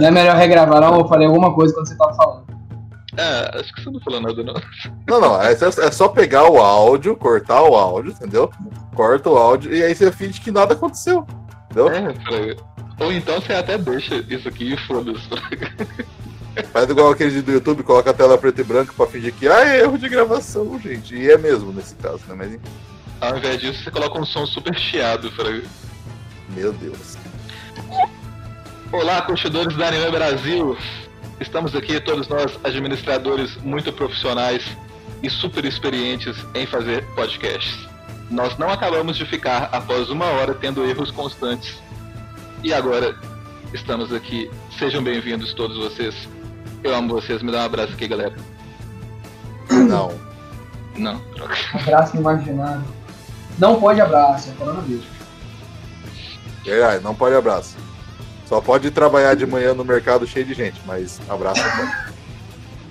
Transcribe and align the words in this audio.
Não 0.00 0.08
é 0.08 0.10
melhor 0.10 0.36
regravar, 0.36 0.80
não? 0.80 0.98
Eu 0.98 1.08
falei 1.08 1.26
alguma 1.26 1.54
coisa 1.54 1.74
quando 1.74 1.88
você 1.88 1.96
tava 1.96 2.14
falando. 2.14 2.58
É, 3.16 3.58
acho 3.58 3.74
que 3.74 3.82
você 3.82 3.90
não 3.90 4.00
falou 4.00 4.20
nada, 4.20 4.44
não. 4.44 4.54
Não, 5.08 5.20
não, 5.20 5.42
é, 5.42 5.52
é 5.52 5.90
só 5.90 6.08
pegar 6.08 6.48
o 6.48 6.58
áudio, 6.58 7.16
cortar 7.16 7.62
o 7.62 7.74
áudio, 7.74 8.12
entendeu? 8.12 8.50
Corta 8.94 9.28
o 9.28 9.36
áudio 9.36 9.74
e 9.74 9.82
aí 9.82 9.92
você 9.92 10.12
finge 10.12 10.40
que 10.40 10.52
nada 10.52 10.74
aconteceu. 10.74 11.26
Entendeu? 11.64 11.88
É, 11.88 12.14
Fraga. 12.14 12.56
Ou 13.00 13.12
então 13.12 13.40
você 13.40 13.52
até 13.54 13.76
deixa 13.76 14.16
isso 14.28 14.48
aqui 14.48 14.72
e 14.72 14.76
foda-se. 14.76 15.28
Faz 16.72 16.90
igual 16.90 17.10
aquele 17.10 17.42
do 17.42 17.52
YouTube, 17.52 17.82
coloca 17.82 18.10
a 18.10 18.14
tela 18.14 18.36
preto 18.36 18.60
e 18.60 18.64
branco 18.64 18.94
pra 18.94 19.06
fingir 19.06 19.32
que 19.32 19.48
ah, 19.48 19.68
é 19.68 19.80
erro 19.80 19.98
de 19.98 20.08
gravação, 20.08 20.78
gente. 20.80 21.14
E 21.14 21.30
é 21.30 21.38
mesmo 21.38 21.72
nesse 21.72 21.94
caso, 21.96 22.20
né? 22.28 22.34
Mas 22.36 22.54
enfim. 22.54 22.70
Ao 23.20 23.36
invés 23.36 23.60
disso, 23.60 23.82
você 23.82 23.90
coloca 23.90 24.18
um 24.18 24.24
som 24.24 24.46
super 24.46 24.76
chiado, 24.76 25.30
Fraga. 25.32 25.62
Meu 26.50 26.72
Deus. 26.72 27.16
Olá, 28.90 29.20
curtidores 29.20 29.76
da 29.76 29.88
Anime 29.88 30.10
Brasil! 30.10 30.74
Estamos 31.38 31.76
aqui, 31.76 32.00
todos 32.00 32.26
nós, 32.26 32.58
administradores 32.64 33.54
muito 33.58 33.92
profissionais 33.92 34.64
e 35.22 35.28
super 35.28 35.66
experientes 35.66 36.34
em 36.54 36.66
fazer 36.66 37.04
podcasts. 37.14 37.86
Nós 38.30 38.56
não 38.56 38.70
acabamos 38.70 39.18
de 39.18 39.26
ficar 39.26 39.68
após 39.72 40.08
uma 40.08 40.24
hora 40.24 40.54
tendo 40.54 40.86
erros 40.86 41.10
constantes. 41.10 41.76
E 42.62 42.72
agora 42.72 43.14
estamos 43.74 44.10
aqui. 44.10 44.50
Sejam 44.78 45.02
bem-vindos 45.02 45.52
todos 45.52 45.76
vocês. 45.76 46.14
Eu 46.82 46.94
amo 46.94 47.12
vocês. 47.12 47.42
Me 47.42 47.52
dá 47.52 47.58
um 47.58 47.66
abraço 47.66 47.92
aqui, 47.92 48.08
galera. 48.08 48.34
Não. 49.70 50.18
Não, 50.96 51.18
troca. 51.34 51.56
Abraço 51.74 52.16
imaginário. 52.16 52.84
Não 53.58 53.78
pode 53.78 54.00
abraço, 54.00 54.48
é 54.48 54.52
coronavírus. 54.54 55.04
Verdade, 56.64 57.04
não 57.04 57.14
pode 57.14 57.34
abraço. 57.34 57.87
Só 58.48 58.62
pode 58.62 58.90
trabalhar 58.90 59.34
de 59.34 59.44
manhã 59.44 59.74
no 59.74 59.84
mercado 59.84 60.26
cheio 60.26 60.46
de 60.46 60.54
gente, 60.54 60.80
mas 60.86 61.20
abraço 61.28 61.60
pode. 61.62 62.14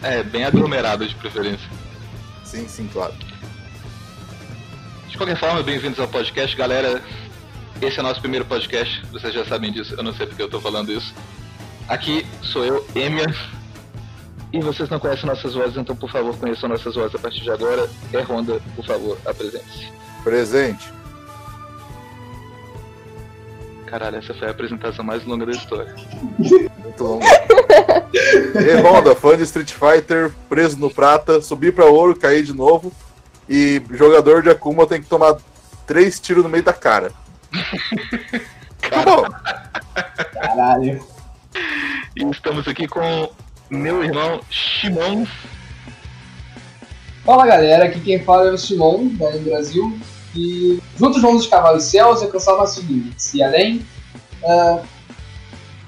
É, 0.04 0.22
bem 0.22 0.44
aglomerado 0.46 1.08
de 1.08 1.16
preferência. 1.16 1.68
Sim, 2.46 2.68
sim, 2.68 2.88
claro. 2.94 3.14
De 5.08 5.18
qualquer 5.18 5.36
forma, 5.36 5.64
bem-vindos 5.64 6.00
ao 6.00 6.08
podcast, 6.08 6.56
galera. 6.56 7.02
Esse 7.82 7.98
é 7.98 8.02
o 8.02 8.04
nosso 8.04 8.22
primeiro 8.22 8.46
podcast, 8.46 9.04
vocês 9.12 9.34
já 9.34 9.44
sabem 9.46 9.72
disso, 9.72 9.96
eu 9.98 10.04
não 10.04 10.14
sei 10.14 10.28
porque 10.28 10.44
eu 10.44 10.50
tô 10.50 10.62
falando 10.62 10.92
isso. 10.92 11.12
Aqui 11.88 12.24
sou 12.44 12.64
eu, 12.64 12.86
Emia. 12.96 13.26
E 14.54 14.62
vocês 14.62 14.90
não 14.90 15.00
conhecem 15.00 15.26
nossas 15.26 15.56
vozes, 15.56 15.76
então 15.76 15.96
por 15.96 16.12
favor 16.12 16.38
conheçam 16.38 16.70
nossas 16.70 16.94
vozes 16.94 17.16
a 17.16 17.20
partir 17.20 17.42
de 17.42 17.50
agora. 17.50 17.90
É 18.14 18.22
Honda, 18.22 18.62
por 18.76 18.86
favor, 18.86 19.18
apresente-se. 19.26 19.92
Presente. 20.24 20.97
Caralho, 23.88 24.18
essa 24.18 24.34
foi 24.34 24.50
a 24.50 24.52
apresentação 24.52 25.04
mais 25.04 25.24
longa 25.24 25.46
da 25.46 25.54
história. 25.54 25.96
Muito 26.38 27.04
longo. 27.04 27.24
e 28.54 28.82
Honda, 28.82 29.16
fã 29.16 29.38
de 29.38 29.44
Street 29.44 29.72
Fighter, 29.72 30.32
preso 30.50 30.78
no 30.78 30.90
prata, 30.90 31.42
subir 31.42 31.74
pra 31.74 31.86
ouro, 31.86 32.16
cair 32.16 32.44
de 32.44 32.54
novo. 32.54 32.92
E 33.48 33.82
jogador 33.92 34.44
de 34.44 34.50
Akuma 34.50 34.86
tem 34.86 35.02
que 35.02 35.08
tomar 35.08 35.38
três 35.86 36.20
tiros 36.20 36.44
no 36.44 36.50
meio 36.50 36.64
da 36.64 36.74
cara. 36.74 37.14
Acabou. 38.84 39.26
Caralho. 40.34 41.02
E 42.14 42.24
estamos 42.30 42.68
aqui 42.68 42.88
com 42.90 43.30
meu 43.70 44.04
irmão 44.04 44.42
Shimon. 44.50 45.26
Fala 47.24 47.48
galera, 47.48 47.86
aqui 47.86 48.02
quem 48.02 48.22
fala 48.22 48.50
é 48.50 48.52
o 48.52 48.58
Simon, 48.58 49.08
da 49.14 49.30
Anime 49.30 49.50
Brasil. 49.50 49.98
E 50.38 50.80
juntos 50.96 51.22
vamos 51.22 51.42
os 51.44 51.48
cavalos 51.48 51.84
céus 51.86 52.22
e 52.22 52.26
alcançar 52.26 52.56
nossos 52.56 52.84
limites. 52.84 53.34
E 53.34 53.42
além. 53.42 53.84
ah, 54.46 54.82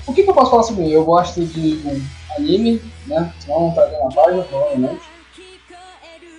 o 0.08 0.14
que, 0.14 0.24
que 0.24 0.30
eu 0.30 0.34
posso 0.34 0.50
falar 0.50 0.64
sobre 0.64 0.86
mim? 0.86 0.90
Eu 0.90 1.06
gosto 1.06 1.46
de 1.46 1.80
um 1.86 2.02
anime, 2.36 2.82
né? 3.06 3.32
Não 3.48 3.72
tá 3.72 3.86
vendo 3.86 4.06
na 4.06 4.10
página, 4.10 4.44
provavelmente. 4.44 5.02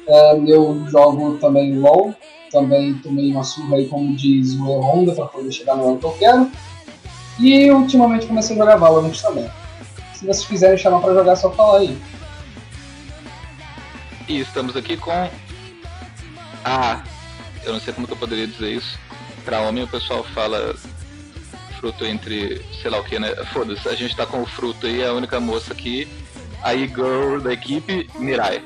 Ah, 0.08 0.34
eu 0.44 0.84
jogo 0.88 1.38
também 1.38 1.78
LOL. 1.78 2.12
Também 2.50 2.94
tomei 2.94 3.30
uma 3.30 3.44
surra 3.44 3.76
aí, 3.76 3.86
como 3.86 4.16
diz 4.16 4.54
o 4.54 4.64
Honda, 4.64 5.14
pra 5.14 5.26
poder 5.26 5.52
chegar 5.52 5.76
no 5.76 5.90
ano 5.90 5.98
que 5.98 6.04
eu 6.06 6.12
quero. 6.14 6.50
E 7.38 7.70
ultimamente 7.70 8.26
comecei 8.26 8.56
a 8.56 8.58
jogar 8.58 8.76
Valorant 8.76 9.16
também. 9.22 9.48
Se 10.14 10.26
vocês 10.26 10.44
quiserem 10.44 10.76
chamar 10.76 11.00
pra 11.00 11.14
jogar, 11.14 11.32
é 11.32 11.36
só 11.36 11.50
falar 11.52 11.78
aí. 11.78 11.96
E 14.28 14.40
estamos 14.40 14.76
aqui 14.76 14.96
com 14.96 15.12
a. 16.64 17.04
Eu 17.64 17.72
não 17.72 17.80
sei 17.80 17.92
como 17.92 18.06
que 18.06 18.12
eu 18.12 18.16
poderia 18.16 18.46
dizer 18.46 18.72
isso. 18.72 18.98
Pra 19.44 19.60
homem 19.62 19.84
o 19.84 19.88
pessoal 19.88 20.22
fala 20.22 20.74
fruto 21.78 22.04
entre 22.04 22.60
sei 22.80 22.90
lá 22.90 23.00
o 23.00 23.04
que, 23.04 23.18
né? 23.18 23.34
Foda-se, 23.52 23.88
a 23.88 23.94
gente 23.94 24.14
tá 24.14 24.26
com 24.26 24.42
o 24.42 24.46
fruto 24.46 24.86
aí, 24.86 25.04
a 25.04 25.12
única 25.12 25.40
moça 25.40 25.72
aqui. 25.72 26.06
A 26.62 26.74
e-girl 26.74 27.40
da 27.40 27.52
equipe, 27.52 28.08
Mirai. 28.18 28.62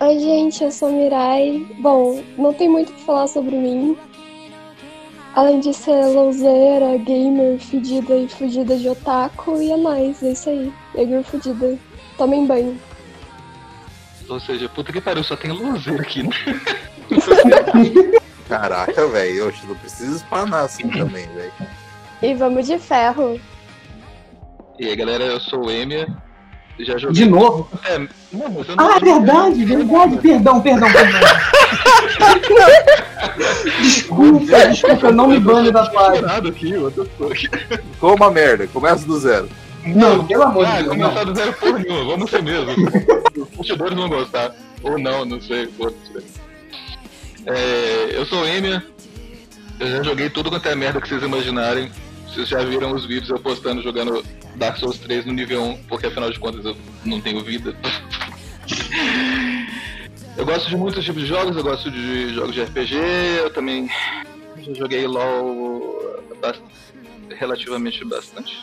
Oi, 0.00 0.18
gente, 0.18 0.64
eu 0.64 0.72
sou 0.72 0.90
Mirai. 0.90 1.64
Bom, 1.78 2.22
não 2.36 2.52
tem 2.52 2.68
muito 2.68 2.90
o 2.90 2.94
que 2.94 3.04
falar 3.04 3.28
sobre 3.28 3.54
mim. 3.54 3.96
Além 5.34 5.60
de 5.60 5.72
ser 5.72 6.04
louzeira, 6.06 6.98
gamer, 6.98 7.58
fedida 7.58 8.16
e 8.16 8.28
fugida 8.28 8.76
de 8.76 8.88
otaku, 8.88 9.62
e 9.62 9.70
é 9.70 9.76
nóis, 9.76 10.22
é 10.22 10.32
isso 10.32 10.50
aí. 10.50 10.72
Gamer 10.94 11.22
fudida. 11.22 11.78
Tomem 12.18 12.44
banho. 12.44 12.78
Ou 14.28 14.40
seja, 14.40 14.68
puta 14.68 14.92
que 14.92 15.00
pariu, 15.00 15.22
só 15.22 15.36
tem 15.36 15.52
luzeiro 15.52 16.02
aqui, 16.02 16.22
né? 16.22 16.30
Caraca, 18.48 19.06
velho. 19.08 19.48
Oxe, 19.48 19.66
não 19.66 19.74
precisa 19.76 20.16
espanar 20.16 20.64
assim 20.64 20.88
também, 20.88 21.26
velho. 21.28 21.52
E 22.22 22.34
vamos 22.34 22.66
de 22.66 22.78
ferro. 22.78 23.40
E 24.78 24.86
aí 24.86 24.96
galera, 24.96 25.24
eu 25.24 25.40
sou 25.40 25.66
o 25.66 25.70
Emia. 25.70 26.06
Já 26.80 26.96
joguei. 26.98 27.24
De 27.24 27.30
novo? 27.30 27.68
É, 27.84 27.98
não, 27.98 28.08
eu 28.66 28.76
não 28.76 28.86
Ah, 28.90 28.98
eu 29.00 29.06
não- 29.06 29.20
verdade, 29.24 29.64
verdade, 29.64 30.16
perdão, 30.18 30.60
perdão, 30.60 30.88
perdão. 30.92 31.20
desculpa, 33.80 34.68
desculpa, 34.68 35.12
não 35.12 35.28
me 35.28 35.38
bane 35.38 35.70
da 35.70 35.86
página. 35.90 36.26
Nada 36.28 36.48
aqui. 36.48 36.72
Ficou 37.92 38.16
uma 38.16 38.30
merda. 38.30 38.66
Começa 38.68 39.06
do 39.06 39.18
zero. 39.18 39.48
Não, 39.84 40.24
pelo 40.26 40.42
amor 40.44 40.64
de 40.66 40.72
Ah, 40.72 40.76
Deus, 40.76 40.88
começar 40.88 41.24
não. 41.24 41.32
do 41.32 41.38
zero 41.38 41.52
porra 41.54 41.78
nenhuma, 41.78 42.04
vamos 42.04 42.30
ser 42.30 42.42
mesmo. 42.42 42.70
Os 43.36 43.48
curtidores 43.50 43.94
vão 43.96 44.08
gostar. 44.08 44.52
Ou 44.82 44.98
não, 44.98 45.24
não 45.24 45.40
sei. 45.40 45.66
foda-se. 45.68 46.40
É, 47.46 48.16
eu 48.16 48.24
sou 48.26 48.42
o 48.42 48.46
Emia. 48.46 48.84
Eu 49.80 49.88
já 49.88 50.02
joguei 50.02 50.30
tudo 50.30 50.50
quanto 50.50 50.68
é 50.68 50.74
merda 50.74 51.00
que 51.00 51.08
vocês 51.08 51.22
imaginarem. 51.22 51.90
Vocês 52.26 52.48
já 52.48 52.62
viram 52.62 52.94
os 52.94 53.04
vídeos 53.04 53.30
eu 53.30 53.38
postando 53.38 53.82
jogando 53.82 54.24
Dark 54.56 54.78
Souls 54.78 54.98
3 54.98 55.26
no 55.26 55.32
nível 55.32 55.62
1, 55.62 55.84
porque 55.84 56.06
afinal 56.06 56.30
de 56.30 56.38
contas 56.38 56.64
eu 56.64 56.76
não 57.04 57.20
tenho 57.20 57.42
vida. 57.42 57.76
Eu 60.34 60.46
gosto 60.46 60.70
de 60.70 60.76
muitos 60.76 61.04
tipos 61.04 61.22
de 61.22 61.28
jogos, 61.28 61.54
eu 61.54 61.62
gosto 61.62 61.90
de 61.90 62.34
jogos 62.34 62.54
de 62.54 62.62
RPG, 62.62 62.96
eu 63.38 63.52
também 63.52 63.86
já 64.62 64.72
joguei 64.72 65.06
LOL 65.06 66.24
relativamente 67.38 68.02
bastante, 68.06 68.58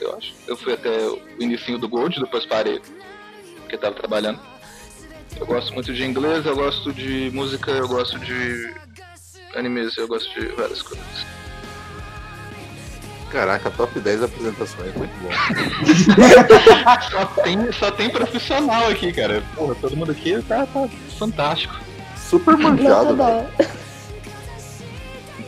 eu 0.00 0.16
acho. 0.16 0.34
Eu 0.48 0.56
fui 0.56 0.72
até 0.72 1.06
o 1.06 1.20
início 1.38 1.78
do 1.78 1.88
Gold, 1.88 2.18
depois 2.18 2.44
parei, 2.44 2.80
porque 3.60 3.78
tava 3.78 3.94
trabalhando. 3.94 4.40
Eu 5.38 5.46
gosto 5.46 5.74
muito 5.74 5.92
de 5.92 6.04
inglês, 6.04 6.44
eu 6.46 6.54
gosto 6.54 6.92
de 6.92 7.30
música, 7.32 7.70
eu 7.72 7.88
gosto 7.88 8.18
de 8.18 8.72
animes, 9.56 9.96
eu 9.96 10.06
gosto 10.08 10.28
de 10.38 10.46
várias 10.54 10.82
coisas. 10.82 11.26
Caraca, 13.30 13.70
top 13.70 13.98
10 13.98 14.22
apresentações. 14.24 14.94
Muito 14.94 15.12
bom. 15.22 15.30
Só 17.10 17.24
tem, 17.42 17.72
só 17.72 17.90
tem 17.90 18.10
profissional 18.10 18.88
aqui, 18.88 19.10
cara. 19.12 19.42
Porra, 19.54 19.74
todo 19.76 19.96
mundo 19.96 20.12
aqui 20.12 20.40
tá, 20.42 20.66
tá 20.66 20.88
fantástico. 21.18 21.74
Super 22.16 22.56
manjado, 22.58 23.16
velho. 23.16 23.16
dó. 23.16 23.46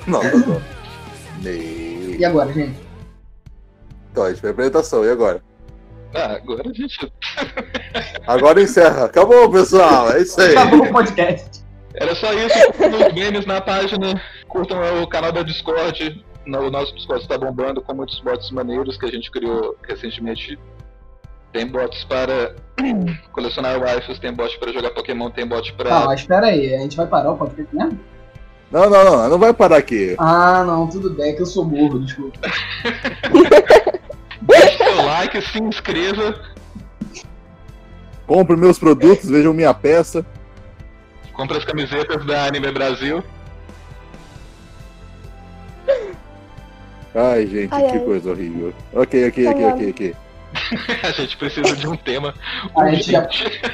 Nossa, 0.07 0.39
dó. 0.39 0.61
Ne- 1.43 2.17
E 2.19 2.25
agora, 2.25 2.51
gente? 2.55 2.79
Então, 4.11 4.25
a 4.25 4.31
gente 4.31 4.41
foi 4.41 4.49
a 4.49 4.53
apresentação. 4.53 5.05
E 5.05 5.11
agora? 5.11 5.43
Ah, 6.15 6.35
agora 6.37 6.63
a 6.71 6.73
gente. 6.73 7.13
Agora 8.27 8.63
encerra. 8.63 9.05
Acabou, 9.07 9.51
pessoal. 9.51 10.13
É 10.13 10.23
isso 10.23 10.41
aí. 10.41 10.57
Acabou 10.57 10.85
o 10.87 10.93
podcast. 10.93 11.65
Era 11.95 12.15
só 12.15 12.33
isso. 12.33 12.73
Curtam 12.73 13.07
os 13.09 13.13
games 13.15 13.47
na 13.47 13.61
página, 13.61 14.21
curtam 14.49 15.03
o 15.03 15.09
canal 15.09 15.33
da 15.33 15.43
Discord. 15.43 16.25
No- 16.47 16.67
O 16.67 16.71
nosso 16.71 16.95
Discord 16.95 17.23
está 17.23 17.37
bombando 17.39 17.81
com 17.83 17.95
muitos 17.95 18.21
bots 18.21 18.51
maneiros 18.51 18.97
que 18.97 19.07
a 19.07 19.11
gente 19.11 19.31
criou 19.31 19.77
recentemente. 19.89 20.59
Tem 21.53 21.67
bots 21.67 22.05
para 22.05 22.55
colecionar 23.33 23.79
waifus, 23.81 24.19
tem 24.19 24.33
bot 24.33 24.59
para 24.59 24.73
jogar 24.73 24.91
Pokémon, 24.91 25.31
tem 25.31 25.47
bot 25.47 25.73
para. 25.75 26.01
mas 26.07 26.21
espera 26.21 26.47
aí, 26.49 26.75
a 26.75 26.79
gente 26.81 26.97
vai 26.97 27.07
parar 27.07 27.31
o 27.33 27.37
podcast 27.37 27.75
mesmo? 27.75 27.99
Não, 28.73 28.91
não, 28.91 29.05
não. 29.05 29.29
Não 29.31 29.39
vai 29.39 29.55
parar 29.55 29.77
aqui. 29.77 30.17
Ah, 30.19 30.65
não, 30.67 30.89
tudo 30.89 31.11
bem, 31.11 31.31
é 31.31 31.33
que 31.33 31.43
eu 31.43 31.47
sou 31.47 31.65
burro, 31.65 32.01
desculpa. 32.01 32.41
Seu 34.95 35.05
like, 35.05 35.43
se 35.43 35.59
inscreva, 35.61 36.41
Compre 38.29 38.57
meus 38.57 38.79
produtos, 38.79 39.29
vejam 39.29 39.53
minha 39.53 39.75
peça. 39.75 40.25
compre 41.33 41.59
as 41.59 41.65
camisetas 41.65 42.25
da 42.25 42.45
Anime 42.47 42.71
Brasil. 42.71 43.23
Ai, 47.15 47.47
gente, 47.47 47.73
Ai, 47.75 47.83
que 47.91 47.99
ai. 47.99 48.05
coisa 48.05 48.31
horrível. 48.31 48.73
Ok, 48.93 49.29
ok, 49.29 49.49
ok, 49.49 49.65
ok, 49.67 49.91
ok. 49.91 50.17
A 51.03 51.11
gente 51.11 51.37
precisa 51.37 51.75
de 51.77 51.87
um 51.89 51.97
tema. 51.97 52.33
A 52.79 52.89
gente 52.91 53.11
já- 53.11 53.29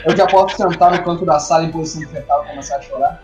Eu 0.07 0.17
já 0.17 0.27
posso 0.27 0.57
sentar 0.57 0.91
no 0.91 1.03
canto 1.05 1.25
da 1.27 1.39
sala 1.39 1.65
em 1.65 1.71
posição 1.71 2.09
fetal 2.11 2.45
e 2.45 2.49
começar 2.49 2.77
a 2.77 2.83
chorar. 2.83 3.23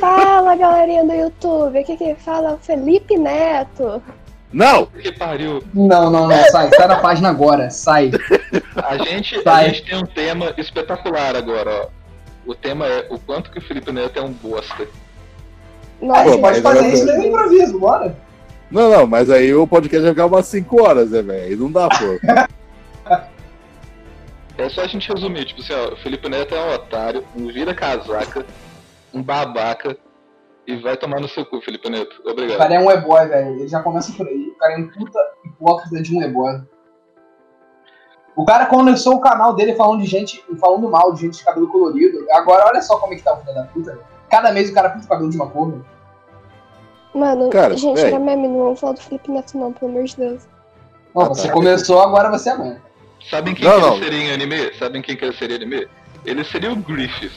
Fala, 0.00 0.56
galerinha 0.56 1.04
do 1.04 1.12
YouTube. 1.12 1.78
Aqui 1.78 1.96
quem 1.98 2.16
fala 2.16 2.50
é 2.50 2.54
o 2.54 2.58
Felipe 2.58 3.16
Neto. 3.18 4.02
Não! 4.54 4.86
Que 4.86 5.10
pariu. 5.10 5.60
Não, 5.74 6.10
não, 6.10 6.28
não, 6.28 6.44
sai, 6.44 6.70
sai 6.70 6.86
da 6.86 7.00
página 7.00 7.28
agora, 7.28 7.68
sai. 7.70 8.12
A 8.76 8.96
gente, 8.98 9.36
a 9.40 9.42
Vai. 9.42 9.64
gente 9.66 9.82
tem 9.82 9.98
um 9.98 10.06
tema 10.06 10.54
espetacular 10.56 11.34
agora, 11.34 11.70
ó. 11.70 11.88
O 12.46 12.54
tema 12.54 12.86
é 12.86 13.06
o 13.10 13.18
quanto 13.18 13.50
que 13.50 13.58
o 13.58 13.62
Felipe 13.62 13.90
Neto 13.90 14.18
é 14.18 14.22
um 14.22 14.32
bosta. 14.32 14.86
A 16.00 16.06
Nossa, 16.06 16.24
gente 16.24 16.34
Pô, 16.36 16.40
pode 16.40 16.60
fazer 16.60 16.88
isso 16.88 17.04
no 17.06 17.24
improviso, 17.24 17.78
bora. 17.80 18.16
Não, 18.70 18.90
não, 18.90 19.06
mas 19.08 19.28
aí 19.28 19.52
o 19.52 19.66
podcast 19.66 20.02
vai 20.02 20.12
ficar 20.12 20.26
umas 20.26 20.46
5 20.46 20.82
horas, 20.82 21.10
né, 21.10 21.20
velho? 21.20 21.44
Aí 21.44 21.56
não 21.56 21.72
dá, 21.72 21.88
pô. 21.88 23.24
É 24.56 24.68
só 24.68 24.82
a 24.82 24.86
gente 24.86 25.12
resumir, 25.12 25.46
tipo 25.46 25.60
assim, 25.62 25.72
ó, 25.72 25.94
o 25.94 25.96
Felipe 25.96 26.28
Neto 26.28 26.54
é 26.54 26.60
um 26.60 26.74
otário, 26.74 27.24
um 27.34 27.48
vira-casaca, 27.48 28.46
um 29.12 29.20
babaca, 29.20 29.96
e 30.66 30.76
vai 30.76 30.96
tomar 30.96 31.20
no 31.20 31.28
seu 31.28 31.44
cu, 31.44 31.60
Felipe 31.60 31.90
Neto. 31.90 32.22
O 32.24 32.30
Obrigado. 32.30 32.58
cara 32.58 32.74
é 32.74 32.78
um 32.78 32.90
e-boy, 32.90 33.26
velho. 33.26 33.56
Ele 33.56 33.68
já 33.68 33.82
começa 33.82 34.12
por 34.12 34.26
aí. 34.26 34.43
O 34.64 34.66
cara 34.66 34.74
é 34.74 34.78
um 34.78 34.88
puta 34.88 35.18
hipócrita 35.44 36.02
de 36.02 36.16
um 36.16 36.22
e-boy. 36.22 36.62
O 38.34 38.44
cara 38.46 38.66
começou 38.66 39.14
o 39.16 39.20
canal 39.20 39.54
dele 39.54 39.74
falando 39.74 40.00
de 40.00 40.06
gente, 40.06 40.42
falando 40.58 40.88
mal 40.90 41.12
de 41.12 41.20
gente 41.20 41.38
de 41.38 41.44
cabelo 41.44 41.68
colorido. 41.68 42.26
Agora 42.32 42.64
olha 42.66 42.80
só 42.80 42.96
como 42.98 43.12
é 43.12 43.16
que 43.16 43.22
tá 43.22 43.34
o 43.34 43.40
filho 43.42 43.54
da 43.54 43.64
puta. 43.64 43.98
Cada 44.30 44.50
mês 44.52 44.70
o 44.70 44.74
cara 44.74 44.88
pinta 44.90 45.04
o 45.04 45.08
cabelo 45.08 45.30
de 45.30 45.36
uma 45.36 45.48
cor. 45.50 45.70
velho. 45.70 45.84
Mano, 47.14 47.50
Cara, 47.50 47.76
gente, 47.76 48.00
era 48.00 48.18
meme, 48.18 48.48
não 48.48 48.58
vamos 48.58 48.80
falar 48.80 48.94
do 48.94 49.00
Felipe 49.02 49.30
Neto, 49.30 49.56
não, 49.56 49.72
pelo 49.72 49.90
amor 49.92 50.04
de 50.04 50.16
Deus. 50.16 50.48
Não, 51.14 51.22
Ah, 51.22 51.28
você 51.28 51.48
começou, 51.48 52.00
agora 52.02 52.28
você 52.30 52.50
é 52.50 52.56
mãe. 52.56 52.76
Sabem 53.30 53.54
quem 53.54 53.64
Não, 53.68 53.74
que 53.74 53.80
não. 53.82 53.94
ele 53.94 54.04
seria 54.04 54.18
em 54.18 54.32
anime? 54.32 54.74
Sabem 54.78 55.02
quem 55.02 55.16
que 55.16 55.24
ele 55.24 55.36
seria 55.36 55.56
em 55.56 55.62
anime? 55.62 55.88
Ele 56.24 56.42
seria 56.44 56.72
o 56.72 56.76
Griffith. 56.76 57.30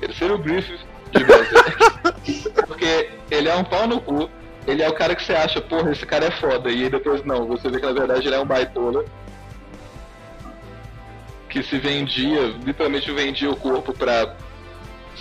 Ele 0.00 0.12
seria 0.14 0.34
o 0.34 0.38
Griffith 0.38 0.78
de 1.10 1.24
Berserk. 1.24 2.52
Porque 2.68 3.10
ele 3.30 3.48
é 3.48 3.56
um 3.56 3.64
pau 3.64 3.86
no 3.88 4.00
cu, 4.00 4.28
ele 4.66 4.82
é 4.82 4.88
o 4.88 4.94
cara 4.94 5.14
que 5.14 5.24
você 5.24 5.32
acha, 5.32 5.60
porra, 5.60 5.92
esse 5.92 6.04
cara 6.04 6.26
é 6.26 6.30
foda, 6.30 6.70
e 6.70 6.84
aí 6.84 6.90
depois 6.90 7.24
não, 7.24 7.46
você 7.46 7.68
vê 7.68 7.78
que 7.78 7.86
na 7.86 7.92
verdade 7.92 8.26
ele 8.26 8.34
é 8.34 8.40
um 8.40 8.46
baitola. 8.46 9.04
Que 11.48 11.62
se 11.62 11.78
vendia, 11.78 12.48
literalmente 12.64 13.10
vendia 13.12 13.50
o 13.50 13.56
corpo 13.56 13.92
pra, 13.92 14.34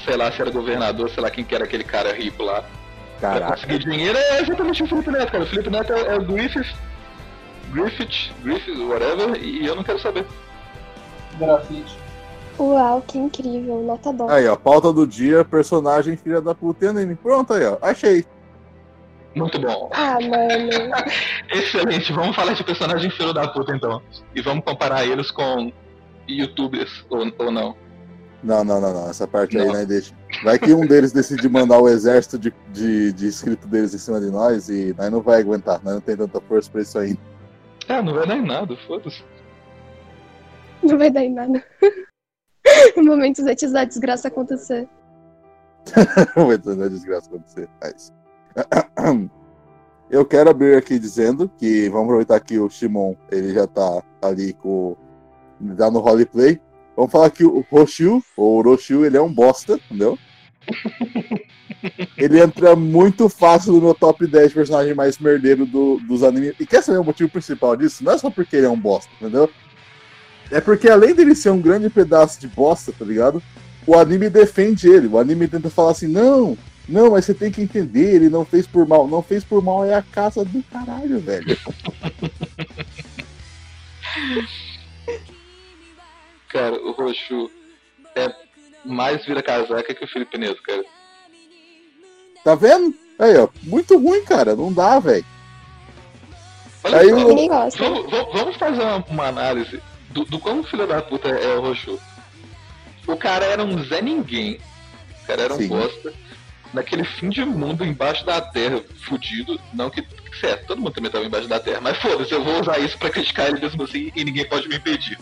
sei 0.04 0.18
lá, 0.18 0.32
se 0.32 0.42
era 0.42 0.52
governador, 0.52 1.10
sei 1.10 1.24
lá 1.24 1.30
quem 1.30 1.44
que 1.44 1.56
era 1.56 1.64
aquele 1.64 1.84
cara 1.84 2.14
rico 2.14 2.44
lá. 2.44 2.64
Pra 3.20 3.32
Caraca. 3.32 3.52
conseguir 3.54 3.80
dinheiro 3.80 4.18
é 4.18 4.42
exatamente 4.42 4.84
o 4.84 4.88
Felipe 4.88 5.12
Neto, 5.12 5.32
cara. 5.32 5.44
O 5.44 5.48
Felipe 5.48 5.70
Neto 5.70 5.94
é, 5.94 6.02
é 6.08 6.16
o 6.18 6.26
Griffith, 6.26 6.76
Griffith, 7.72 8.34
Griffith, 8.44 8.78
whatever, 8.80 9.42
e 9.42 9.66
eu 9.66 9.76
não 9.76 9.84
quero 9.84 10.00
saber. 10.00 10.26
Grafite. 11.38 11.98
Uau, 12.58 13.04
que 13.06 13.18
incrível, 13.18 13.84
nota 13.84 14.14
dó. 14.14 14.30
Aí, 14.30 14.48
ó, 14.48 14.56
pauta 14.56 14.92
do 14.94 15.06
dia, 15.06 15.44
personagem 15.44 16.16
filha 16.16 16.40
da 16.40 16.56
puta 16.56 16.86
e 16.86 16.88
anime. 16.88 17.16
Pronto 17.16 17.54
aí, 17.54 17.66
ó. 17.66 17.78
Achei. 17.82 18.26
Muito 19.36 19.60
bom. 19.60 19.90
Ah, 19.94 20.18
mano. 20.22 20.96
Excelente, 21.52 22.12
vamos 22.14 22.36
falar 22.36 22.54
de 22.54 22.64
personagem 22.64 23.10
filho 23.10 23.34
da 23.34 23.48
puta 23.48 23.76
então. 23.76 24.02
E 24.34 24.42
vamos 24.42 24.64
comparar 24.64 25.06
eles 25.06 25.30
com 25.30 25.72
youtubers 26.28 27.06
ou, 27.10 27.32
ou 27.38 27.52
não. 27.52 27.76
Não, 28.42 28.64
não, 28.64 28.80
não, 28.80 28.94
não. 28.94 29.10
Essa 29.10 29.28
parte 29.28 29.58
aí, 29.58 29.66
Não. 29.66 29.74
né, 29.74 29.86
deixa. 29.86 30.14
Vai 30.44 30.60
que 30.60 30.72
um 30.72 30.86
deles 30.86 31.12
decide 31.12 31.50
mandar 31.50 31.80
o 31.80 31.90
exército 31.90 32.38
de, 32.38 32.54
de, 32.72 33.12
de 33.12 33.26
inscrito 33.26 33.68
deles 33.68 33.94
em 33.94 33.98
cima 33.98 34.22
de 34.22 34.30
nós 34.30 34.70
e 34.70 34.94
nós 34.96 35.12
não 35.12 35.20
vai 35.20 35.42
aguentar. 35.42 35.82
Nós 35.84 35.96
não 35.96 36.02
tem 36.02 36.16
tanta 36.16 36.40
força 36.42 36.70
pra 36.70 36.82
isso 36.82 36.98
ainda. 37.00 37.20
Ah, 37.90 38.02
não 38.04 38.14
vai 38.14 38.28
dar 38.28 38.38
em 38.38 38.46
nada, 38.46 38.78
foda-se. 38.88 39.24
Não 40.84 40.98
vai 40.98 41.10
dar 41.10 41.24
em 41.24 41.34
nada. 41.34 41.64
Momentos 42.98 43.44
antes 43.46 43.72
da 43.72 43.84
desgraça 43.84 44.28
acontecer. 44.28 44.88
Vai 46.36 46.58
ter 46.58 46.70
uma 46.70 46.90
desgraça 46.90 47.28
acontecer. 47.28 47.68
Mas... 47.82 48.14
Eu 50.10 50.24
quero 50.24 50.50
abrir 50.50 50.78
aqui 50.78 51.00
dizendo 51.00 51.50
que 51.58 51.90
vamos 51.90 52.06
aproveitar 52.06 52.40
que 52.40 52.60
o 52.60 52.70
Shimon 52.70 53.16
ele 53.32 53.54
já 53.54 53.66
tá 53.66 54.04
ali 54.22 54.54
com. 54.54 54.96
tá 55.78 55.90
no 55.90 56.00
roleplay. 56.00 56.60
Vamos 56.96 57.12
falar 57.12 57.30
que 57.30 57.44
o 57.44 57.66
Roshu, 57.70 58.24
ou 58.38 58.60
o 58.60 58.62
Roshu, 58.62 59.04
ele 59.04 59.18
é 59.18 59.22
um 59.22 59.34
bosta, 59.34 59.80
entendeu? 59.86 60.18
ele 62.18 62.40
entra 62.40 62.76
muito 62.76 63.28
fácil 63.28 63.74
no 63.74 63.82
meu 63.82 63.94
top 63.94 64.26
10 64.26 64.54
personagem 64.54 64.94
mais 64.94 65.18
merdeiro 65.18 65.66
do, 65.66 66.00
dos 66.00 66.24
animes. 66.24 66.54
E 66.60 66.66
quer 66.66 66.82
saber 66.82 67.00
o 67.00 67.04
motivo 67.04 67.30
principal 67.30 67.76
disso? 67.76 68.04
Não 68.04 68.14
é 68.14 68.18
só 68.18 68.30
porque 68.30 68.56
ele 68.56 68.68
é 68.68 68.70
um 68.70 68.80
bosta, 68.80 69.12
entendeu? 69.20 69.50
É 70.50 70.62
porque 70.62 70.88
além 70.88 71.14
dele 71.14 71.36
ser 71.36 71.50
um 71.50 71.62
grande 71.62 71.90
pedaço 71.90 72.40
de 72.40 72.48
bosta, 72.48 72.94
tá 72.98 73.04
ligado? 73.04 73.42
O 73.86 73.96
anime 73.96 74.30
defende 74.30 74.88
ele. 74.88 75.08
O 75.08 75.18
anime 75.20 75.48
tenta 75.48 75.70
falar 75.70 75.92
assim, 75.92 76.08
não, 76.08 76.58
não, 76.88 77.12
mas 77.12 77.26
você 77.26 77.34
tem 77.34 77.52
que 77.52 77.62
entender, 77.62 78.16
ele 78.16 78.30
não 78.30 78.46
fez 78.46 78.66
por 78.68 78.88
mal. 78.88 79.08
Não 79.08 79.22
fez 79.22 79.44
por 79.44 79.62
mal 79.64 79.84
é 79.86 79.94
a 79.96 80.02
casa 80.04 80.44
do 80.46 80.62
caralho, 80.64 81.20
velho. 81.20 81.58
Cara, 86.50 86.76
o 86.82 86.92
Roxo 86.92 87.50
é 88.16 88.34
mais 88.86 89.26
vira-casaca 89.26 89.94
que 89.94 90.04
o 90.06 90.08
Felipe 90.08 90.38
Neto, 90.38 90.62
cara. 90.64 90.84
Tá 92.44 92.56
vendo? 92.56 92.94
Aí, 93.20 93.36
ó, 93.38 93.48
muito 93.64 93.98
ruim, 93.98 94.24
cara. 94.24 94.56
Não 94.56 94.72
dá, 94.72 95.00
velho. 95.00 95.26
Olha 96.84 97.00
Aí 97.00 97.12
o- 97.12 97.16
Ninguém 97.16 97.48
gosta. 97.48 97.80
vamos, 97.84 98.10
vamos- 98.12 98.34
vamos 98.34 98.56
fazer 98.58 98.82
uma, 98.82 98.98
uma 99.10 99.28
análise 99.28 99.82
do, 100.12 100.24
do 100.26 100.40
como 100.40 100.64
filho 100.64 100.86
da 100.88 101.02
puta 101.02 101.28
é 101.30 101.56
o 101.56 101.62
Roxo. 101.62 102.00
O 103.08 103.18
cara 103.18 103.46
era 103.46 103.64
um 103.64 103.84
Zé 103.84 104.02
Ninguém. 104.02 104.60
O 105.24 105.28
cara 105.28 105.42
era 105.44 105.54
um 105.54 105.58
Sim. 105.58 105.68
bosta. 105.68 106.14
Naquele 106.76 107.06
fim 107.06 107.30
de 107.30 107.46
mundo 107.46 107.86
embaixo 107.86 108.26
da 108.26 108.42
terra, 108.42 108.84
fudido. 109.08 109.58
Não 109.74 109.90
que. 109.90 110.06
Certo, 110.42 110.68
todo 110.68 110.82
mundo 110.82 110.92
também 110.92 111.10
tava 111.10 111.24
embaixo 111.24 111.48
da 111.48 111.58
terra. 111.58 111.80
Mas 111.80 111.98
foda-se, 111.98 112.34
eu 112.34 112.44
vou 112.44 112.60
usar 112.60 112.78
isso 112.80 112.98
pra 112.98 113.10
criticar 113.10 113.48
ele 113.48 113.62
mesmo 113.62 113.82
assim 113.84 114.12
e 114.14 114.26
ninguém 114.26 114.46
pode 114.46 114.68
me 114.68 114.76
impedir. 114.76 115.18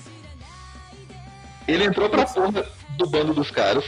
Ele 1.68 1.84
entrou 1.84 2.10
pra 2.10 2.26
porra 2.26 2.66
do 2.98 3.06
bando 3.06 3.36
dos 3.36 3.52
caras. 3.52 3.86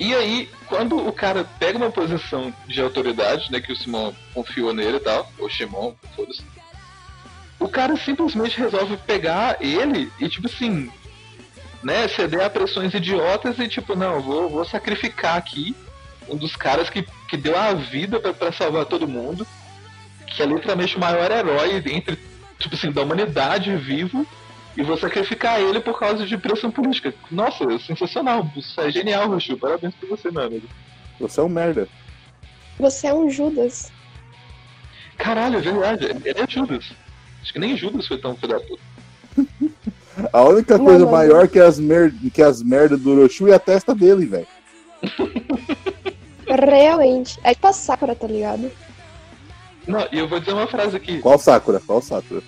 E 0.00 0.12
aí, 0.12 0.50
quando 0.66 0.96
o 0.96 1.12
cara 1.12 1.44
pega 1.60 1.78
uma 1.78 1.92
posição 1.92 2.52
de 2.66 2.80
autoridade, 2.80 3.52
né, 3.52 3.60
que 3.60 3.70
o 3.70 3.76
Simon 3.76 4.12
confiou 4.34 4.74
nele 4.74 4.96
e 4.96 5.00
tal, 5.00 5.30
ou 5.38 5.48
Shimon, 5.48 5.94
foda-se, 6.16 6.42
o 7.60 7.68
cara 7.68 7.96
simplesmente 7.96 8.58
resolve 8.58 8.96
pegar 8.96 9.58
ele 9.60 10.10
e, 10.18 10.28
tipo 10.28 10.48
assim, 10.48 10.90
né, 11.82 12.06
ceder 12.08 12.44
a 12.44 12.50
pressões 12.50 12.94
idiotas 12.94 13.58
e, 13.58 13.68
tipo, 13.68 13.96
não, 13.96 14.20
vou, 14.20 14.48
vou 14.48 14.64
sacrificar 14.64 15.36
aqui 15.36 15.74
um 16.28 16.36
dos 16.36 16.56
caras 16.56 16.88
que, 16.88 17.04
que 17.28 17.36
deu 17.36 17.58
a 17.58 17.74
vida 17.74 18.20
pra, 18.20 18.32
pra 18.32 18.52
salvar 18.52 18.86
todo 18.86 19.08
mundo, 19.08 19.46
que 20.26 20.42
é 20.42 20.46
literalmente 20.46 20.96
o 20.96 21.00
maior 21.00 21.30
herói 21.30 21.76
entre, 21.76 22.18
tipo 22.58 22.74
assim, 22.74 22.92
da 22.92 23.02
humanidade 23.02 23.74
vivo, 23.76 24.26
e 24.76 24.82
vou 24.82 24.96
sacrificar 24.96 25.60
ele 25.60 25.80
por 25.80 25.98
causa 25.98 26.24
de 26.24 26.38
pressão 26.38 26.70
política. 26.70 27.12
Nossa, 27.30 27.78
sensacional, 27.80 28.50
isso 28.56 28.80
é 28.80 28.90
genial, 28.90 29.28
Rochu, 29.28 29.56
parabéns 29.56 29.94
pra 29.94 30.08
você, 30.08 30.30
meu 30.30 30.44
amigo. 30.44 30.68
Você 31.20 31.40
é 31.40 31.42
um 31.42 31.48
merda. 31.48 31.88
Você 32.78 33.06
é 33.08 33.14
um 33.14 33.28
Judas. 33.28 33.92
Caralho, 35.18 35.58
é 35.58 35.60
verdade, 35.60 36.06
ele 36.24 36.40
é 36.40 36.46
Judas. 36.48 36.92
Acho 37.42 37.52
que 37.52 37.58
nem 37.58 37.76
Judas 37.76 38.06
foi 38.06 38.18
tão 38.18 38.34
filho 38.36 38.54
da 38.54 38.60
puta. 38.60 38.91
A 40.32 40.42
única 40.42 40.76
Não, 40.78 40.84
coisa 40.84 41.04
não. 41.04 41.10
maior 41.12 41.48
que 41.48 41.58
as, 41.58 41.78
mer 41.78 42.12
que 42.32 42.42
as 42.42 42.62
merdas 42.62 43.00
do 43.00 43.12
Orochu 43.12 43.48
é 43.48 43.54
a 43.54 43.58
testa 43.58 43.94
dele, 43.94 44.26
velho. 44.26 44.46
Realmente. 46.46 47.38
É 47.42 47.54
tipo 47.54 47.66
a 47.66 47.72
Sakura, 47.72 48.14
tá 48.14 48.26
ligado? 48.26 48.70
Não, 49.86 50.06
e 50.12 50.18
eu 50.18 50.28
vou 50.28 50.38
dizer 50.38 50.52
uma 50.52 50.66
frase 50.66 50.96
aqui. 50.96 51.18
Qual 51.20 51.38
Sakura? 51.38 51.80
Qual 51.80 52.00
Sakura? 52.02 52.42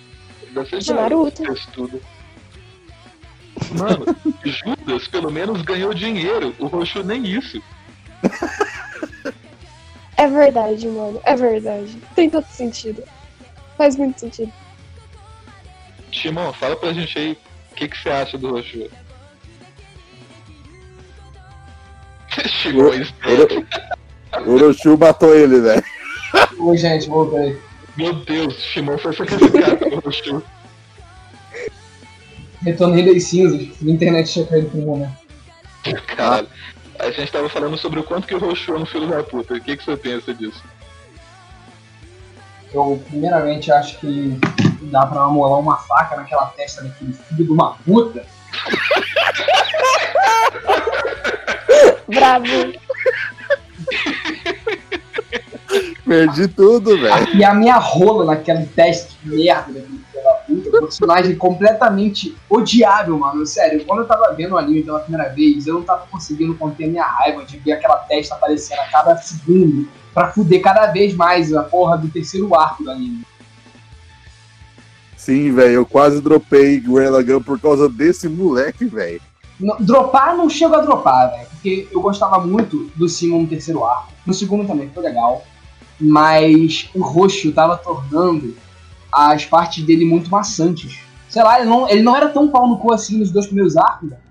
De 0.79 0.93
Naruto. 0.93 1.43
tudo. 1.73 2.01
Mano, 3.77 4.05
Judas 4.45 5.07
pelo 5.07 5.31
menos 5.31 5.61
ganhou 5.63 5.93
dinheiro. 5.93 6.53
O 6.59 6.67
Roxo 6.67 7.03
nem 7.03 7.25
isso. 7.25 7.61
É 10.17 10.27
verdade, 10.27 10.87
mano. 10.87 11.19
É 11.23 11.35
verdade. 11.35 11.97
Tem 12.15 12.29
todo 12.29 12.45
sentido. 12.45 13.03
Faz 13.77 13.97
muito 13.97 14.19
sentido. 14.19 14.51
Timão, 16.11 16.53
fala 16.53 16.75
pra 16.77 16.93
gente 16.93 17.17
aí 17.19 17.37
o 17.83 17.87
que, 17.89 17.97
você 17.97 18.09
acha 18.09 18.37
do 18.37 18.51
Roxo. 18.51 18.89
Timão, 22.61 22.87
Oro- 22.87 23.67
O 24.45 24.51
Orochu 24.53 24.97
matou 24.97 25.33
ele, 25.35 25.61
velho. 25.61 25.83
Oi, 26.59 26.77
gente, 26.77 27.07
voltei. 27.07 27.57
meu 27.97 28.13
Deus, 28.13 28.55
Timão 28.73 28.97
foi 28.97 29.13
sacrificado 29.15 29.77
pelo 29.77 29.99
Roxo. 29.99 30.43
Retornei 32.61 33.13
das 33.13 33.23
cinzas. 33.25 33.61
A 33.81 33.89
internet 33.89 34.31
tinha 34.31 34.45
caído 34.45 34.69
por 34.69 34.79
um 34.79 34.85
momento. 34.85 35.17
Caralho. 36.07 36.47
A 36.97 37.11
gente 37.11 37.31
tava 37.31 37.49
falando 37.49 37.77
sobre 37.77 37.99
o 37.99 38.03
quanto 38.03 38.25
que 38.27 38.33
o 38.35 38.39
Roxo 38.39 38.71
é 38.71 38.77
um 38.77 38.85
filho 38.85 39.07
da 39.07 39.21
puta. 39.23 39.53
O 39.53 39.61
que, 39.61 39.77
que 39.77 39.83
você 39.83 39.95
pensa 39.97 40.33
disso? 40.33 40.63
Eu, 42.73 43.01
primeiramente, 43.09 43.71
acho 43.71 43.99
que 43.99 44.37
dá 44.83 45.05
pra 45.05 45.21
amolar 45.21 45.59
uma 45.59 45.77
faca 45.77 46.15
naquela 46.15 46.45
testa 46.47 46.83
daquele 46.83 47.13
filho 47.13 47.45
de 47.45 47.51
uma 47.51 47.75
puta. 47.85 48.25
Bravo. 52.07 52.45
Perdi 56.05 56.47
tudo, 56.47 56.97
velho. 56.99 57.35
E 57.35 57.43
a 57.43 57.53
minha 57.53 57.77
rola 57.77 58.25
naquele 58.25 58.65
teste 58.67 59.17
de 59.23 59.35
merda 59.35 59.73
daquele 59.73 59.99
filho 60.11 60.23
da 60.23 60.33
puta. 60.33 60.79
Personagem 60.81 61.35
completamente 61.35 62.37
odiável, 62.49 63.17
mano. 63.17 63.45
Sério, 63.45 63.83
quando 63.85 63.99
eu 63.99 64.07
tava 64.07 64.33
vendo 64.33 64.53
o 64.53 64.57
anime 64.57 64.83
pela 64.83 64.99
primeira 64.99 65.29
vez, 65.29 65.65
eu 65.65 65.75
não 65.75 65.83
tava 65.83 66.05
conseguindo 66.11 66.55
conter 66.55 66.87
minha 66.87 67.03
raiva 67.03 67.43
de 67.43 67.57
ver 67.57 67.73
aquela 67.73 67.97
testa 67.97 68.35
aparecendo 68.35 68.79
a 68.79 68.85
cada 68.85 69.17
segundo 69.17 69.89
pra 70.13 70.31
fuder 70.31 70.61
cada 70.61 70.87
vez 70.87 71.13
mais 71.15 71.53
a 71.53 71.63
porra 71.63 71.97
do 71.97 72.07
terceiro 72.07 72.53
arco 72.55 72.83
do 72.83 72.91
anime. 72.91 73.25
Sim, 75.25 75.51
velho, 75.51 75.73
eu 75.73 75.85
quase 75.87 76.21
dropei 76.21 76.79
Gurren 76.79 77.09
Lagann 77.09 77.41
por 77.41 77.59
causa 77.59 77.89
desse 77.89 78.29
moleque, 78.29 78.85
velho. 78.85 79.19
Dropar 79.79 80.37
não 80.37 80.47
chego 80.47 80.75
a 80.75 80.81
dropar, 80.81 81.31
velho. 81.31 81.47
Porque 81.49 81.87
eu 81.91 81.99
gostava 81.99 82.45
muito 82.45 82.91
do 82.95 83.09
Simon 83.09 83.41
no 83.41 83.47
terceiro 83.47 83.83
arco. 83.83 84.13
No 84.23 84.35
segundo 84.35 84.67
também 84.67 84.87
foi 84.93 85.01
legal. 85.01 85.43
Mas 85.99 86.91
o 86.93 87.01
roxo 87.01 87.51
tava 87.53 87.75
tornando 87.75 88.55
as 89.11 89.43
partes 89.43 89.83
dele 89.83 90.05
muito 90.05 90.29
maçantes. 90.29 90.99
Sei 91.27 91.41
lá, 91.41 91.59
ele 91.59 91.67
não, 91.67 91.89
ele 91.89 92.03
não 92.03 92.15
era 92.15 92.29
tão 92.29 92.47
pau 92.47 92.67
no 92.67 92.77
cu 92.77 92.93
assim 92.93 93.17
nos 93.17 93.31
dois 93.31 93.47
primeiros 93.47 93.75
arcos, 93.75 94.11
velho. 94.11 94.21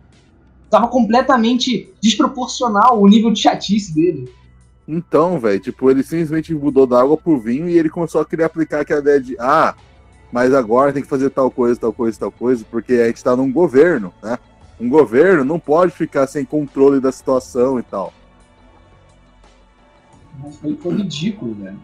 Tava 0.71 0.87
completamente 0.87 1.93
desproporcional 2.01 3.03
o 3.03 3.09
nível 3.09 3.33
de 3.33 3.41
chatice 3.41 3.93
dele. 3.93 4.33
Então, 4.87 5.41
velho, 5.41 5.59
tipo, 5.59 5.91
ele 5.91 6.05
simplesmente 6.05 6.55
mudou 6.55 6.87
da 6.87 7.01
água 7.01 7.17
pro 7.17 7.37
vinho 7.37 7.69
e 7.69 7.77
ele 7.77 7.91
começou 7.91 8.21
a 8.21 8.25
querer 8.25 8.45
aplicar 8.45 8.83
aquela 8.83 9.01
ideia 9.01 9.21
de, 9.21 9.37
ah, 9.41 9.75
mas 10.35 10.53
agora 10.53 10.93
tem 10.93 11.01
que 11.01 11.09
fazer 11.09 11.31
tal 11.31 11.49
coisa, 11.49 11.79
tal 11.79 11.93
coisa, 11.93 12.19
tal 12.19 12.33
coisa, 12.33 12.67
porque 12.69 12.95
a 12.95 13.07
gente 13.07 13.23
tá 13.23 13.37
num 13.37 13.53
governo, 13.53 14.13
né? 14.21 14.37
Um 14.81 14.89
governo 14.89 15.45
não 15.45 15.61
pode 15.61 15.93
ficar 15.93 16.27
sem 16.27 16.45
controle 16.45 16.99
da 16.99 17.13
situação 17.13 17.79
e 17.79 17.85
tal. 17.85 18.13
Mas 20.43 20.57
Foi, 20.57 20.77
foi 20.77 20.97
ridículo, 20.97 21.55
velho. 21.55 21.79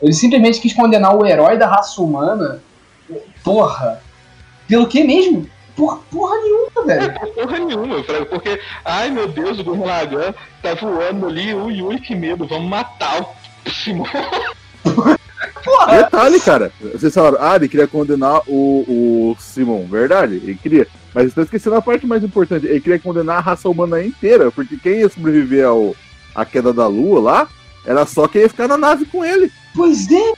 Ele 0.00 0.12
simplesmente 0.12 0.60
quis 0.60 0.72
condenar 0.72 1.16
o 1.16 1.26
herói 1.26 1.58
da 1.58 1.66
raça 1.66 2.00
humana. 2.00 2.62
Porra. 3.42 4.00
Pelo 4.68 4.86
que 4.86 5.02
mesmo? 5.02 5.44
Por 5.74 5.98
porra 6.04 6.36
nenhuma, 6.36 6.86
velho. 6.86 7.18
Por 7.18 7.28
porra 7.34 7.58
nenhuma, 7.58 8.04
porque, 8.30 8.60
ai 8.84 9.10
meu 9.10 9.26
Deus, 9.26 9.58
o 9.58 9.64
Gurren 9.64 9.84
Lagann 9.84 10.32
tá 10.62 10.74
voando 10.74 11.26
ali, 11.26 11.52
ui, 11.52 11.82
ui, 11.82 11.98
que 11.98 12.14
medo, 12.14 12.46
vamos 12.46 12.70
matar 12.70 13.20
o 13.20 13.68
Simon. 13.68 14.06
Porra. 15.64 16.02
Detalhe, 16.02 16.40
cara, 16.40 16.72
vocês 16.80 17.12
falaram, 17.12 17.38
ah, 17.40 17.56
ele 17.56 17.68
queria 17.68 17.86
condenar 17.86 18.42
o, 18.46 18.84
o 19.32 19.36
Simon, 19.38 19.86
verdade, 19.86 20.36
ele 20.36 20.54
queria. 20.54 20.86
Mas 21.14 21.28
estão 21.28 21.44
esquecendo 21.44 21.76
a 21.76 21.82
parte 21.82 22.06
mais 22.06 22.22
importante, 22.22 22.66
ele 22.66 22.80
queria 22.80 22.98
condenar 22.98 23.38
a 23.38 23.40
raça 23.40 23.68
humana 23.68 24.02
inteira, 24.02 24.50
porque 24.50 24.76
quem 24.76 25.00
ia 25.00 25.08
sobreviver 25.08 25.66
ao, 25.66 25.94
à 26.34 26.44
queda 26.44 26.72
da 26.72 26.86
lua 26.86 27.20
lá, 27.20 27.48
era 27.84 28.04
só 28.04 28.28
quem 28.28 28.42
ia 28.42 28.48
ficar 28.48 28.68
na 28.68 28.76
nave 28.76 29.06
com 29.06 29.24
ele. 29.24 29.50
Pois 29.74 30.06
é. 30.10 30.32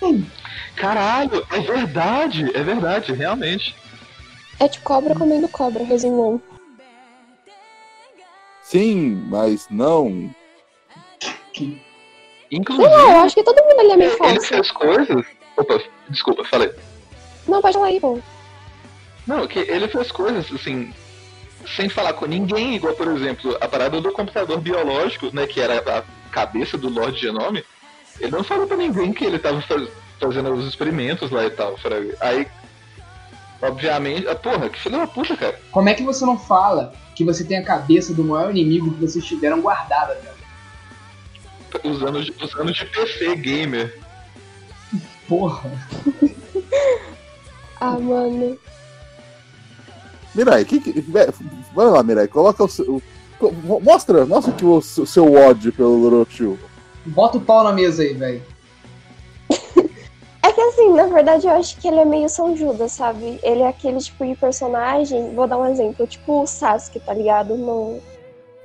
Caralho, 0.77 1.45
é 1.51 1.61
verdade, 1.61 2.51
é 2.55 2.63
verdade, 2.63 3.13
realmente. 3.13 3.75
É 4.61 4.69
de 4.69 4.79
cobra 4.81 5.15
comendo 5.15 5.49
cobra, 5.49 5.85
resumão. 5.85 6.41
Sim, 8.63 9.25
mas 9.29 9.67
não. 9.71 10.31
Inclusive, 12.51 12.89
Não, 12.89 13.11
eu 13.13 13.19
acho 13.21 13.35
que 13.35 13.43
todo 13.43 13.63
mundo 13.63 13.81
ali 13.81 13.91
é 13.93 13.97
meio 13.97 14.11
ele 14.11 14.17
falso. 14.19 14.47
fez 14.47 14.71
coisas. 14.71 15.27
Opa, 15.57 15.81
desculpa, 16.09 16.45
falei. 16.45 16.71
Não, 17.47 17.61
pode 17.61 17.75
falar 17.75 17.87
aí, 17.89 18.01
pô. 18.01 18.19
Não, 19.27 19.47
que 19.47 19.59
ele 19.59 19.89
fez 19.89 20.11
coisas 20.11 20.51
assim, 20.53 20.93
sem 21.77 21.89
falar 21.89 22.15
com 22.15 22.25
ninguém, 22.27 22.77
igual 22.77 22.95
por 22.95 23.09
exemplo, 23.09 23.57
a 23.61 23.69
parada 23.69 24.01
do 24.01 24.13
computador 24.13 24.59
biológico, 24.61 25.29
né, 25.35 25.47
que 25.47 25.61
era 25.61 25.79
a 25.99 26.03
cabeça 26.31 26.79
do 26.79 26.89
Lord 26.89 27.19
Genome, 27.21 27.63
ele 28.21 28.31
não 28.33 28.43
falou 28.45 28.67
pra 28.67 28.77
ninguém 28.77 29.13
que 29.13 29.25
ele 29.25 29.39
tava 29.39 29.61
faz- 29.63 29.89
fazendo 30.21 30.53
os 30.55 30.67
experimentos 30.67 31.31
lá 31.31 31.45
e 31.45 31.51
tal, 31.51 31.77
fraga. 31.77 32.17
Aí, 32.21 32.47
obviamente, 33.61 34.27
ah, 34.29 34.35
porra, 34.35 34.69
que 34.69 34.79
filho 34.79 34.99
da 34.99 35.07
puta, 35.07 35.37
cara. 35.37 35.61
Como 35.71 35.89
é 35.89 35.95
que 35.95 36.03
você 36.03 36.25
não 36.25 36.39
fala 36.39 36.93
que 37.15 37.25
você 37.25 37.45
tem 37.45 37.59
a 37.59 37.65
cabeça 37.65 38.15
do 38.15 38.25
maior 38.25 38.51
inimigo 38.51 38.93
que 38.95 39.01
vocês 39.01 39.25
tiveram 39.25 39.61
guardada, 39.61 40.15
velho? 41.73 41.95
Usando, 41.95 42.23
de- 42.25 42.35
usando 42.43 42.73
de 42.73 42.85
PC 42.87 43.37
gamer. 43.37 43.99
Porra. 45.29 45.71
Ah, 47.81 47.97
mano. 47.97 48.59
Mirai, 50.35 50.65
que, 50.65 50.81
que, 50.81 51.01
vai 51.01 51.87
lá, 51.87 52.03
Mirai, 52.03 52.27
coloca 52.27 52.65
o 52.65 52.69
seu. 52.69 53.01
Mostra, 53.81 54.27
mostra 54.27 54.53
que 54.53 54.65
o 54.65 54.81
seu, 54.81 55.07
seu 55.07 55.33
ódio 55.33 55.73
pelo 55.73 56.05
Orochimaru. 56.07 56.59
Bota 57.07 57.39
o 57.39 57.41
pau 57.41 57.63
na 57.63 57.73
mesa 57.73 58.03
aí, 58.03 58.15
velho. 58.15 58.43
É 60.43 60.53
que 60.53 60.61
assim, 60.61 60.93
na 60.95 61.07
verdade, 61.07 61.47
eu 61.47 61.53
acho 61.53 61.77
que 61.79 61.87
ele 61.87 61.99
é 62.01 62.05
meio 62.05 62.29
São 62.29 62.57
Judas, 62.57 62.93
sabe? 62.93 63.39
Ele 63.43 63.63
é 63.63 63.69
aquele 63.69 63.99
tipo 63.99 64.25
de 64.27 64.35
personagem. 64.35 65.35
Vou 65.35 65.47
dar 65.47 65.59
um 65.59 65.67
exemplo, 65.67 66.07
tipo 66.07 66.43
o 66.43 66.47
Sasuke, 66.47 66.99
tá 67.01 67.13
ligado? 67.13 67.55
No, 67.57 68.01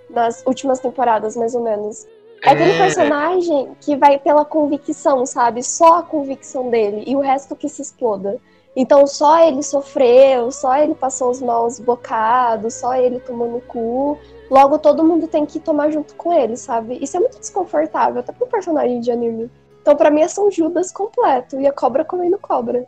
nas 0.10 0.44
últimas 0.46 0.80
temporadas, 0.80 1.36
mais 1.36 1.54
ou 1.54 1.64
menos. 1.64 2.08
É 2.46 2.52
aquele 2.52 2.72
É. 2.72 2.78
personagem 2.78 3.72
que 3.80 3.96
vai 3.96 4.20
pela 4.20 4.44
convicção, 4.44 5.26
sabe? 5.26 5.64
Só 5.64 6.00
a 6.00 6.04
convicção 6.04 6.70
dele 6.70 7.04
e 7.08 7.16
o 7.16 7.20
resto 7.20 7.56
que 7.56 7.70
se 7.70 7.82
exploda. 7.82 8.38
Então 8.76 9.06
só 9.06 9.40
ele 9.48 9.62
sofreu, 9.62 10.52
só 10.52 10.76
ele 10.76 10.96
passou 10.96 11.30
os 11.30 11.42
maus 11.42 11.80
bocados, 11.80 12.74
só 12.74 12.96
ele 12.96 13.20
tomou 13.20 13.50
no 13.50 13.62
cu. 13.62 14.18
Logo 14.50 14.78
todo 14.80 15.04
mundo 15.04 15.28
tem 15.28 15.46
que 15.46 15.60
tomar 15.60 15.92
junto 15.92 16.16
com 16.16 16.34
ele, 16.34 16.58
sabe? 16.58 16.98
Isso 17.02 17.16
é 17.16 17.20
muito 17.20 17.40
desconfortável, 17.40 18.20
até 18.20 18.34
pra 18.34 18.46
um 18.46 18.50
personagem 18.50 19.00
de 19.00 19.12
anime. 19.12 19.50
Então 19.82 19.96
pra 19.96 20.10
mim 20.12 20.22
é 20.22 20.28
São 20.28 20.50
Judas 20.52 20.92
completo 20.92 21.60
e 21.62 21.68
a 21.68 21.72
cobra 21.72 22.04
comendo 22.04 22.38
cobra. 22.38 22.86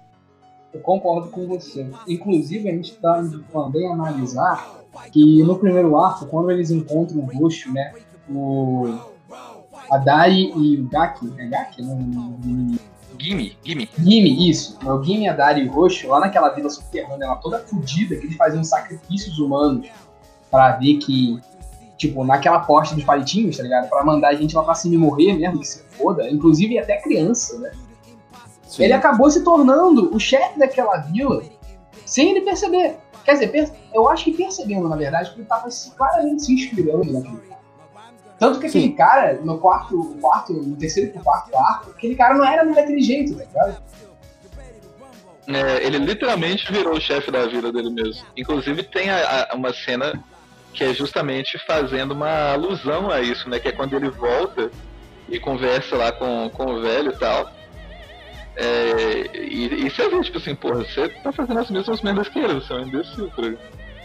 Eu 0.74 0.81
concordo 0.81 1.29
com 1.29 1.47
você. 1.47 1.88
Inclusive, 2.07 2.67
a 2.67 2.74
gente 2.74 2.97
tá 2.97 3.21
indo 3.21 3.43
também 3.43 3.89
analisar 3.89 4.81
que 5.12 5.41
no 5.43 5.57
primeiro 5.57 5.97
arco, 5.97 6.25
quando 6.25 6.51
eles 6.51 6.69
encontram 6.69 7.19
o 7.21 7.25
roxo, 7.25 7.71
né? 7.71 7.93
O. 8.29 9.14
A 9.91 9.97
Dari 9.97 10.51
e 10.55 10.79
o 10.81 10.87
Gaki. 10.89 11.33
É 11.37 11.45
Gaki? 11.47 11.81
Não, 11.81 11.95
não- 11.97 12.77
Gimme, 13.17 13.57
gimme. 13.63 13.89
Gimme, 13.97 14.49
isso. 14.49 14.77
O 14.85 15.01
Gimme, 15.03 15.29
a 15.29 15.33
Dari 15.33 15.61
e 15.61 15.69
o 15.69 15.71
Roxo, 15.71 16.07
lá 16.07 16.19
naquela 16.19 16.49
vila 16.49 16.69
subterrânea, 16.69 17.25
ela 17.25 17.35
toda 17.37 17.59
fodida, 17.59 18.15
que 18.17 18.25
eles 18.25 18.35
faziam 18.35 18.63
sacrifícios 18.63 19.39
humanos 19.39 19.87
pra 20.51 20.73
ver 20.73 20.97
que, 20.97 21.39
tipo, 21.97 22.25
naquela 22.25 22.59
poste 22.59 22.93
dos 22.93 23.05
palitinhos, 23.05 23.55
tá 23.57 23.63
ligado? 23.63 23.89
Pra 23.89 24.03
mandar 24.03 24.29
a 24.29 24.33
gente 24.35 24.53
lá 24.55 24.63
pra 24.63 24.75
cima 24.75 24.95
e 24.95 24.97
morrer 24.97 25.33
mesmo, 25.33 25.59
que 25.59 25.65
se 25.67 25.81
foda. 25.91 26.29
Inclusive 26.29 26.77
até 26.77 27.01
criança, 27.01 27.57
né? 27.59 27.71
Ele 28.77 28.91
acabou 28.93 29.31
se 29.31 29.43
tornando 29.43 30.13
o 30.13 30.19
chefe 30.19 30.59
daquela 30.59 30.97
vila 30.97 31.41
sem 32.05 32.31
ele 32.31 32.41
perceber. 32.41 32.97
Quer 33.23 33.33
dizer, 33.33 33.71
eu 33.93 34.09
acho 34.09 34.25
que 34.25 34.33
percebendo, 34.33 34.89
na 34.89 34.95
verdade, 34.97 35.31
que 35.31 35.39
ele 35.39 35.47
tava 35.47 35.69
claramente 35.95 36.43
se 36.43 36.53
inspirando 36.53 37.11
naquele 37.13 37.37
cara. 37.37 37.54
Tanto 38.39 38.59
que 38.59 38.67
aquele 38.67 38.87
Sim. 38.87 38.95
cara, 38.95 39.39
no 39.41 39.57
quarto, 39.59 39.95
no 39.95 40.15
quarto, 40.19 40.53
no 40.53 40.75
terceiro 40.75 41.11
pro 41.11 41.23
quarto 41.23 41.55
arco, 41.57 41.91
aquele 41.91 42.15
cara 42.15 42.33
não 42.35 42.45
era 42.45 42.65
nem 42.65 42.75
daquele 42.75 43.01
jeito, 43.01 43.35
tá 43.35 43.43
ligado? 43.45 43.77
É, 45.47 45.85
ele 45.85 45.99
literalmente 45.99 46.71
virou 46.71 46.95
o 46.97 47.01
chefe 47.01 47.29
da 47.31 47.45
vida 47.45 47.71
dele 47.71 47.89
mesmo. 47.91 48.25
Inclusive 48.35 48.83
tem 48.83 49.09
a- 49.09 49.47
a- 49.51 49.55
uma 49.55 49.71
cena 49.71 50.21
que 50.73 50.83
é 50.83 50.93
justamente 50.93 51.57
fazendo 51.65 52.11
uma 52.13 52.51
alusão 52.53 53.09
a 53.11 53.21
isso, 53.21 53.47
né? 53.49 53.59
Que 53.59 53.69
é 53.69 53.71
quando 53.71 53.95
ele 53.95 54.09
volta 54.09 54.69
e 55.29 55.39
conversa 55.39 55.95
lá 55.95 56.11
com, 56.11 56.49
com 56.49 56.65
o 56.73 56.81
velho 56.81 57.11
e 57.11 57.17
tal. 57.17 57.49
É, 58.57 59.37
e, 59.37 59.85
e 59.85 59.89
você 59.89 60.09
vê, 60.09 60.21
tipo 60.21 60.37
assim, 60.37 60.55
porra, 60.55 60.77
você 60.83 61.09
tá 61.09 61.31
fazendo 61.31 61.59
as 61.59 61.69
mesmas 61.69 62.01
merdas 62.01 62.27
que 62.27 62.39
ele, 62.39 62.53
você 62.55 62.73
é 62.73 62.75
um 62.77 62.87
imbecil, 62.87 63.29
tá? 63.35 63.43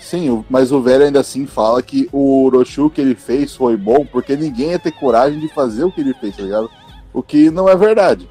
Sim, 0.00 0.45
mas 0.49 0.73
o 0.73 0.80
velho 0.80 1.04
ainda 1.04 1.21
assim 1.21 1.47
fala 1.47 1.83
que 1.83 2.09
o 2.11 2.45
Orochu 2.47 2.88
que 2.88 3.00
ele 3.02 3.14
fez 3.14 3.54
foi 3.54 3.76
bom 3.76 4.04
porque 4.04 4.35
ninguém 4.35 4.71
ia 4.71 4.78
ter 4.78 4.92
coragem 4.92 5.38
de 5.38 5.47
fazer 5.49 5.85
o 5.85 5.92
que 5.92 6.00
ele 6.00 6.14
fez, 6.14 6.37
tá 6.37 6.42
ligado? 6.42 6.71
O 7.12 7.23
que 7.23 7.50
não 7.50 7.69
é 7.69 7.76
verdade. 7.76 8.28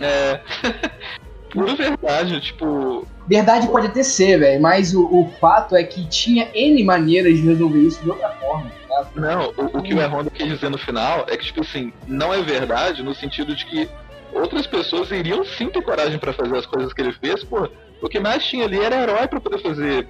É. 0.00 0.40
Pura 1.48 1.76
verdade, 1.76 2.40
tipo. 2.40 3.06
Verdade 3.28 3.68
pode 3.68 3.86
até 3.86 4.02
ser, 4.02 4.38
velho, 4.38 4.60
mas 4.60 4.92
o, 4.92 5.04
o 5.04 5.30
fato 5.40 5.76
é 5.76 5.84
que 5.84 6.06
tinha 6.08 6.50
N 6.52 6.82
maneiras 6.82 7.38
de 7.38 7.46
resolver 7.46 7.78
isso 7.78 8.02
de 8.02 8.10
outra 8.10 8.30
forma, 8.30 8.70
tá? 8.88 9.06
Não, 9.14 9.54
o, 9.56 9.78
o 9.78 9.82
que 9.82 9.94
o 9.94 10.00
Erronda 10.00 10.28
quis 10.28 10.46
dizer 10.46 10.68
no 10.68 10.76
final 10.76 11.24
é 11.28 11.36
que, 11.36 11.46
tipo 11.46 11.62
assim, 11.62 11.92
não 12.06 12.34
é 12.34 12.42
verdade 12.42 13.02
no 13.02 13.14
sentido 13.14 13.54
de 13.54 13.64
que 13.64 13.88
outras 14.32 14.66
pessoas 14.66 15.10
iriam 15.12 15.44
sim 15.44 15.70
ter 15.70 15.82
coragem 15.82 16.18
pra 16.18 16.32
fazer 16.32 16.56
as 16.56 16.66
coisas 16.66 16.92
que 16.92 17.00
ele 17.00 17.12
fez, 17.12 17.44
pô. 17.44 17.68
O 18.02 18.08
que 18.08 18.18
mais 18.18 18.44
tinha 18.44 18.64
ali 18.64 18.80
era 18.80 19.00
herói 19.00 19.26
pra 19.28 19.40
poder 19.40 19.62
fazer 19.62 20.06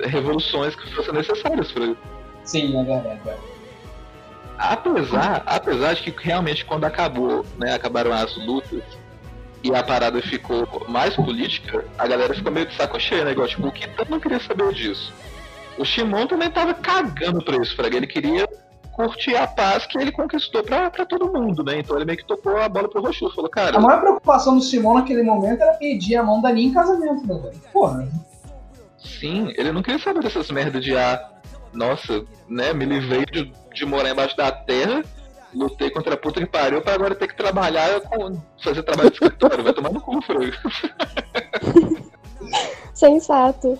revoluções 0.00 0.74
que 0.74 0.94
fossem 0.94 1.14
necessárias 1.14 1.70
pra 1.72 1.84
ele. 1.84 1.96
Sim, 2.44 2.78
é 2.78 2.84
verdade, 2.84 3.20
velho. 3.24 3.56
Apesar, 4.58 5.42
apesar 5.44 5.94
de 5.94 6.10
que 6.10 6.24
realmente 6.26 6.64
quando 6.64 6.84
acabou, 6.84 7.44
né, 7.58 7.74
acabaram 7.74 8.12
as 8.12 8.34
lutas 8.36 8.82
e 9.62 9.74
a 9.74 9.82
parada 9.82 10.20
ficou 10.22 10.66
mais 10.88 11.14
política, 11.14 11.84
a 11.98 12.06
galera 12.06 12.34
ficou 12.34 12.52
meio 12.52 12.66
de 12.66 12.74
saco 12.74 12.98
cheio, 12.98 13.24
né? 13.24 13.32
Igual, 13.32 13.48
tipo, 13.48 13.66
o 13.66 13.72
Kitano 13.72 14.10
não 14.10 14.20
queria 14.20 14.40
saber 14.40 14.72
disso. 14.72 15.12
O 15.78 15.84
Shimon 15.84 16.26
também 16.26 16.50
tava 16.50 16.72
cagando 16.72 17.44
pra 17.44 17.56
isso, 17.56 17.76
Fraga. 17.76 17.96
Ele 17.96 18.06
queria 18.06 18.48
curtir 18.92 19.36
a 19.36 19.46
paz 19.46 19.84
que 19.84 19.98
ele 19.98 20.10
conquistou 20.10 20.62
pra, 20.62 20.90
pra 20.90 21.04
todo 21.04 21.30
mundo, 21.30 21.62
né? 21.62 21.80
Então 21.80 21.96
ele 21.96 22.06
meio 22.06 22.16
que 22.16 22.24
tocou 22.24 22.56
a 22.56 22.68
bola 22.68 22.88
pro 22.88 23.02
Rochu. 23.02 23.30
Falou, 23.34 23.50
cara. 23.50 23.76
A 23.76 23.80
maior 23.80 24.00
preocupação 24.00 24.56
do 24.56 24.62
Simon 24.62 24.94
naquele 24.94 25.22
momento 25.22 25.60
era 25.60 25.74
pedir 25.74 26.16
a 26.16 26.22
mão 26.22 26.40
da 26.40 26.50
Nin 26.50 26.68
em 26.68 26.72
casamento, 26.72 27.26
né, 27.26 27.34
velho? 27.34 27.60
Porra. 27.72 28.08
Sim, 29.06 29.52
ele 29.56 29.72
não 29.72 29.82
queria 29.82 29.98
saber 29.98 30.22
dessas 30.22 30.50
merdas 30.50 30.82
de 30.84 30.96
ah, 30.96 31.30
nossa, 31.72 32.24
né? 32.48 32.72
Me 32.72 32.84
livrei 32.84 33.24
de, 33.26 33.52
de 33.72 33.86
morar 33.86 34.10
embaixo 34.10 34.36
da 34.36 34.50
terra, 34.50 35.02
lutei 35.54 35.90
contra 35.90 36.14
a 36.14 36.16
puta 36.16 36.40
que 36.40 36.46
pariu 36.46 36.82
pra 36.82 36.94
agora 36.94 37.14
ter 37.14 37.28
que 37.28 37.36
trabalhar 37.36 38.00
com. 38.00 38.40
fazer 38.62 38.82
trabalho 38.82 39.10
de 39.10 39.14
escritório. 39.14 39.64
Vai 39.64 39.72
tomar 39.72 39.92
no 39.92 40.00
cu, 40.00 40.20
Frango. 40.22 40.52
Sensato. 42.94 43.78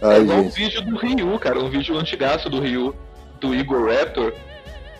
É 0.00 0.06
Ai, 0.06 0.20
igual 0.20 0.38
um 0.38 0.48
vídeo 0.48 0.82
do 0.82 0.96
Ryu, 0.96 1.38
cara, 1.38 1.58
um 1.58 1.68
vídeo 1.68 1.96
antigaço 1.96 2.48
do 2.48 2.60
Ryu, 2.60 2.94
do 3.40 3.54
Igor 3.54 3.92
Raptor, 3.92 4.32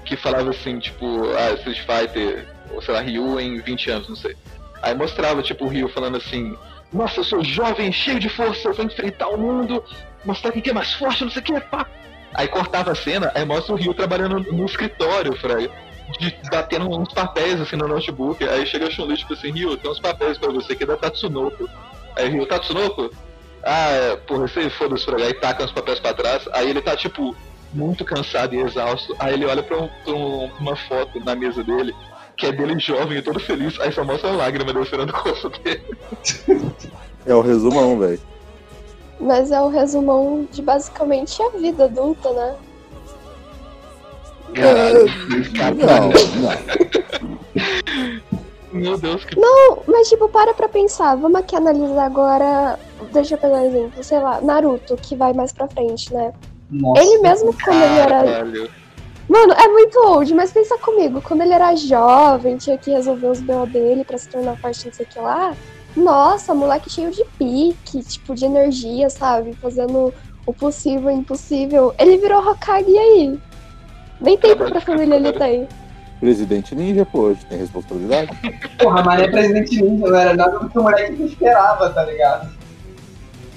que 0.05 0.17
falava 0.17 0.51
assim, 0.51 0.79
tipo, 0.79 1.07
ah, 1.37 1.53
Street 1.55 1.81
Fighter, 1.81 2.47
ou 2.73 2.83
sei 2.83 2.95
lá, 2.95 3.01
Ryu 3.01 3.39
em 3.39 3.61
20 3.61 3.91
anos, 3.91 4.09
não 4.09 4.17
sei. 4.17 4.37
Aí 4.83 4.95
mostrava, 4.95 5.43
tipo, 5.43 5.65
o 5.65 5.69
Ryu 5.69 5.89
falando 5.89 6.17
assim, 6.17 6.57
nossa, 6.93 7.21
eu 7.21 7.25
sou 7.25 7.45
jovem, 7.45 7.93
cheio 7.93 8.19
de 8.19 8.29
força, 8.29 8.69
eu 8.69 8.75
vou 8.75 8.85
enfrentar 8.87 9.29
o 9.29 9.39
mundo, 9.39 9.83
mostrar 10.25 10.53
quem 10.53 10.63
que 10.63 10.71
é 10.71 10.73
mais 10.73 10.93
forte, 10.95 11.25
não 11.25 11.31
sei 11.31 11.43
o 11.43 11.45
que, 11.45 11.61
pá. 11.61 11.87
Aí 12.35 12.49
cortava 12.49 12.93
a 12.93 12.95
cena, 12.95 13.31
aí 13.35 13.45
mostra 13.45 13.75
o 13.75 13.77
Ryu 13.79 13.95
trabalhando 13.95 14.39
no 14.53 14.65
escritório, 14.67 15.37
Fraga. 15.39 15.71
De, 16.19 16.35
batendo 16.51 16.89
uns 16.89 17.13
papéis 17.13 17.61
assim 17.61 17.77
no 17.77 17.87
notebook, 17.87 18.43
aí 18.49 18.65
chega 18.65 18.87
a 18.87 18.91
Chun-Li, 18.91 19.17
tipo 19.17 19.35
assim, 19.35 19.51
Ryu, 19.53 19.77
tem 19.77 19.91
uns 19.91 20.01
papéis 20.01 20.39
pra 20.39 20.51
você 20.51 20.75
que 20.75 20.85
é 20.85 20.87
da 20.87 20.97
Tatsunoko. 20.97 21.69
Aí 22.17 22.29
Ryu, 22.31 22.47
Tatsunoko? 22.47 23.11
Ah, 23.63 23.91
é, 23.91 24.17
porra, 24.17 24.49
você 24.49 24.71
foda-se 24.71 25.05
pra 25.05 25.17
aí 25.23 25.35
taca 25.35 25.65
os 25.65 25.73
papéis 25.73 26.01
pra 26.01 26.15
trás, 26.15 26.49
aí 26.55 26.71
ele 26.71 26.81
tá 26.81 26.97
tipo 26.97 27.37
muito 27.75 28.03
cansado 28.07 28.55
e 28.55 28.59
exausto, 28.61 29.15
aí 29.19 29.35
ele 29.35 29.45
olha 29.45 29.63
pra, 29.63 29.77
um- 29.77 29.89
pra 30.03 30.15
um- 30.15 30.51
uma 30.59 30.75
foto 30.77 31.21
na 31.21 31.35
mesa 31.35 31.63
dele, 31.63 31.95
que 32.39 32.47
é 32.47 32.53
dele 32.53 32.79
jovem 32.79 33.19
e 33.19 33.23
todo 33.23 33.41
feliz, 33.41 33.79
aí 33.81 33.93
só 33.93 34.05
mostra 34.05 34.31
uma 34.31 34.37
lágrima 34.39 34.73
descendo 34.73 35.07
do 35.07 35.13
corpo 35.13 35.51
dele. 35.59 35.83
É 37.27 37.35
o 37.35 37.41
resumão, 37.41 37.99
velho. 37.99 38.21
Mas 39.21 39.51
é 39.51 39.61
o 39.61 39.69
resumão 39.69 40.47
de 40.51 40.63
basicamente 40.63 41.43
a 41.43 41.49
vida 41.51 41.85
adulta, 41.87 42.33
né? 42.33 42.55
Caralho, 44.55 45.05
Não, 45.77 46.09
não. 46.41 46.53
meu 48.73 48.97
Deus, 48.97 49.25
que 49.25 49.39
Não, 49.39 49.83
mas 49.87 50.09
tipo, 50.09 50.29
para 50.29 50.55
pra 50.55 50.69
pensar. 50.69 51.17
Vamos 51.17 51.41
aqui 51.41 51.57
analisar 51.57 52.07
agora. 52.07 52.79
Deixa 53.13 53.35
eu 53.35 53.39
pegar 53.39 53.57
um 53.57 53.67
exemplo, 53.67 54.03
sei 54.05 54.21
lá, 54.21 54.41
Naruto, 54.41 54.97
que 54.97 55.17
vai 55.17 55.33
mais 55.33 55.53
pra 55.53 55.69
frente, 55.69 56.15
né? 56.15 56.33
Nossa. 56.71 57.03
Ele 57.03 57.19
mesmo 57.19 57.53
quando 57.63 57.83
ele 57.83 57.99
era. 57.99 58.47
Mano, 59.29 59.53
é 59.53 59.69
muito 59.69 59.99
old, 59.99 60.33
mas 60.35 60.53
pensa 60.53 60.79
comigo, 60.79 61.21
quando 61.21 61.43
ele 61.43 61.53
era 61.53 61.77
jovem, 61.77 62.57
tinha 62.57 62.79
que 62.79 62.91
resolver 62.91 63.27
os 63.27 63.41
BO 63.41 63.67
dele 63.67 64.03
pra 64.03 64.17
se 64.17 64.29
tornar 64.29 64.57
forte, 64.57 64.87
não 64.87 64.93
sei 64.93 65.05
o 65.05 65.09
que 65.09 65.19
lá. 65.19 65.55
Nossa, 65.95 66.55
moleque 66.55 66.89
cheio 66.89 67.11
de 67.11 67.25
pique, 67.39 68.03
tipo, 68.03 68.35
de 68.35 68.47
energia, 68.47 69.11
sabe? 69.11 69.53
Fazendo 69.55 70.15
o 70.47 70.53
possível 70.55 71.11
e 71.11 71.15
o 71.15 71.19
impossível. 71.19 71.95
Ele 71.99 72.17
virou 72.17 72.41
Hokage 72.41 72.91
e 72.91 72.99
aí? 72.99 73.41
Nem 74.21 74.39
tempo 74.39 74.65
pra 74.65 74.81
família 74.81 75.17
ele 75.17 75.33
tem. 75.33 75.69
Presidente 76.19 76.75
Ninja, 76.75 77.07
pô, 77.07 77.21
hoje 77.21 77.45
tem 77.47 77.59
responsabilidade. 77.59 78.31
Porra, 78.79 79.03
mas 79.05 79.23
é 79.23 79.29
presidente 79.29 79.81
ninja, 79.81 80.09
não 80.09 80.17
era 80.17 80.35
nada 80.35 80.59
do 80.59 80.69
que 80.69 80.79
o 80.79 80.83
moleque 80.83 81.17
que 81.17 81.23
esperava, 81.25 81.91
tá 81.91 82.03
ligado? 82.03 82.58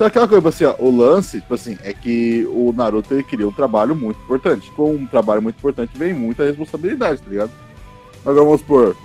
Então 0.02 0.08
aquela 0.08 0.28
coisa, 0.28 0.50
assim, 0.50 0.66
ó, 0.66 0.74
o 0.80 0.90
lance, 0.90 1.42
tipo 1.42 1.54
assim, 1.54 1.78
é 1.84 1.94
que 1.94 2.44
o 2.50 2.74
Naruto 2.74 3.14
ele 3.14 3.22
queria 3.22 3.48
um 3.48 3.52
trabalho 3.52 3.96
muito 3.96 4.20
importante. 4.20 4.72
Com 4.72 4.96
um 4.96 5.06
trabalho 5.06 5.44
muito 5.44 5.58
importante 5.58 5.96
vem 5.96 6.12
muita 6.12 6.44
responsabilidade, 6.44 7.22
tá 7.22 7.30
ligado? 7.30 7.52
Agora 8.26 8.46
vamos 8.46 8.62
supor, 8.62 8.96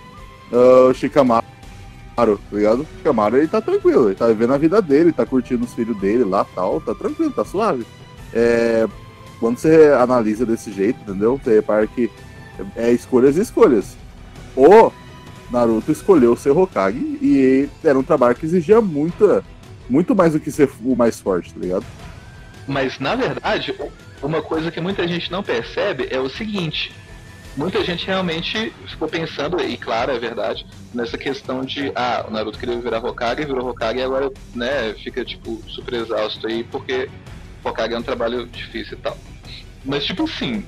ah, 0.51 0.89
o 0.89 0.95
Shikamaru, 0.95 1.45
tá 2.17 2.25
ligado? 2.51 2.81
O 2.81 2.87
Shikamaru 2.97 3.37
ele 3.37 3.47
tá 3.47 3.61
tranquilo, 3.61 4.09
ele 4.09 4.15
tá 4.15 4.27
vivendo 4.29 4.55
a 4.55 4.57
vida 4.57 4.81
dele, 4.81 5.13
tá 5.13 5.27
curtindo 5.27 5.67
os 5.67 5.75
filhos 5.75 6.01
dele 6.01 6.25
lá 6.25 6.47
tal, 6.55 6.81
tá 6.81 6.95
tranquilo, 6.95 7.31
tá 7.31 7.45
suave. 7.45 7.85
É, 8.33 8.89
quando 9.39 9.59
você 9.59 9.93
analisa 10.01 10.47
desse 10.47 10.73
jeito, 10.73 10.99
entendeu? 11.03 11.39
Você 11.45 11.57
repara 11.57 11.87
que 11.87 12.11
é 12.75 12.91
escolhas 12.91 13.37
e 13.37 13.43
escolhas. 13.43 13.99
O 14.57 14.91
Naruto 15.51 15.93
escolheu 15.93 16.35
ser 16.37 16.53
Hokage 16.53 17.19
e 17.21 17.69
era 17.85 17.99
um 17.99 18.03
trabalho 18.03 18.35
que 18.35 18.47
exigia 18.47 18.81
muita 18.81 19.45
muito 19.89 20.15
mais 20.15 20.33
do 20.33 20.41
que 20.41 20.51
ser 20.51 20.71
o 20.85 20.95
mais 20.97 21.21
forte, 21.21 21.53
tá 21.53 21.61
ligado? 21.61 21.87
Mas 22.67 22.99
na 22.99 23.15
verdade, 23.15 23.75
uma 24.23 24.43
coisa 24.43 24.71
que 24.71 24.81
muita 24.81 25.07
gente 25.07 25.31
não 25.31 25.43
percebe 25.43 26.09
é 26.11 26.19
o 26.19 26.29
seguinte: 26.29 26.93
muita 27.57 27.83
gente 27.85 28.07
realmente 28.07 28.73
ficou 28.89 29.09
pensando, 29.09 29.61
e 29.61 29.77
claro, 29.77 30.13
é 30.13 30.19
verdade, 30.19 30.67
nessa 30.93 31.17
questão 31.17 31.63
de 31.63 31.93
ah, 31.95 32.25
o 32.29 32.31
Naruto 32.31 32.59
queria 32.59 32.79
virar 32.79 33.05
Hokage, 33.05 33.45
virou 33.45 33.69
Hokage 33.69 33.99
e 33.99 34.03
agora 34.03 34.31
né, 34.55 34.95
fica 35.03 35.25
tipo 35.25 35.63
super 35.69 35.95
exausto 35.95 36.47
aí 36.47 36.65
porque 36.65 37.09
Hokage 37.65 37.95
é 37.95 37.99
um 37.99 38.03
trabalho 38.03 38.47
difícil 38.47 38.99
e 38.99 39.01
tal. 39.01 39.17
Mas 39.85 40.05
tipo 40.05 40.25
assim, 40.25 40.65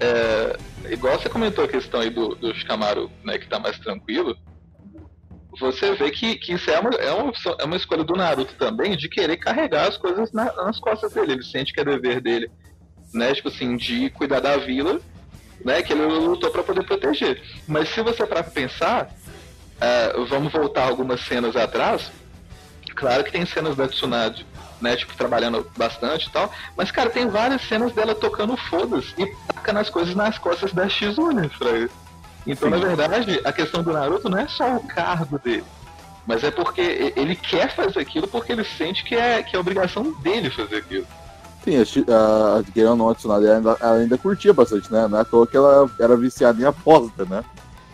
é, 0.00 0.56
igual 0.90 1.18
você 1.18 1.28
comentou 1.28 1.64
a 1.64 1.68
questão 1.68 2.00
aí 2.00 2.10
do, 2.10 2.34
do 2.34 2.54
Shikamaru, 2.54 3.10
né, 3.24 3.38
que 3.38 3.48
tá 3.48 3.58
mais 3.58 3.78
tranquilo, 3.78 4.36
você 5.58 5.94
vê 5.94 6.10
que, 6.10 6.36
que 6.36 6.52
isso 6.54 6.70
é 6.70 6.78
uma, 6.78 6.90
é, 6.90 7.10
uma, 7.12 7.32
é 7.58 7.64
uma 7.64 7.76
escolha 7.76 8.04
do 8.04 8.14
Naruto 8.14 8.54
também 8.54 8.96
de 8.96 9.08
querer 9.08 9.36
carregar 9.36 9.88
as 9.88 9.96
coisas 9.96 10.32
na- 10.32 10.52
nas 10.64 10.78
costas 10.78 11.12
dele. 11.12 11.32
Ele 11.32 11.42
sente 11.44 11.72
que 11.72 11.80
é 11.80 11.84
dever 11.84 12.20
dele, 12.20 12.50
né? 13.12 13.34
Tipo 13.34 13.48
assim, 13.48 13.76
de 13.76 14.10
cuidar 14.10 14.40
da 14.40 14.56
vila, 14.56 15.00
né? 15.64 15.82
Que 15.82 15.92
ele 15.92 16.04
lutou 16.04 16.50
pra 16.50 16.62
poder 16.62 16.84
proteger. 16.84 17.42
Mas 17.66 17.88
se 17.88 18.00
você 18.02 18.26
para 18.26 18.42
pensar, 18.42 19.10
é, 19.80 20.12
vamos 20.28 20.52
voltar 20.52 20.84
algumas 20.88 21.20
cenas 21.20 21.56
atrás. 21.56 22.10
Claro 22.94 23.24
que 23.24 23.32
tem 23.32 23.44
cenas 23.44 23.76
da 23.76 23.86
Tsunade, 23.86 24.46
né? 24.80 24.96
Tipo, 24.96 25.14
trabalhando 25.16 25.70
bastante 25.76 26.28
e 26.28 26.30
tal. 26.30 26.50
Mas, 26.76 26.90
cara, 26.90 27.10
tem 27.10 27.28
várias 27.28 27.60
cenas 27.62 27.92
dela 27.92 28.14
tocando 28.14 28.56
foda-se 28.56 29.12
e 29.18 29.26
tacando 29.52 29.80
as 29.80 29.90
coisas 29.90 30.14
nas 30.14 30.38
costas 30.38 30.72
da 30.72 30.88
Shizune, 30.88 31.48
Fraga. 31.50 31.90
Então, 32.46 32.70
na 32.70 32.78
verdade, 32.78 33.40
a 33.44 33.52
questão 33.52 33.82
do 33.82 33.92
Naruto 33.92 34.28
não 34.28 34.38
é 34.38 34.46
só 34.46 34.76
o 34.76 34.86
cargo 34.86 35.38
dele. 35.38 35.64
Mas 36.26 36.42
é 36.42 36.50
porque 36.50 37.12
ele 37.16 37.36
quer 37.36 37.74
fazer 37.74 38.00
aquilo 38.00 38.26
porque 38.26 38.52
ele 38.52 38.64
sente 38.64 39.04
que 39.04 39.14
é, 39.14 39.42
que 39.42 39.54
é 39.54 39.58
obrigação 39.58 40.12
dele 40.20 40.50
fazer 40.50 40.76
aquilo. 40.76 41.06
Sim, 41.64 41.76
a, 42.08 42.62
Guerra 42.72 42.94
não 42.94 43.12
Tsunade 43.14 43.46
ela 43.46 43.56
ainda, 43.56 43.76
ela 43.80 43.96
ainda 43.96 44.18
curtia 44.18 44.52
bastante, 44.52 44.92
né? 44.92 45.08
Não 45.08 45.18
é 45.18 45.22
à 45.22 45.24
toa 45.24 45.46
que 45.46 45.56
ela 45.56 45.90
era 45.98 46.16
viciada 46.16 46.60
em 46.60 46.64
aposta, 46.64 47.24
né? 47.24 47.44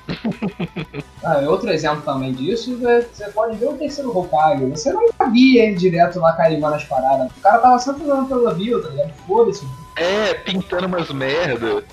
Ah, 1.24 1.38
outro 1.46 1.70
exemplo 1.70 2.02
também 2.02 2.32
disso, 2.32 2.76
é, 2.84 3.02
você 3.02 3.28
pode 3.28 3.56
ver 3.56 3.68
o 3.68 3.74
terceiro 3.74 4.10
Hokage. 4.10 4.64
Você 4.66 4.92
não 4.92 5.08
via 5.30 5.66
ele 5.66 5.76
direto 5.76 6.18
lá 6.18 6.32
carimando 6.32 6.74
as 6.74 6.84
paradas. 6.84 7.30
O 7.30 7.40
cara 7.40 7.58
tava 7.58 7.78
sempre 7.78 8.02
andando 8.02 8.26
pela 8.26 8.52
vila, 8.52 8.82
tá 8.82 8.88
ligado? 8.88 9.12
Foda-se. 9.24 9.64
É, 9.94 10.34
pintando 10.34 10.88
umas 10.88 11.12
merda. 11.12 11.84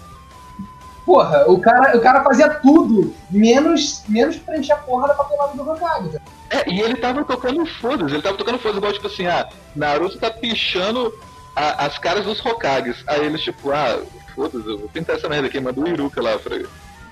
Porra, 1.06 1.46
o 1.50 1.60
cara, 1.60 1.98
o 1.98 2.02
cara 2.02 2.24
fazia 2.24 2.50
tudo, 2.50 3.14
menos, 3.32 4.04
menos 4.08 4.38
preencher 4.38 4.74
a 4.74 4.78
porra 4.78 5.08
da 5.08 5.14
papelada 5.16 5.54
do 5.56 5.70
Hokage. 5.70 6.10
tá? 6.10 6.20
É, 6.52 6.70
e 6.72 6.80
ele 6.82 6.96
tava 6.96 7.24
tocando 7.24 7.66
foda-se, 7.66 8.14
ele 8.14 8.22
tava 8.24 8.38
tocando 8.38 8.60
foda-se, 8.60 8.78
igual 8.78 8.94
tipo 8.94 9.08
assim, 9.08 9.26
ah, 9.28 9.48
Naruto 9.76 10.18
tá 10.20 10.30
pichando 10.32 11.12
a- 11.56 11.86
as 11.86 11.98
caras 11.98 12.26
dos 12.26 12.44
Hokages. 12.46 13.04
Aí 13.08 13.26
eles 13.26 13.42
tipo, 13.42 13.72
ah, 13.72 14.00
foda-se, 14.36 14.68
eu 14.68 14.78
vou 14.78 14.90
pintar 14.90 15.16
essa 15.16 15.30
merda 15.30 15.48
aqui, 15.48 15.60
manda 15.60 15.80
o 15.80 15.88
Iruka 15.88 16.22
lá, 16.22 16.38
Fraga. 16.40 16.68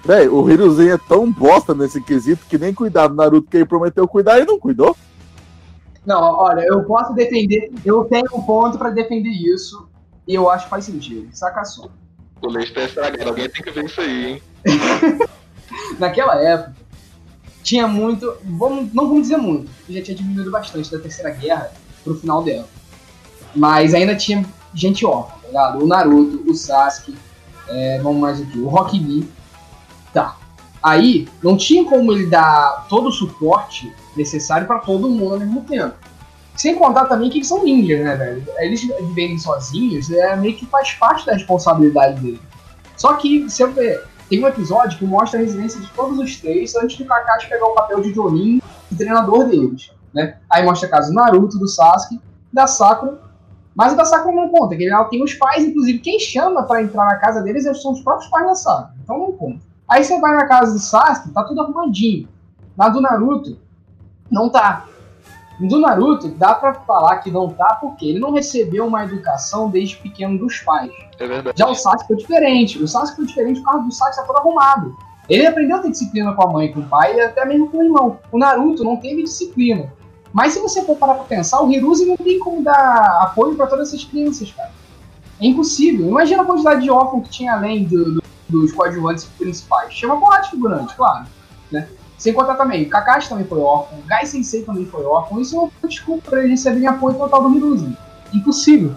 Véi, 0.05 0.27
o 0.27 0.49
Hiruzen 0.49 0.91
é 0.91 0.97
tão 0.97 1.31
bosta 1.31 1.73
nesse 1.73 2.01
quesito 2.01 2.45
que 2.47 2.57
nem 2.57 2.73
cuidar 2.73 3.07
do 3.07 3.15
Naruto 3.15 3.49
que 3.49 3.57
ele 3.57 3.65
prometeu 3.65 4.07
cuidar 4.07 4.39
e 4.39 4.45
não 4.45 4.59
cuidou. 4.59 4.95
Não, 6.05 6.21
olha, 6.35 6.61
eu 6.61 6.83
posso 6.83 7.13
defender, 7.13 7.71
eu 7.83 8.05
tenho 8.05 8.25
um 8.33 8.41
ponto 8.41 8.77
pra 8.77 8.89
defender 8.89 9.29
isso, 9.29 9.89
e 10.27 10.33
eu 10.35 10.49
acho 10.49 10.65
que 10.65 10.69
faz 10.69 10.85
sentido. 10.85 11.27
Saca 11.33 11.65
só. 11.65 11.89
O 12.41 12.49
leite 12.49 12.73
tá 12.73 12.83
estragado, 12.83 13.29
alguém 13.29 13.49
tem 13.49 13.63
que 13.63 13.71
ver 13.71 13.85
isso 13.85 13.99
aí, 13.99 14.25
hein? 14.25 14.41
Naquela 15.99 16.35
época, 16.41 16.75
tinha 17.63 17.87
muito. 17.87 18.37
Vamos, 18.43 18.93
não 18.93 19.07
vamos 19.07 19.23
dizer 19.23 19.37
muito, 19.37 19.69
já 19.89 20.01
tinha 20.01 20.15
diminuído 20.15 20.51
bastante 20.51 20.91
da 20.91 20.99
Terceira 20.99 21.31
Guerra 21.31 21.71
pro 22.03 22.15
final 22.15 22.43
dela. 22.43 22.67
Mas 23.55 23.93
ainda 23.93 24.15
tinha 24.15 24.45
gente 24.73 25.05
órfã, 25.05 25.35
tá 25.41 25.47
ligado? 25.47 25.83
O 25.83 25.87
Naruto, 25.87 26.49
o 26.49 26.55
Sasuke, 26.55 27.17
é, 27.67 27.99
vamos 28.01 28.19
mais 28.19 28.41
aqui, 28.41 28.59
o 28.59 28.67
Rock 28.67 28.97
Lee. 28.97 29.29
Tá. 30.13 30.37
Aí, 30.81 31.27
não 31.43 31.57
tinha 31.57 31.83
como 31.83 32.13
ele 32.13 32.27
dar 32.27 32.85
todo 32.87 33.09
o 33.09 33.11
suporte 33.11 33.91
necessário 34.15 34.67
pra 34.67 34.79
todo 34.79 35.09
mundo 35.09 35.33
ao 35.33 35.39
mesmo 35.39 35.61
tempo. 35.63 35.95
Sem 36.57 36.75
contar 36.75 37.05
também 37.05 37.29
que 37.29 37.37
eles 37.37 37.47
são 37.47 37.63
ninjas, 37.63 38.03
né, 38.03 38.15
velho? 38.15 38.43
Eles 38.57 38.81
viverem 38.81 39.37
sozinhos 39.37 40.09
é 40.09 40.35
meio 40.35 40.55
que 40.55 40.65
faz 40.65 40.91
parte 40.93 41.25
da 41.25 41.33
responsabilidade 41.33 42.19
dele. 42.19 42.41
Só 42.97 43.13
que, 43.13 43.47
se 43.47 43.61
eu 43.61 43.71
ver, 43.71 44.03
tem 44.27 44.43
um 44.43 44.47
episódio 44.47 44.97
que 44.97 45.05
mostra 45.05 45.39
a 45.39 45.43
residência 45.43 45.79
de 45.79 45.87
todos 45.91 46.17
os 46.17 46.35
três 46.37 46.75
antes 46.75 46.97
do 46.97 47.05
Kakashi 47.05 47.47
pegar 47.47 47.67
o 47.67 47.75
papel 47.75 48.01
de 48.01 48.11
Jonin 48.11 48.59
e 48.91 48.95
treinador 48.95 49.45
deles. 49.45 49.91
Né? 50.11 50.37
Aí 50.49 50.65
mostra 50.65 50.87
a 50.87 50.91
casa 50.91 51.09
do 51.09 51.13
Naruto, 51.13 51.59
do 51.59 51.67
Sasuke, 51.67 52.19
da 52.51 52.65
Sakura. 52.65 53.21
Mas 53.75 53.93
o 53.93 53.95
da 53.95 54.03
Sakura 54.03 54.35
não 54.35 54.49
conta, 54.49 54.75
que 54.75 54.89
ela 54.89 55.03
tem 55.05 55.23
os 55.23 55.35
pais, 55.35 55.63
inclusive 55.63 55.99
quem 55.99 56.19
chama 56.19 56.63
para 56.63 56.81
entrar 56.81 57.05
na 57.05 57.17
casa 57.17 57.43
deles 57.43 57.65
são 57.79 57.91
os 57.91 58.01
próprios 58.01 58.29
pais 58.31 58.47
da 58.47 58.55
Sakura. 58.55 58.93
Então 59.03 59.19
não 59.19 59.31
conta. 59.31 59.59
Aí 59.87 60.03
você 60.03 60.19
vai 60.19 60.35
na 60.35 60.47
casa 60.47 60.73
do 60.73 60.79
Sasuke, 60.79 61.29
tá 61.29 61.43
tudo 61.43 61.61
arrumadinho. 61.61 62.27
Na 62.75 62.89
do 62.89 62.99
Naruto, 62.99 63.57
não 64.31 64.49
tá. 64.49 64.87
Do 65.59 65.79
Naruto, 65.79 66.27
dá 66.29 66.53
pra 66.53 66.73
falar 66.73 67.17
que 67.17 67.31
não 67.31 67.49
tá 67.49 67.77
porque 67.81 68.05
ele 68.05 68.19
não 68.19 68.31
recebeu 68.31 68.85
uma 68.85 69.03
educação 69.03 69.69
desde 69.69 69.97
pequeno 69.97 70.37
dos 70.37 70.59
pais. 70.59 70.91
É 71.19 71.27
verdade. 71.27 71.57
Já 71.57 71.67
o 71.67 71.73
Sasuke 71.73 72.07
foi 72.07 72.15
diferente. 72.17 72.81
O 72.81 72.87
Sasuke 72.87 73.15
foi 73.15 73.25
diferente 73.25 73.59
por 73.61 73.71
causa 73.71 73.85
do 73.85 73.91
Sasuke 73.91 74.15
ser 74.15 74.27
todo 74.27 74.37
arrumado. 74.37 74.95
Ele 75.27 75.45
aprendeu 75.45 75.77
a 75.77 75.79
ter 75.79 75.91
disciplina 75.91 76.33
com 76.33 76.43
a 76.43 76.51
mãe, 76.51 76.71
com 76.71 76.81
o 76.81 76.85
pai 76.87 77.15
e 77.15 77.21
até 77.21 77.43
mesmo 77.43 77.69
com 77.69 77.79
o 77.79 77.83
irmão. 77.83 78.19
O 78.31 78.37
Naruto 78.37 78.83
não 78.83 78.97
teve 78.97 79.23
disciplina. 79.23 79.91
Mas 80.31 80.53
se 80.53 80.59
você 80.59 80.83
for 80.83 80.95
parar 80.95 81.15
pra 81.15 81.23
pensar, 81.23 81.61
o 81.63 81.71
Hiruzi 81.71 82.05
não 82.05 82.17
tem 82.17 82.37
como 82.39 82.63
dar 82.63 83.21
apoio 83.23 83.55
para 83.55 83.67
todas 83.67 83.87
essas 83.89 84.03
crianças, 84.03 84.51
cara. 84.51 84.71
É 85.41 85.47
impossível. 85.47 86.07
Imagina 86.07 86.43
a 86.43 86.45
quantidade 86.45 86.81
de 86.81 86.89
órfãos 86.89 87.23
que 87.23 87.29
tinha 87.29 87.53
além 87.53 87.85
do, 87.85 88.13
do, 88.15 88.23
dos 88.47 88.71
coadjuvantes 88.71 89.25
principais. 89.25 89.93
Chama 89.93 90.19
porrada 90.19 90.43
de 90.43 90.51
figurante, 90.51 90.95
claro. 90.95 91.25
Né? 91.71 91.87
Sem 92.17 92.33
contar 92.33 92.55
também, 92.55 92.83
o 92.83 92.89
Kakashi 92.89 93.29
também 93.29 93.45
foi 93.45 93.59
órfão, 93.59 93.99
o 93.99 94.01
Gai 94.03 94.25
Sensei 94.25 94.63
também 94.63 94.85
foi 94.85 95.05
órfão. 95.05 95.39
Isso 95.39 95.55
é 95.55 95.59
uma 95.59 95.71
desculpa 95.87 96.31
pra 96.31 96.39
eles 96.39 96.51
receberem 96.51 96.87
apoio 96.87 97.15
total 97.15 97.43
do 97.43 97.55
Hiruzi. 97.55 97.95
Impossível. 98.33 98.95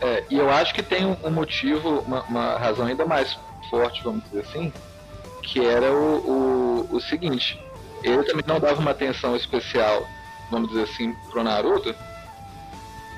É, 0.00 0.24
e 0.28 0.36
eu 0.36 0.50
acho 0.50 0.74
que 0.74 0.82
tem 0.82 1.06
um, 1.06 1.16
um 1.24 1.30
motivo, 1.30 2.00
uma, 2.00 2.22
uma, 2.24 2.58
razão 2.58 2.86
ainda 2.86 3.06
mais 3.06 3.38
forte, 3.70 4.02
vamos 4.02 4.24
dizer 4.24 4.40
assim, 4.40 4.72
que 5.42 5.64
era 5.64 5.90
o, 5.90 6.86
o, 6.90 6.96
o, 6.96 7.00
seguinte: 7.00 7.58
ele 8.02 8.22
também 8.24 8.44
não 8.46 8.60
dava 8.60 8.80
uma 8.80 8.90
atenção 8.90 9.34
especial, 9.36 10.04
vamos 10.50 10.68
dizer 10.68 10.82
assim, 10.82 11.14
pro 11.30 11.42
Naruto, 11.42 11.94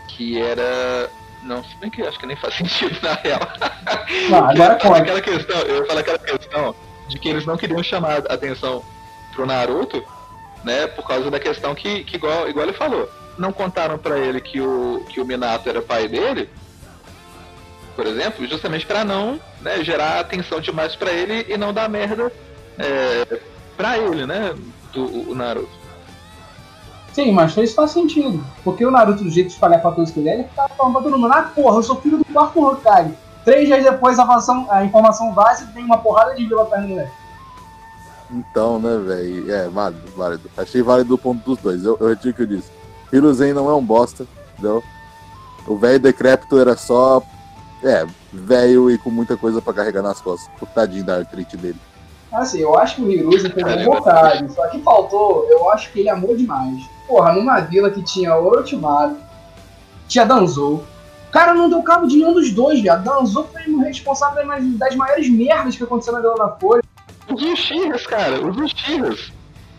que 0.08 0.40
era. 0.40 1.10
Não, 1.42 1.64
se 1.64 1.74
bem 1.78 1.88
que 1.90 2.02
acho 2.02 2.18
que 2.18 2.26
nem 2.26 2.36
faz 2.36 2.54
sentido 2.58 2.96
na 3.02 3.14
real. 3.14 3.40
Não, 4.28 4.44
agora 4.44 4.76
pode. 4.76 5.00
Aquela 5.00 5.20
questão, 5.20 5.58
eu 5.62 5.86
falo 5.86 6.00
aquela 6.00 6.18
questão 6.18 6.74
de 7.08 7.18
que 7.18 7.28
eles 7.28 7.46
não 7.46 7.56
queriam 7.56 7.82
chamar 7.82 8.22
a 8.28 8.34
atenção 8.34 8.84
pro 9.38 9.46
Naruto, 9.46 10.02
né? 10.64 10.88
Por 10.88 11.06
causa 11.06 11.30
da 11.30 11.38
questão 11.38 11.72
que, 11.72 12.02
que 12.02 12.16
igual, 12.16 12.48
igual 12.48 12.66
ele 12.66 12.76
falou. 12.76 13.08
Não 13.38 13.52
contaram 13.52 13.96
para 13.96 14.18
ele 14.18 14.40
que 14.40 14.60
o, 14.60 15.04
que 15.08 15.20
o 15.20 15.24
Minato 15.24 15.68
era 15.68 15.80
pai 15.80 16.08
dele, 16.08 16.50
por 17.94 18.04
exemplo, 18.04 18.44
justamente 18.48 18.84
para 18.84 19.04
não 19.04 19.40
né, 19.60 19.82
gerar 19.84 20.18
atenção 20.18 20.60
demais 20.60 20.96
para 20.96 21.12
ele 21.12 21.46
e 21.48 21.56
não 21.56 21.72
dar 21.72 21.88
merda 21.88 22.32
é, 22.76 23.40
para 23.76 23.96
ele, 23.96 24.26
né? 24.26 24.54
Do, 24.92 25.30
o 25.30 25.34
Naruto. 25.36 25.78
Sim, 27.12 27.30
mas 27.30 27.56
isso 27.56 27.76
faz 27.76 27.92
sentido. 27.92 28.44
Porque 28.64 28.84
o 28.84 28.90
Naruto, 28.90 29.22
do 29.22 29.30
jeito 29.30 29.48
de 29.48 29.52
espalhar 29.52 29.80
fatores 29.80 30.10
que 30.10 30.18
ele 30.18 30.30
é, 30.30 30.34
ele 30.34 30.44
ficava 30.44 30.68
falando 30.70 30.94
pra 30.94 31.02
todo 31.02 31.18
mundo: 31.18 31.32
ah, 31.32 31.42
porra, 31.54 31.76
eu 31.76 31.82
sou 31.84 32.00
filho 32.00 32.18
do 32.18 32.24
quarto 32.24 32.60
Hokage. 32.60 33.14
Três 33.44 33.68
dias 33.68 33.84
depois 33.84 34.18
a 34.18 34.24
informação, 34.24 34.66
a 34.68 34.84
informação 34.84 35.32
vaza 35.32 35.70
tem 35.72 35.84
uma 35.84 35.98
porrada 35.98 36.34
de 36.34 36.44
vila 36.44 36.64
perto. 36.66 37.08
Então, 38.30 38.78
né, 38.78 38.98
velho? 38.98 39.52
É, 39.52 39.68
válido, 39.68 40.02
válido. 40.16 40.50
Achei 40.56 40.82
válido 40.82 41.14
o 41.14 41.18
ponto 41.18 41.42
dos 41.44 41.58
dois. 41.58 41.84
Eu, 41.84 41.96
eu 42.00 42.08
retiro 42.08 42.30
o 42.30 42.34
que 42.34 42.42
eu 42.42 42.46
disse. 42.46 42.70
Hiruzen 43.12 43.54
não 43.54 43.70
é 43.70 43.74
um 43.74 43.84
bosta, 43.84 44.26
entendeu? 44.52 44.82
O 45.66 45.76
velho 45.76 45.98
decrépito 45.98 46.58
era 46.58 46.76
só. 46.76 47.22
É, 47.82 48.06
velho 48.32 48.90
e 48.90 48.98
com 48.98 49.10
muita 49.10 49.36
coisa 49.36 49.62
pra 49.62 49.72
carregar 49.72 50.02
nas 50.02 50.20
costas. 50.20 50.50
O 50.60 50.66
tadinho 50.66 51.04
da 51.04 51.16
artrite 51.16 51.56
dele. 51.56 51.78
Assim, 52.32 52.58
eu 52.58 52.76
acho 52.76 52.96
que 52.96 53.02
o 53.02 53.10
Hiruzen 53.10 53.50
teve 53.50 53.84
vontade. 53.84 54.52
Só 54.52 54.66
que 54.68 54.80
faltou, 54.82 55.46
eu 55.48 55.70
acho 55.70 55.90
que 55.92 56.00
ele 56.00 56.10
amou 56.10 56.36
demais. 56.36 56.84
Porra, 57.06 57.32
numa 57.32 57.60
vila 57.60 57.90
que 57.90 58.02
tinha 58.02 58.36
Orochimaru, 58.36 59.16
tinha 60.06 60.26
Danzou. 60.26 60.84
O 61.28 61.30
cara 61.30 61.54
não 61.54 61.68
deu 61.70 61.82
cabo 61.82 62.06
de 62.06 62.16
nenhum 62.16 62.34
dos 62.34 62.50
dois, 62.52 62.80
viado. 62.80 63.04
Danzou 63.04 63.48
foi 63.48 63.70
o 63.72 63.80
responsável 63.80 64.46
das 64.78 64.94
maiores 64.94 65.28
merdas 65.30 65.76
que 65.76 65.82
aconteceu 65.82 66.12
na 66.12 66.20
Vila 66.20 66.34
da 66.36 66.48
Folha. 66.50 66.82
Os 67.28 67.42
Uchiras, 67.42 68.06
cara, 68.06 68.44
os 68.44 68.56
Uchiras. 68.56 69.32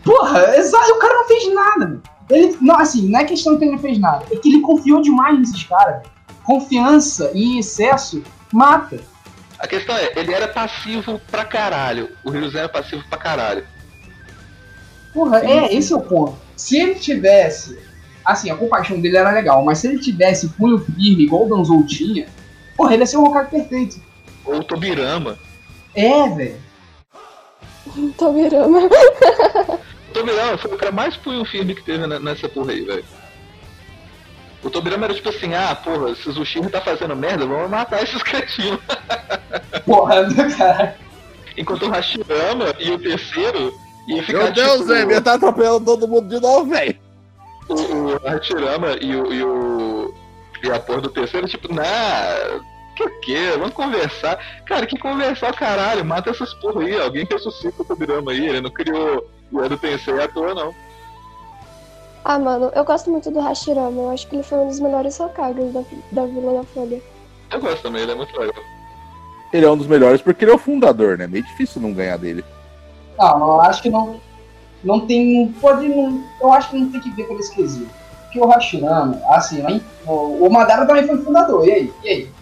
Porra, 0.04 0.56
exato, 0.56 0.92
o 0.92 0.98
cara 0.98 1.14
não 1.14 1.26
fez 1.26 1.54
nada. 1.54 2.00
Ele, 2.30 2.56
não, 2.60 2.78
assim, 2.78 3.08
não 3.08 3.20
é 3.20 3.24
questão 3.24 3.58
que 3.58 3.64
ele 3.64 3.72
não 3.72 3.78
fez 3.78 3.98
nada, 3.98 4.24
é 4.30 4.36
que 4.36 4.48
ele 4.48 4.60
confiou 4.60 5.02
demais 5.02 5.38
nesses 5.38 5.64
caras. 5.64 6.02
Confiança 6.44 7.30
em 7.34 7.58
excesso 7.58 8.22
mata. 8.52 9.00
A 9.58 9.66
questão 9.66 9.96
é, 9.96 10.12
ele 10.16 10.32
era 10.32 10.48
passivo 10.48 11.20
pra 11.30 11.44
caralho. 11.44 12.08
O 12.24 12.34
Hiruzen 12.34 12.60
era 12.60 12.68
passivo 12.68 13.04
pra 13.08 13.18
caralho. 13.18 13.64
Porra, 15.12 15.40
sim, 15.40 15.46
é, 15.46 15.68
sim. 15.68 15.76
esse 15.76 15.92
é 15.92 15.96
o 15.96 16.00
ponto. 16.00 16.38
Se 16.56 16.78
ele 16.78 16.94
tivesse. 16.94 17.78
Assim, 18.24 18.50
a 18.50 18.56
compaixão 18.56 19.00
dele 19.00 19.16
era 19.16 19.30
legal, 19.30 19.64
mas 19.64 19.78
se 19.78 19.88
ele 19.88 19.98
tivesse 19.98 20.48
punho 20.50 20.78
firme, 20.78 21.24
igual 21.24 21.46
o 21.46 21.48
Danzou 21.48 21.84
tinha, 21.84 22.26
porra, 22.76 22.92
ele 22.92 23.02
ia 23.02 23.06
ser 23.06 23.16
um 23.16 23.24
Hokage 23.24 23.50
perfeito. 23.50 24.00
Ou 24.44 24.58
o 24.60 24.64
Tobirama. 24.64 25.38
É, 25.94 26.28
velho. 26.28 26.56
Tobirama. 28.16 28.80
Tobirama 30.12 30.58
foi 30.58 30.74
o 30.74 30.76
cara 30.78 30.92
mais 30.92 31.16
punho 31.16 31.44
firme 31.44 31.74
que 31.74 31.82
teve 31.82 32.06
nessa 32.06 32.48
porra 32.48 32.72
aí, 32.72 32.84
velho. 32.84 33.04
O 34.62 34.68
Tobirama 34.68 35.06
era 35.06 35.14
tipo 35.14 35.28
assim, 35.30 35.54
ah, 35.54 35.74
porra, 35.74 36.14
se 36.14 36.28
o 36.28 36.32
Zushiro 36.32 36.68
tá 36.68 36.80
fazendo 36.80 37.16
merda, 37.16 37.46
vamos 37.46 37.70
matar 37.70 38.02
esses 38.02 38.22
cretinos. 38.22 38.80
Porra, 39.86 40.24
do 40.24 40.56
cara. 40.56 40.96
Enquanto 41.56 41.86
o 41.86 41.90
Hashirama 41.90 42.74
e 42.78 42.90
o 42.90 42.98
terceiro 42.98 43.72
ia 44.06 44.22
ficar 44.22 44.44
Meu 44.44 44.52
Deus, 44.52 44.72
tipo, 44.72 44.84
velho, 44.84 45.22
tá 45.22 45.34
atropelando 45.34 45.84
todo 45.84 46.06
mundo 46.06 46.28
de 46.28 46.40
novo, 46.40 46.66
velho. 46.66 46.94
O, 47.68 47.74
o 47.74 48.16
Hashirama 48.18 48.98
e 49.00 49.16
o, 49.16 49.32
e 49.32 49.42
o. 49.42 50.14
E 50.62 50.70
a 50.70 50.78
porra 50.78 51.00
do 51.00 51.08
terceiro, 51.08 51.48
tipo, 51.48 51.72
nah, 51.72 52.60
por 53.00 53.20
quê? 53.20 53.52
Vamos 53.52 53.72
conversar. 53.72 54.38
Cara, 54.66 54.86
que 54.86 54.98
conversar, 54.98 55.54
caralho. 55.54 56.04
Mata 56.04 56.28
essas 56.28 56.52
porra 56.54 56.82
aí. 56.82 57.00
Alguém 57.00 57.24
ressuscita 57.24 57.80
o 57.80 57.84
Tobirama 57.84 58.32
aí. 58.32 58.46
Ele 58.46 58.60
não 58.60 58.70
criou 58.70 59.26
o 59.50 59.64
Edo 59.64 59.78
Tensei 59.78 60.22
à 60.22 60.28
toa, 60.28 60.54
não. 60.54 60.74
Ah, 62.22 62.38
mano, 62.38 62.70
eu 62.74 62.84
gosto 62.84 63.10
muito 63.10 63.30
do 63.30 63.40
Hashirama. 63.40 64.02
Eu 64.02 64.10
acho 64.10 64.28
que 64.28 64.36
ele 64.36 64.42
foi 64.42 64.58
um 64.58 64.68
dos 64.68 64.78
melhores 64.78 65.18
Hokages 65.18 65.72
da, 65.72 65.82
da 66.12 66.26
Vila 66.26 66.58
da 66.58 66.64
Folha. 66.64 67.00
Eu 67.50 67.60
gosto 67.60 67.82
também, 67.82 68.02
ele 68.02 68.12
é 68.12 68.14
muito 68.14 68.38
legal. 68.38 68.62
Ele 69.50 69.64
é 69.64 69.70
um 69.70 69.76
dos 69.76 69.86
melhores 69.86 70.20
porque 70.20 70.44
ele 70.44 70.52
é 70.52 70.54
o 70.54 70.58
fundador, 70.58 71.16
né? 71.16 71.26
Meio 71.26 71.42
difícil 71.42 71.80
não 71.80 71.94
ganhar 71.94 72.18
dele. 72.18 72.44
Ah, 73.18 73.34
eu 73.38 73.60
acho 73.62 73.80
que 73.80 73.88
não. 73.88 74.20
Não 74.84 75.06
tem. 75.06 75.48
Pode. 75.60 75.88
Não, 75.88 76.22
eu 76.40 76.52
acho 76.52 76.70
que 76.70 76.78
não 76.78 76.92
tem 76.92 77.00
que 77.00 77.10
ver 77.10 77.24
pelo 77.26 77.40
esquisito. 77.40 77.90
Porque 78.24 78.38
o 78.38 78.46
Hashirama, 78.46 79.20
assim, 79.30 79.82
o, 80.06 80.46
o 80.46 80.52
Madara 80.52 80.86
também 80.86 81.06
foi 81.06 81.18
fundador. 81.18 81.66
E 81.66 81.72
aí? 81.72 81.92
E 82.04 82.08
aí? 82.08 82.39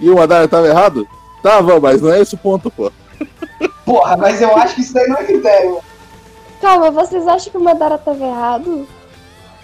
E 0.00 0.08
o 0.08 0.16
Madara 0.16 0.48
tava 0.48 0.66
errado? 0.66 1.06
Tava, 1.42 1.78
mas 1.78 2.00
não 2.00 2.12
é 2.12 2.20
esse 2.20 2.34
o 2.34 2.38
ponto, 2.38 2.70
pô. 2.70 2.90
Porra, 3.84 4.16
mas 4.16 4.40
eu 4.40 4.56
acho 4.56 4.74
que 4.74 4.80
isso 4.80 4.94
daí 4.94 5.08
não 5.08 5.18
é 5.18 5.24
critério. 5.24 5.78
Calma, 6.60 6.90
vocês 6.90 7.26
acham 7.26 7.50
que 7.50 7.58
o 7.58 7.62
Madara 7.62 7.98
tava 7.98 8.24
errado? 8.24 8.86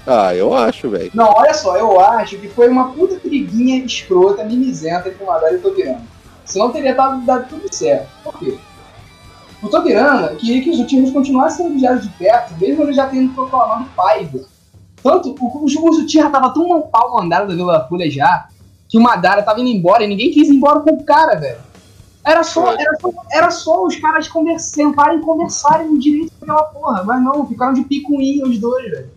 Ah, 0.06 0.34
eu 0.34 0.54
acho, 0.54 0.88
velho. 0.88 1.10
Não, 1.14 1.32
olha 1.34 1.52
só, 1.52 1.76
eu 1.76 2.00
acho 2.00 2.38
que 2.38 2.48
foi 2.48 2.68
uma 2.68 2.92
puta 2.92 3.18
briguinha 3.22 3.84
escrota, 3.84 4.44
mimizenta 4.44 5.08
entre 5.08 5.22
o 5.22 5.26
Madara 5.26 5.54
e 5.54 5.56
o 5.56 5.62
Tobirama. 5.62 6.02
Senão 6.44 6.70
teria 6.70 6.94
dado, 6.94 7.24
dado 7.26 7.48
tudo 7.48 7.74
certo. 7.74 8.08
Por 8.22 8.38
quê? 8.38 8.56
O 9.62 9.68
Tobirama 9.68 10.28
queria 10.36 10.62
que 10.62 10.70
os 10.70 10.78
Uchiras 10.78 11.10
continuassem 11.10 11.64
sendo 11.64 11.74
vigiados 11.74 12.02
de 12.02 12.08
perto, 12.10 12.54
mesmo 12.60 12.84
ele 12.84 12.92
já 12.92 13.06
tendo 13.06 13.34
proclamado 13.34 13.86
pai 13.96 14.24
dele. 14.26 14.46
Tanto, 15.02 15.34
o, 15.40 15.46
o, 15.46 15.64
o 15.64 15.90
Uchiha 15.90 16.30
tava 16.30 16.52
tão 16.52 16.68
mal 16.68 16.82
pau 16.82 17.14
mandado 17.14 17.48
da 17.48 17.54
Vila 17.54 17.78
da 17.78 17.88
Folha 17.88 18.10
já, 18.10 18.48
que 18.88 18.98
o 18.98 19.02
Madara 19.02 19.42
tava 19.42 19.60
indo 19.60 19.70
embora 19.70 20.04
e 20.04 20.06
ninguém 20.06 20.30
quis 20.30 20.48
ir 20.48 20.54
embora 20.54 20.80
com 20.80 20.90
o 20.90 21.04
cara, 21.04 21.34
velho. 21.34 21.58
Era 22.24 22.42
só, 22.42 22.72
era 22.72 22.98
só, 23.00 23.10
era 23.30 23.50
só 23.50 23.84
os 23.84 23.96
caras 23.96 24.26
convers, 24.26 24.62
sentarem 24.62 25.18
e 25.18 25.22
conversarem 25.22 25.96
direito 25.96 26.32
com 26.38 26.44
aquela 26.44 26.64
porra, 26.64 27.04
mas 27.04 27.22
não, 27.22 27.46
ficaram 27.46 27.72
de 27.72 27.82
picuinha 27.82 28.44
os 28.44 28.58
dois, 28.58 28.90
velho. 28.90 29.10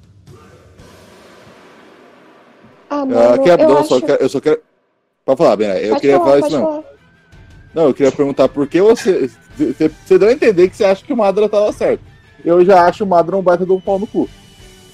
Ah, 2.89 3.05
mano, 3.05 3.41
uh, 3.41 3.47
eu, 3.47 3.57
eu, 3.57 3.77
acho... 3.77 3.87
só 3.89 4.01
quero, 4.01 4.21
eu 4.21 4.29
só 4.29 4.39
quero. 4.39 4.61
Pode 5.25 5.37
falar, 5.37 5.55
Bena, 5.55 5.79
eu 5.79 5.89
pode 5.89 6.01
queria 6.01 6.17
falar, 6.17 6.29
falar 6.29 6.39
isso 6.39 6.57
não. 6.59 6.65
Falar. 6.65 6.83
Não, 7.73 7.83
eu 7.83 7.93
queria 7.93 8.11
perguntar 8.11 8.47
por 8.47 8.67
que 8.67 8.81
você. 8.81 9.29
Você, 9.57 10.17
deu 10.17 10.29
a 10.29 10.31
entender 10.31 10.69
que 10.69 10.77
você 10.77 10.85
acha 10.85 11.03
que 11.03 11.13
o 11.13 11.17
Madara 11.17 11.49
tava 11.49 11.71
certo. 11.71 12.01
Eu 12.43 12.63
já 12.63 12.85
acho 12.85 13.03
o 13.03 13.07
Madara 13.07 13.37
um 13.37 13.41
baita 13.41 13.65
de 13.65 13.71
um 13.71 13.81
pau 13.81 13.99
no 13.99 14.07
cu. 14.07 14.29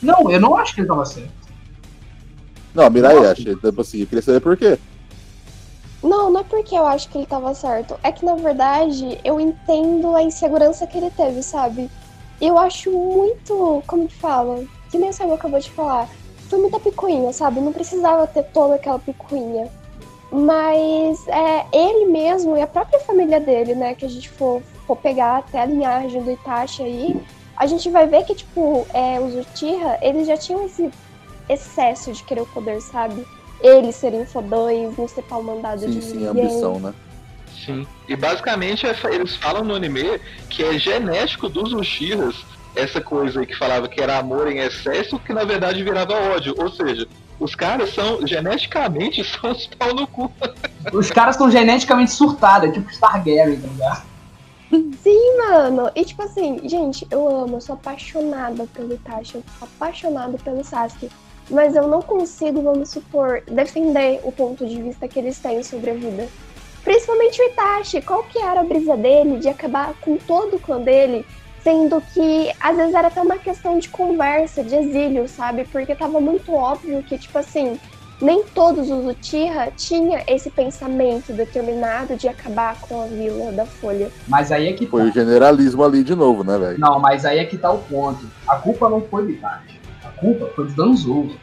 Não, 0.01 0.29
eu 0.31 0.39
não 0.39 0.57
acho 0.57 0.73
que 0.73 0.81
ele 0.81 0.87
tava 0.87 1.05
certo. 1.05 1.44
Não, 2.75 2.83
a 2.83 2.89
Mirai 2.89 3.17
acha. 3.25 3.55
Tipo 3.55 3.81
assim, 3.81 4.01
eu 4.01 4.07
queria 4.07 4.21
saber 4.21 4.41
por 4.41 4.57
quê. 4.57 4.77
Não, 6.03 6.29
não 6.29 6.41
é 6.41 6.43
porque 6.43 6.75
eu 6.75 6.85
acho 6.85 7.09
que 7.09 7.17
ele 7.17 7.25
tava 7.25 7.53
certo. 7.55 7.97
É 8.03 8.11
que, 8.11 8.25
na 8.25 8.35
verdade, 8.35 9.17
eu 9.23 9.39
entendo 9.39 10.15
a 10.15 10.21
insegurança 10.21 10.85
que 10.85 10.97
ele 10.97 11.09
teve, 11.09 11.41
sabe? 11.41 11.89
Eu 12.39 12.57
acho 12.57 12.91
muito. 12.91 13.81
Como 13.87 14.07
que 14.07 14.15
fala? 14.15 14.63
Que 14.91 14.97
nem 14.97 15.09
o 15.09 15.13
Samuel 15.13 15.37
acabou 15.37 15.59
de 15.59 15.71
falar. 15.71 16.09
Foi 16.49 16.59
muita 16.59 16.79
picuinha, 16.79 17.31
sabe? 17.31 17.61
Não 17.61 17.71
precisava 17.71 18.27
ter 18.27 18.43
toda 18.43 18.75
aquela 18.75 18.99
picuinha. 18.99 19.71
Mas 20.31 21.25
é, 21.27 21.65
ele 21.71 22.05
mesmo 22.05 22.57
e 22.57 22.61
a 22.61 22.67
própria 22.67 22.99
família 22.99 23.39
dele, 23.39 23.73
né, 23.73 23.95
que 23.95 24.05
a 24.05 24.09
gente 24.09 24.29
for, 24.29 24.61
for 24.85 24.97
pegar 24.97 25.37
até 25.37 25.61
a 25.61 25.65
linhagem 25.65 26.21
do 26.21 26.31
Itachi 26.31 26.83
aí, 26.83 27.21
a 27.55 27.65
gente 27.65 27.89
vai 27.89 28.05
ver 28.05 28.25
que, 28.25 28.35
tipo, 28.35 28.85
é, 28.93 29.19
os 29.19 29.33
Uchiha, 29.33 29.97
eles 30.01 30.27
já 30.27 30.35
tinham 30.35 30.65
esse 30.65 30.91
excesso 31.49 32.11
de 32.11 32.23
querer 32.23 32.41
o 32.41 32.45
poder, 32.47 32.81
sabe? 32.81 33.25
Eles 33.61 33.95
serem 33.95 34.25
fodões, 34.25 34.97
não 34.97 35.07
ser 35.07 35.21
pau 35.23 35.41
mandado 35.41 35.81
Sim, 35.81 35.89
de 35.91 36.01
sim, 36.01 36.17
ninguém. 36.17 36.27
ambição, 36.45 36.79
né? 36.79 36.93
Sim. 37.65 37.87
E 38.07 38.15
basicamente 38.15 38.85
essa- 38.85 39.09
eles 39.09 39.35
falam 39.35 39.63
no 39.63 39.73
anime 39.75 40.19
que 40.49 40.63
é 40.63 40.77
genético 40.77 41.47
dos 41.49 41.73
Uchihas 41.73 42.35
essa 42.75 42.99
coisa 42.99 43.39
aí 43.39 43.45
que 43.45 43.55
falava 43.57 43.87
que 43.87 44.01
era 44.01 44.17
amor 44.17 44.51
em 44.51 44.59
excesso, 44.59 45.17
que 45.17 45.33
na 45.33 45.45
verdade 45.45 45.81
virava 45.83 46.13
ódio. 46.35 46.53
Ou 46.57 46.69
seja, 46.69 47.07
os 47.39 47.55
caras 47.55 47.93
são, 47.93 48.27
geneticamente, 48.27 49.23
são 49.39 49.51
os 49.51 49.65
pau 49.67 49.93
no 49.95 50.05
cu. 50.05 50.29
Os 50.93 51.09
caras 51.09 51.37
são 51.37 51.49
geneticamente 51.49 52.11
surtados, 52.11 52.69
é 52.69 52.71
tipo 52.73 52.91
Stargary, 52.91 53.57
tá 53.57 53.67
ligado? 53.67 54.05
Sim, 55.01 55.37
mano. 55.37 55.89
E 55.95 56.03
tipo 56.03 56.21
assim, 56.23 56.59
gente, 56.67 57.07
eu 57.09 57.27
amo, 57.29 57.55
eu 57.57 57.61
sou 57.61 57.75
apaixonada 57.75 58.67
pelo 58.73 58.93
Itachi, 58.93 59.35
eu 59.35 59.43
sou 59.57 59.67
apaixonada 59.77 60.37
pelo 60.39 60.63
Sasuke. 60.63 61.09
Mas 61.49 61.75
eu 61.75 61.87
não 61.87 62.01
consigo, 62.01 62.61
vamos 62.61 62.89
supor, 62.89 63.41
defender 63.49 64.19
o 64.23 64.31
ponto 64.31 64.65
de 64.65 64.81
vista 64.81 65.07
que 65.07 65.19
eles 65.19 65.37
têm 65.39 65.61
sobre 65.63 65.91
a 65.91 65.93
vida. 65.93 66.27
Principalmente 66.83 67.41
o 67.41 67.45
Itachi, 67.45 68.01
qual 68.01 68.23
que 68.23 68.39
era 68.39 68.61
a 68.61 68.63
brisa 68.63 68.95
dele 68.95 69.39
de 69.39 69.49
acabar 69.49 69.93
com 70.01 70.17
todo 70.17 70.55
o 70.55 70.59
clã 70.59 70.79
dele, 70.79 71.25
sendo 71.63 71.99
que 72.13 72.51
às 72.59 72.77
vezes 72.77 72.93
era 72.93 73.07
até 73.07 73.21
uma 73.21 73.37
questão 73.37 73.79
de 73.79 73.89
conversa, 73.89 74.63
de 74.63 74.75
exílio, 74.75 75.27
sabe? 75.27 75.65
Porque 75.65 75.95
tava 75.95 76.19
muito 76.19 76.53
óbvio 76.53 77.01
que, 77.01 77.17
tipo 77.17 77.37
assim, 77.39 77.79
nem 78.21 78.43
todos 78.43 78.89
os 78.89 79.05
Uchiha 79.05 79.71
tinha 79.75 80.23
esse 80.27 80.49
pensamento 80.49 81.33
determinado 81.33 82.15
de 82.15 82.27
acabar 82.27 82.79
com 82.81 83.01
a 83.01 83.05
vila 83.07 83.51
da 83.51 83.65
Folha. 83.65 84.09
Mas 84.27 84.51
aí 84.51 84.67
é 84.67 84.73
que 84.73 84.85
Foi 84.85 85.03
tá. 85.03 85.09
o 85.09 85.11
generalismo 85.11 85.83
ali 85.83 86.03
de 86.03 86.15
novo, 86.15 86.43
né, 86.43 86.57
velho? 86.57 86.79
Não, 86.79 86.99
mas 86.99 87.25
aí 87.25 87.39
é 87.39 87.45
que 87.45 87.57
tá 87.57 87.71
o 87.71 87.79
ponto. 87.79 88.25
A 88.47 88.57
culpa 88.57 88.87
não 88.89 89.01
foi 89.01 89.23
do 89.23 89.31
Itachi. 89.31 89.74
Culpa 90.17 90.49
foi 90.55 90.65
dos 90.65 90.75
Danzou. 90.75 91.35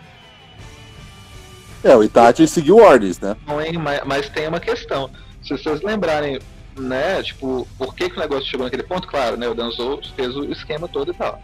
É, 1.84 1.96
o 1.96 2.02
Itachi 2.02 2.46
seguiu 2.46 2.76
ordens, 2.76 3.18
né? 3.18 3.36
Não, 3.46 3.60
hein? 3.60 3.72
Mas, 3.78 4.00
mas 4.04 4.28
tem 4.28 4.46
uma 4.46 4.60
questão. 4.60 5.10
Se 5.42 5.50
vocês 5.50 5.82
lembrarem, 5.82 6.38
né, 6.78 7.22
tipo, 7.22 7.66
por 7.76 7.94
que, 7.94 8.08
que 8.08 8.16
o 8.16 8.20
negócio 8.20 8.48
chegou 8.48 8.64
naquele 8.64 8.84
ponto, 8.84 9.08
claro, 9.08 9.36
né? 9.36 9.48
O 9.48 9.54
Danzo 9.54 10.00
fez 10.14 10.36
o 10.36 10.44
esquema 10.44 10.86
todo 10.86 11.10
e 11.10 11.14
tal. 11.14 11.42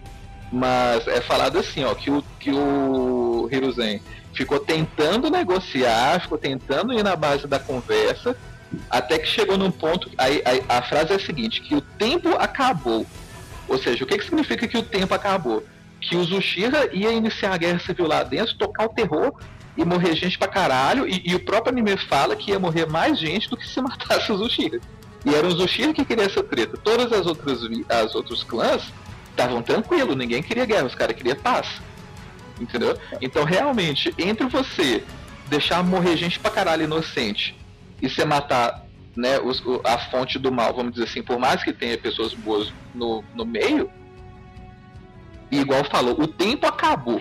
Mas 0.53 1.07
é 1.09 1.21
falado 1.21 1.59
assim, 1.59 1.85
ó, 1.85 1.95
que 1.95 2.11
o, 2.11 2.23
que 2.39 2.51
o 2.51 3.49
Hiruzen 3.51 4.01
ficou 4.33 4.61
tentando 4.61 5.29
negociar, 5.31 6.21
ficou 6.21 6.39
tentando 6.39 6.93
ir 6.93 7.03
na 7.03 7.17
base 7.17 7.47
da 7.47 7.59
conversa, 7.59 8.37
até 8.89 9.19
que 9.19 9.27
chegou 9.27 9.59
num 9.59 9.71
ponto. 9.71 10.11
Aí, 10.17 10.41
aí 10.45 10.63
a 10.69 10.81
frase 10.83 11.13
é 11.13 11.17
a 11.17 11.21
seguinte, 11.21 11.61
que 11.61 11.75
o 11.75 11.81
tempo 11.81 12.31
acabou. 12.39 13.05
Ou 13.67 13.77
seja, 13.77 14.05
o 14.05 14.07
que, 14.07 14.17
que 14.17 14.25
significa 14.25 14.67
que 14.67 14.79
o 14.79 14.83
tempo 14.83 15.13
acabou? 15.13 15.63
Que 16.01 16.17
os 16.17 16.31
Uchiha 16.33 16.89
ia 16.93 17.13
iniciar 17.13 17.53
a 17.55 17.57
guerra 17.57 17.79
civil 17.81 18.07
lá 18.07 18.23
dentro, 18.23 18.55
tocar 18.57 18.87
o 18.87 18.89
terror 18.91 19.33
e 19.77 19.85
morrer 19.85 20.15
gente 20.15 20.39
pra 20.39 20.49
caralho, 20.49 21.07
e, 21.09 21.23
e 21.25 21.35
o 21.35 21.41
próprio 21.41 21.73
anime 21.73 21.97
fala 21.97 22.35
que 22.35 22.51
ia 22.51 22.59
morrer 22.59 22.87
mais 22.87 23.19
gente 23.19 23.49
do 23.49 23.57
que 23.57 23.67
se 23.67 23.81
matasse 23.83 24.31
os 24.33 24.41
Uchiha. 24.41 24.81
E 25.25 25.35
eram 25.35 25.49
os 25.49 25.61
Uchiha 25.61 25.93
que 25.93 26.05
queriam 26.05 26.27
essa 26.27 26.43
treta. 26.43 26.77
Todas 26.77 27.13
as 27.13 27.27
outras 27.27 27.61
as 27.89 28.15
outros 28.15 28.43
clãs 28.45 28.83
estavam 29.31 29.63
tranquilos, 29.63 30.17
ninguém 30.17 30.43
queria 30.43 30.65
guerra, 30.65 30.87
os 30.87 30.95
caras 30.95 31.17
queriam 31.17 31.37
paz. 31.37 31.67
Entendeu? 32.61 32.99
Então 33.21 33.45
realmente, 33.45 34.13
entre 34.19 34.47
você 34.47 35.05
deixar 35.49 35.83
morrer 35.83 36.17
gente 36.17 36.39
pra 36.41 36.51
caralho 36.51 36.85
inocente 36.85 37.57
e 38.03 38.09
você 38.09 38.25
matar 38.25 38.85
né, 39.17 39.39
os- 39.41 39.61
o- 39.65 39.81
a 39.85 39.99
fonte 39.99 40.39
do 40.39 40.51
mal, 40.53 40.75
vamos 40.75 40.93
dizer 40.93 41.05
assim, 41.05 41.23
por 41.23 41.39
mais 41.39 41.63
que 41.63 41.73
tenha 41.73 41.97
pessoas 41.99 42.35
boas 42.35 42.73
no, 42.95 43.25
no 43.35 43.45
meio, 43.45 43.91
e 45.51 45.59
igual 45.59 45.85
falou, 45.85 46.21
o 46.21 46.27
tempo 46.27 46.67
acabou. 46.67 47.21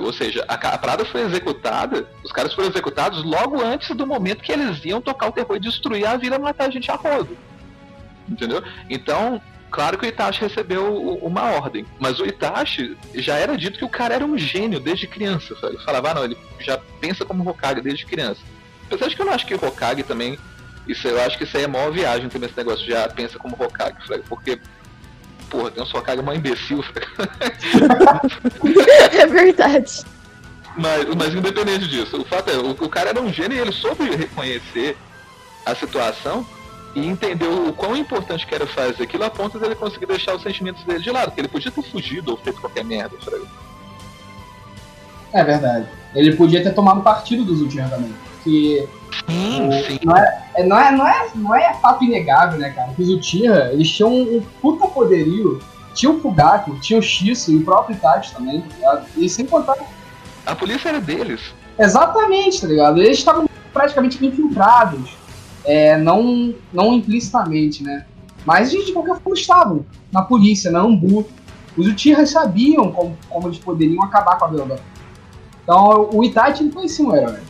Ou 0.00 0.12
seja, 0.12 0.44
a, 0.46 0.54
a 0.54 0.78
parada 0.78 1.04
foi 1.04 1.22
executada, 1.22 2.06
os 2.22 2.30
caras 2.30 2.52
foram 2.52 2.68
executados 2.68 3.24
logo 3.24 3.62
antes 3.62 3.96
do 3.96 4.06
momento 4.06 4.42
que 4.42 4.52
eles 4.52 4.84
iam 4.84 5.00
tocar 5.00 5.28
o 5.28 5.32
terror 5.32 5.56
e 5.56 5.60
destruir 5.60 6.06
a 6.06 6.16
vila 6.16 6.38
matar 6.38 6.68
a 6.68 6.70
gente 6.70 6.90
a 6.90 6.94
rodo. 6.94 7.36
Entendeu? 8.28 8.62
Então, 8.90 9.40
claro 9.70 9.96
que 9.96 10.04
o 10.04 10.08
Itachi 10.08 10.40
recebeu 10.40 11.18
uma 11.22 11.52
ordem, 11.52 11.86
mas 11.98 12.20
o 12.20 12.26
Itachi 12.26 12.96
já 13.14 13.36
era 13.36 13.56
dito 13.56 13.78
que 13.78 13.84
o 13.84 13.88
cara 13.88 14.14
era 14.14 14.26
um 14.26 14.36
gênio 14.36 14.78
desde 14.78 15.06
criança. 15.06 15.54
Sabe? 15.58 15.76
Ele 15.76 15.84
falava, 15.84 16.10
ah, 16.10 16.14
não, 16.14 16.24
ele 16.24 16.36
já 16.60 16.78
pensa 17.00 17.24
como 17.24 17.48
Hokage 17.48 17.80
desde 17.80 18.04
criança. 18.04 18.40
Apesar 18.86 19.08
de 19.08 19.16
que 19.16 19.22
eu 19.22 19.26
não 19.26 19.32
acho 19.32 19.46
que 19.46 19.54
o 19.54 19.64
Hokage 19.64 20.02
também. 20.02 20.38
Isso, 20.86 21.06
eu 21.06 21.20
acho 21.20 21.36
que 21.36 21.44
isso 21.44 21.54
aí 21.54 21.64
é 21.64 21.66
maior 21.66 21.92
viagem 21.92 22.30
também, 22.30 22.48
esse 22.48 22.56
negócio 22.56 22.86
já 22.86 23.06
pensa 23.08 23.38
como 23.38 23.54
Hokage, 23.54 24.06
Fraga, 24.06 24.24
porque. 24.28 24.58
Porra, 25.48 25.70
tem 25.70 25.82
um 25.82 25.86
Hokage 25.86 26.22
mó 26.22 26.32
imbecil, 26.32 26.82
Fraga. 26.82 28.20
é 29.12 29.26
verdade. 29.26 30.04
Mas, 30.76 31.06
mas 31.16 31.34
independente 31.34 31.88
disso, 31.88 32.20
o 32.20 32.24
fato 32.24 32.50
é, 32.50 32.56
o, 32.56 32.70
o 32.70 32.88
cara 32.88 33.10
era 33.10 33.20
um 33.20 33.32
gênio 33.32 33.56
e 33.56 33.60
ele 33.60 33.72
soube 33.72 34.04
reconhecer 34.14 34.96
a 35.66 35.74
situação 35.74 36.46
e 36.94 37.06
entendeu 37.06 37.68
o 37.68 37.72
quão 37.72 37.96
importante 37.96 38.46
que 38.46 38.54
era 38.54 38.66
fazer 38.66 39.02
aquilo 39.02 39.24
a 39.24 39.30
ponto 39.30 39.58
dele 39.58 39.74
conseguir 39.74 40.06
deixar 40.06 40.34
os 40.34 40.42
sentimentos 40.42 40.82
dele 40.84 41.00
de 41.00 41.10
lado, 41.10 41.26
porque 41.26 41.40
ele 41.40 41.48
podia 41.48 41.70
ter 41.70 41.82
fugido 41.82 42.30
ou 42.30 42.36
feito 42.36 42.60
qualquer 42.60 42.84
merda, 42.84 43.16
sabe? 43.24 43.46
É 45.32 45.44
verdade. 45.44 45.88
Ele 46.14 46.34
podia 46.36 46.62
ter 46.62 46.72
tomado 46.74 47.02
partido 47.02 47.44
dos 47.44 47.60
Uchiha 47.60 47.88
também. 47.88 48.14
Que 48.44 48.88
Sim, 49.26 49.68
O- 49.68 49.72
sim. 49.84 49.98
Não 50.04 50.16
é, 50.16 50.42
é- 50.54 50.64
não, 50.64 50.78
é, 50.78 50.92
não, 50.92 51.06
é, 51.06 51.28
não 51.34 51.54
é 51.54 51.74
fato 51.74 52.04
inegável, 52.04 52.58
né, 52.58 52.70
cara? 52.70 52.92
Que 52.94 53.02
os 53.02 53.08
Uchiha, 53.08 53.70
eles 53.72 53.90
tinham 53.90 54.10
um, 54.10 54.36
um 54.38 54.42
puta 54.60 54.86
poderio. 54.86 55.60
Tinha 55.94 56.12
o 56.12 56.20
Fugaku, 56.20 56.78
tinha 56.80 56.98
o 56.98 57.02
Shiso 57.02 57.50
e 57.50 57.56
o 57.56 57.64
próprio 57.64 57.96
Itachi 57.96 58.34
também, 58.34 58.60
tá 58.60 58.74
ligado? 58.76 59.06
E 59.16 59.28
sem 59.28 59.46
contar... 59.46 59.76
A 60.46 60.54
polícia 60.54 60.90
era 60.90 61.00
deles. 61.00 61.40
Exatamente, 61.78 62.60
tá 62.60 62.66
ligado? 62.68 63.00
Eles 63.00 63.18
estavam 63.18 63.48
praticamente 63.72 64.24
infiltrados. 64.24 65.16
É, 65.64 65.96
não, 65.98 66.54
não 66.72 66.94
implicitamente, 66.94 67.82
né? 67.82 68.06
Mas 68.46 68.70
de 68.70 68.92
qualquer 68.92 69.16
forma 69.16 69.34
estavam 69.34 69.84
na 70.12 70.22
polícia, 70.22 70.70
na 70.70 70.80
Ambu. 70.80 71.26
Os 71.76 71.86
Uchiha 71.86 72.24
sabiam 72.26 72.90
como, 72.92 73.16
como 73.28 73.48
eles 73.48 73.58
poderiam 73.58 74.02
acabar 74.02 74.38
com 74.38 74.44
a 74.46 74.48
Vila 74.48 74.80
Então 75.62 76.08
o 76.12 76.24
Itachi 76.24 76.62
ele 76.62 76.72
foi 76.72 76.88
sim 76.88 77.06
um 77.06 77.14
herói. 77.14 77.40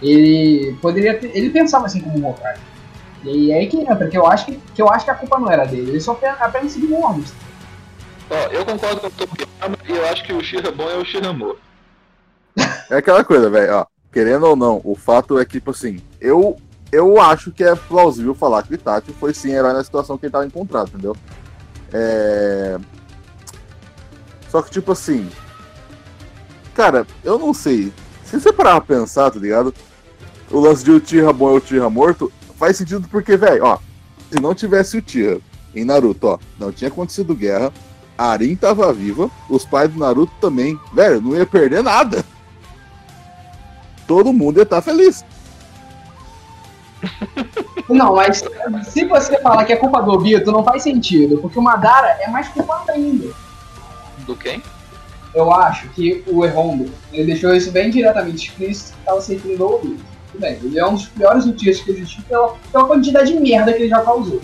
Ele 0.00 0.76
poderia 0.80 1.18
ter, 1.18 1.36
ele 1.36 1.50
pensava 1.50 1.86
assim 1.86 2.00
como 2.00 2.18
um 2.18 2.30
Hokage. 2.30 2.60
E 3.24 3.52
aí 3.52 3.66
que 3.66 3.80
entra, 3.80 4.08
que 4.08 4.16
eu 4.16 4.26
acho 4.26 4.46
que, 4.46 4.60
que 4.74 4.80
eu 4.80 4.88
acho 4.88 5.04
que 5.04 5.10
a 5.10 5.14
culpa 5.14 5.38
não 5.38 5.50
era 5.50 5.64
dele, 5.64 5.90
ele 5.90 6.00
só 6.00 6.12
apenas, 6.12 6.40
apenas 6.40 6.72
seguiu 6.72 7.00
ordens. 7.00 7.32
Ó, 8.30 8.34
eu 8.52 8.64
concordo 8.64 9.00
com 9.00 9.06
o 9.06 9.10
Tokiyama 9.10 9.76
e 9.88 9.92
eu 9.92 10.08
acho 10.08 10.24
que 10.24 10.32
o 10.32 10.42
Shira 10.42 10.70
bom 10.70 10.88
é 10.88 10.96
o 10.96 11.04
Shiramura. 11.04 11.56
É 12.90 12.96
aquela 12.96 13.24
coisa, 13.24 13.50
velho, 13.50 13.74
ó. 13.74 13.86
Querendo 14.12 14.46
ou 14.46 14.56
não, 14.56 14.80
o 14.84 14.94
fato 14.94 15.38
é 15.38 15.44
que, 15.44 15.52
tipo 15.52 15.70
assim, 15.70 16.00
eu, 16.20 16.56
eu 16.90 17.20
acho 17.20 17.50
que 17.50 17.62
é 17.62 17.74
plausível 17.74 18.34
falar 18.34 18.62
que 18.62 18.72
o 18.72 18.74
Itachi 18.74 19.12
foi 19.12 19.34
sim 19.34 19.52
herói 19.52 19.72
na 19.72 19.84
situação 19.84 20.16
que 20.16 20.26
ele 20.26 20.32
tava 20.32 20.46
encontrado, 20.46 20.88
entendeu? 20.88 21.16
É... 21.92 22.78
Só 24.48 24.62
que, 24.62 24.70
tipo 24.70 24.92
assim. 24.92 25.28
Cara, 26.74 27.06
eu 27.22 27.38
não 27.38 27.52
sei. 27.52 27.92
Se 28.24 28.40
você 28.40 28.52
parar 28.52 28.80
pra 28.80 28.96
pensar, 28.96 29.30
tá 29.30 29.38
ligado? 29.38 29.74
O 30.50 30.60
lance 30.60 30.84
de 30.84 30.90
Uchiha 30.90 31.32
bom 31.32 31.54
e 31.54 31.58
Uchiha 31.58 31.90
morto 31.90 32.32
faz 32.56 32.76
sentido 32.76 33.06
porque, 33.08 33.36
velho, 33.36 33.64
ó. 33.64 33.78
Se 34.30 34.40
não 34.40 34.54
tivesse 34.54 34.96
o 34.96 35.00
Uchiha 35.00 35.40
em 35.74 35.84
Naruto, 35.84 36.26
ó, 36.26 36.38
não 36.58 36.72
tinha 36.72 36.88
acontecido 36.88 37.34
guerra. 37.34 37.72
A 38.16 38.30
Arin 38.30 38.56
tava 38.56 38.92
viva, 38.92 39.30
os 39.48 39.64
pais 39.64 39.90
do 39.90 39.98
Naruto 39.98 40.32
também. 40.40 40.78
Velho, 40.92 41.20
não 41.20 41.36
ia 41.36 41.46
perder 41.46 41.82
nada. 41.82 42.24
Todo 44.06 44.32
mundo 44.32 44.58
ia 44.58 44.64
estar 44.64 44.82
feliz. 44.82 45.24
Não, 47.88 48.16
mas 48.16 48.44
se 48.88 49.04
você 49.06 49.40
falar 49.40 49.64
que 49.64 49.72
é 49.72 49.76
culpa 49.76 50.02
do 50.02 50.10
Obito, 50.10 50.52
não 50.52 50.62
faz 50.62 50.82
sentido, 50.82 51.38
porque 51.38 51.58
o 51.58 51.62
Madara 51.62 52.18
é 52.20 52.28
mais 52.28 52.48
culpado 52.48 52.90
ainda. 52.90 53.32
Do 54.26 54.36
quem? 54.36 54.62
Eu 55.34 55.50
acho 55.52 55.88
que 55.90 56.22
o 56.26 56.44
Errondo, 56.44 56.92
ele 57.12 57.26
deixou 57.26 57.54
isso 57.54 57.70
bem 57.70 57.90
diretamente 57.90 58.48
explícito 58.48 58.92
que 58.92 58.98
estava 58.98 59.20
se 59.22 59.34
referindo 59.34 59.64
ao 59.64 59.74
Obito. 59.76 60.04
Bem, 60.38 60.58
ele 60.62 60.78
é 60.78 60.86
um 60.86 60.94
dos 60.94 61.06
piores 61.08 61.44
notícias 61.44 61.80
que 61.80 61.90
existiu 61.90 62.22
pela, 62.28 62.54
pela 62.70 62.84
quantidade 62.86 63.32
de 63.32 63.40
merda 63.40 63.72
que 63.72 63.82
ele 63.82 63.88
já 63.88 64.00
causou. 64.02 64.40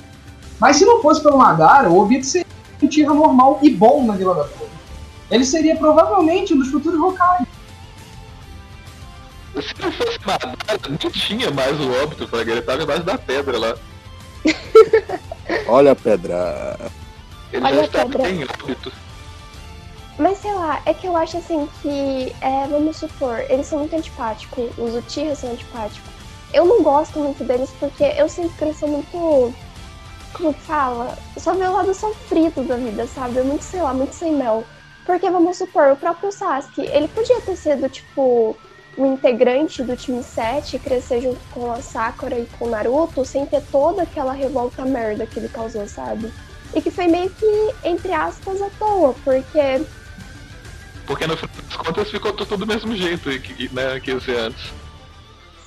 Mas 0.61 0.77
se 0.77 0.85
não 0.85 1.01
fosse 1.01 1.23
pelo 1.23 1.39
Madara, 1.39 1.89
o 1.89 1.99
Obito 1.99 2.27
seria 2.27 2.47
um 2.83 2.87
Tira 2.89 3.15
normal 3.15 3.61
e 3.63 3.71
bom 3.71 4.05
na 4.05 4.15
Vila 4.15 4.35
da 4.35 4.45
Flor. 4.45 4.69
Ele 5.31 5.45
seria 5.45 5.77
provavelmente 5.77 6.53
um 6.53 6.59
dos 6.59 6.71
futuros 6.71 7.01
Hokage. 7.01 7.47
Se 9.55 9.75
não 9.81 9.93
fosse 9.93 10.19
Madara, 10.27 10.57
nem 10.89 11.11
tinha 11.13 11.51
mais 11.53 11.81
o 11.81 12.03
óbito, 12.03 12.27
Fraga. 12.27 12.53
Ele 12.53 12.63
tava 12.63 12.83
embaixo 12.83 13.05
da 13.05 13.17
pedra 13.17 13.59
lá. 13.59 13.77
Olha 15.69 15.93
a 15.93 15.97
pedra. 15.97 16.91
Ele 17.53 17.65
Olha 17.65 17.75
já 17.77 17.81
a 17.81 17.85
estava 17.85 18.09
pedra. 18.11 18.31
em 18.31 18.43
óbito. 18.45 18.93
Mas 20.19 20.39
sei 20.39 20.55
lá, 20.55 20.81
é 20.87 20.95
que 20.95 21.07
eu 21.07 21.17
acho 21.17 21.39
assim 21.39 21.69
que, 21.83 22.35
é, 22.41 22.67
vamos 22.69 22.97
supor, 22.99 23.41
eles 23.49 23.67
são 23.67 23.81
muito 23.81 23.97
antipáticos, 23.97 24.71
os 24.79 24.95
Uchiha 24.95 25.35
são 25.35 25.51
antipáticos. 25.51 26.09
eu 26.53 26.65
não 26.65 26.83
gosto 26.83 27.19
muito 27.19 27.43
deles 27.43 27.71
porque 27.81 28.05
eu 28.17 28.29
sinto 28.29 28.55
que 28.57 28.65
eles 28.65 28.77
são 28.79 28.89
muito. 28.89 29.53
Como 30.33 30.55
que 30.55 30.61
fala? 30.61 31.17
Só 31.37 31.55
vê 31.55 31.65
o 31.65 31.73
lado 31.73 31.93
sofrido 31.95 32.63
da 32.65 32.77
vida, 32.77 33.07
sabe? 33.07 33.39
É 33.39 33.43
muito, 33.43 33.63
sei 33.65 33.83
lá, 33.83 33.93
muito 33.93 34.15
sem 34.15 34.33
mel. 34.33 34.65
Porque, 35.05 35.29
vamos 35.31 35.59
supor, 35.59 35.93
o 35.93 35.97
próprio 35.97 36.33
Sasuke, 36.33 36.83
ele 36.83 37.09
podia 37.09 37.41
ter 37.41 37.57
sido, 37.57 37.89
tipo, 37.89 38.57
um 38.97 39.07
integrante 39.15 39.83
do 39.83 39.97
time 39.97 40.23
7 40.23 40.79
crescer 40.79 41.21
junto 41.21 41.41
com 41.53 41.71
a 41.71 41.83
Sakura 41.83 42.39
e 42.39 42.47
com 42.59 42.67
o 42.67 42.71
Naruto 42.71 43.25
sem 43.25 43.45
ter 43.47 43.63
toda 43.71 44.03
aquela 44.03 44.33
revolta 44.33 44.85
merda 44.85 45.27
que 45.27 45.39
ele 45.39 45.49
causou, 45.49 45.87
sabe? 45.87 46.33
E 46.75 46.81
que 46.81 46.91
foi 46.91 47.07
meio 47.07 47.31
que, 47.31 47.75
entre 47.85 48.13
aspas, 48.13 48.63
à 48.63 48.71
toa, 48.79 49.15
porque. 49.25 49.85
Porque 51.07 51.27
no 51.27 51.37
final 51.37 51.55
das 51.57 51.77
contas 51.77 52.11
ficou 52.11 52.33
tudo 52.33 52.57
do 52.57 52.67
mesmo 52.67 52.95
jeito 52.97 53.29
né, 53.73 54.01
que 54.01 54.13
esse 54.13 54.33
antes. 54.33 54.73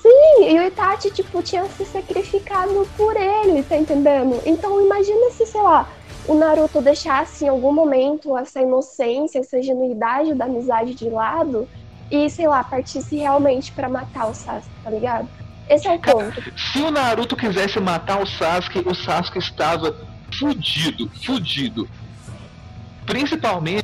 Sim, 0.00 0.50
e 0.50 0.58
o 0.58 0.62
Itachi, 0.66 1.10
tipo, 1.10 1.42
tinha 1.42 1.64
se 1.66 1.84
sacrificado 1.84 2.88
por 2.96 3.14
ele, 3.16 3.62
tá 3.62 3.76
entendendo? 3.76 4.40
Então 4.46 4.80
imagina 4.84 5.30
se, 5.30 5.44
sei 5.44 5.60
lá, 5.60 5.88
o 6.26 6.34
Naruto 6.34 6.80
deixasse 6.80 7.44
em 7.44 7.48
algum 7.48 7.72
momento 7.72 8.36
essa 8.36 8.60
inocência, 8.60 9.38
essa 9.38 9.62
genuidade 9.62 10.34
da 10.34 10.44
amizade 10.44 10.94
de 10.94 11.08
lado 11.08 11.68
e, 12.10 12.28
sei 12.30 12.46
lá, 12.46 12.62
partisse 12.64 13.16
realmente 13.16 13.72
para 13.72 13.88
matar 13.88 14.26
o 14.26 14.34
Sasuke, 14.34 14.70
tá 14.82 14.90
ligado? 14.90 15.28
Esse 15.68 15.86
é 15.86 15.92
o 15.92 15.98
ponto. 15.98 16.42
Se 16.56 16.80
o 16.80 16.90
Naruto 16.90 17.36
quisesse 17.36 17.78
matar 17.80 18.22
o 18.22 18.26
Sasuke, 18.26 18.82
o 18.86 18.94
Sasuke 18.94 19.38
estava 19.38 19.94
fudido, 20.38 21.10
fudido. 21.24 21.88
Principalmente, 23.08 23.82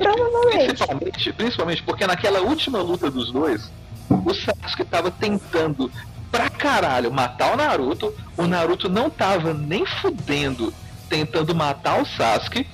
principalmente, 0.53 1.33
principalmente 1.33 1.83
porque 1.83 2.07
naquela 2.07 2.41
última 2.43 2.83
luta 2.83 3.11
dos 3.11 3.33
dois, 3.33 3.73
o 4.11 4.35
Sasuke 4.35 4.83
estava 4.83 5.11
tentando 5.11 5.91
pra 6.31 6.51
caralho 6.51 7.11
matar 7.11 7.55
o 7.55 7.57
Naruto, 7.57 8.15
o 8.37 8.47
Naruto 8.47 8.87
não 8.87 9.09
tava 9.09 9.55
nem 9.55 9.87
fudendo 9.87 10.75
tentando 11.09 11.55
matar 11.55 12.03
o 12.03 12.05
Sasuke. 12.05 12.67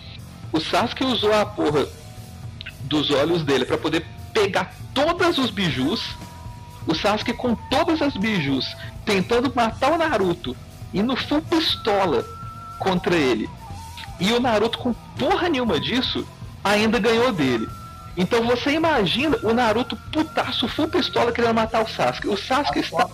O 0.52 0.58
Sasuke 0.58 1.04
usou 1.04 1.32
a 1.32 1.46
porra 1.46 1.86
dos 2.80 3.12
olhos 3.12 3.44
dele 3.44 3.64
para 3.64 3.78
poder 3.78 4.04
pegar 4.32 4.74
todos 4.92 5.38
os 5.38 5.50
bijus. 5.50 6.16
O 6.84 6.96
Sasuke 6.96 7.32
com 7.32 7.54
todas 7.70 8.02
as 8.02 8.16
bijus 8.16 8.66
tentando 9.04 9.52
matar 9.54 9.92
o 9.92 9.98
Naruto 9.98 10.56
e 10.92 11.00
no 11.00 11.14
full 11.14 11.42
pistola 11.42 12.24
contra 12.80 13.14
ele. 13.14 13.48
E 14.18 14.32
o 14.32 14.40
Naruto 14.40 14.78
com 14.78 14.92
porra 15.16 15.48
nenhuma 15.48 15.78
disso 15.78 16.26
ainda 16.64 16.98
ganhou 16.98 17.32
dele. 17.32 17.68
Então 18.16 18.44
você 18.44 18.72
imagina 18.72 19.36
o 19.42 19.54
Naruto 19.54 19.96
putaço, 20.12 20.68
full 20.68 20.88
pistola 20.88 21.32
querendo 21.32 21.54
matar 21.54 21.82
o 21.82 21.88
Sasuke. 21.88 22.28
O 22.28 22.36
Sasuke 22.36 22.80
estava. 22.80 23.10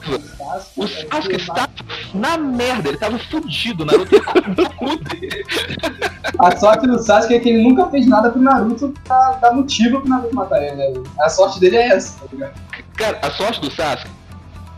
O 0.75 0.89
Sasuke 0.89 1.37
estava 1.37 1.71
na 2.15 2.37
merda, 2.37 2.89
ele 2.89 2.97
estava 2.97 3.19
fudido. 3.19 3.83
O 3.83 3.87
Naruto 3.87 4.15
ia 4.15 4.23
cu 4.23 4.97
dele. 5.05 5.45
A 6.39 6.57
sorte 6.57 6.87
do 6.87 6.99
Sasuke 6.99 7.35
é 7.35 7.39
que 7.39 7.49
ele 7.49 7.63
nunca 7.63 7.89
fez 7.89 8.07
nada 8.07 8.31
pro 8.31 8.41
Naruto 8.41 8.93
pra 9.05 9.33
dar 9.41 9.53
motivo 9.53 10.01
pro 10.01 10.09
Naruto 10.09 10.35
matar 10.35 10.63
ele, 10.63 10.75
né? 10.75 11.03
A 11.21 11.29
sorte 11.29 11.61
dele 11.61 11.77
é 11.77 11.89
essa, 11.89 12.19
tá 12.19 12.27
ligado? 12.33 12.55
Cara, 12.97 13.19
a 13.23 13.31
sorte 13.31 13.61
do 13.61 13.71
Sasuke 13.71 14.11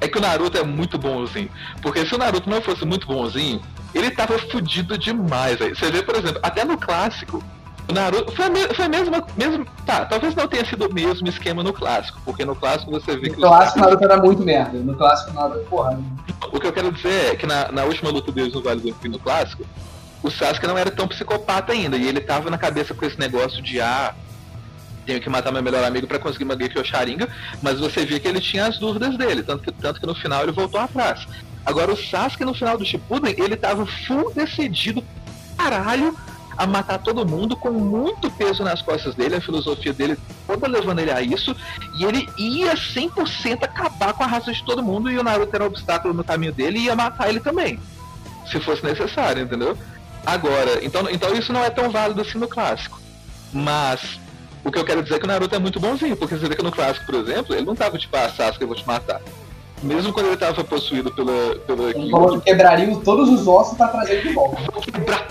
é 0.00 0.08
que 0.08 0.18
o 0.18 0.20
Naruto 0.20 0.58
é 0.58 0.62
muito 0.62 0.98
bonzinho. 0.98 1.50
Porque 1.80 2.04
se 2.04 2.14
o 2.14 2.18
Naruto 2.18 2.50
não 2.50 2.60
fosse 2.60 2.84
muito 2.84 3.06
bonzinho, 3.06 3.62
ele 3.94 4.10
tava 4.10 4.38
fudido 4.38 4.98
demais. 4.98 5.60
Aí. 5.60 5.74
Você 5.74 5.90
vê, 5.90 6.02
por 6.02 6.16
exemplo, 6.16 6.40
até 6.42 6.64
no 6.64 6.76
clássico, 6.76 7.42
o 7.88 7.92
Naruto 7.92 8.32
foi, 8.32 8.50
me, 8.50 8.60
foi 8.74 8.84
a 8.84 8.88
mesma, 8.88 9.26
mesmo, 9.36 9.66
tá, 9.86 10.04
talvez 10.04 10.34
não 10.34 10.46
tenha 10.46 10.64
sido 10.64 10.86
o 10.86 10.92
mesmo 10.92 11.26
esquema 11.26 11.62
no 11.62 11.72
clássico, 11.72 12.20
porque 12.24 12.44
no 12.44 12.54
clássico 12.54 12.90
você 12.90 13.16
vê 13.16 13.28
No 13.28 13.34
que 13.34 13.40
clássico 13.40 13.78
o 13.78 13.82
Naruto 13.82 14.04
era 14.04 14.16
muito 14.18 14.42
merda. 14.42 14.78
No 14.78 14.94
clássico 14.94 15.30
o 15.30 15.34
Naruto, 15.34 15.64
porra. 15.70 15.98
o 16.52 16.60
que 16.60 16.66
eu 16.66 16.72
quero 16.72 16.92
dizer 16.92 17.32
é 17.32 17.36
que 17.36 17.46
na, 17.46 17.72
na 17.72 17.84
última 17.84 18.10
luta 18.10 18.30
deles 18.30 18.52
no 18.52 18.62
Vale 18.62 18.80
do 18.80 18.94
Fim 18.96 19.08
no 19.08 19.18
clássico, 19.18 19.64
o 20.22 20.30
Sasuke 20.30 20.66
não 20.66 20.76
era 20.76 20.90
tão 20.90 21.08
psicopata 21.08 21.72
ainda, 21.72 21.96
e 21.96 22.06
ele 22.06 22.20
tava 22.20 22.50
na 22.50 22.58
cabeça 22.58 22.92
com 22.92 23.04
esse 23.04 23.18
negócio 23.18 23.62
de 23.62 23.80
ah, 23.80 24.14
tenho 25.06 25.20
que 25.20 25.30
matar 25.30 25.50
meu 25.50 25.62
melhor 25.62 25.84
amigo 25.84 26.06
pra 26.06 26.18
conseguir 26.18 26.44
uma 26.44 26.58
Genkyo 26.58 26.84
Sharingan, 26.84 27.28
mas 27.62 27.80
você 27.80 28.04
via 28.04 28.20
que 28.20 28.28
ele 28.28 28.40
tinha 28.40 28.66
as 28.66 28.78
dúvidas 28.78 29.16
dele, 29.16 29.42
tanto 29.42 29.62
que, 29.64 29.72
tanto 29.72 30.00
que 30.00 30.06
no 30.06 30.14
final 30.14 30.42
ele 30.42 30.52
voltou 30.52 30.80
atrás. 30.80 31.26
Agora 31.64 31.92
o 31.92 31.96
Sasuke 31.96 32.44
no 32.44 32.52
final 32.52 32.76
do 32.76 32.84
Shippuden, 32.84 33.34
ele 33.38 33.56
tava 33.56 33.86
full 33.86 34.32
decidido, 34.34 35.02
caralho, 35.56 36.14
a 36.58 36.66
matar 36.66 36.98
todo 36.98 37.24
mundo 37.24 37.56
com 37.56 37.70
muito 37.70 38.28
peso 38.32 38.64
nas 38.64 38.82
costas 38.82 39.14
dele, 39.14 39.36
a 39.36 39.40
filosofia 39.40 39.92
dele 39.92 40.18
toda 40.44 40.66
levando 40.66 40.98
ele 40.98 41.12
a 41.12 41.22
isso, 41.22 41.54
e 41.96 42.04
ele 42.04 42.28
ia 42.36 42.74
100% 42.74 43.62
acabar 43.62 44.12
com 44.12 44.24
a 44.24 44.26
raça 44.26 44.52
de 44.52 44.64
todo 44.64 44.82
mundo, 44.82 45.08
e 45.08 45.16
o 45.16 45.22
Naruto 45.22 45.54
era 45.54 45.62
um 45.62 45.68
obstáculo 45.68 46.12
no 46.12 46.24
caminho 46.24 46.52
dele 46.52 46.80
e 46.80 46.84
ia 46.86 46.96
matar 46.96 47.28
ele 47.28 47.38
também, 47.38 47.78
se 48.50 48.58
fosse 48.58 48.84
necessário, 48.84 49.42
entendeu? 49.42 49.78
Agora, 50.26 50.84
então, 50.84 51.08
então 51.08 51.32
isso 51.32 51.52
não 51.52 51.62
é 51.62 51.70
tão 51.70 51.90
válido 51.90 52.20
assim 52.20 52.38
no 52.38 52.48
clássico. 52.48 53.00
Mas 53.52 54.18
o 54.64 54.70
que 54.70 54.78
eu 54.78 54.84
quero 54.84 55.02
dizer 55.02 55.14
é 55.14 55.18
que 55.20 55.24
o 55.24 55.28
Naruto 55.28 55.54
é 55.54 55.58
muito 55.60 55.78
bonzinho, 55.78 56.16
porque 56.16 56.36
você 56.36 56.48
vê 56.48 56.56
que 56.56 56.62
no 56.62 56.72
clássico, 56.72 57.06
por 57.06 57.14
exemplo, 57.14 57.54
ele 57.54 57.64
não 57.64 57.76
tava 57.76 57.96
tipo, 57.96 58.16
ah, 58.16 58.28
Sasuke, 58.28 58.62
eu 58.62 58.68
vou 58.68 58.76
te 58.76 58.86
matar. 58.86 59.22
Mesmo 59.80 60.12
quando 60.12 60.26
ele 60.26 60.36
tava 60.36 60.64
possuído 60.64 61.12
pela, 61.12 61.54
pela 61.60 61.90
Ele 61.90 62.10
falou 62.10 62.40
que 62.40 62.50
quebraria 62.50 62.96
todos 63.04 63.28
os 63.28 63.46
ossos 63.46 63.76
pra 63.76 63.86
trazer 63.86 64.14
ele 64.14 64.28
de 64.28 64.34
volta. 64.34 64.60
vou 64.72 64.82
quebrar 64.82 65.28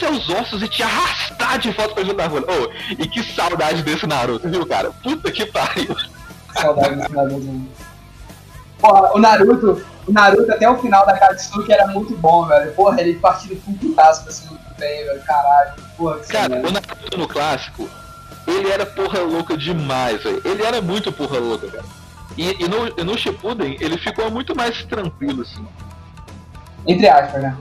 seus 0.00 0.28
ossos 0.30 0.62
e 0.62 0.68
te 0.68 0.82
arrastar 0.82 1.58
de 1.58 1.70
volta 1.70 1.94
pra 1.94 2.02
ajudar 2.02 2.24
a 2.24 2.28
Runa. 2.28 2.46
Oh, 2.48 2.92
e 2.92 3.06
que 3.06 3.22
saudade 3.22 3.82
desse 3.82 4.06
Naruto, 4.06 4.48
viu, 4.48 4.66
cara? 4.66 4.90
Puta 5.02 5.30
que 5.30 5.46
pariu. 5.46 5.94
Saudade 6.54 6.96
desse 6.96 7.12
Naruto. 7.12 7.68
Porra, 8.78 9.12
o 9.14 9.18
Naruto, 9.18 9.84
o 10.06 10.12
Naruto 10.12 10.50
até 10.50 10.68
o 10.68 10.78
final 10.78 11.04
da 11.06 11.16
Katsuki 11.18 11.72
era 11.72 11.86
muito 11.88 12.16
bom, 12.16 12.46
velho. 12.46 12.72
Porra, 12.72 13.00
ele 13.00 13.14
partindo 13.14 13.62
com 13.62 13.74
putaço 13.74 14.24
pra 14.24 14.32
cima 14.32 14.52
do 14.52 14.78
bem, 14.78 15.04
velho. 15.04 15.22
Caralho. 15.22 15.72
Porra, 15.96 16.18
que 16.18 16.28
Cara, 16.28 16.56
o 16.56 16.72
Naruto 16.72 17.18
no 17.18 17.28
clássico, 17.28 17.88
ele 18.46 18.70
era 18.70 18.86
porra 18.86 19.20
louca 19.20 19.56
demais, 19.56 20.22
velho. 20.22 20.40
Ele 20.44 20.62
era 20.64 20.80
muito 20.80 21.12
porra 21.12 21.38
louca, 21.38 21.68
cara. 21.68 21.84
E, 22.36 22.64
e 22.64 22.68
no, 22.68 22.88
e 22.98 23.04
no 23.04 23.18
Shippuden, 23.18 23.76
ele 23.80 23.98
ficou 23.98 24.30
muito 24.30 24.56
mais 24.56 24.82
tranquilo, 24.84 25.42
assim. 25.42 25.66
Entre 26.86 27.06
aspas, 27.08 27.42
né? 27.42 27.56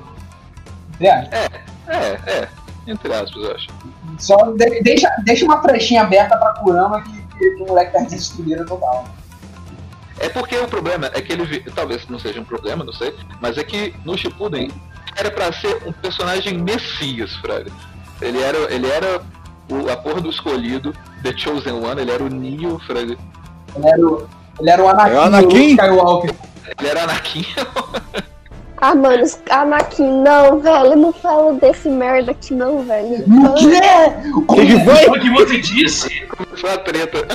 Entre 0.93 1.09
aspas. 1.09 1.33
É, 1.33 1.68
é. 1.95 2.47
Entre 2.87 3.13
aspas, 3.13 3.43
eu 3.43 3.51
acho. 3.55 3.67
Só 4.17 4.35
de- 4.51 4.81
deixa, 4.81 5.07
deixa 5.23 5.45
uma 5.45 5.61
frechinha 5.61 6.01
aberta 6.01 6.35
pra 6.37 6.53
Kurama 6.53 7.01
que, 7.03 7.11
que, 7.37 7.49
que 7.55 7.63
o 7.63 7.67
moleque 7.67 7.93
tá 7.93 7.99
destruído 7.99 8.65
total. 8.65 9.05
É 10.19 10.27
porque 10.27 10.57
o 10.57 10.67
problema 10.67 11.07
é 11.13 11.21
que 11.21 11.31
ele, 11.31 11.59
talvez 11.73 12.05
não 12.09 12.19
seja 12.19 12.41
um 12.41 12.43
problema, 12.43 12.83
não 12.83 12.91
sei, 12.91 13.15
mas 13.39 13.57
é 13.57 13.63
que 13.63 13.93
no 14.03 14.17
Shippuden 14.17 14.69
era 15.15 15.31
pra 15.31 15.51
ser 15.53 15.81
um 15.85 15.91
personagem 15.93 16.57
messias, 16.57 17.33
Fraga. 17.37 17.71
Ele 18.21 18.41
era, 18.41 18.57
ele 18.73 18.87
era 18.89 19.21
o, 19.69 19.89
a 19.89 19.95
porra 19.95 20.19
do 20.19 20.29
escolhido, 20.29 20.93
The 21.23 21.37
Chosen 21.37 21.73
One, 21.73 22.01
ele 22.01 22.11
era 22.11 22.23
o 22.23 22.27
Neo, 22.29 22.79
Fraga. 22.79 23.15
Ele 23.75 23.87
era 23.87 24.05
o, 24.07 24.27
ele 24.59 24.69
era 24.69 24.83
o 24.83 24.87
Anakin, 24.89 25.11
É 25.13 25.17
o 25.17 25.21
Anakin? 25.21 25.69
Skywalker. 25.71 26.35
Ele 26.79 26.87
era 26.89 27.03
Anakin. 27.03 27.45
Ah, 28.81 28.95
mano, 28.95 29.25
Anakin, 29.49 30.21
não, 30.23 30.59
velho, 30.59 30.95
não 30.95 31.11
fala 31.11 31.53
desse 31.53 31.89
merda 31.89 32.31
aqui 32.31 32.53
não, 32.53 32.81
velho. 32.83 33.25
O 33.27 33.53
quê? 33.55 34.31
O 34.35 34.55
que, 34.55 34.65
que 34.65 34.85
foi? 34.85 35.05
O 35.07 35.19
que 35.19 35.29
você 35.31 35.59
disse? 35.59 36.25
Começou 36.27 36.69
a 36.69 36.77
treta. 36.77 37.27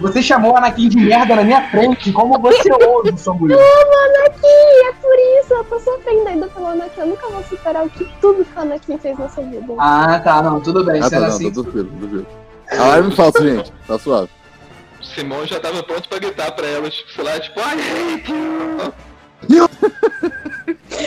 Você 0.00 0.22
chamou 0.22 0.52
o 0.52 0.56
Anakin 0.56 0.88
de 0.88 0.98
merda 0.98 1.36
na 1.36 1.44
minha 1.44 1.70
frente. 1.70 2.12
Como 2.12 2.38
você 2.38 2.70
ousa, 2.84 3.16
Samuel? 3.16 3.58
Eu 3.58 3.64
amo 3.64 4.18
Anakin, 4.18 4.88
é 4.88 4.92
por 5.00 5.14
isso, 5.40 5.54
eu 5.54 5.64
tô 5.64 5.78
sofrendo 5.78 6.28
ainda 6.28 6.48
pelo 6.48 6.66
Anakin. 6.66 7.00
Eu 7.00 7.06
nunca 7.06 7.28
vou 7.28 7.42
superar 7.44 7.84
o 7.84 7.90
que 7.90 8.04
tudo 8.20 8.44
que 8.44 8.58
o 8.58 8.60
Anakin 8.60 8.98
fez 8.98 9.16
nessa 9.18 9.40
vida. 9.40 9.72
Ah, 9.78 10.20
tá, 10.22 10.42
não, 10.42 10.60
tudo 10.60 10.84
bem. 10.84 11.00
Ah, 11.00 11.08
tá, 11.08 11.20
não, 11.20 11.28
assim. 11.28 11.48
tá 11.48 11.54
tudo 11.54 11.72
firme. 11.72 12.26
A 12.72 12.88
live 12.88 13.14
falsa, 13.14 13.42
gente. 13.42 13.72
Tá 13.86 13.98
suave. 13.98 14.28
Simão 15.00 15.46
já 15.46 15.60
tava 15.60 15.82
pronto 15.82 16.08
pra 16.08 16.18
gritar 16.18 16.50
pra 16.52 16.66
ela, 16.66 16.90
tipo, 16.90 17.12
sei 17.12 17.24
lá, 17.24 17.38
tipo, 17.38 17.60
I 17.60 17.62
hate 17.62 18.32
you! 18.32 18.92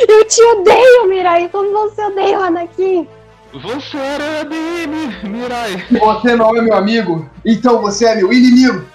Eu 0.08 0.26
te 0.28 0.42
odeio, 0.44 1.08
Mirai, 1.10 1.50
como 1.50 1.72
você 1.72 2.02
odeia 2.04 2.40
o 2.40 2.44
Anakin. 2.44 3.08
Você 3.54 3.98
era 3.98 4.46
bem, 4.46 4.88
Mi- 4.88 5.30
Mirai. 5.30 5.86
Você 6.00 6.36
não 6.36 6.56
é 6.56 6.62
meu 6.62 6.76
amigo, 6.76 7.28
então 7.46 7.82
você 7.82 8.06
é 8.06 8.16
meu 8.16 8.32
inimigo. 8.32 8.86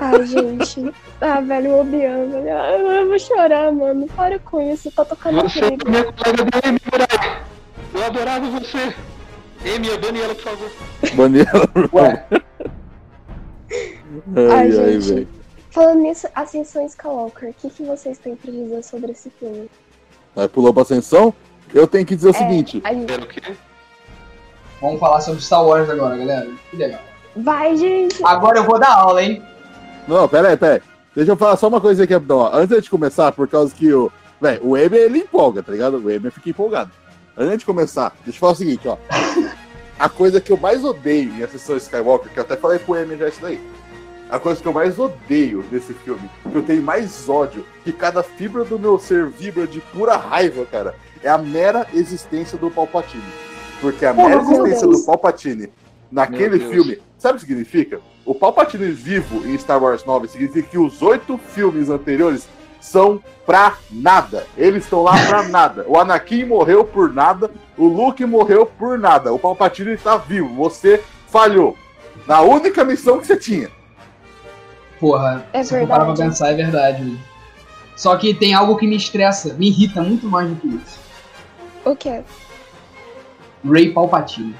Ai, 0.00 0.26
gente. 0.26 0.92
Ah, 1.20 1.40
velho, 1.40 1.70
o 1.72 1.80
Obi-Wan, 1.80 2.28
velho. 2.30 2.48
Eu, 2.48 2.90
eu 2.92 3.08
vou 3.08 3.18
chorar, 3.18 3.70
mano. 3.72 4.06
Para 4.16 4.38
com 4.38 4.60
isso, 4.72 4.90
tá 4.90 5.04
tocando 5.04 5.42
Você 5.42 5.60
é 5.60 5.70
minha 5.88 6.04
colega 6.12 6.44
da 6.44 6.68
Amy, 6.68 6.78
Mirai. 6.92 7.42
Eu 7.94 8.04
adorava 8.04 8.46
você. 8.58 8.94
Amy, 9.74 9.88
eu 9.88 9.98
bane 10.00 10.20
ela, 10.20 10.34
por 10.34 10.42
favor. 10.44 10.70
Bandeira. 11.14 11.50
Ué, 11.92 12.24
Ai, 14.36 14.46
Ai, 14.50 14.78
ai, 14.78 15.00
gente. 15.00 15.14
velho. 15.14 15.28
Falando 15.72 16.00
nisso, 16.00 16.28
Ascensão 16.34 16.84
Skywalker, 16.86 17.48
o 17.50 17.54
que, 17.54 17.70
que 17.70 17.82
vocês 17.82 18.18
têm 18.18 18.36
pra 18.36 18.50
dizer 18.50 18.82
sobre 18.84 19.12
esse 19.12 19.30
filme? 19.30 19.70
Aí 20.36 20.46
pulou 20.48 20.72
pra 20.72 20.82
ascensão. 20.82 21.32
Eu 21.72 21.86
tenho 21.86 22.04
que 22.04 22.14
dizer 22.14 22.28
o 22.28 22.30
É, 22.30 22.34
seguinte. 22.34 22.80
a 22.84 22.92
gente- 22.92 23.58
vamos 24.80 25.00
falar 25.00 25.20
sobre 25.22 25.40
Star 25.40 25.64
Wars 25.64 25.88
agora, 25.88 26.16
galera. 26.18 26.50
Que 26.70 26.76
legal. 26.76 27.00
Vai, 27.34 27.74
gente! 27.76 28.22
Agora 28.24 28.58
eu 28.58 28.64
vou 28.64 28.78
dar 28.78 28.94
aula, 28.94 29.22
hein? 29.22 29.42
Não, 30.06 30.28
pera 30.28 30.48
aí, 30.50 30.56
pera 30.56 30.74
aí. 30.74 30.82
Deixa 31.16 31.32
eu 31.32 31.36
falar 31.36 31.56
só 31.56 31.68
uma 31.68 31.80
coisa 31.80 32.04
aqui, 32.04 32.12
rapidão. 32.12 32.46
Antes 32.54 32.82
de 32.82 32.90
começar, 32.90 33.32
por 33.32 33.48
causa 33.48 33.74
que 33.74 33.92
o. 33.92 34.12
Véi, 34.40 34.58
o 34.62 34.76
Emer 34.76 35.02
ele 35.02 35.20
empolga, 35.20 35.62
tá 35.62 35.72
ligado? 35.72 35.96
O 35.98 36.10
Emer 36.10 36.30
fica 36.32 36.50
empolgado. 36.50 36.90
Antes 37.36 37.60
de 37.60 37.64
começar, 37.64 38.12
deixa 38.24 38.36
eu 38.36 38.40
falar 38.40 38.52
o 38.52 38.56
seguinte, 38.56 38.86
ó. 38.86 38.98
A 39.98 40.08
coisa 40.08 40.40
que 40.40 40.50
eu 40.52 40.56
mais 40.56 40.84
odeio 40.84 41.32
em 41.32 41.42
Ascensão 41.42 41.76
Skywalker, 41.76 42.30
que 42.32 42.38
eu 42.38 42.42
até 42.42 42.56
falei 42.56 42.78
pro 42.78 42.96
Emer 42.96 43.16
já 43.18 43.28
isso 43.28 43.40
daí. 43.40 43.60
A 44.32 44.38
coisa 44.38 44.62
que 44.62 44.66
eu 44.66 44.72
mais 44.72 44.98
odeio 44.98 45.62
desse 45.64 45.92
filme, 45.92 46.22
que 46.50 46.56
eu 46.56 46.62
tenho 46.62 46.82
mais 46.82 47.28
ódio, 47.28 47.66
que 47.84 47.92
cada 47.92 48.22
fibra 48.22 48.64
do 48.64 48.78
meu 48.78 48.98
ser 48.98 49.26
vibra 49.26 49.66
de 49.66 49.78
pura 49.78 50.16
raiva, 50.16 50.64
cara, 50.64 50.94
é 51.22 51.28
a 51.28 51.36
mera 51.36 51.86
existência 51.92 52.56
do 52.56 52.70
Palpatine. 52.70 53.22
Porque 53.78 54.06
a 54.06 54.14
mera 54.14 54.40
existência 54.40 54.88
Deus. 54.88 55.00
do 55.00 55.04
Palpatine 55.04 55.68
naquele 56.10 56.58
filme, 56.60 56.98
sabe 57.18 57.36
o 57.36 57.40
que 57.42 57.46
significa? 57.46 58.00
O 58.24 58.34
Palpatine 58.34 58.90
vivo 58.90 59.46
em 59.46 59.58
Star 59.58 59.82
Wars 59.82 60.02
9 60.02 60.28
significa 60.28 60.66
que 60.66 60.78
os 60.78 61.02
oito 61.02 61.36
filmes 61.36 61.90
anteriores 61.90 62.48
são 62.80 63.22
pra 63.44 63.76
nada. 63.90 64.46
Eles 64.56 64.84
estão 64.84 65.02
lá 65.02 65.12
pra 65.26 65.42
nada. 65.42 65.84
O 65.86 65.98
Anakin 65.98 66.46
morreu 66.46 66.86
por 66.86 67.12
nada, 67.12 67.50
o 67.76 67.86
Luke 67.86 68.24
morreu 68.24 68.64
por 68.64 68.98
nada. 68.98 69.30
O 69.30 69.38
Palpatine 69.38 69.94
tá 69.98 70.16
vivo. 70.16 70.54
Você 70.54 71.02
falhou 71.28 71.76
na 72.26 72.40
única 72.40 72.82
missão 72.82 73.18
que 73.18 73.26
você 73.26 73.36
tinha. 73.36 73.81
Porra, 75.02 75.44
É 75.52 75.64
se 75.64 75.74
eu 75.74 75.80
for 75.80 75.88
parar 75.88 76.04
pra 76.04 76.14
verdade. 76.14 76.30
pensar, 76.30 76.50
é 76.52 76.54
verdade. 76.54 77.02
né? 77.02 77.18
Só 77.96 78.16
que 78.16 78.32
tem 78.32 78.54
algo 78.54 78.76
que 78.76 78.86
me 78.86 78.94
estressa, 78.94 79.52
me 79.54 79.66
irrita 79.66 80.00
muito 80.00 80.28
mais 80.28 80.48
do 80.48 80.54
que 80.54 80.68
isso. 80.68 81.00
O 81.84 81.96
quê? 81.96 82.22
Ray 83.68 83.90
Palpatine. 83.92 84.54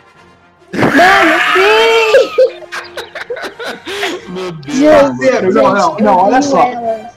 Mano, 0.74 1.40
sim! 1.54 2.62
Meu 4.32 4.50
Deus. 4.52 5.54
Não, 5.54 5.74
não, 5.74 5.96
não, 5.98 6.16
olha 6.16 6.42
só. 6.42 6.60
ela. 6.64 7.10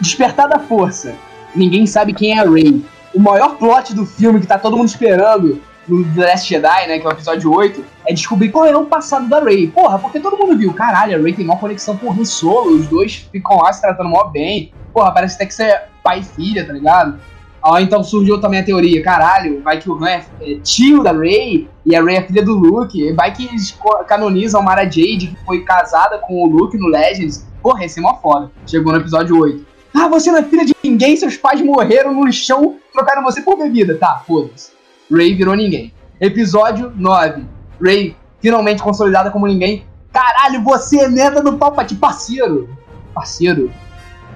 Despertar 0.00 0.48
da 0.48 0.58
Força. 0.58 1.14
Ninguém 1.54 1.86
sabe 1.86 2.14
quem 2.14 2.38
é 2.38 2.40
a 2.40 2.48
Rey. 2.48 2.82
O 3.14 3.20
maior 3.20 3.56
plot 3.56 3.92
do 3.94 4.06
filme 4.06 4.40
que 4.40 4.46
tá 4.46 4.58
todo 4.58 4.74
mundo 4.76 4.88
esperando 4.88 5.60
no 5.88 6.04
The 6.14 6.26
Last 6.26 6.48
Jedi, 6.48 6.86
né, 6.86 6.98
que 6.98 7.06
é 7.06 7.08
o 7.08 7.12
episódio 7.12 7.52
8, 7.52 7.84
é 8.06 8.12
descobrir 8.12 8.50
qual 8.50 8.66
é 8.66 8.76
o 8.76 8.86
passado 8.86 9.28
da 9.28 9.40
Rey. 9.42 9.68
Porra, 9.68 9.98
porque 9.98 10.20
todo 10.20 10.36
mundo 10.36 10.56
viu, 10.56 10.72
caralho, 10.72 11.16
a 11.16 11.22
Rey 11.22 11.32
tem 11.32 11.44
uma 11.44 11.56
conexão 11.56 11.96
com 11.96 12.06
o 12.06 12.12
Han 12.12 12.24
Solo, 12.24 12.76
os 12.76 12.86
dois 12.86 13.28
ficam 13.32 13.58
lá 13.58 13.72
se 13.72 13.80
tratando 13.80 14.08
mó 14.08 14.24
bem. 14.24 14.72
Porra, 14.92 15.12
parece 15.12 15.36
até 15.36 15.46
que 15.46 15.54
você 15.54 15.64
é 15.64 15.88
pai 16.02 16.20
e 16.20 16.24
filha, 16.24 16.66
tá 16.66 16.72
ligado? 16.72 17.18
Ah, 17.62 17.82
então 17.82 18.02
surgiu 18.02 18.40
também 18.40 18.60
a 18.60 18.64
teoria, 18.64 19.02
caralho, 19.02 19.60
vai 19.62 19.78
que 19.78 19.90
o 19.90 20.02
Han 20.02 20.08
é 20.08 20.24
é 20.40 20.54
tio 20.62 21.02
da 21.02 21.12
Rey 21.12 21.68
e 21.84 21.94
a 21.94 22.02
Rey 22.02 22.16
é 22.16 22.22
filha 22.22 22.42
do 22.42 22.54
Luke, 22.54 23.12
vai 23.12 23.32
que 23.32 23.46
eles 23.46 23.78
canonizam 24.08 24.62
Mara 24.62 24.84
Jade, 24.84 25.26
que 25.26 25.44
foi 25.44 25.62
casada 25.62 26.18
com 26.18 26.42
o 26.42 26.46
Luke 26.46 26.78
no 26.78 26.86
Legends. 26.86 27.46
Porra, 27.62 27.84
esse 27.84 27.98
é 27.98 28.02
mó 28.02 28.14
foda. 28.14 28.50
Chegou 28.66 28.92
no 28.92 28.98
episódio 28.98 29.38
8. 29.38 29.66
Ah, 29.94 30.08
você 30.08 30.30
não 30.30 30.38
é 30.38 30.42
filha 30.42 30.64
de 30.64 30.74
ninguém, 30.82 31.16
seus 31.16 31.36
pais 31.36 31.60
morreram 31.60 32.14
no 32.14 32.32
chão, 32.32 32.76
trocaram 32.92 33.22
você 33.22 33.42
por 33.42 33.58
bebida. 33.58 33.96
Tá, 33.96 34.22
foda-se. 34.26 34.79
Ray 35.10 35.34
virou 35.34 35.54
ninguém. 35.54 35.92
Episódio 36.20 36.92
9. 36.94 37.44
Ray 37.82 38.16
finalmente 38.40 38.82
consolidada 38.82 39.30
como 39.30 39.46
ninguém. 39.46 39.84
Caralho, 40.12 40.62
você 40.62 41.00
é 41.00 41.08
neta 41.08 41.42
do 41.42 41.56
Palpatine, 41.56 42.00
parceiro. 42.00 42.68
Parceiro. 43.14 43.72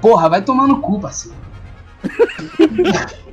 Porra, 0.00 0.28
vai 0.28 0.42
tomar 0.42 0.66
no 0.66 0.80
cu, 0.80 1.00
parceiro. 1.00 1.36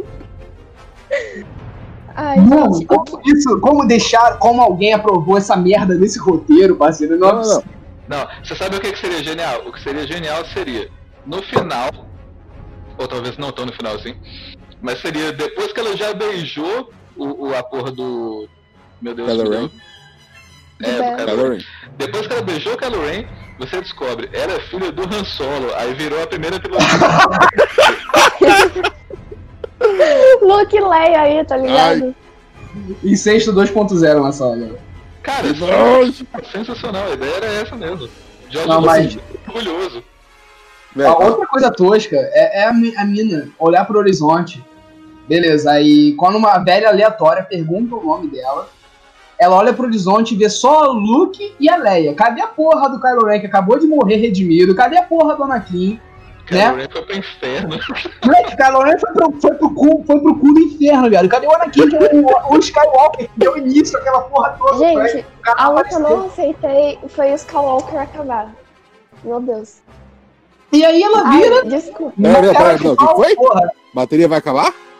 Ai, 2.15 2.39
Mano, 2.39 2.73
gente, 2.73 2.85
como 2.85 3.21
isso, 3.25 3.59
como 3.61 3.87
deixar, 3.87 4.37
como 4.37 4.61
alguém 4.61 4.93
aprovou 4.93 5.37
essa 5.37 5.55
merda 5.55 5.95
nesse 5.95 6.19
roteiro, 6.19 6.75
parceiro? 6.75 7.17
Não, 7.17 7.35
Não, 7.35 7.41
não. 7.41 7.63
Não, 8.07 8.27
você 8.43 8.55
sabe 8.55 8.75
o 8.75 8.81
que, 8.81 8.91
que 8.91 8.99
seria 8.99 9.23
genial? 9.23 9.61
O 9.65 9.71
que 9.71 9.81
seria 9.81 10.05
genial 10.05 10.43
seria, 10.47 10.89
no 11.25 11.41
final, 11.43 11.89
ou 12.97 13.07
talvez 13.07 13.37
não 13.37 13.51
tão 13.53 13.65
no 13.65 13.71
final 13.71 13.95
assim, 13.95 14.15
mas 14.81 14.99
seria 14.99 15.31
depois 15.31 15.71
que 15.71 15.79
ela 15.79 15.95
já 15.95 16.13
beijou 16.13 16.91
o, 17.23 17.47
o 17.49 17.55
a 17.57 17.63
porra 17.63 17.91
do. 17.91 18.47
Meu 19.01 19.13
Deus 19.15 19.29
Kylo 19.29 19.49
Ren. 19.49 19.69
deu- 20.79 20.89
É, 20.89 21.15
do. 21.15 21.25
Kylo 21.25 21.49
Ren. 21.51 21.59
Depois 21.97 22.27
que 22.27 22.33
ela 22.33 22.41
beijou 22.41 22.73
o 22.73 22.77
Kylo 22.77 23.01
Ren, 23.05 23.25
você 23.59 23.79
descobre, 23.81 24.29
ela 24.33 24.53
é 24.53 24.59
filha 24.61 24.91
do 24.91 25.03
Han 25.03 25.23
Solo, 25.23 25.73
aí 25.75 25.93
virou 25.93 26.21
a 26.23 26.27
primeira 26.27 26.59
trilogia. 26.59 26.87
Luke 30.41 30.79
Leia 30.79 31.21
aí, 31.21 31.45
tá 31.45 31.57
ligado? 31.57 32.15
Incesto 33.03 33.53
2.0 33.53 34.23
nessa 34.25 34.45
hora. 34.45 34.75
Cara, 35.23 35.47
isso 35.47 35.63
é 35.65 36.43
sensacional, 36.51 37.07
a 37.07 37.13
ideia 37.13 37.35
era 37.35 37.45
essa 37.47 37.75
mesmo. 37.75 38.09
George 38.49 38.69
Não, 38.69 38.81
mas- 38.81 39.17
orgulhoso. 39.47 40.03
A 41.05 41.13
outra 41.25 41.47
coisa 41.47 41.71
tosca 41.71 42.15
é, 42.17 42.61
é 42.61 42.65
a, 42.65 42.69
a 42.69 43.05
mina 43.05 43.47
olhar 43.57 43.85
pro 43.85 43.97
horizonte. 43.99 44.63
Beleza, 45.27 45.71
aí 45.71 46.13
quando 46.13 46.37
uma 46.37 46.57
velha 46.59 46.89
aleatória 46.89 47.43
pergunta 47.43 47.95
o 47.95 48.03
nome 48.03 48.27
dela, 48.29 48.67
ela 49.41 49.55
olha 49.55 49.73
pro 49.73 49.87
horizonte 49.87 50.35
e 50.35 50.37
vê 50.37 50.47
só 50.49 50.91
o 50.91 50.93
Luke 50.93 51.55
e 51.59 51.67
a 51.67 51.75
Leia. 51.75 52.13
Cadê 52.13 52.41
a 52.41 52.47
porra 52.47 52.89
do 52.89 53.01
Kylo 53.01 53.25
Ren 53.25 53.39
que 53.39 53.47
acabou 53.47 53.79
de 53.79 53.87
morrer 53.87 54.17
redimido? 54.17 54.75
Cadê 54.75 54.97
a 54.97 55.03
porra 55.03 55.35
do 55.35 55.43
Anakin? 55.43 55.99
Né? 56.51 56.65
Kylo 56.65 56.75
Ren 56.75 56.89
foi 56.89 57.01
pro 57.01 57.17
inferno. 57.17 57.79
Moleque, 58.23 58.55
Kylo 58.55 58.83
Ren 58.83 58.99
foi 58.99 59.13
pro, 59.13 59.41
foi, 59.41 59.53
pro 59.55 59.73
cu, 59.73 60.03
foi 60.05 60.19
pro 60.19 60.35
cu 60.35 60.53
do 60.53 60.59
inferno, 60.59 61.09
viado. 61.09 61.27
Cadê 61.27 61.47
o 61.47 61.55
Anakin, 61.55 61.89
que 61.89 61.95
é 61.95 61.99
o, 62.13 62.53
o 62.53 62.59
Skywalker, 62.59 63.27
que 63.29 63.39
deu 63.39 63.57
início 63.57 63.97
àquela 63.97 64.21
porra 64.21 64.55
toda? 64.59 64.77
Gente, 64.77 65.25
a 65.43 65.69
luta 65.69 65.81
apareceu. 65.81 65.99
não 66.01 66.25
aceitei 66.27 66.99
foi 67.07 67.31
o 67.31 67.35
Skywalker 67.35 67.99
acabar. 67.99 68.53
Meu 69.23 69.39
Deus. 69.39 69.81
E 70.71 70.85
aí 70.85 71.01
ela 71.01 71.23
vira... 71.31 71.55
Ai, 71.63 71.65
desculpa. 71.65 72.13
Pera, 72.21 72.41
pera, 72.41 72.53
cara 72.53 72.77
pera, 72.77 72.83
não, 72.83 72.91
o 72.91 72.95
de 72.95 73.07
que 73.07 73.15
foi? 73.15 73.35
porra. 73.35 73.71
Bateria 73.93 74.27
vai 74.27 74.37
acabar? 74.37 74.65
Não, 74.67 74.90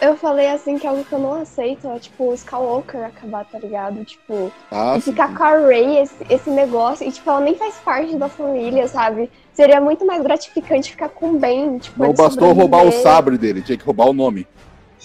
eu 0.00 0.16
falei 0.16 0.48
assim 0.48 0.78
que 0.78 0.86
a 0.86 0.92
luta 0.92 1.14
eu 1.14 1.18
não 1.18 1.34
aceito 1.34 1.88
é 1.88 1.98
tipo 1.98 2.30
o 2.30 2.34
Skywalker 2.34 3.04
acabar, 3.04 3.44
tá 3.44 3.58
ligado? 3.58 4.04
Tipo, 4.04 4.52
Ah, 4.70 4.94
e 4.96 5.00
sim. 5.00 5.12
ficar 5.12 5.34
com 5.34 5.42
a 5.44 5.58
Rey, 5.66 5.98
esse, 5.98 6.14
esse 6.28 6.50
negócio, 6.50 7.06
e 7.06 7.12
tipo, 7.12 7.28
ela 7.30 7.40
nem 7.40 7.54
faz 7.54 7.74
parte 7.76 8.16
da 8.16 8.28
família, 8.28 8.88
sabe? 8.88 9.30
Seria 9.54 9.80
muito 9.80 10.04
mais 10.06 10.22
gratificante 10.22 10.90
ficar 10.90 11.08
com 11.08 11.30
o 11.30 11.38
Ben, 11.38 11.78
tipo, 11.78 12.02
Não 12.02 12.12
bastou 12.12 12.52
roubar 12.52 12.84
o 12.84 12.92
sabre 12.92 13.36
dele, 13.38 13.62
tinha 13.62 13.76
que 13.78 13.84
roubar 13.84 14.06
o 14.08 14.12
nome. 14.12 14.46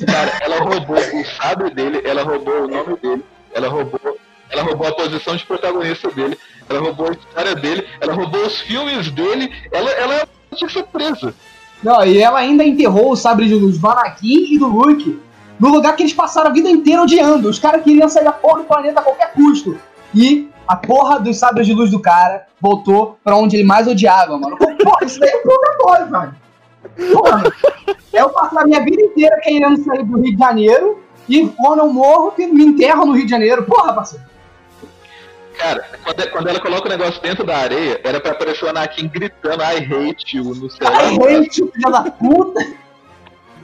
Cara, 0.06 0.32
ela 0.42 0.60
roubou 0.60 0.98
o 0.98 1.26
sabre 1.26 1.70
dele, 1.72 2.02
ela 2.06 2.24
roubou 2.24 2.64
o 2.64 2.68
nome 2.68 2.98
dele, 2.98 3.26
ela 3.54 3.68
roubou, 3.68 4.18
ela 4.50 4.64
roubou 4.64 4.88
a 4.88 4.92
posição 4.94 5.36
de 5.36 5.46
protagonista 5.46 6.10
dele, 6.12 6.38
ela 6.70 6.80
roubou 6.80 7.10
a 7.10 7.12
história 7.12 7.56
dele, 7.56 7.88
ela 8.00 8.14
roubou 8.14 8.46
os 8.46 8.62
filmes 8.62 9.10
dele, 9.12 9.52
ela, 9.72 9.90
ela 9.92 10.28
tinha 10.56 10.68
que 10.68 10.74
ser 10.74 10.84
presa. 10.88 11.34
Não, 11.84 12.04
e 12.04 12.18
ela 12.18 12.40
ainda 12.40 12.64
enterrou 12.64 13.12
o 13.12 13.16
sabre 13.16 13.48
de 13.48 13.56
luz 13.56 13.78
do 13.78 13.88
Anakin 13.88 14.54
e 14.54 14.58
do 14.58 14.68
Luke 14.68 15.20
no 15.60 15.70
lugar 15.70 15.96
que 15.96 16.04
eles 16.04 16.14
passaram 16.14 16.50
a 16.50 16.54
vida 16.54 16.70
inteira 16.70 17.02
odiando. 17.02 17.50
Os 17.50 17.60
caras 17.60 17.84
queriam 17.84 18.10
sair 18.10 18.24
da 18.24 18.32
porra 18.32 18.60
do 18.60 18.66
planeta 18.66 19.00
a 19.00 19.04
qualquer 19.04 19.34
custo. 19.34 19.78
E 20.14 20.50
a 20.68 20.76
porra 20.76 21.20
dos 21.20 21.38
sabres 21.38 21.66
de 21.66 21.74
luz 21.74 21.92
do 21.92 22.00
cara 22.00 22.46
voltou 22.60 23.18
pra 23.24 23.36
onde 23.36 23.56
ele 23.56 23.64
mais 23.64 23.88
odiava, 23.88 24.38
mano. 24.38 24.58
Porra, 24.58 25.06
isso 25.06 25.20
daí 25.20 25.30
é 25.30 25.38
purgatório, 25.38 26.10
velho. 26.10 26.36
Porra, 27.14 27.44
eu 28.14 28.30
passo 28.30 28.60
a 28.60 28.66
minha 28.66 28.84
vida 28.84 29.02
inteira 29.02 29.40
querendo 29.42 29.84
sair 29.84 30.04
do 30.04 30.18
Rio 30.18 30.34
de 30.34 30.38
Janeiro 30.38 31.00
e 31.28 31.48
quando 31.50 31.80
eu 31.80 31.94
morro, 31.94 32.34
me 32.38 32.66
enterram 32.66 33.06
no 33.06 33.14
Rio 33.14 33.26
de 33.26 33.32
Janeiro. 33.32 33.64
Porra, 33.64 33.94
parceiro. 33.94 34.26
Cara, 35.58 35.86
quando, 36.04 36.30
quando 36.32 36.48
ela 36.50 36.60
coloca 36.60 36.88
o 36.88 36.90
negócio 36.90 37.22
dentro 37.22 37.46
da 37.46 37.58
areia, 37.58 38.00
era 38.04 38.20
pra 38.20 38.32
aparecer 38.32 38.66
o 38.66 38.70
Anakin 38.70 39.08
gritando 39.08 39.64
I 39.64 39.78
hate 39.78 40.38
you 40.38 40.44
no 40.44 40.70
céu. 40.70 40.88
Ai, 40.88 41.16
gente, 41.16 41.72
filha 41.72 41.90
da 41.90 42.12
puta. 42.12 42.66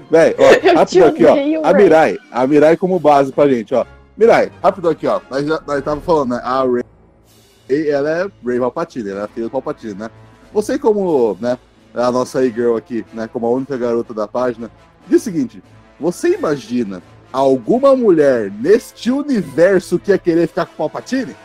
Véi, 0.09 0.35
ó, 0.37 0.77
rápido 0.77 1.05
aqui, 1.05 1.25
ó. 1.25 1.67
A. 1.67 1.73
Mirai, 1.73 2.17
a 2.31 2.47
Mirai 2.47 2.77
como 2.77 2.99
base 2.99 3.31
pra 3.31 3.47
gente, 3.47 3.73
ó. 3.73 3.85
Mirai, 4.17 4.51
rápido 4.61 4.89
aqui, 4.89 5.07
ó. 5.07 5.21
Nós, 5.29 5.45
já, 5.45 5.61
nós 5.65 5.83
tava 5.83 6.01
falando, 6.01 6.31
né? 6.31 6.41
A 6.43 6.63
Ray, 6.63 7.89
ela 7.89 8.09
é 8.09 8.27
Ray 8.45 8.59
Palpatine, 8.59 9.09
ela 9.09 9.23
é 9.23 9.27
filha 9.27 9.45
do 9.45 9.51
Palpatine, 9.51 9.93
né? 9.93 10.09
Você 10.53 10.77
como, 10.77 11.37
né, 11.41 11.57
a 11.93 12.11
nossa 12.11 12.45
e-girl 12.45 12.75
aqui, 12.75 13.03
né, 13.13 13.27
como 13.31 13.47
a 13.47 13.49
única 13.49 13.75
garota 13.75 14.13
da 14.13 14.27
página, 14.27 14.69
diz 15.07 15.21
o 15.21 15.23
seguinte, 15.23 15.63
você 15.99 16.35
imagina 16.35 17.01
alguma 17.31 17.95
mulher 17.95 18.51
neste 18.51 19.09
universo 19.09 19.97
que 19.97 20.11
ia 20.11 20.17
querer 20.19 20.47
ficar 20.47 20.67
com 20.67 20.73
o 20.73 20.77
Palpatine? 20.77 21.35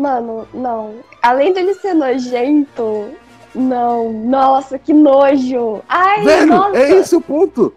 Mano, 0.00 0.48
não. 0.54 0.94
Além 1.20 1.52
dele 1.52 1.74
ser 1.74 1.92
nojento, 1.92 3.10
não. 3.54 4.10
Nossa, 4.10 4.78
que 4.78 4.94
nojo. 4.94 5.82
Ai, 5.86 6.24
Velho, 6.24 6.46
nossa. 6.46 6.76
é 6.78 6.92
esse 6.92 7.14
o 7.14 7.20
ponto. 7.20 7.74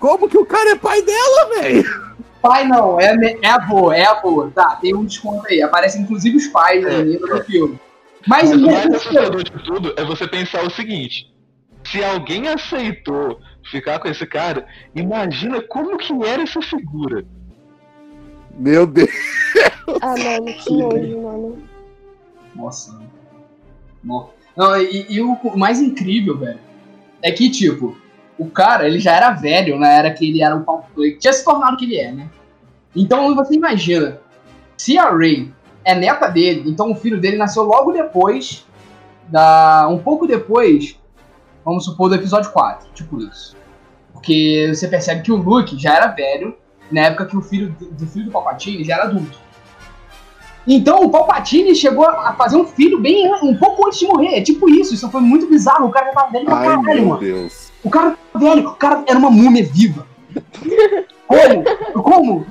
Como 0.00 0.28
que 0.28 0.36
o 0.36 0.44
cara 0.44 0.72
é 0.72 0.76
pai 0.76 1.00
dela, 1.02 1.60
velho? 1.60 2.04
Pai 2.42 2.66
não, 2.66 3.00
é, 3.00 3.14
é 3.40 3.48
avô, 3.48 3.92
é 3.92 4.04
avô. 4.04 4.50
Tá, 4.54 4.76
tem 4.76 4.94
um 4.96 5.04
desconto 5.04 5.46
aí. 5.46 5.62
Aparecem 5.62 6.02
inclusive 6.02 6.36
os 6.36 6.48
pais 6.48 6.82
da 6.82 6.90
É, 6.90 6.98
menina 7.04 7.26
no 7.26 7.44
filme. 7.44 7.80
Mas, 8.26 8.50
Mas 8.50 8.60
o 8.60 8.66
mais 8.66 8.78
mesmo 8.80 8.96
assustador 8.96 9.44
de 9.44 9.52
tudo 9.62 9.94
é 9.96 10.04
você 10.04 10.26
pensar 10.26 10.66
o 10.66 10.70
seguinte: 10.70 11.32
se 11.84 12.02
alguém 12.02 12.48
aceitou 12.48 13.38
ficar 13.70 14.00
com 14.00 14.08
esse 14.08 14.26
cara, 14.26 14.66
imagina 14.92 15.62
como 15.62 15.96
que 15.96 16.12
era 16.26 16.42
essa 16.42 16.60
figura. 16.60 17.24
Meu 18.56 18.86
Deus. 18.86 19.10
Ah, 20.00 20.14
mano, 20.16 20.46
que 20.46 20.72
nojo, 20.72 21.22
mano. 21.22 21.58
Nossa. 22.54 22.98
Nossa. 24.02 24.30
Não, 24.56 24.76
e, 24.80 25.06
e 25.10 25.20
o, 25.20 25.38
mais 25.56 25.80
incrível, 25.80 26.38
velho, 26.38 26.58
é 27.22 27.32
que, 27.32 27.50
tipo, 27.50 27.96
o 28.38 28.48
cara, 28.48 28.86
ele 28.86 28.98
já 28.98 29.12
era 29.12 29.30
velho 29.30 29.78
na 29.78 29.88
era 29.88 30.12
que 30.12 30.28
ele 30.28 30.42
era 30.42 30.54
um 30.54 30.62
Palpatine. 30.62 31.18
Tinha 31.18 31.32
se 31.32 31.44
tornado 31.44 31.74
o 31.74 31.76
que 31.76 31.84
ele 31.84 31.98
é, 31.98 32.12
né? 32.12 32.30
Então 32.94 33.34
você 33.34 33.54
imagina, 33.54 34.20
se 34.76 34.96
a 34.96 35.10
Rey 35.10 35.52
é 35.84 35.94
neta 35.94 36.28
dele, 36.28 36.64
então 36.66 36.92
o 36.92 36.94
filho 36.94 37.20
dele 37.20 37.36
nasceu 37.36 37.64
logo 37.64 37.92
depois 37.92 38.64
da. 39.28 39.88
um 39.90 39.98
pouco 39.98 40.26
depois, 40.26 40.98
vamos 41.64 41.84
supor, 41.84 42.08
do 42.08 42.14
episódio 42.14 42.50
4, 42.52 42.88
tipo 42.94 43.20
isso. 43.20 43.56
Porque 44.12 44.72
você 44.72 44.86
percebe 44.86 45.22
que 45.22 45.32
o 45.32 45.36
Luke 45.36 45.76
já 45.76 45.94
era 45.96 46.06
velho 46.06 46.56
na 46.90 47.02
época 47.02 47.26
que 47.26 47.36
o 47.36 47.42
filho 47.42 47.74
do, 47.78 47.86
do 47.86 48.06
filho 48.06 48.26
do 48.26 48.30
Palpatine 48.30 48.84
já 48.84 48.94
era 48.94 49.04
adulto. 49.04 49.38
Então 50.66 51.02
o 51.02 51.10
Palpatine 51.10 51.74
chegou 51.74 52.06
a 52.06 52.32
fazer 52.34 52.56
um 52.56 52.66
filho 52.66 52.98
bem 52.98 53.30
um 53.42 53.56
pouco 53.56 53.86
antes 53.86 53.98
de 53.98 54.06
morrer. 54.06 54.38
É 54.38 54.40
tipo 54.40 54.68
isso, 54.68 54.94
isso 54.94 55.10
foi 55.10 55.20
muito 55.20 55.46
bizarro. 55.46 55.86
O 55.86 55.90
cara 55.90 56.06
já 56.06 56.12
tava 56.12 56.32
velho 56.32 56.44
pra 56.46 56.56
Ai, 56.56 56.66
caralho, 56.68 56.82
meu 56.82 57.06
mano. 57.06 57.20
Deus. 57.20 57.72
O 57.82 57.90
cara 57.90 58.16
velho, 58.34 58.68
o 58.68 58.74
cara 58.74 59.04
era 59.06 59.18
uma 59.18 59.30
múmia 59.30 59.64
viva. 59.64 60.06
Como? 61.26 62.02
Como? 62.02 62.46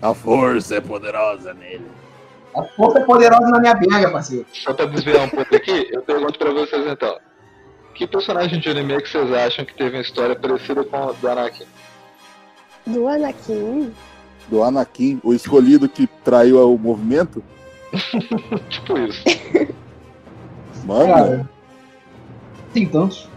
A 0.00 0.14
força 0.14 0.76
é 0.76 0.80
poderosa 0.80 1.54
nele. 1.54 1.86
A 2.54 2.62
força 2.62 2.98
é 3.00 3.04
poderosa 3.04 3.48
na 3.48 3.58
minha 3.58 3.74
benga, 3.74 4.10
parceiro. 4.10 4.46
Só 4.52 4.72
pra 4.72 4.86
desviar 4.86 5.24
um 5.24 5.28
pouco 5.28 5.56
aqui, 5.56 5.88
eu 5.90 6.02
pergunto 6.02 6.38
pra 6.38 6.52
vocês 6.52 6.86
então. 6.86 7.16
Que 7.94 8.06
personagem 8.06 8.60
de 8.60 8.68
anime 8.68 9.00
que 9.00 9.08
vocês 9.08 9.32
acham 9.32 9.64
que 9.64 9.74
teve 9.74 9.96
uma 9.96 10.02
história 10.02 10.36
parecida 10.36 10.84
com 10.84 10.96
a 10.96 11.12
do 11.12 11.28
Anakin? 11.28 11.64
Do 12.86 13.08
Anakin? 13.08 13.92
Do 14.48 14.62
Anakin, 14.62 15.20
o 15.24 15.32
escolhido 15.32 15.88
que 15.88 16.06
traiu 16.24 16.72
o 16.72 16.78
movimento. 16.78 17.42
Tipo 18.68 18.98
isso. 18.98 19.22
Mano, 20.84 21.06
Cara, 21.14 21.50
tem 22.74 22.86
tantos. 22.88 23.28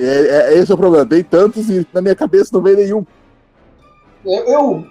é, 0.00 0.04
é- 0.04 0.54
esse 0.58 0.72
é 0.72 0.74
o 0.74 0.78
problema. 0.78 1.06
Tem 1.06 1.22
tantos 1.22 1.68
e 1.70 1.86
na 1.92 2.00
minha 2.00 2.16
cabeça 2.16 2.50
não 2.52 2.60
vem 2.62 2.74
nenhum. 2.74 3.04
Eu, 4.24 4.44
eu- 4.46 4.86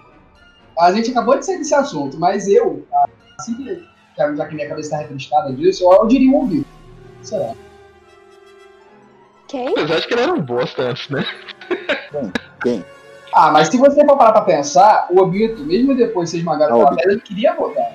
a 0.78 0.92
gente 0.92 1.10
acabou 1.10 1.38
de 1.38 1.44
sair 1.44 1.58
desse 1.58 1.74
assunto, 1.74 2.18
mas 2.18 2.48
eu, 2.48 2.86
assim 3.38 3.54
que, 3.56 3.84
já 4.16 4.46
que 4.46 4.54
minha 4.54 4.68
cabeça 4.68 4.90
tá 4.90 4.98
refrescada 4.98 5.52
disso, 5.52 5.84
eu, 5.84 5.92
eu 5.92 6.06
diria 6.06 6.30
um 6.30 6.36
ouvido. 6.36 6.66
Será? 7.22 7.52
Quem? 9.48 9.68
Apesar 9.68 10.00
de 10.00 10.06
que 10.08 10.14
ele 10.14 10.22
era 10.22 10.32
um 10.32 10.40
bosta 10.40 10.82
antes, 10.82 11.08
né? 11.10 11.24
Quem? 12.62 12.84
Ah, 13.32 13.50
mas 13.50 13.68
se 13.68 13.76
você 13.76 14.04
for 14.06 14.16
parar 14.16 14.32
pra 14.32 14.42
pensar, 14.42 15.06
o 15.10 15.20
Obito, 15.20 15.64
mesmo 15.64 15.94
depois 15.96 16.26
de 16.28 16.32
ser 16.32 16.38
esmagado 16.38 16.72
Ah, 16.72 16.76
pela 16.76 16.86
Obito. 16.86 16.96
pedra, 16.98 17.12
ele 17.12 17.20
queria 17.20 17.54
voltar. 17.54 17.92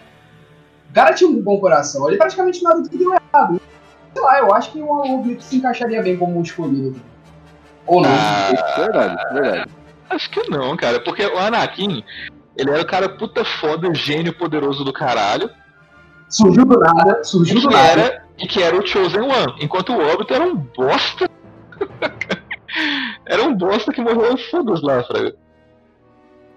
O 0.89 0.93
cara 0.93 1.13
tinha 1.13 1.29
um 1.29 1.41
bom 1.41 1.59
coração, 1.59 2.07
ele 2.07 2.17
praticamente 2.17 2.61
nada 2.63 2.81
do 2.81 2.89
que 2.89 2.97
deu 2.97 3.13
errado. 3.13 3.61
Sei 4.13 4.21
lá, 4.21 4.39
eu 4.39 4.53
acho 4.53 4.71
que 4.71 4.81
o 4.81 4.89
Obito 5.19 5.43
se 5.43 5.57
encaixaria 5.57 6.01
bem 6.01 6.17
como 6.17 6.37
um 6.37 6.41
escolhido. 6.41 6.99
Ou 7.87 8.01
não. 8.01 8.09
Ah, 8.11 8.75
Verdade, 8.77 9.33
verdade. 9.33 9.71
Acho 10.09 10.29
que 10.31 10.49
não, 10.49 10.75
cara. 10.75 10.99
Porque 10.99 11.25
o 11.25 11.37
Anakin, 11.37 12.03
ele 12.57 12.71
era 12.71 12.81
o 12.81 12.87
cara 12.87 13.07
puta 13.07 13.45
foda, 13.45 13.93
gênio 13.93 14.33
poderoso 14.37 14.83
do 14.83 14.91
caralho. 14.91 15.49
Surgiu 16.27 16.65
do 16.65 16.79
nada, 16.79 17.23
surgiu 17.23 17.61
do 17.61 17.69
nada. 17.69 17.87
era, 17.87 18.23
e 18.37 18.47
que 18.47 18.61
era 18.61 18.75
o 18.75 18.85
Chosen 18.85 19.21
One. 19.21 19.53
Enquanto 19.61 19.93
o 19.93 20.13
Obito 20.13 20.33
era 20.33 20.43
um 20.43 20.55
bosta. 20.55 21.29
era 23.29 23.43
um 23.43 23.55
bosta 23.55 23.93
que 23.93 24.01
morreu 24.01 24.37
foda 24.49 24.73
lá, 24.81 25.03
Fraga. 25.03 25.35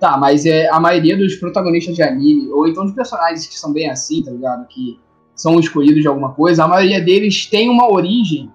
Tá, 0.00 0.16
mas 0.16 0.44
é, 0.46 0.68
a 0.68 0.80
maioria 0.80 1.16
dos 1.16 1.36
protagonistas 1.36 1.94
de 1.94 2.02
anime, 2.02 2.48
ou 2.50 2.66
então 2.66 2.84
de 2.84 2.92
personagens 2.92 3.46
que 3.46 3.56
são 3.56 3.72
bem 3.72 3.88
assim, 3.88 4.22
tá 4.24 4.30
ligado? 4.32 4.66
Que 4.66 4.98
são 5.36 5.60
escolhidos 5.60 6.02
de 6.02 6.08
alguma 6.08 6.32
coisa, 6.32 6.64
a 6.64 6.68
maioria 6.68 7.00
deles 7.00 7.46
tem 7.46 7.70
uma 7.70 7.88
origem 7.88 8.50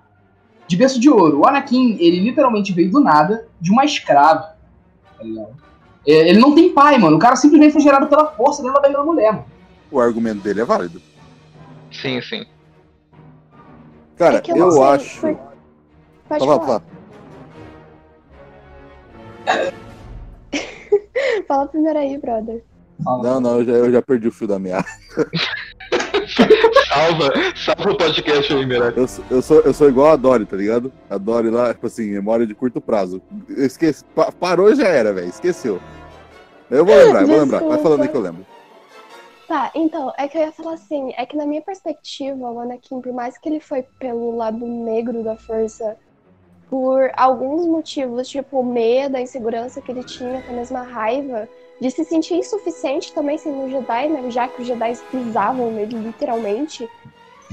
de 0.68 0.76
berço 0.76 1.00
de 1.00 1.10
ouro. 1.10 1.40
O 1.40 1.48
Anakin, 1.48 1.96
ele 2.02 2.20
literalmente 2.20 2.74
veio 2.74 2.92
do 2.92 3.00
nada, 3.00 3.48
de 3.62 3.72
uma 3.72 3.86
escrava, 3.86 4.58
tá 5.18 5.24
ligado? 5.24 5.56
É, 6.06 6.30
Ele 6.30 6.40
não 6.40 6.54
tem 6.56 6.74
pai, 6.74 6.98
mano. 6.98 7.16
O 7.18 7.20
cara 7.20 7.36
simplesmente 7.36 7.72
foi 7.74 7.82
gerado 7.82 8.08
pela 8.08 8.26
força 8.32 8.62
dentro 8.64 8.82
da 8.82 9.04
mulher, 9.04 9.32
mano. 9.32 9.46
O 9.92 10.00
argumento 10.02 10.42
dele 10.42 10.62
é 10.62 10.66
válido. 10.66 11.02
Sim, 11.92 12.22
sim. 12.22 12.46
Cara, 14.18 14.42
É 14.46 14.52
eu 14.52 14.58
eu, 14.58 14.84
acho. 14.84 15.22
por- 15.22 15.38
Pode 16.28 16.46
Fala, 16.46 16.60
falar. 16.60 16.82
fala. 21.48 21.68
Primeiro 21.68 22.00
aí, 22.00 22.18
brother. 22.18 22.64
Não, 23.00 23.40
não, 23.40 23.60
eu 23.60 23.66
já, 23.66 23.72
eu 23.74 23.92
já 23.92 24.02
perdi 24.02 24.28
o 24.28 24.32
fio 24.32 24.48
da 24.48 24.58
meada. 24.58 24.88
Salva, 26.90 27.32
salva 27.56 27.92
o 27.92 27.98
podcast 27.98 28.54
aí. 28.54 28.68
Eu, 28.96 29.08
sou- 29.08 29.26
eu, 29.30 29.42
sou, 29.42 29.60
eu 29.62 29.74
sou 29.74 29.90
igual 29.90 30.12
a 30.12 30.16
Dory, 30.16 30.46
tá 30.46 30.58
ligado? 30.58 30.92
A 31.10 31.18
Dory 31.18 31.50
lá, 31.50 31.74
tipo 31.74 31.86
assim, 31.88 32.10
memória 32.10 32.46
de 32.48 32.56
curto 32.56 32.82
prazo. 32.82 33.22
Eu 33.50 33.66
esqueci, 33.66 34.04
pa- 34.16 34.32
parou 34.32 34.72
e 34.72 34.76
já 34.76 34.88
era, 34.88 35.14
velho. 35.14 35.30
Esqueceu. 35.30 35.80
Eu 36.72 36.84
vou 36.86 36.94
lembrar, 36.98 37.22
eu 37.22 37.28
vou 37.28 37.40
lembrar. 37.40 37.60
Vai 37.64 37.78
falando 37.78 38.02
aí 38.02 38.08
que 38.08 38.18
eu 38.18 38.22
lembro. 38.22 38.46
Tá, 39.48 39.72
então, 39.76 40.12
é 40.18 40.28
que 40.28 40.38
eu 40.38 40.42
ia 40.42 40.52
falar 40.52 40.74
assim, 40.74 41.14
é 41.18 41.26
que 41.26 41.38
na 41.38 41.46
minha 41.46 41.62
perspectiva, 41.62 42.52
o 42.52 42.60
Anakin, 42.60 43.00
por 43.00 43.14
mais 43.14 43.38
que 43.38 43.48
ele 43.48 43.62
foi 43.62 43.82
pelo 43.98 44.36
lado 44.36 44.66
negro 44.68 45.24
da 45.24 45.38
força, 45.38 45.96
por 46.70 47.12
alguns 47.16 47.66
motivos, 47.66 48.28
tipo 48.28 48.64
medo, 48.64 49.16
a 49.16 49.22
insegurança 49.22 49.82
que 49.82 49.92
ele 49.92 50.04
tinha, 50.04 50.40
até 50.40 50.52
mesmo 50.52 50.78
a 50.78 50.84
raiva, 50.84 51.48
de 51.80 51.90
se 51.92 52.04
sentir 52.04 52.36
insuficiente 52.36 53.14
também 53.14 53.38
sendo 53.38 53.58
um 53.64 53.70
Jedi, 53.70 54.10
né? 54.10 54.30
Já 54.30 54.48
que 54.48 54.62
os 54.62 54.68
Jedi 54.68 54.94
pisavam 55.10 55.72
nele, 55.72 55.98
literalmente. 55.98 56.90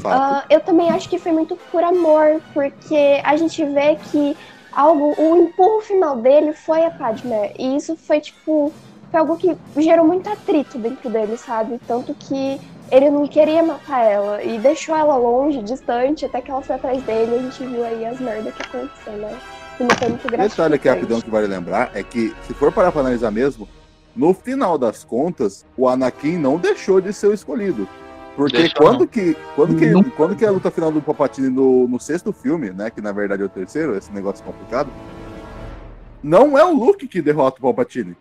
Ah, 0.04 0.44
eu 0.50 0.60
também 0.60 0.90
acho 0.90 1.08
que 1.08 1.18
foi 1.18 1.32
muito 1.32 1.56
por 1.70 1.84
amor, 1.84 2.42
porque 2.52 3.20
a 3.24 3.36
gente 3.36 3.64
vê 3.64 3.96
que 3.96 4.36
algo, 4.72 5.14
o 5.16 5.36
empurro 5.36 5.80
final 5.80 6.16
dele 6.16 6.52
foi 6.52 6.84
a 6.84 6.90
Padme. 6.90 7.52
E 7.58 7.76
isso 7.76 7.96
foi 7.96 8.20
tipo. 8.20 8.72
Foi 9.10 9.20
algo 9.20 9.36
que 9.36 9.56
gerou 9.76 10.04
muito 10.04 10.28
atrito 10.28 10.76
dentro 10.78 11.08
dele, 11.08 11.36
sabe? 11.36 11.78
Tanto 11.86 12.12
que 12.14 12.60
ele 12.90 13.10
não 13.10 13.26
queria 13.26 13.62
matar 13.62 14.00
ela 14.00 14.42
e 14.42 14.58
deixou 14.58 14.96
ela 14.96 15.16
longe, 15.16 15.62
distante, 15.62 16.24
até 16.24 16.40
que 16.40 16.50
ela 16.50 16.62
foi 16.62 16.76
atrás 16.76 17.02
dele 17.02 17.32
e 17.32 17.38
a 17.38 17.42
gente 17.42 17.64
viu 17.66 17.84
aí 17.84 18.06
as 18.06 18.20
merdas 18.20 18.54
que 18.54 18.62
aconteceram, 18.62 19.18
né? 19.18 19.38
E 19.80 19.82
não 19.82 19.90
foi 19.96 20.08
muito 20.08 20.28
Detalhe 20.28 20.74
aqui 20.74 20.88
rapidão 20.88 21.20
que 21.20 21.30
vale 21.30 21.46
lembrar 21.46 21.90
é 21.94 22.02
que, 22.02 22.34
se 22.42 22.54
for 22.54 22.72
parar 22.72 22.92
pra 22.92 23.00
analisar 23.00 23.30
mesmo, 23.30 23.68
no 24.14 24.32
final 24.32 24.78
das 24.78 25.02
contas, 25.02 25.66
o 25.76 25.88
Anakin 25.88 26.36
não 26.38 26.58
deixou 26.58 27.00
de 27.00 27.12
ser 27.12 27.28
o 27.28 27.34
escolhido. 27.34 27.88
Porque 28.36 28.58
Deixou 28.58 28.82
quando 28.82 29.06
que, 29.06 29.36
quando, 29.54 29.76
que, 29.76 29.86
Não. 29.86 30.02
quando 30.02 30.36
que 30.36 30.44
é 30.44 30.48
a 30.48 30.50
luta 30.50 30.70
final 30.70 30.90
do 30.90 31.00
Palpatine 31.00 31.48
no, 31.48 31.86
no 31.86 32.00
sexto 32.00 32.32
filme, 32.32 32.70
né? 32.70 32.90
Que 32.90 33.00
na 33.00 33.12
verdade 33.12 33.42
é 33.42 33.46
o 33.46 33.48
terceiro, 33.48 33.96
esse 33.96 34.12
negócio 34.12 34.44
complicado. 34.44 34.90
Não 36.22 36.58
é 36.58 36.64
o 36.64 36.72
Luke 36.72 37.06
que 37.06 37.22
derrota 37.22 37.58
o 37.58 37.62
Palpatine. 37.62 38.16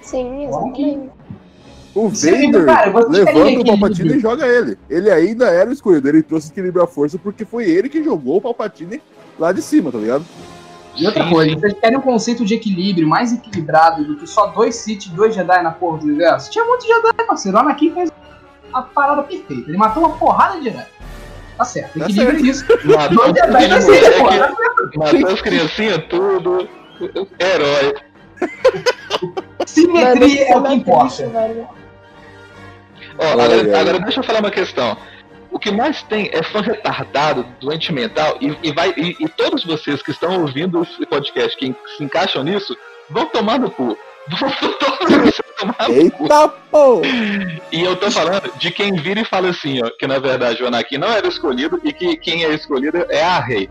Sim, 0.00 0.46
exatamente. 0.46 1.10
O 1.94 2.08
Vader 2.08 2.64
cara, 2.64 3.08
levanta 3.08 3.60
o. 3.60 3.64
Palpatine 3.64 4.14
e 4.16 4.20
joga 4.20 4.46
ele. 4.46 4.78
Ele 4.88 5.10
ainda 5.10 5.48
era 5.48 5.70
o 5.70 5.72
escolhido, 5.72 6.08
ele 6.08 6.22
trouxe 6.22 6.50
equilíbrio 6.50 6.84
à 6.84 6.86
força 6.86 7.18
porque 7.18 7.44
foi 7.44 7.68
ele 7.68 7.88
que 7.88 8.02
jogou 8.04 8.36
o 8.36 8.40
Palpatine 8.40 9.02
lá 9.38 9.50
de 9.52 9.60
cima, 9.60 9.90
tá 9.90 9.98
ligado? 9.98 10.24
E 10.96 11.06
outra 11.06 11.24
Sim, 11.24 11.30
coisa, 11.30 11.50
sim. 11.54 11.60
vocês 11.60 11.74
querem 11.80 11.98
um 11.98 12.02
conceito 12.02 12.44
de 12.44 12.54
equilíbrio 12.54 13.08
mais 13.08 13.32
equilibrado 13.32 14.04
do 14.04 14.16
que 14.16 14.26
só 14.26 14.48
dois 14.48 14.76
Sith 14.76 15.06
e 15.06 15.10
dois 15.10 15.34
Jedi 15.34 15.62
na 15.62 15.70
porra 15.70 15.98
do 15.98 16.04
universo? 16.04 16.50
Tinha 16.50 16.64
muitos 16.64 16.86
Jedi, 16.86 17.12
parceiro. 17.26 17.56
O 17.56 17.60
Anakin 17.60 17.92
fez 17.94 18.12
a 18.72 18.82
parada 18.82 19.22
perfeita. 19.22 19.68
Ele 19.70 19.78
matou 19.78 20.04
uma 20.04 20.16
porrada 20.16 20.58
de 20.58 20.64
Jedi. 20.64 20.86
Tá 21.56 21.64
certo, 21.64 21.98
Tá 21.98 22.04
equilíbrio 22.06 22.38
é 22.38 22.42
isso. 22.42 22.64
Matou 22.84 23.16
Dois 23.32 23.36
Jedi 23.36 23.68
vai 23.68 23.80
ser, 23.82 24.18
moleque, 24.18 24.18
porra. 24.18 24.56
matou 24.96 25.28
as 25.28 25.42
criancinhas 25.42 26.04
tudo. 26.08 26.68
Herói. 27.40 27.94
Simetria 29.66 30.48
é 30.48 30.56
o 30.56 30.62
que 30.62 30.68
Mano, 30.68 30.74
importa. 30.74 31.30
Ó, 33.18 33.24
Ai, 33.24 33.30
agora, 33.32 33.54
ai. 33.54 33.80
agora 33.80 33.98
deixa 34.00 34.20
eu 34.20 34.24
falar 34.24 34.40
uma 34.40 34.50
questão. 34.50 34.96
O 35.50 35.58
que 35.58 35.70
mais 35.72 36.02
tem 36.04 36.30
é 36.32 36.42
fã 36.44 36.60
retardado, 36.60 37.44
doente 37.60 37.92
mental, 37.92 38.36
e, 38.40 38.56
e 38.62 38.72
vai, 38.72 38.94
e, 38.96 39.16
e 39.18 39.28
todos 39.28 39.64
vocês 39.64 40.00
que 40.00 40.12
estão 40.12 40.40
ouvindo 40.42 40.82
esse 40.82 41.04
podcast, 41.06 41.56
que 41.56 41.74
se 41.96 42.04
encaixam 42.04 42.44
nisso, 42.44 42.76
vão 43.08 43.26
tomar 43.26 43.58
no 43.58 43.70
cu. 43.70 43.98
Vão 44.38 44.48
todos 44.78 45.16
vocês 45.16 45.40
tomar 45.58 45.88
no 45.88 46.10
cu. 46.12 46.22
Eita, 46.24 46.48
pô! 46.70 47.02
E 47.72 47.82
eu 47.82 47.96
tô 47.96 48.10
falando 48.12 48.52
de 48.58 48.70
quem 48.70 48.94
vira 48.94 49.20
e 49.20 49.24
fala 49.24 49.48
assim, 49.48 49.82
ó, 49.82 49.90
que 49.98 50.06
na 50.06 50.18
verdade 50.20 50.62
o 50.62 50.68
Anakin 50.68 50.98
não 50.98 51.08
era 51.08 51.26
escolhido 51.26 51.80
e 51.82 51.92
que 51.92 52.16
quem 52.18 52.44
é 52.44 52.50
escolhido 52.50 53.04
é 53.08 53.24
a 53.24 53.40
Rei. 53.40 53.68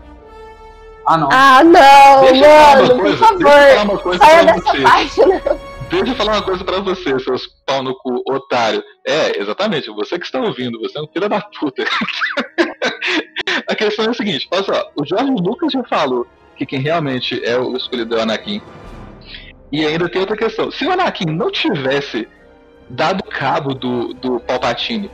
Ah, 1.06 1.16
não. 1.16 1.28
Ah, 1.32 1.64
não, 1.64 2.24
Deixa 2.24 2.44
eu 2.44 2.50
falar 2.50 2.76
mano, 2.76 2.94
uma 2.94 3.02
por 3.02 3.16
favor. 3.16 4.18
Saia 4.18 4.44
dessa 4.44 4.60
vocês. 4.60 5.16
não. 5.16 5.69
Deixa 5.90 6.12
eu 6.12 6.14
falar 6.14 6.34
uma 6.34 6.42
coisa 6.42 6.64
pra 6.64 6.78
você, 6.78 7.18
seus 7.18 7.48
pau 7.66 7.82
no 7.82 7.96
cu, 7.96 8.22
otário. 8.28 8.80
É, 9.04 9.40
exatamente, 9.40 9.90
você 9.90 10.20
que 10.20 10.24
está 10.24 10.40
ouvindo, 10.40 10.78
você 10.78 10.96
é 10.96 11.02
um 11.02 11.08
filho 11.08 11.28
da 11.28 11.40
puta. 11.40 11.82
a 13.66 13.74
questão 13.74 14.04
é 14.04 14.10
a 14.10 14.14
seguinte, 14.14 14.46
olha 14.52 14.62
só, 14.62 14.90
o 14.94 15.04
Jorge 15.04 15.32
Lucas 15.32 15.72
já 15.72 15.82
falou 15.82 16.28
que 16.56 16.64
quem 16.64 16.78
realmente 16.78 17.44
é 17.44 17.58
o 17.58 17.76
escolhido 17.76 18.14
é 18.14 18.18
o 18.18 18.22
Anakin. 18.22 18.62
E 19.72 19.84
ainda 19.84 20.08
tem 20.08 20.20
outra 20.20 20.36
questão. 20.36 20.70
Se 20.70 20.86
o 20.86 20.92
Anakin 20.92 21.26
não 21.26 21.50
tivesse 21.50 22.28
dado 22.88 23.24
cabo 23.24 23.74
do, 23.74 24.14
do 24.14 24.38
Palpatine 24.38 25.10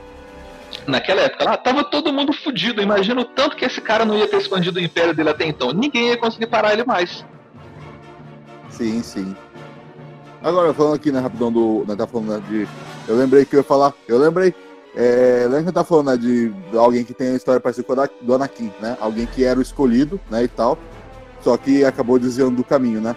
naquela 0.85 1.21
época 1.21 1.43
lá, 1.43 1.57
tava 1.57 1.83
todo 1.83 2.13
mundo 2.13 2.33
fudido. 2.33 2.83
Imagina 2.83 3.21
o 3.21 3.25
tanto 3.25 3.55
que 3.55 3.65
esse 3.65 3.81
cara 3.81 4.05
não 4.05 4.15
ia 4.15 4.27
ter 4.27 4.37
expandido 4.37 4.79
o 4.79 4.83
império 4.83 5.13
dele 5.13 5.29
até 5.29 5.47
então. 5.47 5.71
Ninguém 5.71 6.09
ia 6.09 6.17
conseguir 6.17 6.47
parar 6.47 6.73
ele 6.73 6.83
mais. 6.83 7.25
Sim, 8.69 9.01
sim. 9.01 9.35
Agora, 10.41 10.73
falando 10.73 10.95
aqui, 10.95 11.11
né, 11.11 11.19
rapidão 11.19 11.51
do. 11.51 11.85
Né, 11.87 11.95
tá 11.95 12.07
falando 12.07 12.29
né, 12.29 12.43
de. 12.47 12.67
Eu 13.07 13.17
lembrei 13.17 13.45
que 13.45 13.55
eu 13.55 13.59
ia 13.59 13.63
falar. 13.63 13.93
Eu 14.07 14.17
lembrei. 14.17 14.53
É, 14.95 15.43
lembra 15.43 15.65
que 15.65 15.71
tá 15.71 15.83
falando 15.83 16.07
né, 16.07 16.17
de, 16.17 16.51
alguém 16.75 17.03
que 17.03 17.13
tem 17.13 17.29
a 17.29 17.35
história 17.35 17.59
parecida 17.59 17.85
com 17.85 17.99
a 18.01 18.09
do 18.21 18.33
Anakin, 18.33 18.71
né? 18.79 18.97
Alguém 18.99 19.27
que 19.27 19.43
era 19.43 19.59
o 19.59 19.61
escolhido, 19.61 20.19
né, 20.29 20.43
e 20.43 20.47
tal. 20.47 20.77
Só 21.41 21.55
que 21.55 21.85
acabou 21.85 22.17
desviando 22.17 22.55
do 22.55 22.63
caminho, 22.63 22.99
né? 22.99 23.15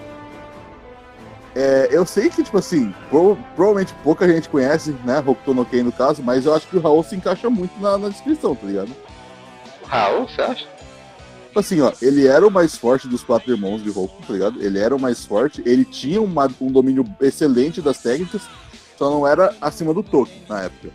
É, 1.54 1.88
eu 1.90 2.06
sei 2.06 2.28
que, 2.28 2.42
tipo 2.42 2.58
assim, 2.58 2.94
pro, 3.08 3.36
provavelmente 3.56 3.94
pouca 4.04 4.28
gente 4.28 4.48
conhece, 4.48 4.94
né, 5.04 5.18
Hokuto 5.18 5.52
no 5.52 5.64
Ken 5.64 5.82
no 5.82 5.90
caso, 5.90 6.22
mas 6.22 6.46
eu 6.46 6.54
acho 6.54 6.68
que 6.68 6.76
o 6.76 6.80
Raul 6.80 7.02
se 7.02 7.16
encaixa 7.16 7.50
muito 7.50 7.72
na, 7.80 7.98
na 7.98 8.08
descrição, 8.08 8.54
tá 8.54 8.66
ligado? 8.66 8.90
Raul, 9.84 10.28
você 10.28 10.42
acha? 10.42 10.68
Assim, 11.54 11.80
ó, 11.80 11.92
ele 12.00 12.26
era 12.26 12.46
o 12.46 12.50
mais 12.50 12.76
forte 12.76 13.08
dos 13.08 13.22
quatro 13.22 13.50
irmãos 13.52 13.82
de 13.82 13.90
Hokuto, 13.90 14.26
tá 14.26 14.32
ligado? 14.32 14.62
Ele 14.62 14.78
era 14.78 14.94
o 14.94 15.00
mais 15.00 15.24
forte, 15.24 15.62
ele 15.66 15.84
tinha 15.84 16.22
uma, 16.22 16.48
um 16.60 16.70
domínio 16.70 17.04
excelente 17.20 17.82
das 17.82 17.98
técnicas, 17.98 18.42
só 18.96 19.10
não 19.10 19.26
era 19.26 19.54
acima 19.60 19.92
do 19.92 20.02
Toki 20.02 20.42
na 20.48 20.62
época. 20.62 20.90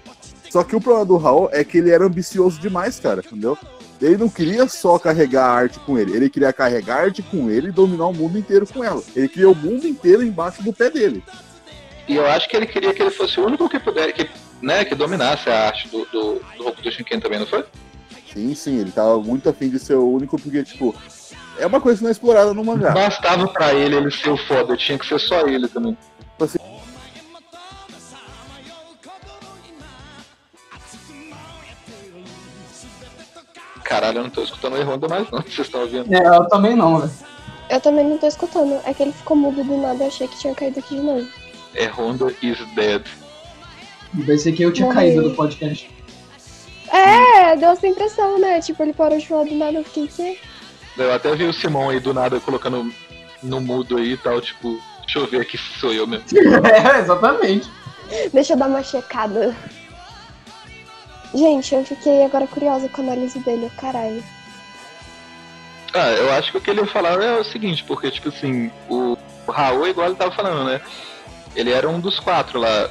Só 0.49 0.63
que 0.63 0.75
o 0.75 0.79
problema 0.79 1.05
do 1.05 1.17
Raul 1.17 1.49
é 1.51 1.63
que 1.63 1.79
ele 1.79 1.91
era 1.91 2.05
ambicioso 2.05 2.61
demais, 2.61 2.99
cara, 2.99 3.21
entendeu? 3.25 3.57
Ele 4.01 4.17
não 4.17 4.29
queria 4.29 4.67
só 4.67 4.97
carregar 4.97 5.45
a 5.45 5.53
arte 5.53 5.79
com 5.79 5.97
ele, 5.97 6.15
ele 6.15 6.29
queria 6.29 6.53
carregar 6.53 6.97
a 6.97 7.01
arte 7.01 7.21
com 7.21 7.49
ele 7.49 7.69
e 7.69 7.71
dominar 7.71 8.07
o 8.07 8.13
mundo 8.13 8.37
inteiro 8.37 8.65
com 8.65 8.83
ela. 8.83 9.01
Ele 9.15 9.27
queria 9.27 9.49
o 9.49 9.55
mundo 9.55 9.85
inteiro 9.85 10.23
embaixo 10.23 10.63
do 10.63 10.71
pé 10.71 10.89
dele. 10.89 11.23
E 12.07 12.15
eu 12.15 12.25
acho 12.25 12.47
que 12.47 12.55
ele 12.55 12.67
queria 12.67 12.93
que 12.93 13.01
ele 13.01 13.11
fosse 13.11 13.39
o 13.39 13.45
único 13.45 13.67
que 13.67 13.79
pudesse, 13.79 14.13
que, 14.13 14.29
né, 14.61 14.85
que 14.85 14.95
dominasse 14.95 15.49
a 15.49 15.65
arte 15.67 15.89
do, 15.89 16.05
do, 16.05 16.41
do 16.57 16.67
Hokuto 16.67 16.91
Shinken 16.91 17.19
também, 17.19 17.39
não 17.39 17.47
foi? 17.47 17.65
Sim, 18.35 18.53
sim, 18.53 18.79
ele 18.79 18.91
tava 18.91 19.17
muito 19.19 19.47
afim 19.47 19.69
de 19.69 19.79
ser 19.79 19.95
o 19.95 20.09
único, 20.11 20.37
porque, 20.37 20.61
tipo, 20.61 20.93
é 21.57 21.65
uma 21.65 21.79
coisa 21.79 21.99
que 21.99 22.03
não 22.03 22.09
é 22.09 22.11
explorada 22.11 22.53
no 22.53 22.65
mangá. 22.65 22.91
Bastava 22.91 23.47
pra 23.47 23.73
ele 23.73 23.95
ele 23.95 24.11
ser 24.11 24.29
o 24.29 24.35
foda, 24.37 24.75
tinha 24.75 24.99
que 24.99 25.07
ser 25.07 25.17
só 25.19 25.47
ele 25.47 25.69
também. 25.69 25.97
Assim, 26.37 26.57
Caralho, 33.83 34.17
eu 34.17 34.23
não 34.23 34.29
tô 34.29 34.43
escutando 34.43 34.73
o 34.75 34.83
Honda 34.83 35.07
mais 35.07 35.29
não, 35.31 35.39
vocês 35.43 35.59
estão 35.59 35.81
ouvindo. 35.81 36.13
É, 36.13 36.27
eu 36.27 36.45
também 36.49 36.75
não, 36.75 36.99
velho. 36.99 37.11
Eu 37.69 37.79
também 37.79 38.03
não 38.05 38.17
tô 38.17 38.27
escutando. 38.27 38.79
É 38.85 38.93
que 38.93 39.01
ele 39.03 39.13
ficou 39.13 39.37
mudo 39.37 39.63
do 39.63 39.77
nada, 39.77 40.03
eu 40.03 40.07
achei 40.07 40.27
que 40.27 40.37
tinha 40.37 40.53
caído 40.53 40.79
aqui 40.79 40.95
de 40.95 41.01
novo. 41.01 41.25
É 41.73 41.87
Honda 41.87 42.33
is 42.41 42.57
dead. 42.75 43.03
Pensei 44.25 44.53
que 44.53 44.63
eu 44.63 44.73
tinha 44.73 44.87
Morreu. 44.87 45.01
caído 45.01 45.29
do 45.29 45.35
podcast. 45.35 45.94
É, 46.91 47.55
deu 47.55 47.69
essa 47.69 47.87
impressão, 47.87 48.39
né? 48.39 48.61
Tipo, 48.61 48.83
ele 48.83 48.93
parou 48.93 49.17
de 49.17 49.27
falar 49.27 49.45
do 49.45 49.55
nada, 49.55 49.77
eu 49.77 49.83
fiquei 49.83 50.07
que. 50.07 50.39
Eu 50.97 51.13
até 51.13 51.35
vi 51.35 51.43
o 51.45 51.53
Simão 51.53 51.89
aí 51.89 51.99
do 51.99 52.13
nada 52.13 52.39
colocando 52.39 52.91
no 53.43 53.59
mudo 53.59 53.97
aí 53.97 54.13
e 54.13 54.17
tal, 54.17 54.39
tipo, 54.39 54.79
deixa 55.01 55.19
eu 55.19 55.27
ver 55.27 55.41
aqui 55.41 55.57
se 55.57 55.79
sou 55.79 55.93
eu 55.93 56.07
mesmo. 56.07 56.25
é, 56.65 56.99
exatamente. 56.99 57.69
Deixa 58.31 58.53
eu 58.53 58.57
dar 58.57 58.67
uma 58.67 58.83
checada. 58.83 59.55
Gente, 61.33 61.75
eu 61.75 61.83
fiquei 61.83 62.23
agora 62.23 62.47
curiosa 62.47 62.87
com 62.87 63.01
a 63.01 63.05
análise 63.05 63.39
dele, 63.39 63.69
caralho. 63.77 64.23
Ah, 65.93 66.11
eu 66.11 66.31
acho 66.33 66.51
que 66.51 66.57
o 66.57 66.61
que 66.61 66.69
ele 66.69 66.81
ia 66.81 66.87
falar 66.87 67.21
é 67.21 67.39
o 67.39 67.43
seguinte, 67.43 67.83
porque, 67.83 68.11
tipo 68.11 68.29
assim, 68.29 68.71
o, 68.89 69.17
o 69.47 69.51
Raul, 69.51 69.87
igual 69.87 70.07
ele 70.07 70.15
tava 70.15 70.31
falando, 70.31 70.65
né? 70.65 70.81
Ele 71.55 71.71
era 71.71 71.89
um 71.89 71.99
dos 71.99 72.19
quatro 72.19 72.59
lá, 72.59 72.89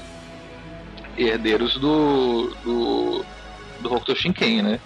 herdeiros 1.17 1.79
do. 1.79 2.55
do. 2.65 3.25
Do 3.85 3.95
Hokuto 3.95 4.17
Shinken, 4.17 4.63
né? 4.63 4.81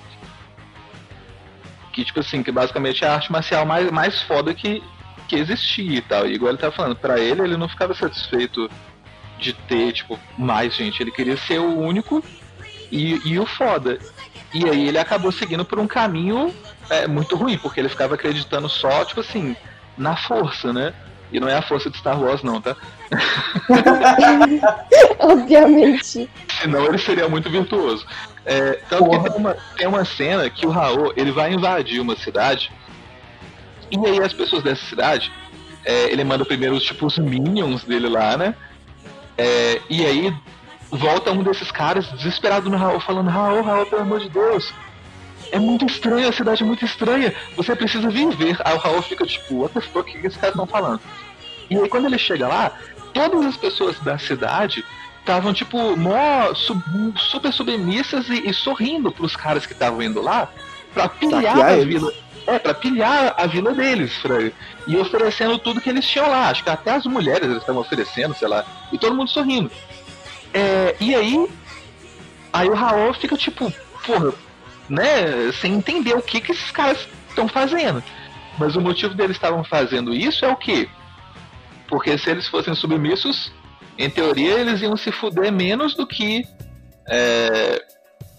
Que, 1.92 2.04
tipo 2.04 2.20
assim, 2.20 2.42
que 2.42 2.52
basicamente 2.52 3.04
é 3.04 3.08
a 3.08 3.14
arte 3.14 3.32
marcial 3.32 3.64
mais, 3.64 3.90
mais 3.90 4.22
foda 4.22 4.52
que, 4.52 4.82
que 5.26 5.36
existia 5.36 5.98
e 5.98 6.02
tal. 6.02 6.26
E 6.26 6.34
igual 6.34 6.50
ele 6.50 6.58
tava 6.58 6.74
falando, 6.74 6.96
pra 6.96 7.18
ele, 7.18 7.42
ele 7.42 7.56
não 7.56 7.68
ficava 7.68 7.94
satisfeito 7.94 8.68
de 9.38 9.52
ter, 9.52 9.92
tipo, 9.92 10.18
mais 10.36 10.74
gente. 10.74 11.02
Ele 11.02 11.10
queria 11.10 11.36
ser 11.36 11.58
o 11.58 11.78
único 11.78 12.22
e, 12.90 13.20
e 13.24 13.38
o 13.38 13.46
foda. 13.46 13.98
E 14.52 14.68
aí 14.68 14.88
ele 14.88 14.98
acabou 14.98 15.32
seguindo 15.32 15.64
por 15.64 15.78
um 15.78 15.86
caminho 15.86 16.54
é, 16.90 17.06
muito 17.06 17.36
ruim, 17.36 17.58
porque 17.58 17.80
ele 17.80 17.88
ficava 17.88 18.14
acreditando 18.14 18.68
só, 18.68 19.04
tipo 19.04 19.20
assim, 19.20 19.56
na 19.96 20.16
força, 20.16 20.72
né? 20.72 20.94
E 21.30 21.38
não 21.38 21.48
é 21.48 21.54
a 21.54 21.62
força 21.62 21.90
de 21.90 21.98
Star 21.98 22.20
Wars, 22.20 22.42
não, 22.42 22.60
tá? 22.60 22.74
Obviamente. 25.18 26.28
Senão 26.60 26.86
ele 26.86 26.98
seria 26.98 27.28
muito 27.28 27.50
virtuoso. 27.50 28.06
É, 28.46 28.80
tanto 28.88 29.10
que 29.10 29.30
tem 29.30 29.36
uma, 29.36 29.56
tem 29.76 29.86
uma 29.86 30.04
cena 30.04 30.48
que 30.48 30.66
o 30.66 30.70
Raul 30.70 31.12
ele 31.16 31.30
vai 31.30 31.52
invadir 31.52 32.00
uma 32.00 32.16
cidade. 32.16 32.72
E 33.90 34.06
aí 34.06 34.22
as 34.22 34.32
pessoas 34.32 34.62
dessa 34.62 34.84
cidade, 34.86 35.30
é, 35.84 36.10
ele 36.10 36.24
manda 36.24 36.44
primeiro 36.44 36.74
os 36.74 36.82
tipo 36.82 37.06
os 37.06 37.18
minions 37.18 37.84
dele 37.84 38.08
lá, 38.08 38.36
né? 38.36 38.54
É, 39.36 39.80
e 39.90 40.04
aí 40.04 40.34
volta 40.90 41.30
um 41.30 41.42
desses 41.42 41.70
caras 41.70 42.06
desesperado 42.12 42.70
no 42.70 42.76
Raul, 42.76 43.00
falando, 43.00 43.28
Raul, 43.28 43.62
Raul, 43.62 43.86
pelo 43.86 44.02
amor 44.02 44.20
de 44.20 44.30
Deus. 44.30 44.72
É 45.50 45.58
muito 45.58 45.84
estranho, 45.86 46.28
a 46.28 46.32
cidade 46.32 46.62
é 46.62 46.66
muito 46.66 46.84
estranha. 46.84 47.34
Você 47.56 47.74
precisa 47.74 48.08
vir 48.10 48.28
ver. 48.36 48.56
Aí 48.64 48.74
o 48.74 48.78
Raul 48.78 49.02
fica 49.02 49.26
tipo, 49.26 49.56
what 49.62 49.72
the 49.74 49.80
fuck, 49.80 50.00
o 50.00 50.20
que 50.20 50.26
esses 50.26 50.36
caras 50.38 50.54
estão 50.54 50.66
falando? 50.66 51.00
E 51.70 51.76
aí 51.76 51.88
quando 51.88 52.06
ele 52.06 52.18
chega 52.18 52.46
lá, 52.48 52.72
todas 53.14 53.44
as 53.46 53.56
pessoas 53.56 53.98
da 54.00 54.18
cidade 54.18 54.84
estavam, 55.20 55.52
tipo, 55.52 55.96
mó 55.96 56.54
sub- 56.54 56.82
super 57.16 57.52
submissas 57.52 58.28
e, 58.28 58.48
e 58.48 58.54
sorrindo 58.54 59.10
pros 59.12 59.36
caras 59.36 59.66
que 59.66 59.72
estavam 59.72 60.02
indo 60.02 60.20
lá 60.22 60.48
pra 60.94 61.08
pilhar 61.08 61.42
Saquear 61.42 61.66
a 61.66 61.72
eles. 61.76 61.86
vila. 61.86 62.12
É, 62.46 62.58
pra 62.58 62.72
pilhar 62.72 63.34
a 63.36 63.46
vila 63.46 63.74
deles, 63.74 64.10
Frank. 64.16 64.54
E 64.86 64.96
oferecendo 64.96 65.58
tudo 65.58 65.82
que 65.82 65.90
eles 65.90 66.06
tinham 66.06 66.30
lá. 66.30 66.48
Acho 66.48 66.64
que 66.64 66.70
até 66.70 66.92
as 66.92 67.04
mulheres 67.04 67.44
eles 67.44 67.58
estavam 67.58 67.82
oferecendo, 67.82 68.34
sei 68.34 68.48
lá. 68.48 68.64
E 68.90 68.96
todo 68.98 69.14
mundo 69.14 69.28
sorrindo. 69.30 69.70
É, 70.54 70.96
e 70.98 71.14
aí. 71.14 71.46
Aí 72.50 72.68
o 72.70 72.74
Raul 72.74 73.12
fica 73.12 73.36
tipo, 73.36 73.70
porra, 74.06 74.32
né? 74.88 75.52
Sem 75.60 75.74
entender 75.74 76.14
o 76.14 76.22
que, 76.22 76.40
que 76.40 76.52
esses 76.52 76.70
caras 76.70 77.08
estão 77.28 77.48
fazendo. 77.48 78.02
Mas 78.58 78.74
o 78.76 78.80
motivo 78.80 79.14
deles 79.14 79.36
estavam 79.36 79.62
fazendo 79.62 80.14
isso 80.14 80.44
é 80.44 80.48
o 80.48 80.56
quê? 80.56 80.88
Porque 81.86 82.18
se 82.18 82.30
eles 82.30 82.48
fossem 82.48 82.74
submissos, 82.74 83.52
em 83.96 84.10
teoria 84.10 84.54
eles 84.58 84.82
iam 84.82 84.96
se 84.96 85.12
fuder 85.12 85.52
menos 85.52 85.94
do 85.94 86.06
que 86.06 86.44
é, 87.08 87.82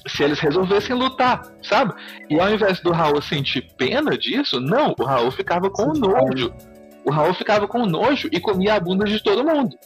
se 0.08 0.24
eles 0.24 0.39
resolvessem 0.39 0.95
lutar, 0.95 1.41
sabe? 1.64 1.93
E 2.30 2.39
ao 2.39 2.52
invés 2.52 2.80
do 2.80 2.91
Raul 2.91 3.22
sentir 3.22 3.62
pena 3.78 4.18
disso, 4.18 4.60
não, 4.60 4.93
o 4.97 5.04
Raul 5.04 5.32
ficava 5.32 5.70
com 5.70 5.93
nojo. 5.93 6.54
O 7.06 7.12
Raul 7.12 7.34
ficava 7.34 7.68
com 7.68 7.86
nojo 7.86 8.30
e 8.32 8.39
comia 8.39 8.76
a 8.76 8.80
bunda 8.80 9.06
de 9.06 9.22
todo 9.22 9.43
mundo. 9.43 9.78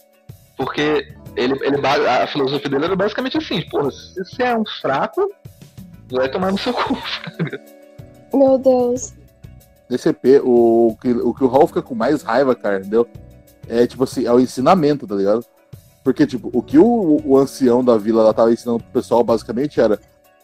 Porque 0.56 1.08
ele, 1.36 1.54
ele, 1.62 1.86
a 1.86 2.26
filosofia 2.26 2.68
dele 2.68 2.84
era 2.84 2.96
basicamente 2.96 3.38
assim, 3.38 3.60
porra, 3.62 3.90
se 3.90 4.24
você 4.24 4.42
é 4.42 4.56
um 4.56 4.64
fraco, 4.80 5.28
vai 6.10 6.30
tomar 6.30 6.52
no 6.52 6.58
seu 6.58 6.72
cu. 6.72 6.96
Meu 8.32 8.58
Deus. 8.58 9.14
DCP, 9.88 10.40
o 10.44 10.96
que, 11.00 11.10
o 11.12 11.34
que 11.34 11.44
o 11.44 11.48
Raul 11.48 11.66
fica 11.66 11.82
com 11.82 11.94
mais 11.94 12.22
raiva, 12.22 12.54
cara, 12.54 12.80
entendeu? 12.80 13.06
É 13.68 13.86
tipo 13.86 14.04
assim, 14.04 14.24
é 14.26 14.32
o 14.32 14.40
ensinamento, 14.40 15.06
tá 15.06 15.14
ligado? 15.14 15.44
Porque, 16.02 16.26
tipo, 16.26 16.50
o 16.52 16.62
que 16.62 16.78
o, 16.78 17.20
o 17.24 17.38
ancião 17.38 17.82
da 17.82 17.96
vila 17.96 18.22
lá 18.22 18.32
tava 18.32 18.52
ensinando 18.52 18.80
pro 18.80 18.92
pessoal, 18.92 19.24
basicamente, 19.24 19.80
era 19.80 19.98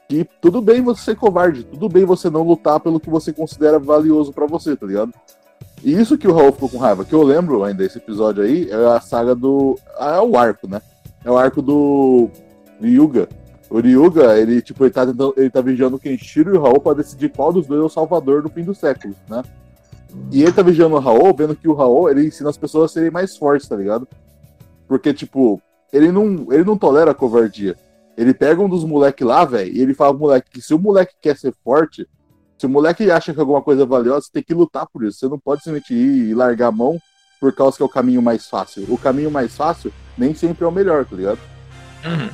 que 0.08 0.26
tudo 0.40 0.60
bem 0.60 0.82
você 0.82 1.02
ser 1.02 1.16
covarde, 1.16 1.64
tudo 1.64 1.88
bem 1.88 2.04
você 2.04 2.30
não 2.30 2.42
lutar 2.42 2.80
pelo 2.80 2.98
que 2.98 3.10
você 3.10 3.32
considera 3.32 3.78
valioso 3.78 4.32
pra 4.32 4.46
você, 4.46 4.74
tá 4.74 4.86
ligado? 4.86 5.12
E 5.84 5.92
isso 5.92 6.18
que 6.18 6.28
o 6.28 6.34
Raul 6.34 6.52
ficou 6.52 6.68
com 6.68 6.78
raiva, 6.78 7.04
que 7.04 7.14
eu 7.14 7.22
lembro 7.22 7.62
ainda 7.62 7.82
desse 7.82 7.98
episódio 7.98 8.42
aí, 8.42 8.70
é 8.70 8.74
a 8.74 9.00
saga 9.00 9.34
do. 9.34 9.78
Ah, 9.98 10.16
é 10.16 10.20
o 10.20 10.36
arco, 10.36 10.68
né? 10.68 10.80
É 11.24 11.30
o 11.30 11.36
arco 11.36 11.60
do 11.62 12.30
Ryuga. 12.80 13.28
O 13.70 13.78
Ryuga, 13.78 14.36
ele, 14.36 14.60
tipo, 14.60 14.84
ele 14.84 14.90
tá 14.90 15.06
tentando. 15.06 15.32
Ele 15.36 15.48
tá 15.48 15.60
vigiando 15.60 15.98
Kenshiro 15.98 16.54
e 16.54 16.58
o 16.58 16.60
Raul 16.60 16.80
pra 16.80 16.92
decidir 16.92 17.30
qual 17.30 17.52
dos 17.52 17.66
dois 17.66 17.80
é 17.80 17.84
o 17.84 17.88
salvador 17.88 18.42
no 18.42 18.50
fim 18.50 18.64
do 18.64 18.74
século, 18.74 19.14
né? 19.28 19.42
E 20.32 20.42
ele 20.42 20.52
tá 20.52 20.60
vigiando 20.60 20.96
o 20.96 20.98
Raul, 20.98 21.32
vendo 21.32 21.54
que 21.54 21.68
o 21.68 21.74
Raul, 21.74 22.10
ele 22.10 22.26
ensina 22.26 22.50
as 22.50 22.56
pessoas 22.56 22.90
a 22.90 22.94
serem 22.94 23.12
mais 23.12 23.36
fortes, 23.36 23.68
tá 23.68 23.76
ligado? 23.76 24.08
Porque, 24.88 25.14
tipo, 25.14 25.62
ele 25.92 26.10
não, 26.10 26.52
ele 26.52 26.64
não 26.64 26.76
tolera 26.76 27.14
covardia. 27.14 27.76
Ele 28.16 28.34
pega 28.34 28.60
um 28.60 28.68
dos 28.68 28.84
moleques 28.84 29.24
lá, 29.24 29.44
velho, 29.44 29.72
e 29.72 29.80
ele 29.80 29.94
fala 29.94 30.10
pro 30.10 30.22
moleque 30.22 30.50
que 30.50 30.60
se 30.60 30.74
o 30.74 30.78
moleque 30.78 31.14
quer 31.22 31.38
ser 31.38 31.54
forte, 31.64 32.08
se 32.58 32.66
o 32.66 32.68
moleque 32.68 33.08
acha 33.08 33.32
que 33.32 33.40
alguma 33.40 33.62
coisa 33.62 33.84
é 33.84 33.86
valiosa, 33.86 34.26
você 34.26 34.32
tem 34.32 34.42
que 34.42 34.52
lutar 34.52 34.86
por 34.86 35.04
isso. 35.04 35.20
Você 35.20 35.28
não 35.28 35.38
pode 35.38 35.62
simplesmente 35.62 35.94
ir 35.94 36.30
e 36.30 36.34
largar 36.34 36.66
a 36.66 36.72
mão 36.72 36.98
por 37.40 37.54
causa 37.54 37.76
que 37.76 37.82
é 37.82 37.86
o 37.86 37.88
caminho 37.88 38.20
mais 38.20 38.48
fácil. 38.48 38.84
O 38.88 38.98
caminho 38.98 39.30
mais 39.30 39.56
fácil 39.56 39.92
nem 40.18 40.34
sempre 40.34 40.64
é 40.64 40.68
o 40.68 40.72
melhor, 40.72 41.06
tá 41.06 41.16
ligado? 41.16 41.38
Uhum. 42.04 42.28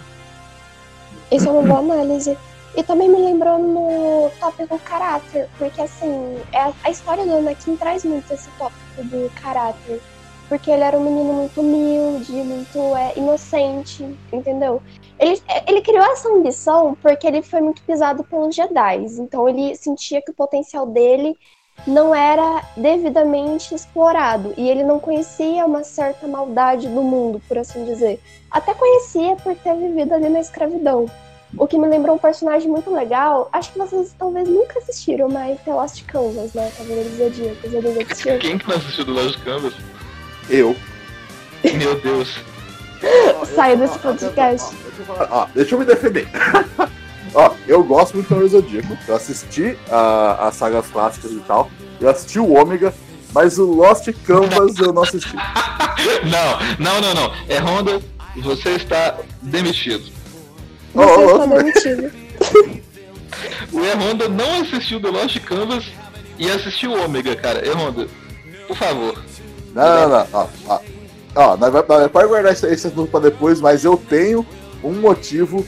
Isso 1.30 1.48
é 1.48 1.50
uma 1.50 1.62
boa 1.62 1.80
análise. 1.80 2.36
E 2.76 2.82
também 2.82 3.08
me 3.08 3.18
lembrou 3.18 3.58
no 3.58 4.30
tópico 4.38 4.78
caráter, 4.80 5.48
porque 5.58 5.80
assim, 5.80 6.36
é 6.52 6.72
a, 6.84 6.90
história 6.90 7.24
do 7.24 7.36
Anakin 7.36 7.74
traz 7.76 8.04
muito 8.04 8.30
esse 8.32 8.50
tópico 8.58 9.02
do 9.04 9.30
caráter. 9.40 10.00
porque 10.48 10.70
ele 10.70 10.82
era 10.84 10.96
um 10.96 11.02
menino 11.02 11.32
muito 11.32 11.60
humilde, 11.60 12.32
muito 12.32 12.78
é, 12.96 13.14
inocente, 13.18 14.04
entendeu? 14.32 14.80
Ele, 15.18 15.42
ele 15.66 15.80
criou 15.80 16.04
essa 16.04 16.28
ambição 16.28 16.96
porque 17.02 17.26
ele 17.26 17.42
foi 17.42 17.60
muito 17.60 17.82
pisado 17.82 18.22
pelos 18.22 18.54
Jedi. 18.54 19.06
Então 19.18 19.48
ele 19.48 19.74
sentia 19.74 20.22
que 20.22 20.30
o 20.30 20.34
potencial 20.34 20.86
dele 20.86 21.36
não 21.86 22.14
era 22.14 22.62
devidamente 22.76 23.74
explorado. 23.74 24.54
E 24.56 24.68
ele 24.68 24.84
não 24.84 24.98
conhecia 24.98 25.64
uma 25.66 25.82
certa 25.84 26.26
maldade 26.26 26.88
do 26.88 27.02
mundo, 27.02 27.40
por 27.46 27.58
assim 27.58 27.84
dizer. 27.84 28.20
Até 28.50 28.74
conhecia 28.74 29.36
por 29.36 29.54
ter 29.56 29.74
vivido 29.76 30.14
ali 30.14 30.28
na 30.28 30.40
escravidão. 30.40 31.06
O 31.56 31.66
que 31.66 31.78
me 31.78 31.88
lembrou 31.88 32.16
um 32.16 32.18
personagem 32.18 32.68
muito 32.68 32.92
legal. 32.92 33.48
Acho 33.52 33.72
que 33.72 33.78
vocês 33.78 34.14
talvez 34.18 34.48
nunca 34.48 34.78
assistiram, 34.78 35.28
mas 35.28 35.60
The 35.62 35.72
Lost 35.72 36.04
Canvas, 36.04 36.52
né? 36.52 36.70
Cavaleiros 36.76 37.16
Zodíacos, 37.16 37.72
eles 37.72 37.98
assistiram. 37.98 38.38
Quem 38.38 38.58
que 38.58 38.68
não 38.68 38.76
assistiu 38.76 39.04
do 39.04 39.12
Lost 39.12 39.42
Canvas? 39.42 39.74
Eu. 40.50 40.76
Meu 41.62 42.00
Deus. 42.00 42.38
Saia 43.54 43.76
desse 43.76 43.98
podcast. 43.98 44.76
Ó, 45.30 45.46
deixa 45.54 45.74
eu 45.74 45.78
me 45.78 45.84
defender. 45.84 46.28
Ó, 47.34 47.52
eu 47.66 47.82
gosto 47.84 48.14
muito 48.14 48.26
do 48.26 48.28
Cavaleiro 48.28 48.56
Zodíaco. 48.56 48.96
Eu 49.06 49.16
assisti 49.16 49.78
a, 49.90 50.48
as 50.48 50.56
sagas 50.56 50.86
clássicas 50.86 51.32
e 51.32 51.40
tal. 51.40 51.70
Eu 52.00 52.08
assisti 52.08 52.38
o 52.38 52.52
Ômega, 52.52 52.94
mas 53.32 53.58
o 53.58 53.64
Lost 53.64 54.08
Canvas 54.24 54.78
eu 54.78 54.92
não 54.92 55.02
assisti. 55.02 55.36
Não, 56.24 56.76
não, 56.78 57.00
não, 57.00 57.14
não. 57.14 57.32
É 57.48 57.58
Honda, 57.58 58.00
você 58.36 58.70
está 58.70 59.18
demitido. 59.42 60.04
Você 60.94 61.10
ô, 61.10 61.42
está 61.42 61.56
demitido. 61.56 62.12
O 63.72 63.80
E 63.80 63.92
Honda 63.94 64.28
não 64.28 64.60
assistiu 64.60 65.00
do 65.00 65.10
Lost 65.10 65.38
Canvas 65.40 65.84
e 66.38 66.48
assistiu 66.50 66.92
o 66.92 67.04
Ômega, 67.04 67.34
cara. 67.34 67.66
E 67.66 67.70
Honda, 67.70 68.06
por 68.68 68.76
favor. 68.76 69.22
Não, 69.74 70.00
não, 70.00 70.08
não. 70.08 70.26
Ó, 70.32 70.46
ó. 70.68 70.80
Ó, 71.34 71.56
nós 71.56 71.70
pode 72.10 72.28
guardar 72.28 72.52
esse, 72.52 72.66
esse 72.66 72.86
assunto 72.86 73.10
pra 73.10 73.20
depois, 73.20 73.60
mas 73.60 73.84
eu 73.84 73.96
tenho 73.96 74.44
um 74.82 74.94
motivo 74.94 75.66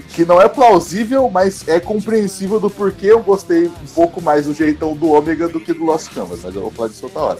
que, 0.00 0.24
não 0.24 0.40
é 0.40 0.48
plausível, 0.48 1.28
mas 1.30 1.66
é 1.68 1.78
compreensível 1.78 2.58
do 2.58 2.70
porquê 2.70 3.06
eu 3.08 3.22
gostei 3.22 3.66
um 3.66 3.86
pouco 3.94 4.22
mais 4.22 4.46
do 4.46 4.54
jeitão 4.54 4.96
do 4.96 5.10
Ômega 5.10 5.48
do 5.48 5.60
que 5.60 5.72
do 5.74 5.84
Lost 5.84 6.12
Canvas, 6.14 6.40
mas 6.42 6.54
eu 6.54 6.62
vou 6.62 6.70
falar 6.70 6.88
disso 6.88 7.04
outra 7.04 7.20
hora. 7.20 7.38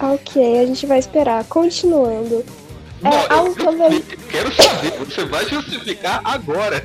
Ok, 0.00 0.60
a 0.60 0.66
gente 0.66 0.86
vai 0.86 0.98
esperar. 0.98 1.44
Continuando. 1.44 2.44
É, 3.02 3.10
Não, 3.28 3.36
algo 3.38 3.50
eu, 3.50 3.54
que 3.54 3.66
eu 3.66 3.78
vejo. 3.78 4.02
quero 4.30 4.54
saber, 4.54 4.90
você 4.98 5.24
vai 5.26 5.44
justificar 5.46 6.20
agora. 6.24 6.82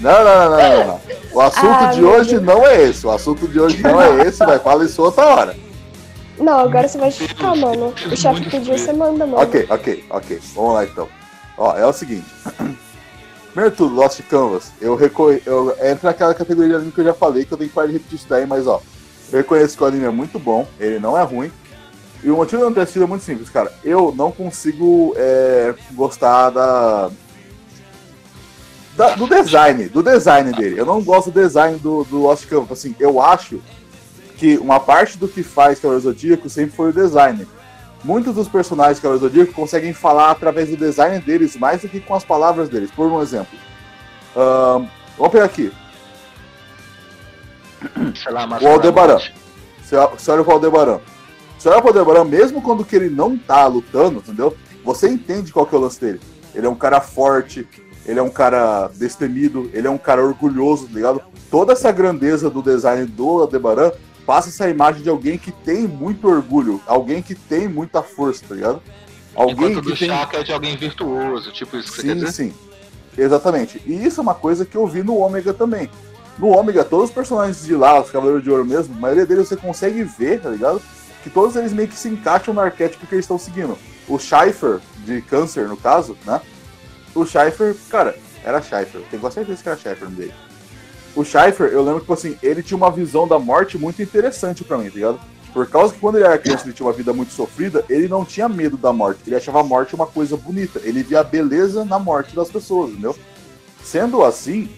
Não, 0.00 0.24
não, 0.24 0.50
não, 0.50 0.58
não, 0.58 0.86
não. 0.86 1.00
O 1.32 1.40
assunto 1.40 1.66
Ah, 1.66 1.92
de 1.92 2.04
hoje 2.04 2.30
Deus. 2.30 2.42
não 2.42 2.66
é 2.66 2.82
esse. 2.82 3.06
O 3.06 3.10
assunto 3.10 3.46
de 3.48 3.60
hoje 3.60 3.82
não 3.82 4.00
é 4.00 4.22
esse, 4.26 4.38
vai 4.38 4.58
falar 4.58 4.84
isso 4.84 5.02
outra 5.02 5.26
hora. 5.26 5.56
Não, 6.38 6.60
agora 6.60 6.86
você 6.86 6.96
vai 6.96 7.10
justificar, 7.10 7.56
mano. 7.56 7.92
O 8.10 8.16
chefe 8.16 8.48
pediu, 8.48 8.78
você 8.78 8.92
manda, 8.92 9.26
mano. 9.26 9.42
Ok, 9.42 9.66
ok, 9.68 10.04
ok. 10.08 10.40
Vamos 10.54 10.74
lá 10.74 10.84
então. 10.84 11.08
Ó, 11.56 11.76
é 11.76 11.84
o 11.84 11.92
seguinte. 11.92 12.26
Primeiro 13.58 13.74
tudo, 13.76 13.92
Lost 13.96 14.20
Canvas, 14.30 14.70
eu, 14.80 14.94
reco... 14.94 15.32
eu 15.44 15.70
entra 15.82 16.10
naquela 16.10 16.32
categoria 16.32 16.68
de 16.68 16.74
anime 16.76 16.92
que 16.92 17.00
eu 17.00 17.06
já 17.06 17.12
falei, 17.12 17.44
que 17.44 17.50
eu 17.52 17.58
tenho 17.58 17.68
que 17.68 17.74
parar 17.74 17.88
de 17.88 17.94
repetir 17.94 18.14
isso 18.14 18.28
daí, 18.28 18.46
mas 18.46 18.68
ó, 18.68 18.80
eu 19.32 19.38
reconheço 19.38 19.76
que 19.76 19.82
o 19.82 19.86
anime 19.88 20.04
é 20.04 20.10
muito 20.10 20.38
bom, 20.38 20.64
ele 20.78 21.00
não 21.00 21.18
é 21.18 21.24
ruim. 21.24 21.50
E 22.22 22.30
o 22.30 22.36
motivo 22.36 22.58
de 22.58 22.68
não 22.68 22.72
ter 22.72 22.82
assistido 22.82 23.02
é 23.02 23.06
muito 23.08 23.24
simples, 23.24 23.50
cara. 23.50 23.72
Eu 23.82 24.14
não 24.16 24.30
consigo 24.30 25.12
é, 25.16 25.74
gostar 25.90 26.50
da, 26.50 27.10
da- 28.96 29.16
do 29.16 29.26
design, 29.26 29.88
do 29.88 30.04
design 30.04 30.52
dele. 30.52 30.78
Eu 30.78 30.86
não 30.86 31.02
gosto 31.02 31.32
do 31.32 31.40
design 31.40 31.80
do, 31.80 32.04
do 32.04 32.18
Lost 32.22 32.46
Canvas. 32.46 32.78
Assim, 32.78 32.94
eu 33.00 33.20
acho 33.20 33.60
que 34.36 34.56
uma 34.58 34.78
parte 34.78 35.18
do 35.18 35.26
que 35.26 35.42
faz 35.42 35.80
Cavaleiro 35.80 36.04
Zodíaco 36.04 36.48
sempre 36.48 36.76
foi 36.76 36.90
o 36.90 36.92
design. 36.92 37.44
Muitos 38.04 38.34
dos 38.34 38.48
personagens 38.48 38.96
de 38.96 39.02
Cavaleiro 39.02 39.28
Zodíaco 39.28 39.52
conseguem 39.52 39.92
falar 39.92 40.30
através 40.30 40.68
do 40.68 40.76
design 40.76 41.18
deles 41.20 41.56
mais 41.56 41.82
do 41.82 41.88
que 41.88 42.00
com 42.00 42.14
as 42.14 42.24
palavras 42.24 42.68
deles. 42.68 42.90
Por 42.90 43.10
um 43.10 43.20
exemplo, 43.20 43.58
ahn, 44.36 44.86
vamos 45.16 45.32
pegar 45.32 45.44
aqui. 45.44 45.72
Lá, 48.30 48.46
O 48.60 48.68
Aldebaran. 48.68 49.18
Você 49.82 49.96
você 49.96 50.30
olha 50.30 50.42
o 50.42 50.50
Aldebaran. 50.50 51.00
Você 51.58 51.68
olha 51.68 51.82
o 51.82 51.86
Aldebaran, 51.88 52.24
mesmo 52.24 52.62
quando 52.62 52.84
que 52.84 52.94
ele 52.94 53.10
não 53.10 53.36
tá 53.36 53.66
lutando, 53.66 54.18
entendeu? 54.18 54.56
Você 54.84 55.08
entende 55.08 55.52
qual 55.52 55.66
que 55.66 55.74
é 55.74 55.78
o 55.78 55.80
lance 55.80 56.00
dele. 56.00 56.20
Ele 56.54 56.66
é 56.66 56.70
um 56.70 56.74
cara 56.74 57.00
forte, 57.00 57.66
ele 58.06 58.18
é 58.18 58.22
um 58.22 58.30
cara 58.30 58.88
destemido, 58.94 59.68
ele 59.72 59.86
é 59.86 59.90
um 59.90 59.98
cara 59.98 60.24
orgulhoso, 60.24 60.86
tá 60.86 60.94
ligado? 60.94 61.20
Toda 61.50 61.72
essa 61.72 61.90
grandeza 61.90 62.48
do 62.48 62.62
design 62.62 63.06
do 63.06 63.40
Aldebaran 63.40 63.90
passa 64.28 64.50
essa 64.50 64.68
imagem 64.68 65.02
de 65.02 65.08
alguém 65.08 65.38
que 65.38 65.50
tem 65.50 65.88
muito 65.88 66.28
orgulho, 66.28 66.82
alguém 66.86 67.22
que 67.22 67.34
tem 67.34 67.66
muita 67.66 68.02
força, 68.02 68.44
tá 68.46 68.54
ligado? 68.54 68.82
Alguém 69.34 69.54
Enquanto 69.54 69.82
que 69.82 69.90
do 69.92 69.96
tem... 69.96 70.08
Chaka 70.10 70.36
é 70.36 70.42
de 70.42 70.52
alguém 70.52 70.76
virtuoso, 70.76 71.50
tipo 71.50 71.78
isso 71.78 71.90
que 71.90 71.96
você 71.96 72.02
quer 72.08 72.12
Sim, 72.12 72.18
dizer? 72.18 72.32
sim. 72.32 72.54
Exatamente. 73.16 73.80
E 73.86 74.04
isso 74.04 74.20
é 74.20 74.22
uma 74.22 74.34
coisa 74.34 74.66
que 74.66 74.76
eu 74.76 74.86
vi 74.86 75.02
no 75.02 75.16
Ômega 75.16 75.54
também. 75.54 75.88
No 76.38 76.48
Ômega, 76.48 76.84
todos 76.84 77.08
os 77.08 77.14
personagens 77.14 77.64
de 77.64 77.74
lá, 77.74 77.98
os 77.98 78.10
Cavaleiros 78.10 78.44
de 78.44 78.50
Ouro 78.50 78.66
mesmo, 78.66 78.94
a 78.94 79.00
maioria 79.00 79.24
deles 79.24 79.48
você 79.48 79.56
consegue 79.56 80.02
ver, 80.04 80.42
tá 80.42 80.50
ligado? 80.50 80.82
Que 81.22 81.30
todos 81.30 81.56
eles 81.56 81.72
meio 81.72 81.88
que 81.88 81.96
se 81.96 82.10
encaixam 82.10 82.52
no 82.52 82.60
arquétipo 82.60 83.06
que 83.06 83.14
eles 83.14 83.24
estão 83.24 83.38
seguindo. 83.38 83.78
O 84.06 84.18
Schaefer, 84.18 84.78
de 85.06 85.22
câncer, 85.22 85.66
no 85.68 85.76
caso, 85.78 86.18
né? 86.26 86.38
O 87.14 87.24
Schaefer, 87.24 87.74
cara, 87.88 88.14
era 88.44 88.60
Schaefer. 88.60 89.00
Tenho 89.10 89.22
quase 89.22 89.36
certeza 89.36 89.62
que 89.62 89.68
era 89.70 89.78
Schaefer 89.78 90.06
o 90.06 90.10
nome 90.10 90.16
dele. 90.22 90.34
O 91.18 91.24
Schaefer, 91.24 91.72
eu 91.72 91.82
lembro 91.82 91.96
que, 91.96 92.02
tipo 92.02 92.12
assim, 92.12 92.38
ele 92.40 92.62
tinha 92.62 92.76
uma 92.76 92.92
visão 92.92 93.26
da 93.26 93.40
morte 93.40 93.76
muito 93.76 94.00
interessante 94.00 94.62
pra 94.62 94.78
mim, 94.78 94.88
tá 94.88 94.94
ligado? 94.94 95.20
Por 95.52 95.68
causa 95.68 95.92
que 95.92 95.98
quando 95.98 96.14
ele 96.14 96.24
era 96.24 96.38
criança 96.38 96.64
ele 96.64 96.72
tinha 96.72 96.86
uma 96.86 96.92
vida 96.92 97.12
muito 97.12 97.32
sofrida, 97.32 97.84
ele 97.90 98.06
não 98.06 98.24
tinha 98.24 98.48
medo 98.48 98.76
da 98.76 98.92
morte. 98.92 99.22
Ele 99.26 99.34
achava 99.34 99.58
a 99.58 99.64
morte 99.64 99.96
uma 99.96 100.06
coisa 100.06 100.36
bonita. 100.36 100.80
Ele 100.84 101.02
via 101.02 101.18
a 101.18 101.24
beleza 101.24 101.84
na 101.84 101.98
morte 101.98 102.36
das 102.36 102.48
pessoas, 102.48 102.92
entendeu? 102.92 103.16
Sendo 103.82 104.22
assim, 104.22 104.68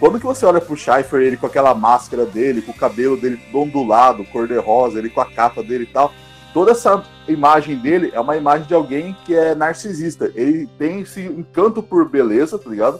quando 0.00 0.18
que 0.18 0.26
você 0.26 0.44
olha 0.44 0.60
pro 0.60 0.76
Schaefer, 0.76 1.20
ele 1.20 1.36
com 1.36 1.46
aquela 1.46 1.72
máscara 1.72 2.26
dele, 2.26 2.62
com 2.62 2.72
o 2.72 2.76
cabelo 2.76 3.16
dele 3.16 3.38
ondulado, 3.54 4.24
cor 4.24 4.48
de 4.48 4.58
rosa, 4.58 4.98
ele 4.98 5.08
com 5.08 5.20
a 5.20 5.26
capa 5.26 5.62
dele 5.62 5.84
e 5.84 5.92
tal, 5.92 6.12
toda 6.52 6.72
essa 6.72 7.04
imagem 7.28 7.76
dele 7.76 8.10
é 8.12 8.18
uma 8.18 8.36
imagem 8.36 8.66
de 8.66 8.74
alguém 8.74 9.16
que 9.24 9.36
é 9.36 9.54
narcisista. 9.54 10.32
Ele 10.34 10.66
tem 10.80 11.02
esse 11.02 11.20
encanto 11.20 11.80
por 11.80 12.08
beleza, 12.08 12.58
tá 12.58 12.68
ligado? 12.68 12.98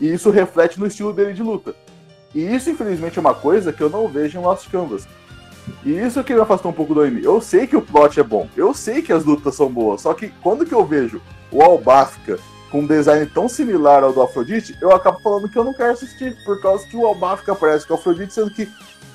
E 0.00 0.12
isso 0.12 0.30
reflete 0.30 0.80
no 0.80 0.88
estilo 0.88 1.12
dele 1.12 1.32
de 1.32 1.40
luta. 1.40 1.83
E 2.34 2.42
isso, 2.54 2.70
infelizmente, 2.70 3.18
é 3.18 3.20
uma 3.20 3.34
coisa 3.34 3.72
que 3.72 3.80
eu 3.80 3.88
não 3.88 4.08
vejo 4.08 4.38
em 4.38 4.42
Lost 4.42 4.68
Canvas. 4.70 5.06
E 5.84 5.92
isso 5.92 6.22
que 6.24 6.34
me 6.34 6.40
afastou 6.40 6.70
um 6.70 6.74
pouco 6.74 6.94
do 6.94 7.00
anime. 7.00 7.24
Eu 7.24 7.40
sei 7.40 7.66
que 7.66 7.76
o 7.76 7.82
plot 7.82 8.18
é 8.18 8.22
bom, 8.22 8.48
eu 8.56 8.74
sei 8.74 9.00
que 9.00 9.12
as 9.12 9.24
lutas 9.24 9.54
são 9.54 9.70
boas, 9.70 10.02
só 10.02 10.12
que 10.12 10.28
quando 10.42 10.66
que 10.66 10.74
eu 10.74 10.84
vejo 10.84 11.22
o 11.50 11.62
Albafka 11.62 12.38
com 12.70 12.80
um 12.80 12.86
design 12.86 13.24
tão 13.26 13.48
similar 13.48 14.02
ao 14.02 14.12
do 14.12 14.20
Afrodite, 14.20 14.76
eu 14.80 14.90
acabo 14.92 15.20
falando 15.20 15.48
que 15.48 15.56
eu 15.56 15.64
não 15.64 15.72
quero 15.72 15.92
assistir, 15.92 16.36
por 16.44 16.60
causa 16.60 16.86
que 16.86 16.96
o 16.96 17.06
Albafka 17.06 17.54
parece 17.54 17.86
é 17.88 17.94
o 17.94 17.96
Afrodite, 17.96 18.34
sendo 18.34 18.50
que 18.50 18.68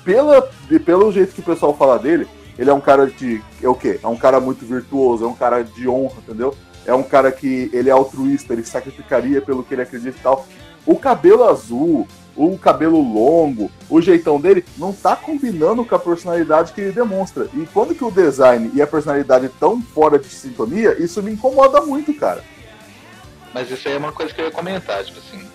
pela, 0.04 0.42
pelo 0.84 1.12
jeito 1.12 1.34
que 1.34 1.40
o 1.40 1.44
pessoal 1.44 1.76
fala 1.76 1.98
dele, 1.98 2.26
ele 2.58 2.70
é 2.70 2.74
um 2.74 2.80
cara 2.80 3.06
de. 3.06 3.42
É 3.62 3.68
o 3.68 3.74
quê? 3.74 4.00
É 4.02 4.06
um 4.06 4.16
cara 4.16 4.40
muito 4.40 4.64
virtuoso, 4.64 5.24
é 5.24 5.28
um 5.28 5.34
cara 5.34 5.62
de 5.62 5.88
honra, 5.88 6.16
entendeu? 6.18 6.54
É 6.86 6.94
um 6.94 7.02
cara 7.02 7.30
que 7.30 7.70
ele 7.72 7.88
é 7.88 7.92
altruísta, 7.92 8.52
ele 8.52 8.64
sacrificaria 8.64 9.40
pelo 9.40 9.62
que 9.62 9.74
ele 9.74 9.82
acredita 9.82 10.16
e 10.18 10.22
tal. 10.22 10.46
O 10.86 10.96
cabelo 10.96 11.44
azul, 11.44 12.08
o 12.46 12.58
cabelo 12.58 13.00
longo, 13.00 13.70
o 13.88 14.00
jeitão 14.00 14.40
dele, 14.40 14.64
não 14.78 14.92
tá 14.92 15.14
combinando 15.14 15.84
com 15.84 15.94
a 15.94 15.98
personalidade 15.98 16.72
que 16.72 16.80
ele 16.80 16.92
demonstra. 16.92 17.48
E 17.52 17.66
quando 17.66 17.94
que 17.94 18.04
o 18.04 18.10
design 18.10 18.70
e 18.72 18.80
a 18.80 18.86
personalidade 18.86 19.46
estão 19.46 19.82
fora 19.82 20.18
de 20.18 20.28
sintonia, 20.28 20.96
isso 21.02 21.22
me 21.22 21.32
incomoda 21.32 21.82
muito, 21.82 22.14
cara. 22.14 22.42
Mas 23.52 23.70
isso 23.70 23.86
aí 23.88 23.94
é 23.94 23.98
uma 23.98 24.12
coisa 24.12 24.32
que 24.32 24.40
eu 24.40 24.46
ia 24.46 24.50
comentar, 24.50 25.04
tipo 25.04 25.18
assim. 25.18 25.46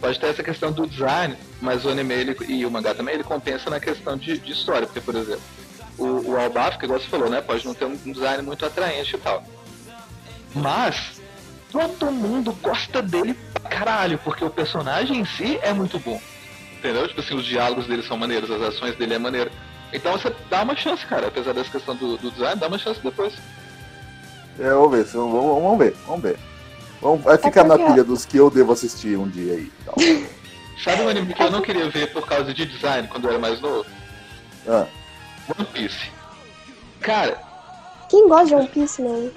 Pode 0.00 0.18
ter 0.18 0.28
essa 0.28 0.42
questão 0.42 0.72
do 0.72 0.86
design, 0.86 1.36
mas 1.60 1.84
o 1.84 1.90
anime 1.90 2.14
ele, 2.14 2.36
e 2.48 2.64
o 2.64 2.70
mangá 2.70 2.94
também, 2.94 3.14
ele 3.14 3.24
compensa 3.24 3.68
na 3.68 3.78
questão 3.78 4.16
de, 4.16 4.38
de 4.38 4.52
história. 4.52 4.86
Porque, 4.86 5.00
por 5.00 5.14
exemplo, 5.14 5.42
o, 5.98 6.30
o 6.30 6.36
Albafka, 6.38 6.86
igual 6.86 6.98
você 6.98 7.06
falou, 7.06 7.28
né? 7.28 7.42
Pode 7.42 7.66
não 7.66 7.74
ter 7.74 7.84
um 7.84 7.96
design 7.96 8.42
muito 8.42 8.64
atraente 8.64 9.14
e 9.14 9.18
tal. 9.18 9.44
Mas 10.54 11.20
todo 11.70 12.10
mundo 12.10 12.56
gosta 12.62 13.02
dele 13.02 13.34
pra 13.52 13.70
caralho, 13.70 14.18
porque 14.18 14.44
o 14.44 14.50
personagem 14.50 15.20
em 15.20 15.24
si 15.24 15.58
é 15.62 15.72
muito 15.72 15.98
bom. 15.98 16.20
Entendeu? 16.80 17.06
Tipo 17.06 17.20
assim, 17.20 17.34
os 17.34 17.44
diálogos 17.44 17.86
dele 17.86 18.02
são 18.02 18.16
maneiros, 18.16 18.50
as 18.50 18.62
ações 18.62 18.96
dele 18.96 19.12
é 19.14 19.18
maneiro. 19.18 19.50
Então 19.92 20.12
você 20.12 20.34
dá 20.48 20.62
uma 20.62 20.74
chance, 20.74 21.04
cara, 21.04 21.26
apesar 21.26 21.52
dessa 21.52 21.70
questão 21.70 21.94
do, 21.94 22.16
do 22.16 22.30
design, 22.30 22.58
dá 22.58 22.68
uma 22.68 22.78
chance 22.78 22.98
depois. 23.02 23.34
É, 24.58 24.70
vamos 24.70 24.90
ver, 24.90 25.04
vamos, 25.04 25.62
vamos 25.62 25.78
ver, 25.78 25.94
vamos 26.06 26.22
ver. 26.22 26.38
Vamos, 27.02 27.22
vai 27.22 27.36
ficar 27.36 27.64
na 27.64 27.76
porque- 27.76 27.90
pilha 27.92 28.04
dos 28.04 28.24
que 28.24 28.38
eu 28.38 28.50
devo 28.50 28.72
assistir 28.72 29.18
um 29.18 29.28
dia 29.28 29.52
aí. 29.54 29.72
Então. 29.82 29.94
Sabe 30.82 31.02
um 31.02 31.08
anime 31.10 31.34
que 31.34 31.42
eu 31.42 31.50
não 31.50 31.60
queria 31.60 31.90
ver 31.90 32.10
por 32.10 32.26
causa 32.26 32.54
de 32.54 32.64
design 32.64 33.06
quando 33.08 33.24
eu 33.24 33.30
era 33.32 33.38
mais 33.38 33.60
novo? 33.60 33.84
Ah, 34.66 34.86
One 35.58 35.68
Piece. 35.74 36.10
Cara, 37.00 37.36
Quem 38.08 38.26
gosta 38.26 38.46
de 38.46 38.54
One 38.54 38.68
Piece, 38.68 39.02
mano? 39.02 39.30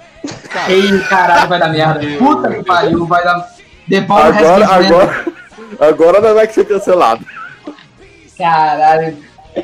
cara, 0.50 0.72
Ei, 0.72 0.98
caralho, 1.00 1.48
vai 1.50 1.58
dar 1.58 1.68
merda. 1.68 2.00
Puta 2.18 2.48
que 2.54 2.64
pariu, 2.64 3.04
vai 3.06 3.22
dar. 3.22 3.46
The 3.90 4.00
Ball 4.00 4.18
agora, 4.22 4.66
agora, 4.66 5.26
agora 5.78 6.20
não 6.20 6.34
vai 6.34 6.50
ser 6.50 6.66
cancelado. 6.66 7.24
Caralho. 8.36 9.16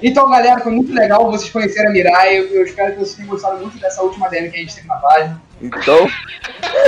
Então, 0.03 0.30
galera, 0.30 0.61
foi 0.61 0.72
muito 0.72 0.92
legal 0.92 1.30
vocês 1.30 1.51
conhecerem 1.51 1.88
a 1.88 1.92
Mirai. 1.92 2.38
Eu, 2.38 2.46
eu 2.46 2.64
espero 2.64 2.92
que 2.92 2.98
vocês 2.98 3.14
tenham 3.14 3.30
gostado 3.30 3.59
muito 3.59 3.78
dessa 3.78 4.03
última 4.03 4.28
DM 4.28 4.51
que 4.51 4.57
a 4.57 4.61
gente 4.61 4.74
teve 4.74 4.86
na 4.86 4.94
página. 4.96 5.42
Então. 5.61 6.09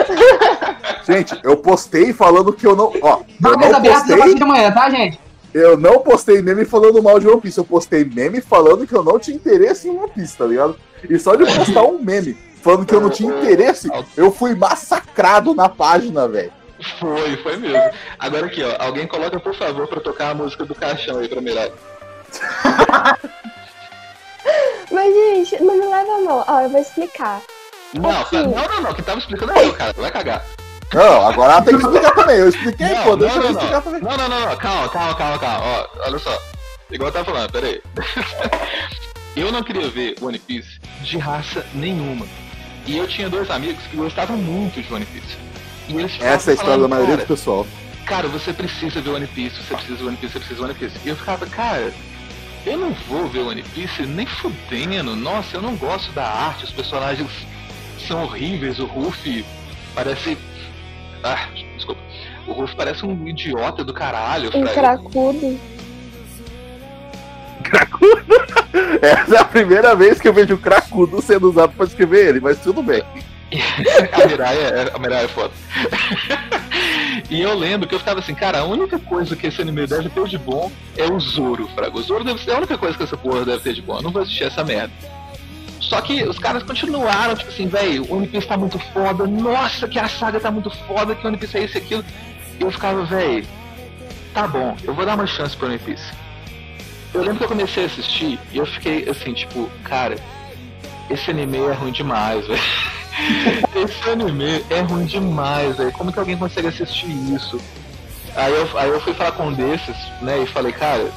gente, 1.05 1.39
eu 1.43 1.57
postei 1.57 2.13
falando 2.13 2.53
que 2.53 2.67
eu 2.67 2.77
não. 2.77 2.93
Ó, 3.03 3.23
eu 3.45 3.57
não 3.57 3.83
postei. 3.83 4.35
de 4.35 4.43
amanhã, 4.43 4.71
tá, 4.71 4.89
gente? 4.89 5.19
Eu 5.53 5.77
não 5.77 5.99
postei 5.99 6.41
meme 6.41 6.65
falando 6.65 7.03
mal 7.03 7.19
de 7.19 7.29
One 7.29 7.41
Piece. 7.41 7.59
Eu 7.59 7.65
postei 7.65 8.05
meme 8.05 8.41
falando 8.41 8.87
que 8.87 8.95
eu 8.95 9.03
não 9.03 9.19
tinha 9.19 9.37
interesse 9.37 9.89
em 9.89 9.99
One 9.99 10.11
Piece, 10.15 10.37
tá 10.37 10.47
ligado? 10.47 10.79
E 11.09 11.19
só 11.19 11.35
de 11.35 11.45
postar 11.45 11.83
um 11.83 11.99
meme 11.99 12.37
falando 12.63 12.87
que 12.87 12.95
eu 12.95 13.01
não 13.01 13.11
tinha 13.11 13.37
interesse, 13.37 13.91
eu 14.17 14.31
fui 14.31 14.55
massacrado 14.55 15.53
na 15.53 15.69
página, 15.69 16.29
velho. 16.29 16.53
Foi, 16.99 17.37
foi 17.39 17.57
mesmo. 17.57 17.91
Agora 18.19 18.47
aqui, 18.47 18.63
ó, 18.63 18.77
alguém 18.79 19.07
coloca, 19.07 19.39
por 19.39 19.55
favor, 19.55 19.87
pra 19.87 20.01
tocar 20.01 20.31
a 20.31 20.35
música 20.35 20.65
do 20.65 20.75
caixão 20.75 21.19
aí 21.19 21.29
pra 21.29 21.41
Mirai. 21.41 21.73
Mas, 24.91 25.15
gente, 25.15 25.63
não 25.63 25.77
me 25.77 25.87
leva 25.87 26.17
a 26.17 26.21
mal. 26.21 26.45
Ó, 26.47 26.61
eu 26.61 26.69
vou 26.69 26.81
explicar. 26.81 27.41
Não, 27.95 28.21
Aqui. 28.21 28.37
não, 28.37 28.51
não, 28.51 28.81
não, 28.83 28.95
quem 28.95 29.05
tava 29.05 29.19
explicando 29.19 29.53
é 29.53 29.67
eu, 29.67 29.73
cara. 29.75 29.93
Vai 29.93 30.11
cagar. 30.11 30.45
Não, 30.93 31.27
agora 31.27 31.53
ela 31.55 31.63
tem 31.63 31.77
que 31.77 31.83
explicar 31.83 32.15
também. 32.15 32.37
Eu 32.37 32.49
expliquei, 32.49 32.89
Não, 32.89 33.03
pô, 33.03 33.11
não, 33.11 33.19
deixa 33.19 33.37
eu 33.37 33.43
não, 33.43 33.51
explicar 33.51 33.73
não. 33.75 33.83
também. 33.83 34.01
Não, 34.03 34.17
não, 34.17 34.29
não, 34.29 34.41
não, 34.41 34.57
calma, 34.57 34.89
calma, 34.89 35.15
calma, 35.15 35.39
calma. 35.39 35.65
Ó, 35.65 35.89
olha 36.07 36.19
só. 36.19 36.39
Igual 36.91 37.09
eu 37.09 37.13
tava 37.13 37.25
falando, 37.25 37.51
pera 37.53 37.67
aí. 37.67 37.83
eu 39.37 39.51
não 39.51 39.63
queria 39.63 39.89
ver 39.89 40.17
One 40.21 40.39
Piece 40.39 40.79
de 41.03 41.17
raça 41.19 41.65
nenhuma. 41.73 42.27
E 42.87 42.99
eu 42.99 43.07
tinha 43.07 43.29
dois 43.31 43.51
amigos 43.51 43.83
que 43.87 43.97
gostavam 43.97 44.37
muito 44.37 44.83
de 44.83 44.93
One 44.93 45.07
Piece. 45.07 45.39
E 45.89 45.97
eles 45.97 46.13
Essa 46.21 46.23
é 46.23 46.29
a 46.29 46.55
história 46.55 46.57
falando, 46.57 46.83
da 46.83 46.89
maioria 46.89 47.17
cara, 47.17 47.27
do 47.27 47.29
pessoal. 47.29 47.67
cara, 48.07 48.29
você 48.29 48.53
precisa 48.53 49.01
ver 49.01 49.11
One 49.11 49.27
Piece, 49.27 49.57
você 49.57 49.75
precisa 49.75 49.97
ver 49.97 50.05
One 50.05 50.17
Piece, 50.17 50.33
você 50.33 50.39
precisa 50.39 50.61
ver 50.61 50.65
One 50.71 50.75
Piece. 50.79 50.97
E 51.05 51.09
eu 51.09 51.17
ficava, 51.17 51.47
cara, 51.47 51.93
eu 52.65 52.79
não 52.79 52.93
vou 53.09 53.27
ver 53.29 53.41
One 53.41 53.63
Piece 53.63 54.03
nem 54.03 54.27
fudendo. 54.27 55.17
Nossa, 55.17 55.57
eu 55.57 55.63
não 55.63 55.75
gosto 55.77 56.13
da 56.13 56.25
arte, 56.27 56.65
os 56.65 56.71
personagens 56.71 57.31
são 58.07 58.23
horríveis, 58.25 58.79
o 58.79 58.87
Ruffy 58.87 59.45
parece. 59.95 60.39
Ah, 61.23 61.49
desculpa. 61.77 62.01
O 62.47 62.53
Ruffy 62.53 62.77
parece 62.77 63.05
um 63.07 63.27
idiota 63.29 63.85
do 63.85 63.93
caralho, 63.93 64.49
Um 64.49 64.67
Fraga. 64.67 64.99
cracudo. 67.63 68.23
Essa 69.01 69.37
é 69.37 69.39
a 69.39 69.45
primeira 69.45 69.95
vez 69.95 70.21
que 70.21 70.29
eu 70.29 70.33
vejo 70.33 70.55
o 70.55 70.59
cracudo 70.59 71.23
sendo 71.23 71.49
usado 71.49 71.73
pra 71.73 71.87
escrever 71.87 72.29
ele, 72.29 72.41
mas 72.41 72.59
tudo 72.59 72.83
bem. 72.83 73.03
a 74.13 74.27
Mirai 74.27 74.57
é, 74.57 75.19
a 75.19 75.23
é 75.23 75.29
foda. 75.29 75.53
e 77.29 77.41
eu 77.41 77.55
lembro 77.55 77.89
que 77.89 77.95
eu 77.95 77.99
ficava 77.99 78.21
assim, 78.21 78.35
cara, 78.35 78.61
a 78.61 78.65
única 78.65 78.99
coisa 78.99 79.37
que 79.37 79.47
esse 79.47 79.61
anime 79.61 79.87
deve 79.87 80.09
ter 80.09 80.27
de 80.27 80.39
bom 80.39 80.71
é 80.97 81.05
o 81.05 81.21
Zoro, 81.21 81.69
Fraga. 81.75 81.97
O 81.97 82.03
Zoro 82.03 82.25
deve 82.25 82.43
ser 82.43 82.53
a 82.53 82.59
única 82.59 82.79
coisa 82.79 82.97
que 82.97 83.03
essa 83.03 83.17
porra 83.17 83.45
deve 83.45 83.63
ter 83.63 83.75
de 83.75 83.83
bom. 83.83 83.97
Eu 83.97 84.03
não 84.03 84.11
vou 84.11 84.23
assistir 84.23 84.45
essa 84.45 84.65
merda. 84.65 84.93
Só 85.81 86.01
que 86.01 86.23
os 86.23 86.39
caras 86.39 86.63
continuaram, 86.63 87.35
tipo 87.35 87.51
assim, 87.51 87.67
velho, 87.67 88.05
o 88.09 88.17
One 88.17 88.27
Piece 88.27 88.47
tá 88.47 88.57
muito 88.57 88.79
foda, 88.79 89.27
nossa, 89.27 89.87
que 89.87 89.99
a 89.99 90.09
saga 90.09 90.41
tá 90.41 90.51
muito 90.51 90.71
foda, 90.87 91.15
que 91.15 91.25
o 91.25 91.29
One 91.29 91.37
Piece 91.37 91.59
é 91.59 91.65
isso 91.65 91.77
e 91.77 91.79
aquilo. 91.79 92.05
E 92.59 92.63
eu 92.63 92.71
ficava, 92.71 93.05
velho, 93.05 93.47
tá 94.33 94.47
bom, 94.47 94.77
eu 94.85 94.95
vou 94.95 95.05
dar 95.05 95.15
uma 95.15 95.27
chance 95.27 95.57
pro 95.57 95.67
One 95.67 95.79
Piece. 95.79 96.11
Eu 97.13 97.21
lembro 97.21 97.39
que 97.39 97.45
eu 97.45 97.49
comecei 97.49 97.83
a 97.83 97.87
assistir 97.87 98.39
e 98.53 98.57
eu 98.57 98.65
fiquei 98.65 99.07
assim, 99.07 99.35
tipo, 99.35 99.69
cara, 99.85 100.17
esse 101.11 101.31
anime 101.31 101.59
é 101.59 101.73
ruim 101.73 101.93
demais, 101.93 102.47
velho. 102.47 102.63
Esse 103.75 104.11
anime 104.11 104.65
é 104.71 104.81
ruim 104.81 105.05
demais, 105.05 105.77
velho. 105.77 105.93
Como 105.93 106.13
que 106.13 106.19
alguém 106.19 106.37
consegue 106.37 106.69
assistir 106.69 107.11
isso? 107.35 107.61
Aí 108.35 108.53
eu, 108.53 108.79
aí 108.79 108.89
eu 108.89 109.01
fui 109.01 109.13
falar 109.15 109.33
com 109.33 109.49
um 109.49 109.53
desses, 109.53 109.97
né, 110.23 110.43
e 110.43 110.47
falei, 110.47 110.73
cara, 110.73 111.11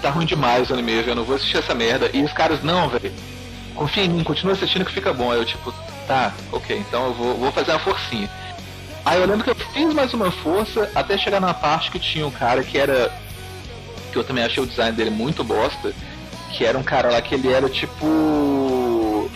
tá 0.00 0.10
ruim 0.10 0.26
demais 0.26 0.70
o 0.70 0.74
anime, 0.74 0.96
velho, 0.96 1.10
eu 1.10 1.14
não 1.16 1.24
vou 1.24 1.36
assistir 1.36 1.58
essa 1.58 1.74
merda. 1.74 2.10
E 2.12 2.22
os 2.22 2.32
caras, 2.32 2.62
não, 2.62 2.88
velho, 2.88 3.12
confia 3.74 4.04
em 4.04 4.08
mim, 4.08 4.22
continua 4.22 4.54
assistindo 4.54 4.84
que 4.84 4.92
fica 4.92 5.12
bom. 5.12 5.32
Aí 5.32 5.38
eu, 5.38 5.44
tipo, 5.44 5.74
tá, 6.06 6.32
ok, 6.52 6.76
então 6.76 7.06
eu 7.06 7.14
vou, 7.14 7.34
vou 7.36 7.52
fazer 7.52 7.72
uma 7.72 7.80
forcinha. 7.80 8.30
Aí 9.04 9.20
eu 9.20 9.26
lembro 9.26 9.42
que 9.42 9.50
eu 9.50 9.54
fiz 9.54 9.92
mais 9.92 10.14
uma 10.14 10.30
força 10.30 10.90
até 10.94 11.18
chegar 11.18 11.40
na 11.40 11.52
parte 11.52 11.90
que 11.90 11.98
tinha 11.98 12.26
um 12.26 12.30
cara 12.30 12.62
que 12.62 12.78
era. 12.78 13.12
Que 14.12 14.18
eu 14.18 14.24
também 14.24 14.44
achei 14.44 14.62
o 14.62 14.66
design 14.66 14.96
dele 14.96 15.10
muito 15.10 15.42
bosta. 15.42 15.92
Que 16.52 16.64
era 16.64 16.78
um 16.78 16.82
cara 16.82 17.10
lá 17.10 17.20
que 17.20 17.34
ele 17.34 17.52
era 17.52 17.68
tipo. 17.68 18.06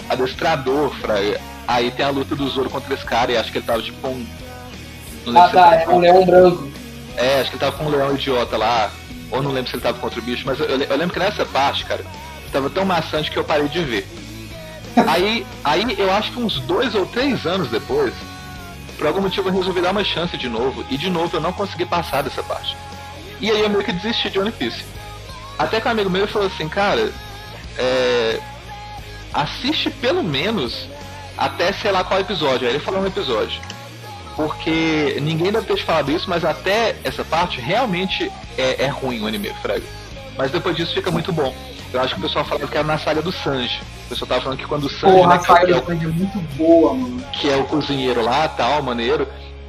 Adestrador, 0.08 0.90
fraga. 1.00 1.40
Aí 1.66 1.90
tem 1.90 2.04
a 2.06 2.10
luta 2.10 2.34
do 2.36 2.48
Zoro 2.48 2.70
contra 2.70 2.94
esse 2.94 3.04
cara 3.04 3.32
e 3.32 3.36
acho 3.36 3.50
que 3.50 3.58
ele 3.58 3.66
tava 3.66 3.82
tipo 3.82 4.06
lembro 4.06 4.28
Ah, 5.36 5.48
tá, 5.48 5.74
é 5.74 5.88
um 5.88 5.98
leão 5.98 6.24
branco. 6.24 6.68
é, 7.16 7.40
acho 7.40 7.50
que 7.50 7.56
ele 7.56 7.60
tava 7.64 7.76
com 7.76 7.84
um 7.84 7.88
leão 7.90 8.14
idiota 8.14 8.56
lá. 8.56 8.90
Ou 9.30 9.42
não 9.42 9.50
lembro 9.50 9.68
se 9.70 9.76
ele 9.76 9.82
tava 9.82 9.98
contra 9.98 10.20
o 10.20 10.22
bicho, 10.22 10.44
mas 10.46 10.60
eu, 10.60 10.66
eu 10.66 10.96
lembro 10.96 11.12
que 11.12 11.18
nessa 11.18 11.44
parte, 11.44 11.84
cara, 11.84 12.04
tava 12.52 12.70
tão 12.70 12.84
maçante 12.84 13.30
que 13.30 13.36
eu 13.36 13.42
parei 13.44 13.68
de 13.68 13.82
ver. 13.82 14.06
Aí, 15.06 15.46
aí 15.62 15.94
eu 15.98 16.10
acho 16.10 16.32
que 16.32 16.38
uns 16.40 16.58
dois 16.60 16.94
ou 16.94 17.04
três 17.04 17.44
anos 17.44 17.68
depois, 17.68 18.14
por 18.96 19.06
algum 19.06 19.20
motivo 19.20 19.50
eu 19.50 19.52
resolvi 19.52 19.82
dar 19.82 19.90
uma 19.90 20.02
chance 20.02 20.34
de 20.38 20.48
novo, 20.48 20.86
e 20.88 20.96
de 20.96 21.10
novo 21.10 21.36
eu 21.36 21.40
não 21.40 21.52
consegui 21.52 21.84
passar 21.84 22.22
dessa 22.22 22.42
parte. 22.42 22.74
E 23.38 23.50
aí 23.50 23.60
eu 23.60 23.68
meio 23.68 23.84
que 23.84 23.92
desisti 23.92 24.30
de 24.30 24.38
One 24.38 24.50
Piece. 24.52 24.82
Até 25.58 25.82
que 25.82 25.88
um 25.88 25.90
amigo 25.90 26.08
meu 26.08 26.26
falou 26.26 26.48
assim, 26.48 26.66
cara, 26.66 27.12
é, 27.76 28.40
assiste 29.32 29.90
pelo 29.90 30.22
menos 30.22 30.88
até 31.36 31.72
sei 31.72 31.92
lá 31.92 32.02
qual 32.02 32.20
episódio. 32.20 32.66
Aí 32.66 32.74
ele 32.74 32.82
falou 32.82 33.00
um 33.00 33.06
episódio. 33.06 33.60
Porque 34.34 35.18
ninguém 35.22 35.50
deve 35.50 35.66
ter 35.66 35.76
te 35.76 35.84
falado 35.84 36.10
isso, 36.12 36.28
mas 36.28 36.44
até 36.44 36.96
essa 37.02 37.24
parte 37.24 37.60
realmente 37.60 38.30
é, 38.58 38.84
é 38.84 38.86
ruim 38.86 39.22
o 39.22 39.26
anime, 39.26 39.52
Fraga. 39.62 39.84
Mas 40.36 40.50
depois 40.50 40.76
disso 40.76 40.92
fica 40.92 41.10
muito 41.10 41.32
bom. 41.32 41.54
Eu 41.92 42.00
acho 42.00 42.14
que 42.14 42.20
o 42.20 42.22
pessoal 42.22 42.44
falava 42.44 42.66
que 42.66 42.76
era 42.76 42.86
na 42.86 42.98
saga 42.98 43.22
do 43.22 43.32
Sanji. 43.32 43.80
O 44.04 44.08
pessoal 44.10 44.28
tava 44.28 44.40
falando 44.42 44.58
que 44.58 44.66
quando 44.66 44.84
o 44.84 44.90
Sanji, 44.90 45.16
Porra, 45.16 45.28
né, 45.28 45.34
a 45.36 45.40
saga 45.40 45.76
é 45.76 45.80
do 45.80 45.86
Sanji 45.86 46.04
é 46.04 46.08
muito 46.08 46.38
boa, 46.56 46.92
mano. 46.92 47.24
que 47.32 47.48
é 47.48 47.56
o 47.56 47.64
cozinheiro 47.64 48.22
lá, 48.22 48.46
tal, 48.48 48.82
maneiro, 48.82 49.26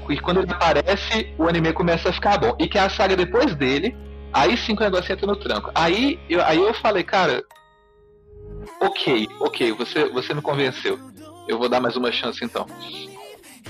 e 0.10 0.20
quando 0.20 0.42
ele 0.42 0.52
aparece, 0.52 1.34
o 1.38 1.48
anime 1.48 1.72
começa 1.74 2.10
a 2.10 2.14
ficar 2.14 2.38
bom. 2.38 2.56
E 2.60 2.68
que 2.68 2.78
é 2.78 2.82
a 2.82 2.90
saga 2.90 3.16
depois 3.16 3.56
dele, 3.56 3.96
aí 4.34 4.58
sim 4.58 4.76
que 4.76 4.82
o 4.82 4.86
negócio 4.86 5.12
entra 5.12 5.28
no 5.28 5.36
tranco. 5.36 5.72
Aí 5.74 6.20
eu, 6.30 6.44
aí 6.44 6.58
eu 6.58 6.74
falei, 6.74 7.04
cara, 7.04 7.44
ok, 8.80 9.28
ok, 9.40 9.72
você, 9.74 10.10
você 10.10 10.34
me 10.34 10.42
convenceu. 10.42 11.00
Eu 11.48 11.58
vou 11.58 11.70
dar 11.70 11.80
mais 11.80 11.96
uma 11.96 12.12
chance 12.12 12.44
então. 12.44 12.66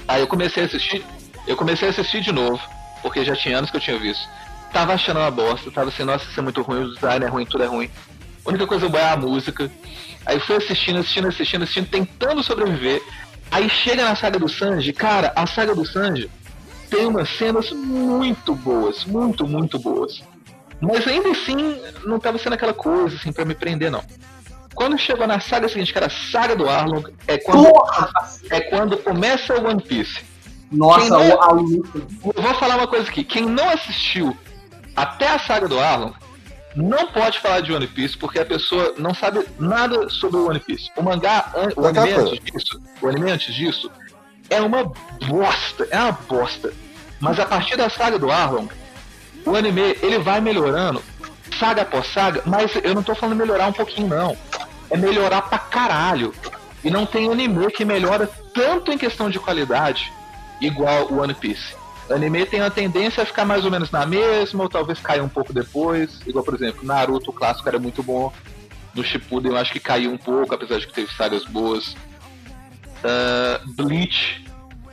Aí 0.08 0.22
eu 0.22 0.28
comecei 0.28 0.64
a 0.64 0.66
assistir, 0.66 1.04
eu 1.46 1.56
comecei 1.56 1.88
a 1.88 1.92
assistir 1.92 2.22
de 2.22 2.32
novo, 2.32 2.62
porque 3.02 3.24
já 3.24 3.36
tinha 3.36 3.58
anos 3.58 3.70
que 3.70 3.78
eu 3.78 3.82
tinha 3.82 3.98
visto. 3.98 4.28
Tava 4.72 4.94
achando 4.94 5.20
uma 5.20 5.32
bosta, 5.32 5.72
tava 5.72 5.90
assim, 5.90 6.04
nossa, 6.04 6.26
isso 6.26 6.40
é 6.40 6.44
muito 6.44 6.62
ruim, 6.62 6.84
o 6.84 6.94
design 6.94 7.26
é 7.26 7.28
ruim, 7.28 7.46
tudo 7.46 7.64
é 7.64 7.68
ruim. 7.68 7.90
A 8.46 8.50
única 8.50 8.66
coisa 8.66 8.88
boa 8.88 9.04
é 9.04 9.12
a 9.12 9.18
música. 9.18 9.72
Aí 10.26 10.40
fui 10.40 10.56
assistindo, 10.56 11.00
assistindo, 11.00 11.28
assistindo, 11.28 11.64
assistindo, 11.64 11.90
tentando 11.90 12.44
sobreviver. 12.44 13.02
Aí 13.52 13.70
chega 13.70 14.04
na 14.04 14.16
saga 14.16 14.40
do 14.40 14.50
Sanji, 14.50 14.92
cara, 14.92 15.32
a 15.36 15.46
saga 15.48 15.74
do 15.74 15.86
Sanji 15.86 16.30
tem 16.90 17.06
umas 17.06 17.30
cenas 17.30 17.72
muito 17.72 18.56
boas, 18.56 19.06
muito, 19.06 19.48
muito 19.48 19.78
boas. 19.78 20.22
Mas 20.80 21.08
ainda 21.08 21.32
assim, 21.32 21.82
não 22.06 22.20
tava 22.20 22.38
sendo 22.38 22.54
aquela 22.54 22.74
coisa 22.74 23.16
assim 23.16 23.32
pra 23.32 23.46
me 23.46 23.56
prender, 23.56 23.92
não. 23.92 24.04
Quando 24.78 24.96
chegou 25.00 25.26
na 25.26 25.40
saga 25.40 25.68
seguinte, 25.68 25.92
que 25.92 25.98
era 25.98 26.06
a 26.06 26.10
saga 26.32 26.56
do 26.56 26.70
Arlong, 26.70 27.04
é 27.28 27.40
quando, 27.40 27.68
Porra! 27.68 28.12
é 28.52 28.62
quando 28.62 28.96
começa 29.00 29.60
o 29.60 29.68
One 29.68 29.82
Piece. 29.82 30.24
Nossa, 30.72 31.10
não- 31.10 31.36
o- 31.36 31.54
luta. 31.62 31.98
Eu 32.36 32.44
vou 32.44 32.54
falar 32.54 32.76
uma 32.78 32.88
coisa 32.88 33.10
aqui. 33.10 33.24
Quem 33.24 33.44
não 33.48 33.68
assistiu 33.72 34.38
até 34.96 35.30
a 35.30 35.40
saga 35.40 35.68
do 35.68 35.80
Arlong, 35.80 36.14
não 36.76 37.08
pode 37.08 37.40
falar 37.40 37.62
de 37.62 37.74
One 37.74 37.88
Piece 37.88 38.16
porque 38.16 38.38
a 38.38 38.46
pessoa 38.46 38.94
não 39.00 39.16
sabe 39.16 39.44
nada 39.58 40.08
sobre 40.10 40.38
o 40.38 40.48
One 40.48 40.60
Piece. 40.60 40.92
O 40.96 41.02
mangá, 41.02 41.52
an- 41.56 41.70
o 41.76 41.88
anime 41.88 42.14
antes 42.14 42.40
disso, 42.44 42.82
o 43.02 43.08
anime 43.08 43.32
antes 43.32 43.56
disso, 43.56 43.92
é 44.52 44.62
uma 44.62 44.84
bosta, 45.28 45.88
é 45.90 45.98
uma 46.00 46.12
bosta. 46.12 46.72
Mas 47.20 47.40
a 47.40 47.48
partir 47.48 47.78
da 47.78 47.90
saga 47.90 48.20
do 48.20 48.30
Arlong, 48.30 48.70
o 49.44 49.56
anime 49.56 49.98
ele 50.04 50.20
vai 50.20 50.40
melhorando 50.40 51.02
saga 51.58 51.82
após 51.82 52.06
saga, 52.14 52.44
mas 52.46 52.72
eu 52.84 52.94
não 52.94 53.02
tô 53.02 53.16
falando 53.16 53.36
melhorar 53.38 53.66
um 53.70 53.74
pouquinho 53.74 54.08
não. 54.08 54.38
É 54.90 54.98
melhorar 54.98 55.42
pra 55.44 55.60
caralho. 55.60 56.34
E 56.84 56.90
não 56.90 57.06
tem 57.06 57.32
anime 57.32 57.72
que 57.72 57.84
melhora 57.84 58.30
tanto 58.54 58.92
em 58.92 58.98
questão 58.98 59.30
de 59.30 59.40
qualidade 59.40 60.12
igual 60.62 61.12
o 61.12 61.20
One 61.22 61.34
Piece. 61.34 61.76
O 62.10 62.14
anime 62.14 62.46
tem 62.46 62.62
a 62.62 62.70
tendência 62.70 63.24
a 63.24 63.26
ficar 63.26 63.44
mais 63.44 63.66
ou 63.66 63.72
menos 63.72 63.92
na 63.92 64.06
mesma, 64.06 64.64
ou 64.64 64.70
talvez 64.70 65.00
cair 65.00 65.22
um 65.22 65.28
pouco 65.28 65.52
depois. 65.52 66.22
Igual, 66.26 66.44
por 66.44 66.54
exemplo, 66.54 66.86
Naruto, 66.86 67.32
o 67.32 67.34
clássico 67.34 67.68
era 67.68 67.78
muito 67.78 68.02
bom. 68.02 68.32
No 68.96 69.04
Shippuden 69.04 69.52
eu 69.52 69.58
acho 69.58 69.74
que 69.74 69.80
caiu 69.80 70.12
um 70.12 70.18
pouco, 70.18 70.56
apesar 70.56 70.80
de 70.80 70.88
que 70.88 70.94
teve 70.94 71.14
sagas 71.14 71.44
boas. 71.46 71.96
Ah, 73.04 73.60
Bleach, 73.66 74.44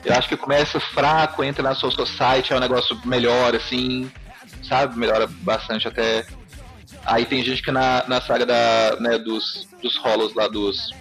eu 0.05 0.15
acho 0.15 0.29
que 0.29 0.37
começa 0.37 0.79
fraco, 0.79 1.43
entra 1.43 1.63
na 1.63 1.75
Soul 1.75 1.93
Society, 1.93 2.53
é 2.53 2.57
um 2.57 2.61
negócio 2.61 2.99
melhor, 3.05 3.55
assim, 3.55 4.11
sabe? 4.69 4.99
Melhora 4.99 5.27
bastante 5.27 5.89
até. 5.89 6.27
Aí 7.05 7.25
tem 7.25 7.43
gente 7.45 7.63
que 7.63 7.71
na, 7.71 8.05
na 8.09 8.21
saga 8.21 8.47
da, 8.47 8.97
né, 8.99 9.19
dos, 9.19 9.69
dos 9.83 9.97
Hollows 9.97 10.35
lá, 10.35 10.49
dos, 10.49 10.93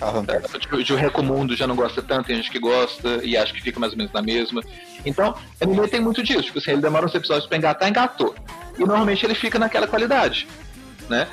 Arrancar. 0.00 0.40
de, 0.40 0.84
de 0.84 0.92
O 0.92 0.96
Recomundo 0.96 1.54
já 1.54 1.66
não 1.66 1.76
gosta 1.76 2.00
tanto, 2.00 2.26
tem 2.26 2.36
gente 2.36 2.50
que 2.50 2.58
gosta 2.58 3.20
e 3.22 3.36
acha 3.36 3.52
que 3.52 3.60
fica 3.60 3.78
mais 3.78 3.92
ou 3.92 3.98
menos 3.98 4.12
na 4.12 4.22
mesma. 4.22 4.62
Então, 5.04 5.34
anime 5.60 5.86
tem 5.88 6.00
muito 6.00 6.22
disso. 6.22 6.42
Tipo 6.44 6.58
assim, 6.58 6.72
ele 6.72 6.80
demora 6.80 7.04
uns 7.04 7.14
episódios 7.14 7.46
pra 7.46 7.58
engatar, 7.58 7.88
engatou. 7.88 8.34
E 8.78 8.80
normalmente 8.80 9.24
ele 9.26 9.34
fica 9.34 9.58
naquela 9.58 9.86
qualidade. 9.86 10.48
né? 11.08 11.28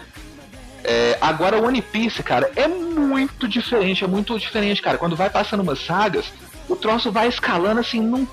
É, 0.84 1.18
agora 1.22 1.58
o 1.58 1.66
One 1.66 1.82
Piece, 1.82 2.22
cara, 2.24 2.52
é 2.56 2.68
muito 2.68 3.48
diferente, 3.48 4.04
é 4.04 4.08
muito 4.08 4.38
diferente, 4.38 4.82
cara. 4.82 4.98
Quando 4.98 5.16
vai 5.16 5.30
passando 5.30 5.62
umas 5.62 5.80
sagas, 5.80 6.26
o 6.68 6.76
troço 6.76 7.12
vai 7.12 7.28
escalando 7.28 7.80
assim 7.80 8.02
num 8.02 8.28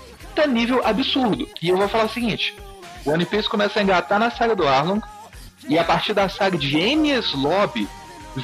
nível 0.48 0.84
absurdo. 0.84 1.48
E 1.62 1.68
eu 1.68 1.76
vou 1.76 1.88
falar 1.88 2.04
o 2.04 2.08
seguinte: 2.08 2.54
o 3.04 3.10
One 3.10 3.24
Piece 3.24 3.48
começa 3.48 3.78
a 3.78 3.82
engatar 3.82 4.18
na 4.18 4.30
saga 4.30 4.54
do 4.54 4.66
Arlong, 4.66 5.00
e 5.68 5.78
a 5.78 5.84
partir 5.84 6.12
da 6.12 6.28
saga 6.28 6.58
de 6.58 6.76
Enies 6.76 7.32
Lobby 7.32 7.88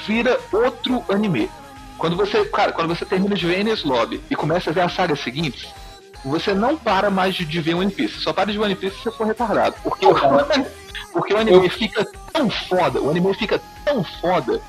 vira 0.06 0.38
outro 0.52 1.04
anime. 1.08 1.50
Quando 1.98 2.16
você, 2.16 2.44
cara, 2.46 2.72
quando 2.72 2.88
você 2.88 3.04
termina 3.04 3.34
de 3.34 3.46
ver 3.46 3.60
Enies 3.60 3.84
Lobby 3.84 4.22
e 4.30 4.36
começa 4.36 4.70
a 4.70 4.72
ver 4.72 4.80
as 4.80 4.92
sagas 4.92 5.20
seguintes, 5.20 5.68
você 6.24 6.54
não 6.54 6.76
para 6.76 7.10
mais 7.10 7.34
de, 7.34 7.60
ver 7.60 7.74
One 7.74 7.90
Piece. 7.90 8.20
Só 8.20 8.32
para 8.32 8.52
de 8.52 8.58
ver 8.58 8.64
One 8.64 8.74
Piece 8.74 8.96
se 8.96 9.04
você 9.04 9.10
for 9.10 9.26
retardado. 9.26 9.74
Porque, 9.82 10.06
o, 10.06 10.14
porque 11.12 11.34
o 11.34 11.38
anime 11.38 11.68
fica 11.68 12.06
tão 12.32 12.48
foda, 12.50 13.00
o 13.00 13.10
anime 13.10 13.34
fica 13.34 13.60
tão 13.84 14.04
foda 14.04 14.60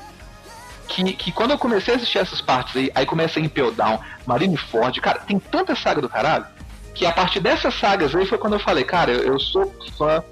que, 0.88 1.14
que 1.14 1.32
quando 1.32 1.52
eu 1.52 1.58
comecei 1.58 1.94
a 1.94 1.98
assistir 1.98 2.20
essas 2.20 2.42
partes 2.42 2.76
aí, 2.76 2.92
aí 2.94 3.06
começa 3.06 3.40
Impel 3.40 3.72
Down, 3.72 4.00
Marineford, 4.26 5.00
cara, 5.00 5.20
tem 5.20 5.40
tanta 5.40 5.76
saga 5.76 6.02
do 6.02 6.10
caralho, 6.10 6.46
que 6.94 7.06
a 7.06 7.12
partir 7.12 7.40
dessas 7.40 7.74
sagas 7.74 8.14
aí 8.14 8.26
foi 8.26 8.38
quando 8.38 8.54
eu 8.54 8.60
falei, 8.60 8.84
cara, 8.84 9.12
eu, 9.12 9.34
eu 9.34 9.40
sou 9.40 9.74
fã 9.98 10.24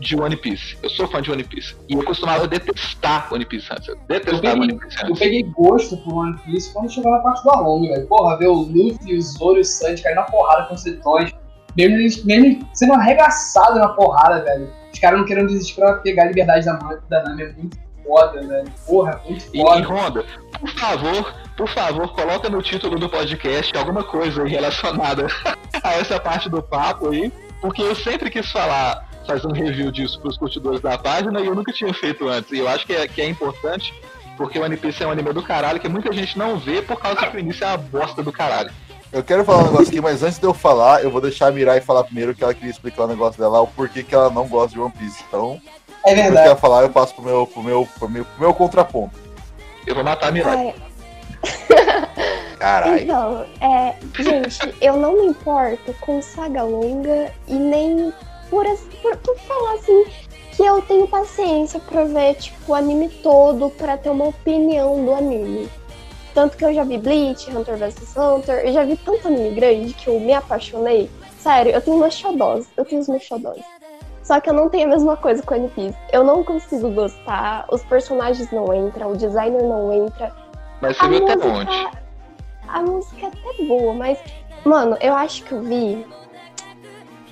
de 0.00 0.16
One 0.16 0.36
Piece. 0.36 0.76
Eu 0.82 0.90
sou 0.90 1.08
fã 1.08 1.22
de 1.22 1.30
One 1.30 1.44
Piece. 1.44 1.74
E 1.88 1.94
eu 1.94 2.04
costumava 2.04 2.46
detestar 2.46 3.32
One 3.32 3.44
Piece 3.44 3.66
antes. 3.72 3.88
Eu 3.88 3.96
detestava 4.08 4.60
One 4.60 4.78
Piece 4.78 4.96
antes. 4.98 5.10
Eu 5.10 5.16
peguei 5.16 5.42
gosto 5.42 5.96
por 5.98 6.14
One 6.14 6.38
Piece 6.44 6.72
quando 6.72 6.90
chegou 6.90 7.12
na 7.12 7.18
parte 7.18 7.42
do 7.42 7.50
Along, 7.50 7.88
velho. 7.88 8.06
Porra, 8.06 8.36
ver 8.36 8.48
o 8.48 8.54
Luffy, 8.54 9.16
o 9.16 9.22
Zoro 9.22 9.58
e 9.58 9.60
o 9.60 9.64
Sanji 9.64 10.02
caindo 10.02 10.16
na 10.16 10.22
porrada 10.22 10.66
com 10.68 10.74
os 10.74 10.82
tritões. 10.82 11.32
Mesmo, 11.76 12.26
mesmo 12.26 12.68
sendo 12.72 12.94
arregaçado 12.94 13.78
na 13.78 13.88
porrada, 13.88 14.42
velho. 14.42 14.70
Os 14.92 14.98
caras 14.98 15.18
não 15.18 15.26
querendo 15.26 15.48
desistir 15.48 15.74
pra 15.74 15.94
pegar 15.94 16.24
a 16.24 16.26
liberdade 16.28 16.64
da, 16.64 16.72
da 17.08 17.22
Nami. 17.24 17.42
É 17.42 17.52
muito 17.52 17.78
foda, 18.06 18.46
velho. 18.46 18.72
Porra, 18.86 19.20
muito 19.26 19.44
foda. 19.44 19.78
E, 19.78 19.82
e 19.82 19.84
Honda, 19.84 20.24
por 20.58 20.70
favor, 20.70 21.34
por 21.56 21.68
favor, 21.68 22.14
coloca 22.14 22.48
no 22.48 22.62
título 22.62 22.98
do 22.98 23.08
podcast 23.08 23.76
alguma 23.76 24.04
coisa 24.04 24.44
relacionada 24.44 25.26
a 25.82 25.94
essa 25.94 26.18
parte 26.18 26.48
do 26.48 26.62
papo 26.62 27.10
aí. 27.10 27.32
Porque 27.60 27.82
eu 27.82 27.94
sempre 27.94 28.30
quis 28.30 28.50
falar 28.50 29.05
fazer 29.26 29.46
um 29.46 29.52
review 29.52 29.90
disso 29.90 30.20
para 30.20 30.30
os 30.30 30.38
curtidores 30.38 30.80
da 30.80 30.96
página 30.96 31.40
e 31.40 31.46
eu 31.46 31.54
nunca 31.54 31.72
tinha 31.72 31.92
feito 31.92 32.28
antes. 32.28 32.50
E 32.52 32.58
eu 32.58 32.68
acho 32.68 32.86
que 32.86 32.94
é, 32.94 33.06
que 33.06 33.20
é 33.20 33.28
importante 33.28 33.92
porque 34.36 34.58
o 34.58 34.62
One 34.62 34.76
Piece 34.76 35.02
é 35.02 35.06
um 35.06 35.10
anime 35.10 35.32
do 35.32 35.42
caralho 35.42 35.80
que 35.80 35.88
muita 35.88 36.12
gente 36.12 36.38
não 36.38 36.58
vê 36.58 36.82
por 36.82 37.00
causa 37.00 37.26
que 37.26 37.36
o 37.36 37.40
início 37.40 37.64
é 37.64 37.68
uma 37.68 37.78
bosta 37.78 38.22
do 38.22 38.30
caralho. 38.30 38.70
Eu 39.12 39.22
quero 39.22 39.44
falar 39.44 39.62
um 39.62 39.64
negócio 39.64 39.88
aqui, 39.88 40.00
mas 40.00 40.22
antes 40.22 40.38
de 40.38 40.44
eu 40.44 40.52
falar, 40.52 41.02
eu 41.02 41.10
vou 41.10 41.20
deixar 41.20 41.46
a 41.46 41.50
Mirai 41.50 41.80
falar 41.80 42.04
primeiro 42.04 42.34
que 42.34 42.42
ela 42.42 42.52
queria 42.52 42.70
explicar 42.70 43.04
o 43.04 43.08
negócio 43.08 43.40
dela, 43.40 43.60
o 43.60 43.66
porquê 43.66 44.02
que 44.02 44.14
ela 44.14 44.30
não 44.30 44.46
gosta 44.46 44.74
de 44.74 44.80
One 44.80 44.92
Piece. 44.92 45.24
Então, 45.26 45.60
é 46.04 46.14
verdade. 46.14 46.38
Se 46.38 46.46
ela 46.48 46.56
falar, 46.56 46.82
eu 46.82 46.90
passo 46.90 47.14
pro 47.14 47.24
meu, 47.24 47.46
pro 47.46 47.62
meu, 47.62 47.88
pro 47.98 48.08
meu, 48.08 48.24
pro 48.24 48.40
meu 48.40 48.54
contraponto. 48.54 49.16
Eu 49.86 49.94
vou 49.94 50.04
matar 50.04 50.28
a 50.28 50.32
Mirai. 50.32 50.74
Caralho. 52.58 53.02
Então, 53.02 53.46
é, 53.60 53.94
gente, 54.18 54.74
eu 54.80 54.96
não 54.96 55.14
me 55.18 55.26
importo 55.26 55.94
com 56.00 56.20
saga 56.20 56.62
longa 56.62 57.32
e 57.46 57.54
nem 57.54 58.12
por, 58.50 58.64
por, 59.02 59.16
por 59.16 59.38
falar 59.38 59.74
assim 59.74 60.04
que 60.56 60.64
eu 60.64 60.80
tenho 60.82 61.06
paciência 61.06 61.78
pra 61.78 62.04
ver, 62.04 62.34
tipo, 62.36 62.72
o 62.72 62.74
anime 62.74 63.10
todo 63.22 63.68
pra 63.70 63.98
ter 63.98 64.08
uma 64.08 64.28
opinião 64.28 65.04
do 65.04 65.12
anime. 65.12 65.68
Tanto 66.32 66.56
que 66.56 66.64
eu 66.64 66.72
já 66.72 66.82
vi 66.82 66.96
Bleach, 66.96 67.50
Hunter 67.54 67.76
vs 67.76 68.16
Hunter, 68.16 68.66
eu 68.66 68.72
já 68.72 68.84
vi 68.84 68.96
tanto 68.96 69.28
anime 69.28 69.50
grande 69.50 69.92
que 69.92 70.08
eu 70.08 70.18
me 70.18 70.32
apaixonei. 70.32 71.10
Sério, 71.38 71.72
eu 71.72 71.80
tenho 71.80 71.96
uma 71.98 72.10
xodós, 72.10 72.66
eu 72.76 72.84
tenho 72.84 73.02
os 73.02 73.08
meus 73.08 73.22
xodós. 73.22 73.62
Só 74.22 74.40
que 74.40 74.50
eu 74.50 74.54
não 74.54 74.68
tenho 74.68 74.86
a 74.86 74.90
mesma 74.90 75.16
coisa 75.16 75.42
com 75.42 75.54
One 75.54 75.68
Piece. 75.68 75.96
Eu 76.12 76.24
não 76.24 76.42
consigo 76.42 76.90
gostar, 76.90 77.66
os 77.70 77.82
personagens 77.84 78.50
não 78.50 78.74
entram, 78.74 79.12
o 79.12 79.16
designer 79.16 79.62
não 79.62 79.92
entra. 79.92 80.32
Mas 80.80 80.96
você 80.96 81.08
viu 81.08 81.28
até 81.28 81.46
onde? 81.46 81.88
A 82.66 82.82
música 82.82 83.26
é 83.26 83.28
até 83.28 83.64
boa, 83.64 83.94
mas, 83.94 84.18
mano, 84.64 84.96
eu 85.00 85.14
acho 85.14 85.44
que 85.44 85.52
eu 85.52 85.62
vi 85.62 86.04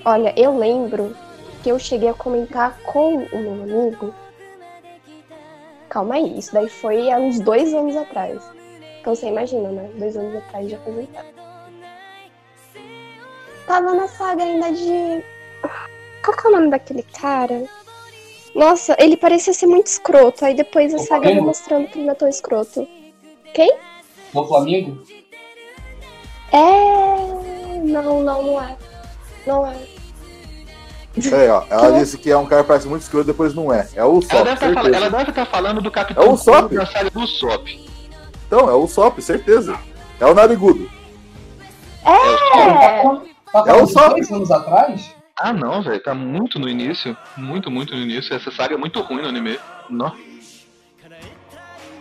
Olha, 0.04 0.34
eu 0.36 0.56
lembro 0.56 1.16
que 1.62 1.70
eu 1.70 1.78
cheguei 1.78 2.10
a 2.10 2.14
comentar 2.14 2.78
com 2.82 3.16
o 3.16 3.38
meu 3.38 3.62
amigo. 3.62 4.14
Calma 5.88 6.16
aí, 6.16 6.38
isso 6.38 6.52
daí 6.52 6.68
foi 6.68 7.10
há 7.10 7.16
uns 7.16 7.40
dois 7.40 7.72
anos 7.72 7.96
atrás. 7.96 8.42
Então 9.00 9.14
você 9.14 9.28
imagina, 9.28 9.70
né? 9.70 9.90
Dois 9.96 10.14
anos 10.16 10.36
atrás 10.36 10.68
de 10.68 10.74
aposentar. 10.74 11.24
Tava 13.66 13.94
na 13.94 14.06
saga 14.06 14.42
ainda 14.42 14.72
de. 14.72 15.24
Qual 16.22 16.36
que 16.36 16.46
é 16.46 16.50
o 16.50 16.52
nome 16.52 16.70
daquele 16.70 17.02
cara? 17.02 17.64
Nossa, 18.54 18.94
ele 18.98 19.16
parecia 19.16 19.54
ser 19.54 19.66
muito 19.66 19.86
escroto. 19.86 20.44
Aí 20.44 20.54
depois 20.54 20.92
a 20.92 20.98
saga 20.98 21.32
vai 21.32 21.40
mostrando 21.40 21.88
que 21.88 21.98
ele 21.98 22.06
não 22.06 22.12
é 22.12 22.16
tão 22.16 22.28
escroto. 22.28 22.86
Quem? 23.54 23.74
O 24.34 24.44
Flamengo? 24.44 25.02
É. 26.52 27.78
Não, 27.84 28.22
não, 28.22 28.42
não 28.42 28.62
é. 28.62 28.76
Não 29.46 29.66
é. 29.66 29.93
É, 31.16 31.50
ó, 31.50 31.64
ela 31.70 31.98
disse 31.98 32.18
que 32.18 32.30
é 32.30 32.36
um 32.36 32.46
cara 32.46 32.62
que 32.62 32.68
parece 32.68 32.88
muito 32.88 33.02
escuro, 33.02 33.22
depois 33.22 33.54
não 33.54 33.72
é. 33.72 33.88
É 33.94 34.02
o 34.04 34.20
Sop. 34.20 34.34
Ela 34.34 34.54
deve, 34.54 34.66
estar, 34.66 35.10
deve 35.10 35.30
estar 35.30 35.46
falando 35.46 35.80
do 35.80 35.90
Capitão 35.90 36.24
é 36.24 36.28
o 36.28 36.36
Sop. 36.36 36.74
da 36.74 36.86
série 36.86 37.10
do 37.10 37.26
Sop. 37.26 37.68
Então, 38.46 38.68
é 38.68 38.74
o 38.74 38.86
Sop, 38.88 39.20
certeza. 39.20 39.78
É 40.18 40.26
o 40.26 40.34
Narigudo. 40.34 40.90
É! 42.04 43.02
Tá, 43.52 43.64
é 43.66 43.72
o 43.74 43.86
Sop. 43.86 44.10
dois 44.10 44.30
anos 44.32 44.50
atrás? 44.50 45.14
Ah, 45.38 45.52
não, 45.52 45.82
velho. 45.82 46.02
Tá 46.02 46.14
muito 46.14 46.58
no 46.58 46.68
início. 46.68 47.16
Muito, 47.36 47.70
muito 47.70 47.94
no 47.94 48.02
início. 48.02 48.34
Essa 48.34 48.50
saga 48.50 48.74
é 48.74 48.78
muito 48.78 49.00
ruim 49.00 49.22
no 49.22 49.28
anime. 49.28 49.58
Não. 49.88 50.12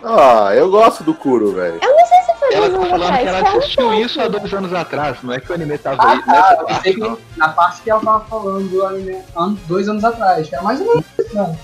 Ah, 0.04 0.54
eu 0.54 0.70
gosto 0.70 1.02
do 1.02 1.14
Kuro, 1.14 1.52
velho. 1.52 1.78
Eu 1.82 1.96
não 1.96 2.06
sei 2.06 2.18
se 2.22 2.34
foi 2.38 2.52
Ela 2.54 2.70
tá 2.70 2.86
falando 2.86 3.18
que 3.18 3.24
ela 3.26 3.48
assistiu 3.58 3.94
isso 3.94 4.20
há 4.20 4.28
dois 4.28 4.52
anos 4.52 4.72
atrás. 4.74 5.16
Não 5.22 5.32
é 5.32 5.40
que 5.40 5.50
o 5.50 5.54
anime 5.54 5.78
tava 5.78 6.02
Ah, 6.02 6.10
aí 6.12 6.20
tá. 6.22 6.26
nessa 6.32 6.52
Eu 6.52 6.66
parte, 6.66 6.82
pensei 6.82 6.94
que 6.94 7.18
na 7.38 7.48
parte 7.48 7.82
que 7.82 7.90
ela 7.90 8.00
tava 8.00 8.24
falando 8.26 8.68
do 8.68 8.84
anime 8.86 9.22
an- 9.36 9.56
dois 9.66 9.88
anos 9.88 10.04
atrás, 10.04 10.48
que 10.48 10.54
era 10.54 10.62
mais 10.62 10.80
ou 10.80 10.86
menos 10.88 11.04
isso, 11.18 11.34
né? 11.34 11.58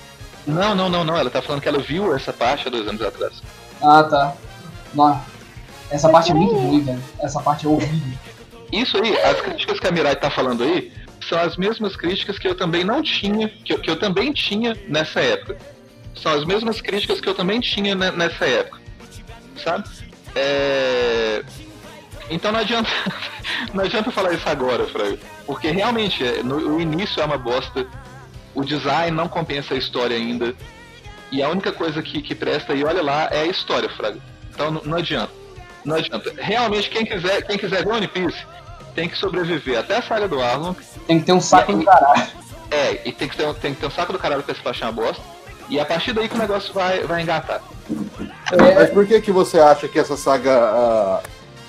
Não, 0.47 0.73
não, 0.75 0.89
não, 0.89 1.03
não. 1.03 1.15
Ela 1.17 1.29
tá 1.29 1.41
falando 1.41 1.61
que 1.61 1.67
ela 1.69 1.77
viu 1.79 2.15
essa 2.15 2.33
parte 2.33 2.67
há 2.67 2.71
dois 2.71 2.87
anos 2.87 3.01
atrás. 3.01 3.41
Ah, 3.81 4.03
tá. 4.03 4.33
Não. 4.93 5.21
Essa 5.91 6.09
parte 6.09 6.31
é 6.31 6.33
muito 6.33 6.55
ruim, 6.55 6.81
velho. 6.83 7.03
Essa 7.19 7.39
parte 7.41 7.67
é 7.67 7.69
horrível. 7.69 8.17
Isso 8.71 8.97
aí, 8.97 9.17
as 9.19 9.39
críticas 9.41 9.79
que 9.79 9.87
a 9.87 9.91
Mirai 9.91 10.15
tá 10.15 10.31
falando 10.31 10.63
aí, 10.63 10.91
são 11.27 11.37
as 11.39 11.57
mesmas 11.57 11.95
críticas 11.95 12.39
que 12.39 12.47
eu 12.47 12.55
também 12.55 12.83
não 12.83 13.03
tinha, 13.03 13.49
que 13.49 13.73
eu, 13.73 13.79
que 13.79 13.89
eu 13.91 13.99
também 13.99 14.31
tinha 14.33 14.75
nessa 14.87 15.19
época. 15.19 15.57
São 16.15 16.33
as 16.33 16.45
mesmas 16.45 16.81
críticas 16.81 17.19
que 17.21 17.27
eu 17.27 17.33
também 17.33 17.59
tinha 17.59 17.95
ne- 17.95 18.11
nessa 18.11 18.45
época. 18.45 18.79
Sabe? 19.63 19.89
É... 20.35 21.43
Então 22.29 22.51
não 22.51 22.59
adianta, 22.59 22.89
não 23.73 23.83
adianta 23.83 24.11
falar 24.11 24.33
isso 24.33 24.47
agora, 24.47 24.85
Fraga. 24.87 25.17
Porque 25.45 25.69
realmente, 25.69 26.23
é, 26.25 26.41
no, 26.43 26.75
o 26.75 26.81
início 26.81 27.21
é 27.21 27.25
uma 27.25 27.37
bosta, 27.37 27.85
o 28.55 28.63
design 28.63 29.15
não 29.15 29.27
compensa 29.27 29.73
a 29.73 29.77
história 29.77 30.15
ainda. 30.15 30.55
E 31.31 31.41
a 31.41 31.49
única 31.49 31.71
coisa 31.71 32.01
que, 32.01 32.21
que 32.21 32.35
presta 32.35 32.73
aí, 32.73 32.83
olha 32.83 33.01
lá, 33.01 33.27
é 33.31 33.41
a 33.41 33.45
história, 33.47 33.89
Fraga. 33.89 34.19
Então 34.53 34.71
não, 34.71 34.81
não 34.83 34.97
adianta. 34.97 35.31
Não 35.83 35.95
adianta. 35.95 36.33
Realmente, 36.37 36.89
quem 36.89 37.05
quiser, 37.05 37.41
quem 37.43 37.57
quiser 37.57 37.83
ver 37.83 37.91
One 37.91 38.07
Piece, 38.07 38.37
tem 38.95 39.09
que 39.09 39.17
sobreviver 39.17 39.79
até 39.79 39.97
a 39.97 40.01
saga 40.01 40.27
do 40.27 40.41
Arlong. 40.41 40.75
Tem 41.07 41.19
que 41.19 41.25
ter 41.25 41.33
um 41.33 41.41
saco 41.41 41.73
do 41.73 41.83
caralho. 41.83 42.27
É, 42.69 43.01
e 43.05 43.11
tem 43.11 43.27
que 43.27 43.35
ter, 43.35 43.45
um- 43.45 43.53
tem 43.53 43.73
que 43.73 43.79
ter 43.81 43.87
um 43.87 43.91
saco 43.91 44.13
do 44.13 44.19
caralho 44.19 44.43
pra 44.43 44.53
se 44.55 44.61
achar 44.65 44.85
uma 44.87 44.91
bosta. 44.93 45.21
E 45.71 45.79
a 45.79 45.85
partir 45.85 46.11
daí 46.13 46.27
que 46.27 46.35
o 46.35 46.37
negócio 46.37 46.73
vai, 46.73 47.01
vai 47.05 47.21
engatar. 47.21 47.61
É, 48.51 48.75
Mas 48.75 48.89
por 48.89 49.07
que 49.07 49.21
que 49.21 49.31
você 49.31 49.57
acha 49.59 49.87
que 49.87 49.97
essa 49.97 50.17
saga... 50.17 50.51
ah, 50.53 51.21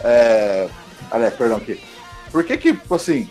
é... 0.03 0.69
Aliás, 1.11 1.35
perdão 1.35 1.57
aqui. 1.59 1.81
Por 2.33 2.43
que 2.43 2.57
que, 2.59 2.73
tipo 2.75 2.95
assim, 2.95 3.31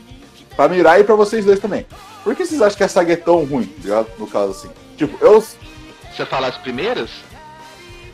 pra 0.56 0.70
Mirai 0.70 1.02
e 1.02 1.04
pra 1.04 1.16
vocês 1.16 1.44
dois 1.44 1.60
também, 1.60 1.86
por 2.24 2.36
que 2.36 2.46
vocês 2.46 2.62
acham 2.62 2.78
que 2.78 2.84
a 2.84 2.88
saga 2.88 3.12
é 3.14 3.18
tão 3.18 3.44
ruim, 3.44 3.66
tá 3.66 3.82
ligado? 3.84 4.08
No 4.18 4.28
caso, 4.28 4.52
assim. 4.52 4.70
Tipo, 4.96 5.18
eu... 5.24 5.42
Você 5.42 6.26
falar 6.26 6.48
as 6.48 6.58
primeiras, 6.58 7.10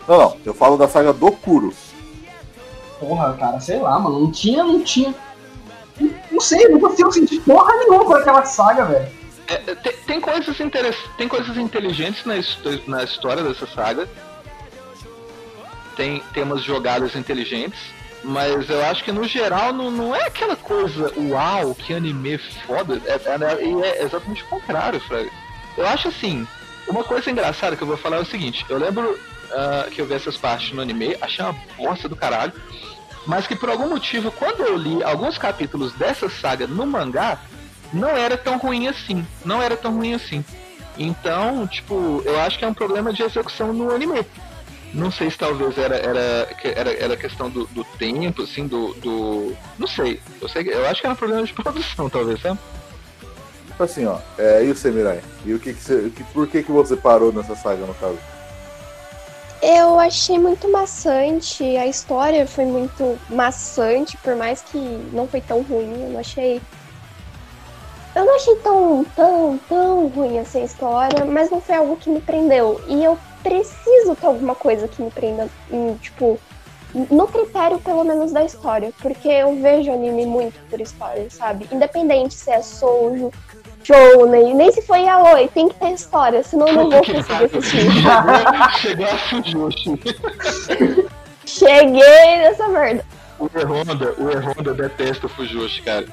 Não, 0.07 0.17
não, 0.17 0.37
eu 0.45 0.53
falo 0.53 0.77
da 0.77 0.87
saga 0.87 1.13
do 1.13 1.31
Kuro. 1.31 1.71
Porra, 2.99 3.33
cara, 3.39 3.59
sei 3.59 3.77
lá, 3.79 3.99
mano. 3.99 4.19
Não 4.21 4.31
tinha, 4.31 4.63
não 4.63 4.81
tinha. 4.81 5.13
Não- 5.99 6.09
Não 6.31 6.39
sei, 6.41 6.67
não 6.69 6.79
consigo 6.79 7.11
sentir 7.11 7.39
porra 7.41 7.71
nenhuma 7.77 8.03
por 8.05 8.17
aquela 8.19 8.43
saga, 8.45 8.85
velho. 8.85 9.07
É, 9.47 9.75
tem, 9.75 9.93
tem 10.05 10.21
coisas 10.21 10.59
interess- 10.59 11.09
tem 11.17 11.27
coisas 11.27 11.57
inteligentes 11.57 12.23
na, 12.25 12.35
na 12.87 13.03
história 13.03 13.43
dessa 13.43 13.65
saga. 13.67 14.07
Tem, 15.95 16.21
tem 16.33 16.43
umas 16.43 16.63
jogadas 16.63 17.15
inteligentes. 17.15 17.79
Mas 18.23 18.69
eu 18.69 18.83
acho 18.85 19.03
que 19.03 19.11
no 19.11 19.25
geral 19.25 19.71
não, 19.71 19.89
não 19.89 20.15
é 20.15 20.25
aquela 20.25 20.55
coisa 20.55 21.13
uau, 21.17 21.73
que 21.75 21.93
anime 21.93 22.37
foda. 22.65 23.01
É, 23.05 23.13
é, 23.13 23.65
e 23.65 23.83
é 23.83 24.03
exatamente 24.03 24.43
o 24.43 24.47
contrário, 24.47 24.99
Fraga. 24.99 25.29
Eu 25.77 25.87
acho 25.87 26.07
assim, 26.07 26.45
uma 26.87 27.03
coisa 27.03 27.29
engraçada 27.29 27.75
que 27.75 27.83
eu 27.83 27.87
vou 27.87 27.95
falar 27.97 28.17
é 28.17 28.21
o 28.21 28.25
seguinte, 28.25 28.65
eu 28.67 28.77
lembro 28.77 29.17
ah, 29.51 29.87
que 29.91 30.01
eu 30.01 30.05
vi 30.05 30.15
essas 30.15 30.35
partes 30.35 30.73
no 30.73 30.81
anime, 30.81 31.15
achei 31.21 31.45
uma 31.45 31.55
bosta 31.77 32.09
do 32.09 32.15
caralho. 32.15 32.53
Mas 33.25 33.45
que 33.45 33.55
por 33.55 33.69
algum 33.69 33.89
motivo, 33.89 34.31
quando 34.31 34.61
eu 34.61 34.75
li 34.75 35.03
alguns 35.03 35.37
capítulos 35.37 35.93
dessa 35.93 36.29
saga 36.29 36.65
no 36.65 36.85
mangá, 36.85 37.39
não 37.93 38.09
era 38.09 38.37
tão 38.37 38.57
ruim 38.57 38.87
assim. 38.87 39.25
Não 39.45 39.61
era 39.61 39.75
tão 39.77 39.95
ruim 39.95 40.13
assim. 40.13 40.43
Então, 40.97 41.67
tipo, 41.67 42.21
eu 42.25 42.39
acho 42.41 42.57
que 42.57 42.65
é 42.65 42.67
um 42.67 42.73
problema 42.73 43.13
de 43.13 43.21
execução 43.23 43.71
no 43.73 43.93
anime. 43.93 44.25
Não 44.93 45.11
sei 45.11 45.29
se 45.29 45.37
talvez 45.37 45.77
era, 45.77 45.95
era, 45.97 46.49
era, 46.63 46.93
era 46.93 47.17
questão 47.17 47.49
do, 47.49 47.65
do 47.67 47.83
tempo, 47.83 48.43
assim, 48.43 48.65
do, 48.67 48.93
do. 48.95 49.55
Não 49.77 49.87
sei. 49.87 50.19
Eu, 50.41 50.47
sei. 50.49 50.67
eu 50.73 50.87
acho 50.87 51.01
que 51.01 51.07
era 51.07 51.13
um 51.13 51.17
problema 51.17 51.43
de 51.45 51.53
produção, 51.53 52.09
talvez, 52.09 52.41
sabe? 52.41 52.57
Tipo 53.67 53.83
assim, 53.83 54.05
ó. 54.05 54.17
É, 54.37 54.63
e 54.65 54.71
o 54.71 54.75
Semirai? 54.75 55.21
E 55.45 55.53
o 55.53 55.59
que, 55.59 55.73
que 55.73 55.81
você. 55.83 56.09
que- 56.15 56.23
por 56.25 56.47
que, 56.47 56.63
que 56.63 56.71
você 56.71 56.95
parou 56.95 57.31
nessa 57.31 57.55
saga, 57.55 57.85
no 57.85 57.93
caso? 57.95 58.17
Eu 59.61 59.99
achei 59.99 60.37
muito 60.37 60.71
maçante, 60.71 61.63
a 61.77 61.87
história 61.87 62.45
foi 62.47 62.65
muito 62.65 63.19
maçante, 63.29 64.15
por 64.17 64.35
mais 64.35 64.61
que 64.61 64.77
não 65.11 65.27
foi 65.27 65.41
tão 65.41 65.61
ruim, 65.63 65.91
eu 66.03 66.09
não 66.11 66.19
achei. 66.19 66.61
Eu 68.17 68.25
não 68.25 68.35
achei 68.35 68.55
tão, 68.55 69.05
tão, 69.15 69.59
tão 69.69 70.07
ruim 70.07 70.39
essa 70.39 70.57
história, 70.57 71.23
mas 71.23 71.51
não 71.51 71.61
foi 71.61 71.75
algo 71.75 71.95
que 71.97 72.09
me 72.09 72.19
prendeu. 72.19 72.81
E 72.87 73.03
eu 73.03 73.15
preciso 73.43 74.15
ter 74.15 74.25
alguma 74.25 74.55
coisa 74.55 74.87
que 74.87 75.03
me 75.03 75.11
prenda, 75.11 75.47
em, 75.71 75.93
tipo, 75.97 76.39
no 76.95 77.27
critério 77.27 77.77
pelo 77.77 78.03
menos 78.03 78.31
da 78.31 78.43
história, 78.43 78.91
porque 79.03 79.27
eu 79.27 79.61
vejo 79.61 79.91
anime 79.91 80.25
muito 80.25 80.59
por 80.67 80.81
história, 80.81 81.29
sabe? 81.29 81.69
Independente 81.71 82.33
se 82.33 82.49
é 82.49 82.59
Soujo, 82.63 83.31
Shounen, 83.83 84.55
nem 84.55 84.71
se 84.71 84.81
for 84.81 84.97
Yaoi, 84.97 85.47
tem 85.49 85.69
que 85.69 85.75
ter 85.75 85.91
história, 85.91 86.41
senão 86.41 86.67
eu 86.69 86.73
não 86.73 86.89
vou 86.89 87.05
conseguir 87.05 87.45
assistir. 87.45 87.85
Chegou 88.81 89.05
a 89.05 89.17
Fujoshi. 89.29 90.01
Cheguei 91.45 92.37
nessa 92.39 92.67
merda. 92.67 93.05
O 93.37 93.45
E-Honda, 93.45 94.15
o 94.17 94.31
E-Honda 94.31 94.73
detesta 94.73 95.27
o 95.27 95.29
Fujoshi, 95.29 95.83
cara. 95.83 96.07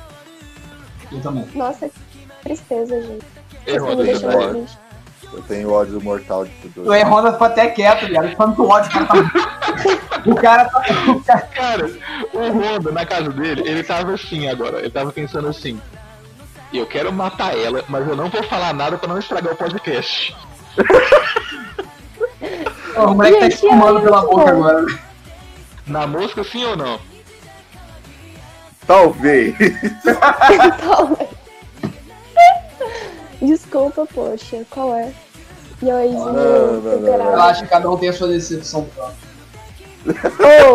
Eu 1.15 1.21
também. 1.21 1.47
Nossa, 1.55 1.89
que 1.89 2.29
tristeza, 2.43 3.01
gente. 3.01 3.25
Já 3.67 3.81
muito 3.81 4.21
vai. 4.21 4.51
triste. 4.51 4.79
Eu 5.33 5.43
tenho 5.43 5.73
ódio 5.73 6.01
mortal 6.01 6.45
de 6.45 6.53
tudo. 6.63 6.89
O 6.89 6.95
E-Honda 6.95 7.33
ficou 7.33 7.47
até 7.47 7.69
quieto, 7.69 8.07
viado. 8.07 8.37
Quanto 8.37 8.69
ódio 8.69 8.91
o 8.91 8.93
cara 8.93 9.07
tá. 9.07 10.31
o 10.31 10.35
cara 10.35 10.65
tá. 10.67 11.13
O 11.13 11.21
cara... 11.25 11.41
Cara, 11.43 11.91
o 12.33 12.39
Honda, 12.39 12.93
na 12.93 13.05
casa 13.05 13.31
dele, 13.31 13.63
ele 13.69 13.83
tava 13.83 14.15
assim 14.15 14.49
agora. 14.49 14.79
Ele 14.79 14.91
tava 14.91 15.11
pensando 15.13 15.49
assim. 15.49 15.81
Eu 16.73 16.87
quero 16.87 17.13
matar 17.13 17.57
ela, 17.57 17.85
mas 17.89 18.07
eu 18.07 18.17
não 18.17 18.29
vou 18.29 18.43
falar 18.45 18.73
nada 18.75 18.99
pra 18.99 19.09
não 19.09 19.19
estragar 19.19 19.53
o 19.53 19.57
podcast. 19.57 20.37
O 22.97 23.15
moleque 23.15 23.41
tá 23.41 23.47
espumando 23.49 23.99
é 23.99 24.03
pela 24.03 24.23
boca 24.23 24.51
agora. 24.51 24.87
Na 25.87 26.07
mosca, 26.07 26.45
sim 26.45 26.65
ou 26.65 26.77
não? 26.77 27.01
Talvez. 28.87 29.55
Então, 30.53 31.17
Desculpa, 33.41 34.07
poxa, 34.15 34.65
qual 34.71 34.95
é? 34.95 35.13
Yoizinho 35.83 36.25
Não, 36.25 36.33
não, 36.33 36.81
não, 36.81 36.93
Eu 36.93 36.99
temperado. 37.01 37.41
acho 37.43 37.63
que 37.63 37.69
cada 37.69 37.91
um 37.91 37.97
tem 37.97 38.09
a 38.09 38.13
sua 38.13 38.29
decepção 38.29 38.85
própria. 38.87 39.25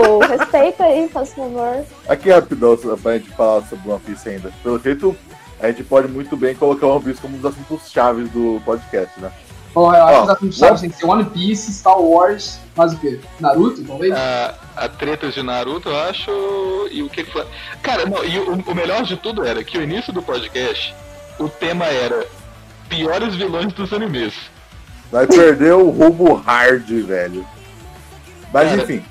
Ô, 0.06 0.20
respeita 0.20 0.84
aí, 0.84 1.08
faz 1.10 1.34
favor. 1.34 1.84
Aqui 2.08 2.30
rapidão, 2.30 2.78
só 2.78 2.96
pra 2.98 3.18
gente 3.18 3.30
falar 3.32 3.66
sobre 3.68 3.90
One 3.90 4.00
Piece 4.02 4.30
ainda. 4.30 4.52
Pelo 4.62 4.80
jeito, 4.80 5.16
a 5.60 5.68
gente 5.68 5.84
pode 5.84 6.08
muito 6.08 6.36
bem 6.38 6.54
colocar 6.56 6.88
One 6.88 7.04
Piece 7.04 7.22
como 7.22 7.36
um 7.38 7.40
dos 7.40 7.52
assuntos 7.52 7.90
chaves 7.92 8.30
do 8.30 8.62
podcast, 8.66 9.20
né? 9.20 9.32
Bom, 9.74 9.94
eu 9.94 10.04
acho 10.04 10.18
que 10.18 10.24
os 10.24 10.30
assuntos 10.30 10.58
chaves 10.58 10.82
tem 10.82 10.90
que 10.90 10.98
ser 10.98 11.06
One 11.06 11.26
Piece, 11.26 11.72
Star 11.74 12.00
Wars, 12.00 12.60
mais 12.76 12.94
o 12.94 12.98
quê? 12.98 13.20
Naruto, 13.40 13.84
talvez? 13.84 14.14
A, 14.14 14.56
a 14.76 14.90
treta 14.90 15.30
de 15.30 15.44
Naruto, 15.44 15.90
eu 15.90 16.00
acho. 16.00 16.32
E 16.92 17.04
o 17.04 17.10
que 17.10 17.24
que 17.24 17.32
foi. 17.32 17.46
Cara, 17.82 18.06
não, 18.06 18.24
e 18.24 18.40
o, 18.40 18.54
o 18.54 18.76
melhor 18.76 19.04
de 19.04 19.16
tudo 19.18 19.46
era 19.46 19.64
que 19.64 19.78
o 19.78 19.84
início 19.84 20.12
do 20.12 20.22
podcast, 20.22 20.96
o 21.38 21.48
tema 21.48 21.86
era 21.86 22.26
piores 22.88 23.36
vilões 23.36 23.72
dos 23.74 23.94
animes. 23.94 24.34
Vai 25.12 25.28
perder 25.28 25.74
o 25.74 25.90
rumo 25.90 26.34
hard, 26.34 26.88
velho. 26.88 27.46
Mas 28.52 28.70
Cara. 28.70 28.82
enfim, 28.82 29.06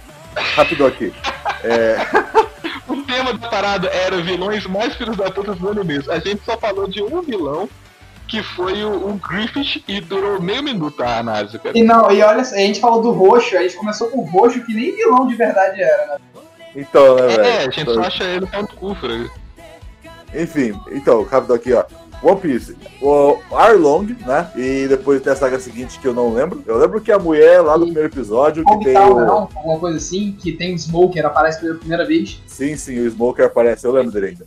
rapidão 0.57 0.87
aqui. 0.89 1.13
É, 1.63 1.97
O 2.89 3.03
tema 3.03 3.35
da 3.35 3.49
parada 3.49 3.89
era 3.89 4.17
vilões 4.23 4.67
mais 4.67 4.97
filhos 4.97 5.17
da 5.17 5.31
puta 5.31 5.55
dos 5.55 5.71
animes. 5.71 6.09
A 6.09 6.19
gente 6.19 6.43
só 6.43 6.57
falou 6.57 6.89
de 6.89 7.03
um 7.03 7.21
vilão, 7.21 7.69
que 8.29 8.43
foi 8.43 8.85
o, 8.85 9.09
o 9.09 9.15
Griffith, 9.15 9.83
e 9.89 10.01
durou 10.01 10.41
meio 10.41 10.63
minuto 10.63 11.03
a 11.03 11.19
análise, 11.19 11.59
cara. 11.59 11.77
E 11.77 11.83
não, 11.83 12.11
e 12.11 12.23
olha, 12.23 12.43
a 12.43 12.45
gente 12.45 12.79
falou 12.79 13.01
do 13.01 13.11
roxo, 13.11 13.57
a 13.57 13.63
gente 13.63 13.77
começou 13.77 14.09
com 14.09 14.19
o 14.19 14.25
roxo 14.25 14.65
que 14.65 14.75
nem 14.75 14.95
vilão 14.95 15.27
de 15.27 15.35
verdade 15.35 15.83
era, 15.83 16.07
né? 16.07 16.43
então, 16.77 17.17
né, 17.17 17.27
velho? 17.27 17.43
É, 17.43 17.59
a 17.59 17.63
gente 17.63 17.81
Então, 17.81 17.95
só 17.95 18.03
acha 18.03 18.25
ele 18.25 18.47
no 18.47 18.69
cu, 18.69 18.95
Fraga. 18.95 19.31
Enfim, 20.35 20.79
então, 20.93 21.23
rapidão 21.25 21.57
aqui, 21.57 21.73
ó. 21.73 21.85
One 22.21 22.41
Piece, 22.41 22.77
o 23.01 23.39
Arlong, 23.53 24.17
né? 24.27 24.51
E 24.57 24.89
depois 24.89 25.23
tem 25.23 25.33
a 25.33 25.37
saga 25.37 25.59
seguinte 25.61 26.01
que 26.01 26.09
eu 26.09 26.13
não 26.13 26.35
lembro. 26.35 26.63
Eu 26.67 26.77
lembro 26.77 27.01
que 27.01 27.13
a 27.13 27.19
mulher 27.19 27.61
lá 27.61 27.79
no 27.79 27.85
primeiro 27.85 28.09
episódio, 28.09 28.65
que 28.65 28.85
tem 28.85 28.95
Town, 28.95 29.13
o. 29.13 29.21
não? 29.21 29.49
Alguma 29.55 29.79
coisa 29.79 29.99
assim, 29.99 30.33
que 30.33 30.51
tem 30.53 30.75
o 30.75 30.79
Smoker, 30.79 31.25
aparece 31.25 31.61
pela 31.61 31.77
primeira 31.77 32.05
vez. 32.05 32.43
Sim, 32.47 32.77
sim, 32.77 32.99
o 32.99 33.09
Smoker 33.09 33.47
aparece, 33.47 33.87
eu 33.87 33.93
lembro 33.93 34.11
dele 34.11 34.27
ainda. 34.27 34.47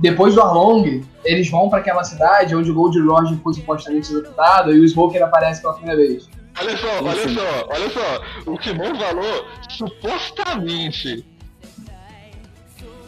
Depois 0.00 0.34
do 0.34 0.40
Arlong, 0.40 1.02
eles 1.24 1.50
vão 1.50 1.68
pra 1.68 1.78
aquela 1.80 2.02
cidade 2.02 2.56
onde 2.56 2.70
o 2.70 2.74
Gold 2.74 2.98
Roger 3.00 3.36
foi 3.42 3.52
supostamente 3.54 4.10
executado 4.10 4.74
e 4.74 4.80
o 4.80 4.84
Smoker 4.88 5.22
aparece 5.22 5.60
pela 5.60 5.74
primeira 5.74 6.00
vez. 6.00 6.28
Olha 6.58 6.76
só, 6.76 6.88
Sim, 6.88 7.04
olha 7.06 7.28
só, 7.28 7.68
olha 7.68 7.90
só. 7.90 8.22
O 8.50 8.58
Kimon 8.58 8.94
falou 8.98 9.44
supostamente. 9.68 11.24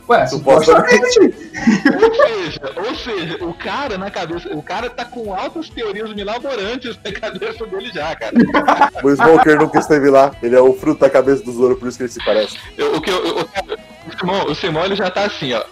Ué, 0.09 0.26
Supostamente. 0.26 1.12
supostamente. 1.12 1.51
Ou 1.95 2.14
seja, 2.14 2.61
ou 2.76 2.95
seja, 2.95 3.45
o 3.45 3.55
cara 3.55 3.97
na 3.97 4.11
cabeça. 4.11 4.49
O 4.55 4.62
cara 4.62 4.90
tá 4.90 5.05
com 5.05 5.32
altas 5.34 5.70
teorias 5.70 6.12
milaborantes 6.12 6.99
na 7.03 7.12
cabeça 7.12 7.64
dele 7.66 7.90
já, 7.95 8.14
cara. 8.16 8.34
O 9.03 9.11
Smoker 9.11 9.59
nunca 9.59 9.78
esteve 9.78 10.11
lá. 10.11 10.32
Ele 10.43 10.57
é 10.57 10.61
o 10.61 10.74
fruto 10.74 11.01
da 11.01 11.09
cabeça 11.11 11.43
do 11.45 11.53
Zoro, 11.53 11.76
por 11.76 11.88
isso 11.88 11.97
que 11.97 12.05
ele 12.05 12.11
se 12.12 12.22
parece. 12.24 12.59
Eu- 12.76 12.97
o 12.97 13.01
que 13.01 13.11
eu, 13.11 13.24
eu- 13.24 13.49
o 14.09 14.18
Simão, 14.18 14.45
o 14.47 14.55
Simão 14.55 14.84
ele 14.84 14.97
já 14.97 15.11
tá 15.11 15.24
assim, 15.24 15.53
ó. 15.55 15.62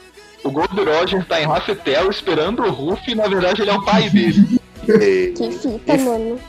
O 0.43 0.51
Gold 0.51 0.83
Roger 0.85 1.25
tá 1.27 1.41
em 1.41 1.47
Rafetel 1.47 2.11
esperando 2.11 2.63
o 2.63 2.71
Ruff 2.71 3.03
e 3.11 3.15
na 3.15 3.27
verdade 3.29 3.63
ele 3.63 3.71
é 3.71 3.75
o 3.77 3.83
pai 3.85 4.09
dele. 4.09 4.61
E- 4.89 5.33
Que 5.37 5.51
fita, 5.53 5.95
Enfim. 5.95 6.05
mano. 6.05 6.41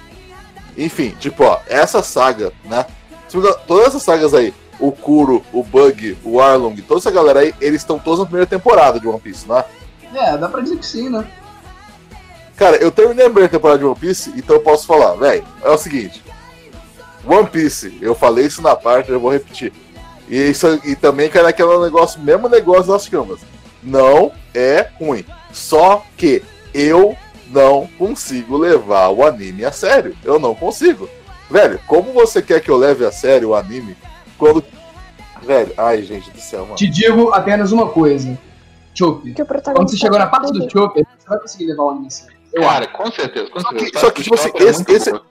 Enfim, 0.77 1.15
tipo, 1.19 1.43
ó, 1.43 1.59
essa 1.67 2.01
saga, 2.01 2.53
né? 2.63 2.85
Todas 3.67 3.87
essas 3.87 4.03
sagas 4.03 4.33
aí, 4.33 4.53
o 4.79 4.91
Kuro, 4.91 5.43
o 5.53 5.61
Bug, 5.63 6.17
o 6.23 6.39
Arlong, 6.39 6.75
toda 6.81 6.99
essa 6.99 7.11
galera 7.11 7.41
aí, 7.41 7.53
eles 7.59 7.81
estão 7.81 7.99
todos 7.99 8.19
na 8.19 8.25
primeira 8.25 8.45
temporada 8.47 8.99
de 8.99 9.07
One 9.07 9.19
Piece, 9.19 9.47
né? 9.47 9.63
É, 10.13 10.37
dá 10.37 10.47
pra 10.47 10.61
dizer 10.61 10.77
que 10.77 10.85
sim, 10.85 11.09
né? 11.09 11.25
Cara, 12.55 12.77
eu 12.77 12.91
terminei 12.91 13.25
a 13.25 13.29
primeira 13.29 13.49
temporada 13.49 13.79
de 13.79 13.85
One 13.85 13.95
Piece, 13.99 14.31
então 14.35 14.55
eu 14.55 14.61
posso 14.61 14.85
falar, 14.87 15.15
velho, 15.15 15.43
é 15.61 15.69
o 15.69 15.77
seguinte. 15.77 16.23
One 17.25 17.47
Piece, 17.47 17.97
eu 18.01 18.15
falei 18.15 18.45
isso 18.45 18.61
na 18.61 18.75
parte, 18.75 19.11
eu 19.11 19.19
vou 19.19 19.31
repetir. 19.31 19.71
E, 20.29 20.35
isso, 20.49 20.79
e 20.85 20.95
também 20.95 21.29
cai 21.29 21.43
naquele 21.43 21.77
negócio, 21.79 22.19
mesmo 22.21 22.47
negócio 22.47 22.91
das 22.91 23.07
camas. 23.07 23.39
Não 23.83 24.31
é 24.53 24.87
ruim. 24.99 25.25
Só 25.51 26.03
que 26.17 26.43
eu 26.73 27.15
não 27.47 27.87
consigo 27.97 28.57
levar 28.57 29.09
o 29.09 29.25
anime 29.25 29.65
a 29.65 29.71
sério. 29.71 30.15
Eu 30.23 30.39
não 30.39 30.53
consigo. 30.55 31.09
Velho, 31.49 31.79
como 31.87 32.13
você 32.13 32.41
quer 32.41 32.61
que 32.61 32.69
eu 32.69 32.77
leve 32.77 33.05
a 33.05 33.11
sério 33.11 33.49
o 33.49 33.55
anime 33.55 33.97
quando. 34.37 34.63
Velho, 35.43 35.73
ai, 35.77 36.03
gente 36.03 36.29
do 36.31 36.39
céu, 36.39 36.63
mano. 36.63 36.75
Te 36.75 36.87
digo 36.87 37.31
apenas 37.33 37.71
uma 37.71 37.89
coisa. 37.89 38.37
Protagonista 38.93 39.71
Quando 39.73 39.89
você 39.89 39.97
chegou 39.97 40.19
na 40.19 40.27
parte 40.27 40.51
do. 40.53 40.69
Chopper, 40.69 41.05
você 41.17 41.27
vai 41.27 41.39
conseguir 41.39 41.65
levar 41.65 41.83
o 41.83 41.89
anime 41.89 42.07
assim. 42.07 42.27
Eu 42.53 42.61
Cara, 42.61 42.87
com 42.87 43.11
certeza, 43.11 43.49
com 43.49 43.59
Só 43.59 43.69
que- 43.69 43.79
certeza. 43.79 43.99
só 44.05 44.11
que, 44.11 44.23
tipo 44.23 44.35
assim, 44.35 44.47
Chopper 44.49 44.61
é 44.61 44.69
esse- 44.69 44.77
muito 44.79 44.91
esse-. 44.91 45.21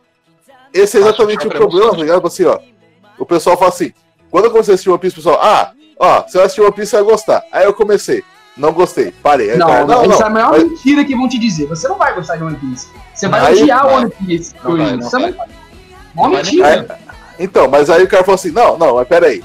Esse 0.72 0.96
é 0.96 1.00
Acho 1.00 1.08
exatamente 1.08 1.46
o 1.46 1.52
é 1.52 1.54
problema, 1.54 1.90
tá 1.90 1.96
ligado? 1.98 2.26
Assim, 2.26 2.44
ó. 2.44 2.58
O 3.18 3.26
pessoal 3.26 3.56
fala 3.56 3.68
assim, 3.70 3.92
quando 4.30 4.46
eu 4.46 4.50
comecei 4.50 4.72
a 4.72 4.74
assistir 4.74 4.88
One 4.90 4.98
Piece, 4.98 5.14
o 5.14 5.16
pessoal, 5.22 5.38
ah, 5.42 5.72
ó, 5.98 6.26
se 6.26 6.38
eu 6.38 6.42
assistir 6.42 6.60
One 6.62 6.72
Piece, 6.72 6.90
você 6.90 6.96
vai 7.02 7.04
gostar. 7.12 7.44
Aí 7.52 7.64
eu 7.64 7.74
comecei, 7.74 8.24
não 8.56 8.72
gostei, 8.72 9.12
parei. 9.22 9.50
Aí 9.50 9.56
o 9.56 9.58
Não, 9.58 9.66
cara, 9.66 9.84
não, 9.86 10.04
isso 10.10 10.22
é 10.22 10.26
a 10.26 10.30
maior 10.30 10.50
mas- 10.50 10.64
mentira 10.64 11.04
que 11.04 11.14
vão 11.16 11.28
te 11.28 11.38
dizer. 11.38 11.66
Você 11.66 11.88
não 11.88 11.96
vai 11.96 12.14
gostar 12.14 12.36
de 12.36 12.44
One 12.44 12.56
Piece. 12.56 12.88
Você 13.14 13.28
vai 13.28 13.40
Aí- 13.40 13.62
odiar 13.62 13.86
o. 13.86 13.94
One 13.96 14.10
Piece. 14.10 14.54
Não 14.62 14.76
vai, 14.76 14.92
não 14.96 15.02
Você 15.02 15.18
vai. 15.18 15.32
vai. 15.32 15.48
Mó 16.14 16.22
Não 16.28 16.30
mentira. 16.36 16.68
Aí- 16.68 16.86
então, 17.38 17.68
mas 17.68 17.88
aí 17.88 18.02
o 18.04 18.08
cara 18.08 18.22
falou 18.24 18.34
assim, 18.34 18.50
não, 18.50 18.76
não, 18.76 18.96
mas 18.96 19.08
peraí. 19.08 19.42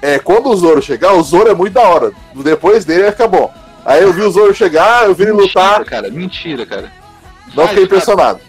É, 0.00 0.18
quando 0.18 0.48
o 0.48 0.56
Zoro 0.56 0.80
chegar, 0.80 1.12
o 1.14 1.22
Zoro 1.22 1.48
é 1.48 1.54
muito 1.54 1.74
da 1.74 1.82
hora. 1.82 2.12
Depois 2.34 2.84
dele 2.84 3.02
vai 3.02 3.12
ficar 3.12 3.28
bom. 3.28 3.52
Aí 3.84 4.02
eu 4.02 4.12
vi 4.12 4.22
o 4.22 4.30
Zoro 4.30 4.54
chegar, 4.54 5.04
eu 5.06 5.14
vi 5.14 5.22
ele 5.24 5.32
lutar, 5.32 5.78
Mentira, 5.80 5.84
cara, 5.84 6.10
mentira, 6.10 6.66
cara. 6.66 6.92
não 7.54 7.66
fiquei 7.68 7.84
impressionado. 7.84 8.40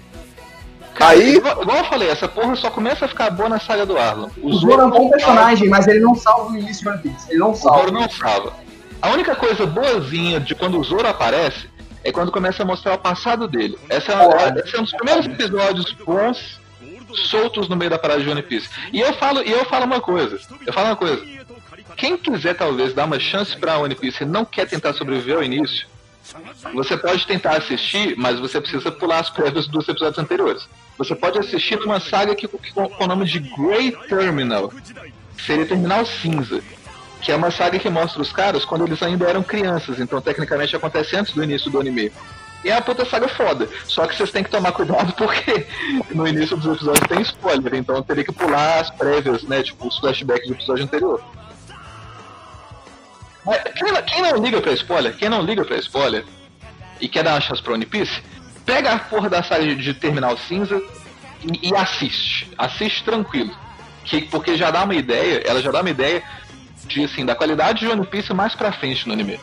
Cara, 0.95 1.11
Aí- 1.11 1.35
igual, 1.37 1.77
eu 1.77 1.85
falei, 1.85 2.09
essa 2.09 2.27
porra 2.27 2.55
só 2.57 2.69
começa 2.69 3.05
a 3.05 3.07
ficar 3.07 3.29
boa 3.31 3.47
na 3.47 3.59
saga 3.59 3.85
do 3.85 3.97
Arlon. 3.97 4.27
O 4.43 4.53
Zoro 4.53 4.81
é 4.81 4.85
um 4.85 4.89
bom 4.89 5.09
personagem, 5.09 5.69
mas 5.69 5.87
ele 5.87 5.99
não 6.01 6.13
salva 6.13 6.51
o 6.51 6.57
início 6.57 6.83
de 6.83 6.89
One 6.89 6.97
Piece. 6.99 7.29
Ele 7.29 7.39
não 7.39 7.51
O 7.51 7.55
Zoro 7.55 7.75
salva. 7.75 7.91
não 7.91 8.09
salva. 8.09 8.53
A 9.01 9.09
única 9.11 9.35
coisa 9.35 9.65
boazinha 9.65 10.39
de 10.39 10.53
quando 10.55 10.79
o 10.79 10.83
Zoro 10.83 11.07
aparece 11.07 11.69
é 12.03 12.11
quando 12.11 12.31
começa 12.31 12.63
a 12.63 12.65
mostrar 12.65 12.93
o 12.95 12.97
passado 12.97 13.47
dele. 13.47 13.77
Essa 13.89 14.11
é, 14.13 14.15
uma- 14.15 14.59
esse 14.59 14.75
é 14.75 14.79
um 14.79 14.83
dos 14.83 14.93
primeiros 14.93 15.25
episódios 15.25 15.91
bons 16.05 16.59
soltos 17.29 17.67
no 17.67 17.75
meio 17.75 17.89
da 17.91 17.97
parada 17.99 18.21
de 18.21 18.29
One 18.29 18.41
Piece. 18.43 18.69
E 18.93 18.99
eu 18.99 19.13
falo, 19.13 19.41
e 19.43 19.51
eu 19.51 19.65
falo 19.65 19.85
uma 19.85 19.99
coisa. 20.01 20.39
Eu 20.65 20.71
falo 20.73 20.87
uma 20.89 20.95
coisa. 20.95 21.21
Quem 21.97 22.15
quiser 22.17 22.55
talvez 22.55 22.93
dar 22.93 23.05
uma 23.05 23.19
chance 23.19 23.55
pra 23.57 23.77
One 23.77 23.95
Piece 23.95 24.23
e 24.23 24.25
não 24.27 24.45
quer 24.45 24.67
tentar 24.67 24.93
sobreviver 24.93 25.35
ao 25.37 25.43
início, 25.43 25.87
Você 26.75 26.95
pode 26.95 27.25
tentar 27.25 27.57
assistir, 27.57 28.15
mas 28.15 28.39
você 28.39 28.61
precisa 28.61 28.91
pular 28.91 29.17
as 29.19 29.31
prévias 29.31 29.65
dos 29.67 29.89
episódios 29.89 30.19
anteriores. 30.19 30.67
Você 30.95 31.15
pode 31.15 31.39
assistir 31.39 31.79
numa 31.79 31.99
saga 31.99 32.35
que, 32.35 32.47
que, 32.47 32.71
com 32.71 33.03
o 33.03 33.07
nome 33.07 33.25
de 33.25 33.39
Grey 33.39 33.91
Terminal, 34.07 34.71
seria 35.43 35.65
Terminal 35.65 36.05
Cinza, 36.05 36.61
que 37.21 37.31
é 37.31 37.35
uma 37.35 37.51
saga 37.51 37.77
que 37.79 37.89
mostra 37.89 38.21
os 38.21 38.31
caras 38.31 38.63
quando 38.65 38.85
eles 38.85 39.01
ainda 39.03 39.27
eram 39.27 39.43
crianças, 39.43 39.99
então 39.99 40.21
tecnicamente 40.21 40.75
acontece 40.75 41.15
antes 41.15 41.33
do 41.33 41.43
início 41.43 41.69
do 41.69 41.79
anime. 41.79 42.11
E 42.63 42.69
é 42.69 42.73
uma 42.75 42.81
puta 42.81 43.05
saga 43.05 43.27
foda. 43.27 43.69
Só 43.87 44.05
que 44.05 44.15
vocês 44.15 44.31
têm 44.31 44.43
que 44.43 44.49
tomar 44.49 44.71
cuidado 44.71 45.13
porque 45.15 45.65
no 46.11 46.27
início 46.27 46.57
dos 46.57 46.75
episódios 46.75 47.07
tem 47.07 47.21
spoiler, 47.21 47.75
então 47.75 47.95
eu 47.95 48.03
teria 48.03 48.23
que 48.23 48.31
pular 48.33 48.79
as 48.79 48.89
prévias, 48.89 49.43
né? 49.43 49.63
Tipo, 49.63 49.87
os 49.87 49.97
flashbacks 49.97 50.47
do 50.47 50.53
episódio 50.53 50.83
anterior. 50.83 51.21
Mas 53.45 53.61
quem, 54.05 54.21
não- 54.21 54.37
liga 54.43 54.61
pra 54.61 54.73
spoiler, 54.73 55.15
quem 55.15 55.29
não 55.29 55.41
liga 55.41 55.63
pra 55.63 55.77
spoiler 55.77 56.25
e 56.99 57.07
quer 57.07 57.23
dar 57.23 57.33
uma 57.33 57.41
chance 57.41 57.61
pra 57.61 57.73
One 57.73 57.85
Piece, 57.85 58.21
pega 58.65 58.91
a 58.93 58.99
porra 58.99 59.29
da 59.29 59.41
saga 59.41 59.75
de 59.75 59.93
Terminal 59.93 60.37
Cinza 60.37 60.81
e, 61.41 61.69
e 61.69 61.75
assiste. 61.75 62.49
Assiste 62.57 63.03
tranquilo. 63.03 63.55
Que, 64.03 64.21
porque 64.21 64.57
já 64.57 64.69
dá 64.71 64.83
uma 64.83 64.95
ideia, 64.95 65.41
ela 65.45 65.61
já 65.61 65.71
dá 65.71 65.81
uma 65.81 65.89
ideia 65.89 66.21
de, 66.89 67.05
assim, 67.05 67.25
da 67.25 67.35
qualidade 67.35 67.79
de 67.79 67.87
One 67.87 68.05
Piece 68.05 68.33
mais 68.33 68.55
pra 68.55 68.71
frente 68.71 69.07
no 69.07 69.13
anime. 69.13 69.39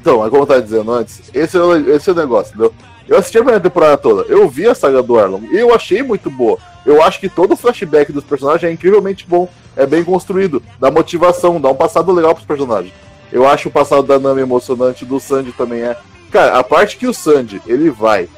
Então, 0.00 0.24
é 0.24 0.30
como 0.30 0.42
eu 0.42 0.46
tava 0.46 0.62
dizendo 0.62 0.90
antes, 0.92 1.30
esse 1.34 1.56
é, 1.56 1.60
o, 1.60 1.94
esse 1.94 2.08
é 2.08 2.12
o 2.12 2.16
negócio, 2.16 2.50
entendeu? 2.50 2.72
Eu 3.06 3.18
assisti 3.18 3.38
a 3.38 3.40
primeira 3.40 3.60
temporada 3.60 3.96
toda, 3.96 4.22
eu 4.30 4.48
vi 4.48 4.66
a 4.66 4.74
saga 4.74 5.02
do 5.02 5.18
Arlong 5.18 5.48
e 5.50 5.56
eu 5.56 5.74
achei 5.74 6.02
muito 6.02 6.30
boa. 6.30 6.58
Eu 6.86 7.02
acho 7.02 7.18
que 7.18 7.28
todo 7.28 7.52
o 7.52 7.56
flashback 7.56 8.12
dos 8.12 8.24
personagens 8.24 8.64
é 8.64 8.72
incrivelmente 8.72 9.26
bom, 9.26 9.48
é 9.76 9.86
bem 9.86 10.04
construído, 10.04 10.62
dá 10.78 10.90
motivação, 10.90 11.60
dá 11.60 11.68
um 11.70 11.74
passado 11.74 12.12
legal 12.12 12.34
pros 12.34 12.46
personagens. 12.46 12.92
Eu 13.32 13.46
acho 13.46 13.68
o 13.68 13.72
passado 13.72 14.02
da 14.02 14.18
Nami 14.18 14.42
emocionante, 14.42 15.04
do 15.04 15.18
Sandy 15.18 15.52
também 15.52 15.82
é. 15.82 15.96
Cara, 16.30 16.58
a 16.58 16.64
parte 16.64 16.96
que 16.96 17.06
o 17.06 17.14
Sandy, 17.14 17.60
ele 17.66 17.90
vai 17.90 18.28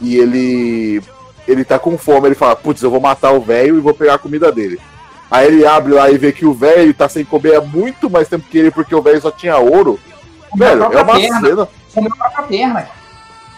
e 0.00 0.16
ele 0.16 1.02
ele 1.46 1.64
tá 1.64 1.78
com 1.78 1.96
fome, 1.98 2.28
ele 2.28 2.34
fala, 2.34 2.56
putz, 2.56 2.82
eu 2.82 2.90
vou 2.90 3.00
matar 3.00 3.32
o 3.32 3.40
velho 3.40 3.76
e 3.76 3.80
vou 3.80 3.92
pegar 3.92 4.14
a 4.14 4.18
comida 4.18 4.50
dele. 4.50 4.80
Aí 5.34 5.48
ele 5.48 5.66
abre 5.66 5.92
lá 5.92 6.08
e 6.10 6.16
vê 6.16 6.30
que 6.30 6.46
o 6.46 6.54
velho 6.54 6.94
tá 6.94 7.08
sem 7.08 7.24
comer 7.24 7.56
há 7.56 7.60
muito 7.60 8.08
mais 8.08 8.28
tempo 8.28 8.46
que 8.48 8.56
ele, 8.56 8.70
porque 8.70 8.94
o 8.94 9.02
velho 9.02 9.20
só 9.20 9.32
tinha 9.32 9.56
ouro. 9.58 9.98
Comeu 10.48 10.68
Velho, 10.68 10.82
é 10.84 11.02
uma 11.02 11.14
perna. 11.16 11.40
cena. 11.40 11.68
Comeu 11.92 12.12
a 12.12 12.16
própria 12.16 12.44
perna. 12.46 12.82
cara. 12.82 12.90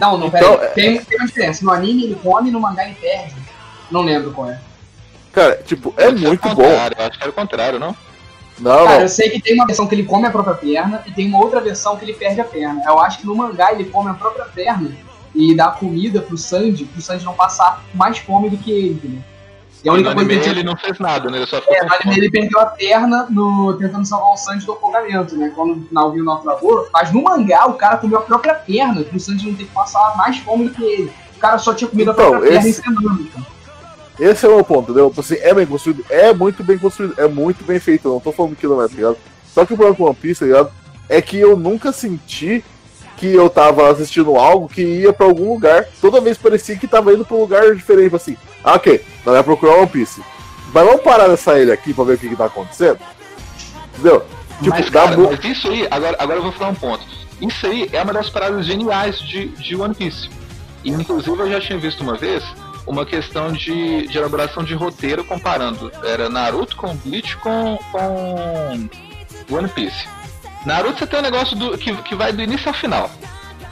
Não, 0.00 0.16
não, 0.16 0.26
Então, 0.28 0.56
peraí. 0.56 0.72
Tem, 0.72 0.98
tem 1.04 1.18
uma 1.18 1.26
diferença. 1.26 1.62
No 1.64 1.70
anime 1.70 2.04
ele 2.04 2.14
come, 2.14 2.50
no 2.50 2.60
mangá 2.60 2.84
ele 2.86 2.94
perde. 2.94 3.34
Não 3.90 4.00
lembro 4.00 4.32
qual 4.32 4.48
é. 4.50 4.58
Cara, 5.32 5.56
tipo, 5.66 5.92
é 5.98 6.10
muito 6.10 6.48
bom. 6.54 6.62
Eu 6.62 6.80
acho 7.06 7.18
que 7.18 7.22
era 7.22 7.30
o 7.30 7.34
contrário, 7.34 7.78
não? 7.78 7.94
Não, 8.58 8.84
Cara, 8.86 8.94
não. 8.94 9.00
eu 9.02 9.08
sei 9.10 9.28
que 9.28 9.42
tem 9.42 9.52
uma 9.54 9.66
versão 9.66 9.86
que 9.86 9.94
ele 9.94 10.04
come 10.04 10.26
a 10.26 10.30
própria 10.30 10.54
perna 10.54 11.02
e 11.06 11.12
tem 11.12 11.28
uma 11.28 11.38
outra 11.38 11.60
versão 11.60 11.94
que 11.98 12.06
ele 12.06 12.14
perde 12.14 12.40
a 12.40 12.44
perna. 12.44 12.82
Eu 12.86 12.98
acho 12.98 13.18
que 13.18 13.26
no 13.26 13.36
mangá 13.36 13.70
ele 13.72 13.84
come 13.84 14.08
a 14.08 14.14
própria 14.14 14.46
perna 14.46 14.96
e 15.34 15.54
dá 15.54 15.68
comida 15.68 16.22
pro 16.22 16.38
Sanji, 16.38 16.86
pro 16.86 17.02
Sanji 17.02 17.22
não 17.26 17.34
passar 17.34 17.84
mais 17.92 18.16
fome 18.16 18.48
do 18.48 18.56
que 18.56 18.72
ele, 18.72 18.94
entendeu? 18.94 19.22
E 19.86 19.88
a 19.88 19.92
no 19.92 19.98
única 19.98 20.14
coisa 20.14 20.28
que 20.28 20.34
anime 20.34 20.50
ele 20.50 20.60
ele 20.60 20.68
não 20.68 20.76
fez 20.76 20.98
nada, 20.98 21.30
né? 21.30 21.38
Ele 21.38 21.46
só 21.46 21.60
ficou 21.60 21.74
É, 21.74 21.78
com 21.80 21.86
no 21.86 21.94
anime 21.94 22.16
ele 22.18 22.30
perdeu 22.30 22.60
a 22.60 22.66
perna 22.66 23.26
no, 23.30 23.72
tentando 23.74 24.04
salvar 24.06 24.32
o 24.32 24.36
Sanji 24.36 24.66
do 24.66 24.72
afogamento, 24.72 25.36
né? 25.36 25.52
Quando 25.54 25.76
no 25.76 25.86
final 25.86 26.12
viu 26.12 26.22
o 26.22 26.26
naufragou. 26.26 26.88
Mas 26.92 27.12
no 27.12 27.22
mangá, 27.22 27.66
o 27.66 27.74
cara 27.74 27.96
comeu 27.96 28.18
a 28.18 28.22
própria 28.22 28.54
perna, 28.54 29.02
pro 29.04 29.20
Sanji 29.20 29.46
não 29.48 29.54
ter 29.56 29.64
que 29.64 29.70
passar 29.72 30.16
mais 30.16 30.36
fome 30.38 30.68
do 30.68 30.74
que 30.74 30.82
ele. 30.84 31.12
O 31.36 31.38
cara 31.38 31.58
só 31.58 31.72
tinha 31.72 31.88
comido 31.88 32.10
Então, 32.10 32.24
a 32.26 32.28
própria 32.30 32.50
perna 32.50 32.68
esse- 32.68 32.80
encenando. 32.80 33.24
cara. 33.32 33.46
Esse 34.18 34.46
é 34.46 34.48
o 34.48 34.54
meu 34.56 34.64
ponto, 34.64 34.90
entendeu? 34.90 35.08
Tipo 35.10 35.20
Assim, 35.20 35.36
é 35.36 35.52
bem 35.54 35.66
construído, 35.66 36.04
é 36.08 36.32
muito 36.32 36.64
bem 36.64 36.78
construído, 36.78 37.14
é 37.18 37.28
muito 37.28 37.62
bem 37.64 37.78
feito. 37.78 38.08
Não 38.08 38.18
tô 38.18 38.32
falando 38.32 38.56
que 38.56 38.66
não 38.66 38.82
é, 38.82 38.88
tá 38.88 38.94
ligado? 38.94 39.16
Só 39.52 39.64
que 39.66 39.74
o 39.74 39.76
problema 39.76 39.96
com 39.96 40.04
One 40.04 40.14
Piece, 40.14 40.40
tá 40.40 40.46
ligado? 40.46 40.70
É 41.08 41.20
que 41.22 41.38
eu 41.38 41.56
nunca 41.56 41.92
senti 41.92 42.64
que 43.16 43.32
eu 43.32 43.48
tava 43.48 43.90
assistindo 43.90 44.36
algo 44.36 44.68
que 44.68 44.82
ia 44.82 45.12
pra 45.12 45.26
algum 45.26 45.52
lugar. 45.52 45.86
Toda 46.00 46.20
vez 46.20 46.36
parecia 46.36 46.76
que 46.76 46.86
tava 46.88 47.12
indo 47.12 47.24
pra 47.24 47.36
um 47.36 47.40
lugar 47.40 47.74
diferente, 47.74 48.04
tipo 48.04 48.16
assim. 48.16 48.36
Ok, 48.66 49.00
nós 49.24 49.34
vai 49.34 49.44
procurar 49.44 49.76
One 49.76 49.86
Piece. 49.86 50.20
Mas 50.74 50.84
vamos 50.84 51.02
parar 51.02 51.28
nessa 51.28 51.58
ilha 51.58 51.72
aqui 51.72 51.94
pra 51.94 52.04
ver 52.04 52.14
o 52.14 52.18
que, 52.18 52.28
que 52.28 52.36
tá 52.36 52.46
acontecendo? 52.46 52.98
Entendeu? 53.94 54.26
Tipo, 54.60 54.70
mas, 54.70 54.90
cara, 54.90 55.16
mas 55.16 55.44
isso 55.44 55.68
aí, 55.68 55.86
agora, 55.90 56.16
agora 56.18 56.38
eu 56.40 56.42
vou 56.42 56.52
falar 56.52 56.70
um 56.70 56.74
ponto. 56.74 57.04
Isso 57.40 57.66
aí 57.66 57.88
é 57.92 58.02
uma 58.02 58.12
das 58.12 58.28
paradas 58.28 58.66
geniais 58.66 59.20
de, 59.20 59.48
de 59.48 59.76
One 59.76 59.94
Piece. 59.94 60.28
E, 60.82 60.90
inclusive, 60.90 61.38
eu 61.38 61.50
já 61.50 61.60
tinha 61.60 61.78
visto 61.78 62.00
uma 62.00 62.16
vez 62.16 62.42
uma 62.86 63.04
questão 63.04 63.52
de, 63.52 64.06
de 64.06 64.18
elaboração 64.18 64.64
de 64.64 64.74
roteiro 64.74 65.24
comparando. 65.24 65.90
Era 66.04 66.28
Naruto 66.28 66.76
com 66.76 66.94
Bleach 66.96 67.36
com, 67.38 67.78
com 67.92 68.88
One 69.54 69.68
Piece. 69.68 70.06
Naruto 70.64 70.98
você 70.98 71.06
tem 71.06 71.18
um 71.18 71.22
negócio 71.22 71.56
do, 71.56 71.78
que, 71.78 71.94
que 72.02 72.14
vai 72.14 72.32
do 72.32 72.42
início 72.42 72.68
ao 72.68 72.74
final. 72.74 73.10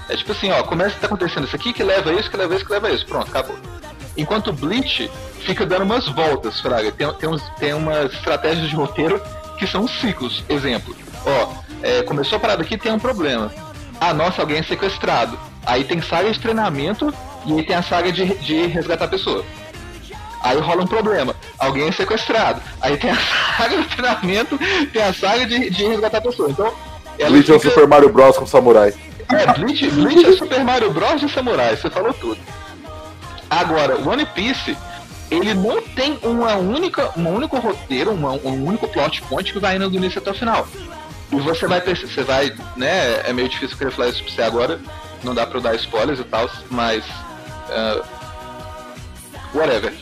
É 0.08 0.16
tipo 0.16 0.32
assim, 0.32 0.50
ó, 0.50 0.62
começa 0.62 0.96
a 0.96 1.00
tá 1.00 1.06
acontecendo 1.06 1.46
isso 1.46 1.56
aqui, 1.56 1.72
que 1.72 1.82
leva 1.82 2.12
isso, 2.12 2.30
que 2.30 2.36
leva 2.36 2.54
isso, 2.54 2.64
que 2.64 2.72
leva 2.72 2.90
isso. 2.90 3.06
Pronto, 3.06 3.28
acabou. 3.28 3.56
Enquanto 4.16 4.48
o 4.48 4.52
Bleach 4.52 5.10
fica 5.40 5.66
dando 5.66 5.82
umas 5.82 6.06
voltas, 6.08 6.60
Fraga. 6.60 6.92
Tem, 6.92 7.10
tem, 7.14 7.28
uns, 7.28 7.42
tem 7.58 7.74
umas 7.74 8.12
estratégias 8.12 8.68
de 8.68 8.74
roteiro 8.76 9.20
que 9.58 9.66
são 9.66 9.86
ciclos. 9.88 10.44
Exemplo, 10.48 10.94
ó, 11.26 11.48
é, 11.82 12.02
começou 12.02 12.36
a 12.36 12.40
parada 12.40 12.62
aqui, 12.62 12.76
tem 12.78 12.92
um 12.92 12.98
problema. 12.98 13.52
Ah, 14.00 14.12
nossa, 14.14 14.40
alguém 14.42 14.58
é 14.58 14.62
sequestrado. 14.62 15.38
Aí 15.66 15.84
tem 15.84 16.00
saga 16.02 16.30
de 16.32 16.38
treinamento 16.38 17.12
e 17.46 17.52
aí 17.54 17.62
tem 17.64 17.74
a 17.76 17.82
saga 17.82 18.12
de, 18.12 18.24
de 18.38 18.66
resgatar 18.66 19.06
a 19.06 19.08
pessoa. 19.08 19.44
Aí 20.42 20.58
rola 20.58 20.82
um 20.82 20.86
problema. 20.86 21.34
Alguém 21.58 21.88
é 21.88 21.92
sequestrado. 21.92 22.60
Aí 22.80 22.96
tem 22.96 23.10
a 23.10 23.16
saga 23.56 23.78
de 23.78 23.88
treinamento, 23.88 24.58
tem 24.92 25.02
a 25.02 25.12
saga 25.14 25.46
de, 25.46 25.70
de 25.70 25.84
resgatar 25.86 26.18
a 26.18 26.20
pessoa. 26.20 26.50
Então, 26.50 26.72
Bleach 27.28 27.50
é 27.50 27.54
o 27.54 27.58
fica- 27.60 27.74
Super 27.74 27.88
Mario 27.88 28.10
Bros 28.10 28.36
com 28.36 28.46
samurai. 28.46 28.92
é, 29.30 29.46
Bleach, 29.58 29.88
Bleach 29.90 30.26
é 30.26 30.32
Super 30.32 30.62
Mario 30.64 30.90
Bros 30.92 31.20
de 31.20 31.28
samurai, 31.30 31.76
você 31.76 31.88
falou 31.88 32.12
tudo. 32.12 32.38
Agora, 33.60 33.96
One 34.08 34.26
Piece, 34.26 34.76
ele 35.30 35.54
não 35.54 35.80
tem 35.82 36.18
uma 36.22 36.54
única, 36.56 37.10
um 37.16 37.28
único 37.28 37.58
roteiro, 37.58 38.12
uma- 38.12 38.32
um 38.32 38.64
único 38.66 38.88
plot 38.88 39.22
point 39.22 39.52
que 39.52 39.58
vai 39.58 39.76
indo 39.76 39.88
do 39.88 39.96
início 39.96 40.18
até 40.18 40.30
o 40.30 40.34
final. 40.34 40.66
E 41.32 41.36
você 41.40 41.66
vai 41.66 41.80
você 41.80 42.22
vai, 42.22 42.52
né, 42.76 43.22
é 43.28 43.32
meio 43.32 43.48
difícil 43.48 43.76
querer 43.76 43.90
falar 43.90 44.08
isso 44.08 44.22
pra 44.22 44.32
você 44.32 44.42
agora, 44.42 44.80
não 45.22 45.34
dá 45.34 45.46
pra 45.46 45.58
eu 45.58 45.62
dar 45.62 45.74
spoilers 45.76 46.20
e 46.20 46.24
tal, 46.24 46.48
mas 46.70 47.04
ah, 47.70 48.02
whatever. 49.54 49.92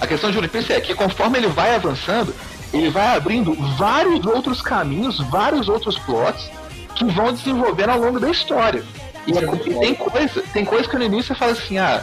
A 0.00 0.06
questão 0.06 0.30
de 0.30 0.38
One 0.38 0.48
Piece 0.48 0.72
é 0.72 0.80
que 0.80 0.94
conforme 0.94 1.38
ele 1.38 1.46
vai 1.48 1.74
avançando, 1.74 2.34
ele 2.72 2.90
vai 2.90 3.16
abrindo 3.16 3.54
vários 3.76 4.24
outros 4.26 4.60
caminhos, 4.60 5.18
vários 5.30 5.68
outros 5.68 5.98
plots 6.00 6.50
que 6.96 7.04
vão 7.04 7.32
desenvolvendo 7.32 7.90
ao 7.90 7.98
longo 8.00 8.18
da 8.20 8.30
história. 8.30 8.82
E, 9.26 9.32
é- 9.38 9.42
e 9.70 9.78
tem 9.78 9.94
coisa, 9.94 10.42
tem 10.52 10.64
coisa 10.64 10.88
que 10.88 10.96
no 10.98 11.04
início 11.04 11.28
você 11.28 11.34
fala 11.38 11.52
assim, 11.52 11.78
ah, 11.78 12.02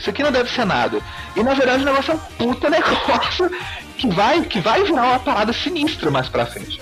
isso 0.00 0.10
aqui 0.10 0.22
não 0.22 0.32
deve 0.32 0.50
ser 0.50 0.64
nada. 0.64 1.00
E 1.36 1.42
na 1.42 1.54
verdade 1.54 1.82
o 1.82 1.86
negócio 1.86 2.12
é 2.12 2.14
um 2.14 2.18
puta 2.18 2.68
negócio 2.70 3.50
que 3.96 4.08
vai, 4.08 4.40
que 4.42 4.60
vai 4.60 4.82
virar 4.82 5.04
uma 5.04 5.18
parada 5.18 5.52
sinistra 5.52 6.10
mais 6.10 6.28
pra 6.28 6.46
frente. 6.46 6.80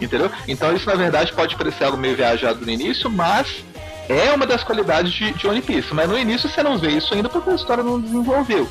Entendeu? 0.00 0.30
Então 0.46 0.72
isso 0.74 0.86
na 0.86 0.94
verdade 0.94 1.32
pode 1.32 1.56
parecer 1.56 1.84
algo 1.84 1.96
meio 1.96 2.14
viajado 2.14 2.64
no 2.64 2.70
início, 2.70 3.10
mas 3.10 3.64
é 4.08 4.32
uma 4.32 4.46
das 4.46 4.62
qualidades 4.62 5.12
de, 5.12 5.32
de 5.32 5.46
One 5.46 5.62
Piece. 5.62 5.92
Mas 5.92 6.08
no 6.08 6.18
início 6.18 6.48
você 6.48 6.62
não 6.62 6.78
vê 6.78 6.90
isso 6.90 7.12
ainda 7.14 7.28
porque 7.28 7.50
a 7.50 7.54
história 7.54 7.82
não 7.82 8.00
desenvolveu. 8.00 8.68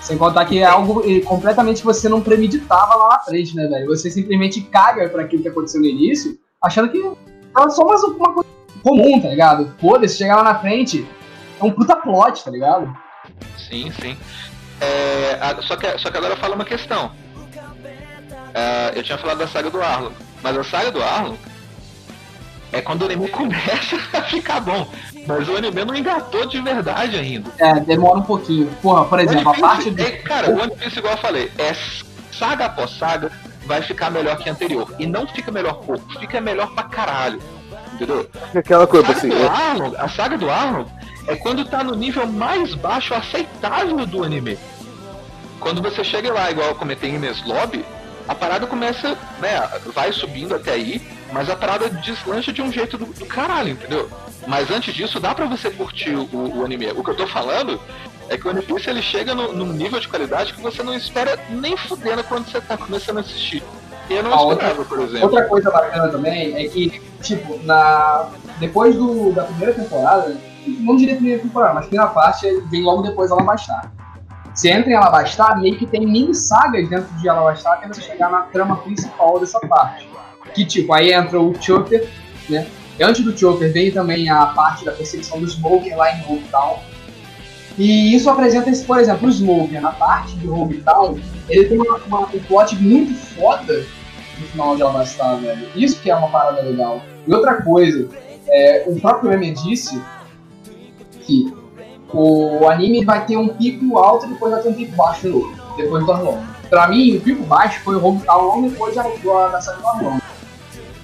Sem 0.00 0.16
contar 0.16 0.44
que 0.44 0.58
é 0.58 0.64
algo 0.64 1.02
completamente 1.24 1.80
que 1.80 1.86
você 1.86 2.08
não 2.08 2.20
premeditava 2.20 2.94
lá 2.94 3.08
na 3.08 3.18
frente, 3.20 3.54
né, 3.54 3.66
velho? 3.66 3.86
Você 3.86 4.10
simplesmente 4.10 4.60
caga 4.62 5.08
pra 5.08 5.22
aquilo 5.22 5.42
que 5.42 5.48
aconteceu 5.48 5.80
no 5.80 5.86
início, 5.86 6.38
achando 6.62 6.88
que 6.90 6.98
era 7.56 7.70
só 7.70 7.84
mais 7.84 8.02
uma 8.02 8.32
coisa 8.32 8.48
comum, 8.82 9.20
tá 9.20 9.28
ligado? 9.28 9.74
Foda-se, 9.78 10.16
chegar 10.16 10.36
lá 10.36 10.42
na 10.42 10.54
frente, 10.58 11.06
é 11.60 11.64
um 11.64 11.70
puta 11.70 11.96
plot, 11.96 12.44
tá 12.44 12.50
ligado? 12.50 12.96
Sim, 13.68 13.92
sim. 14.00 14.16
É, 14.80 15.38
a- 15.40 15.60
só, 15.62 15.76
que, 15.76 15.98
só 15.98 16.10
que 16.10 16.16
agora 16.16 16.36
fala 16.36 16.54
uma 16.54 16.64
questão. 16.64 17.12
É, 18.54 18.92
eu 18.98 19.02
tinha 19.02 19.18
falado 19.18 19.38
da 19.38 19.46
saga 19.48 19.70
do 19.70 19.80
Arlong, 19.80 20.12
mas 20.42 20.56
a 20.56 20.64
saga 20.64 20.90
do 20.90 21.02
Arlong 21.02 21.36
é 22.72 22.80
quando 22.80 23.02
o 23.02 23.04
anime 23.04 23.28
começa 23.30 23.96
a 24.12 24.22
ficar 24.22 24.60
bom. 24.60 24.88
Mas 25.26 25.48
o 25.48 25.56
anime 25.56 25.84
não 25.84 25.94
engatou 25.94 26.46
de 26.46 26.60
verdade 26.60 27.16
ainda. 27.16 27.50
É, 27.58 27.74
demora 27.80 28.18
um 28.18 28.22
pouquinho. 28.22 28.68
Porra, 28.82 29.04
por 29.04 29.20
exemplo, 29.20 29.48
a 29.48 29.52
One 29.52 29.60
parte 29.60 29.90
Piece, 29.90 29.96
do. 29.96 30.02
é, 30.02 30.10
cara, 30.22 30.50
o 30.50 30.60
One 30.60 30.74
Piece, 30.76 30.98
igual 30.98 31.14
eu 31.14 31.18
falei, 31.18 31.52
é 31.58 31.72
saga 32.32 32.64
após 32.66 32.90
saga, 32.96 33.30
vai 33.66 33.82
ficar 33.82 34.10
melhor 34.10 34.36
que 34.38 34.48
a 34.48 34.52
anterior. 34.52 34.92
E 34.98 35.06
não 35.06 35.26
fica 35.28 35.52
melhor 35.52 35.74
pouco, 35.74 36.10
fica 36.18 36.40
melhor 36.40 36.70
pra 36.74 36.84
caralho. 36.84 37.40
Entendeu? 37.94 38.28
Aquela 38.54 38.84
A 38.84 38.86
coisa 38.86 39.06
saga, 39.08 39.18
assim, 39.18 39.28
do 39.28 39.36
é- 39.36 39.46
Arnold, 39.48 39.96
a 39.96 40.08
saga 40.08 40.38
do 40.38 40.50
Arnold 40.50 40.90
é 41.26 41.36
quando 41.36 41.64
tá 41.64 41.82
no 41.84 41.94
nível 41.94 42.26
mais 42.26 42.74
baixo 42.74 43.14
aceitável 43.14 44.04
do 44.06 44.24
anime. 44.24 44.58
Quando 45.58 45.82
você 45.82 46.02
chega 46.02 46.32
lá, 46.32 46.50
igual 46.50 46.68
eu 46.68 46.74
comentei 46.74 47.10
em 47.10 47.18
Lobby, 47.46 47.84
a 48.26 48.34
parada 48.34 48.66
começa, 48.66 49.16
né, 49.40 49.68
vai 49.94 50.12
subindo 50.12 50.54
até 50.54 50.72
aí, 50.72 51.02
mas 51.32 51.50
a 51.50 51.56
parada 51.56 51.88
deslancha 51.88 52.52
de 52.52 52.62
um 52.62 52.72
jeito 52.72 52.96
do, 52.96 53.06
do 53.06 53.26
caralho, 53.26 53.70
entendeu? 53.70 54.08
Mas 54.46 54.70
antes 54.70 54.94
disso, 54.94 55.20
dá 55.20 55.34
pra 55.34 55.46
você 55.46 55.70
curtir 55.70 56.14
o, 56.14 56.28
o 56.32 56.64
anime. 56.64 56.90
O 56.92 57.04
que 57.04 57.10
eu 57.10 57.16
tô 57.16 57.26
falando 57.26 57.78
é 58.28 58.38
que 58.38 58.46
o 58.46 58.50
One 58.50 58.62
Piece 58.62 58.88
ele 58.88 59.02
chega 59.02 59.34
no- 59.34 59.52
num 59.52 59.72
nível 59.72 60.00
de 60.00 60.08
qualidade 60.08 60.54
que 60.54 60.60
você 60.62 60.82
não 60.82 60.94
espera 60.94 61.38
nem 61.50 61.76
fudendo 61.76 62.24
quando 62.24 62.48
você 62.50 62.60
tá 62.60 62.76
começando 62.76 63.18
a 63.18 63.20
assistir. 63.20 63.62
Eu 64.08 64.22
não 64.22 64.32
A 64.32 64.40
outra- 64.42 64.68
esperava, 64.68 64.84
por 64.88 65.00
exemplo. 65.00 65.24
Outra 65.26 65.44
coisa 65.44 65.70
bacana 65.70 66.08
também 66.08 66.54
é 66.56 66.68
que, 66.68 67.00
tipo, 67.22 67.60
na 67.64 68.28
depois 68.58 68.94
do, 68.96 69.32
da 69.32 69.44
primeira 69.44 69.74
temporada, 69.74 70.36
não 70.66 70.96
diria 70.96 71.16
primeira 71.16 71.42
temporada, 71.42 71.74
mas 71.74 71.86
primeira 71.86 72.10
parte 72.10 72.46
vem 72.70 72.82
logo 72.82 73.02
depois 73.02 73.30
ela 73.30 73.42
baixar. 73.42 73.92
Você 74.54 74.70
entra 74.70 74.90
em 74.90 74.94
Alabastar, 74.94 75.60
meio 75.60 75.78
que 75.78 75.86
tem 75.86 76.06
mini 76.06 76.34
sagas 76.34 76.88
dentro 76.88 77.12
de 77.16 77.28
Alabastar 77.28 77.74
até 77.74 77.88
você 77.88 78.02
chegar 78.02 78.30
na 78.30 78.42
trama 78.42 78.76
principal 78.78 79.38
dessa 79.38 79.60
parte. 79.60 80.08
Que 80.54 80.64
tipo, 80.64 80.92
aí 80.92 81.12
entra 81.12 81.40
o 81.40 81.54
Chopper, 81.60 82.08
né? 82.48 82.66
E 82.98 83.02
antes 83.02 83.24
do 83.24 83.36
Chopper 83.36 83.72
vem 83.72 83.90
também 83.90 84.28
a 84.28 84.46
parte 84.46 84.84
da 84.84 84.92
perseguição 84.92 85.40
do 85.40 85.48
Smoker 85.48 85.96
lá 85.96 86.12
em 86.12 86.20
Hope 86.22 86.44
Town. 86.50 86.78
E 87.78 88.14
isso 88.14 88.28
apresenta, 88.28 88.70
por 88.84 88.98
exemplo, 88.98 89.28
o 89.28 89.32
Smoker 89.32 89.80
na 89.80 89.92
parte 89.92 90.36
de 90.36 90.48
Hope 90.48 90.82
Town, 90.82 91.18
ele 91.48 91.64
tem 91.66 91.78
uma, 91.78 91.96
uma, 92.06 92.20
um 92.20 92.38
plot 92.40 92.76
muito 92.76 93.14
foda 93.14 93.86
no 94.38 94.46
final 94.48 94.76
de 94.76 94.82
Alabastar, 94.82 95.36
velho. 95.36 95.66
Isso 95.74 96.00
que 96.00 96.10
é 96.10 96.16
uma 96.16 96.28
parada 96.28 96.60
legal. 96.60 97.00
E 97.26 97.32
outra 97.32 97.62
coisa, 97.62 98.08
é, 98.48 98.84
o 98.86 99.00
próprio 99.00 99.32
Emi 99.32 99.52
disse 99.52 99.98
que 101.20 101.52
o 102.12 102.68
anime 102.68 103.04
vai 103.04 103.24
ter 103.24 103.36
um 103.36 103.48
pico 103.48 103.98
alto 103.98 104.26
e 104.26 104.30
depois 104.30 104.52
vai 104.52 104.62
ter 104.62 104.68
um 104.68 104.74
pico 104.74 104.96
baixo 104.96 105.22
de 105.22 105.28
novo, 105.28 105.54
depois 105.76 106.04
do 106.04 106.12
Arlong. 106.12 106.42
Pra 106.68 106.88
mim, 106.88 107.16
o 107.16 107.20
pico 107.20 107.42
baixo 107.44 107.80
foi 107.82 107.96
o 107.96 108.00
logo 108.00 108.68
depois 108.68 108.94
da, 108.94 109.02
da 109.02 109.60
saga 109.60 109.78
do 109.78 109.86
Arlong. 109.86 110.20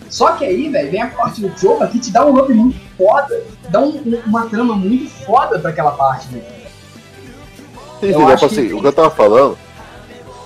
Só 0.08 0.32
que 0.32 0.44
aí, 0.44 0.68
velho, 0.68 0.90
vem 0.90 1.02
a 1.02 1.08
parte 1.08 1.40
do 1.40 1.58
Chopa 1.58 1.86
que 1.88 1.98
te 1.98 2.12
dá 2.12 2.24
um 2.24 2.38
up 2.38 2.52
muito 2.52 2.78
foda, 2.96 3.42
dá 3.68 3.80
um, 3.80 4.20
uma 4.26 4.48
trama 4.48 4.74
muito 4.74 5.10
foda 5.24 5.58
pra 5.58 5.70
aquela 5.70 5.92
parte, 5.92 6.28
velho. 6.28 6.44
Sim, 8.00 8.12
tipo 8.12 8.46
assim, 8.46 8.68
que... 8.68 8.74
o 8.74 8.80
que 8.80 8.86
eu 8.86 8.92
tava 8.92 9.10
falando 9.10 9.58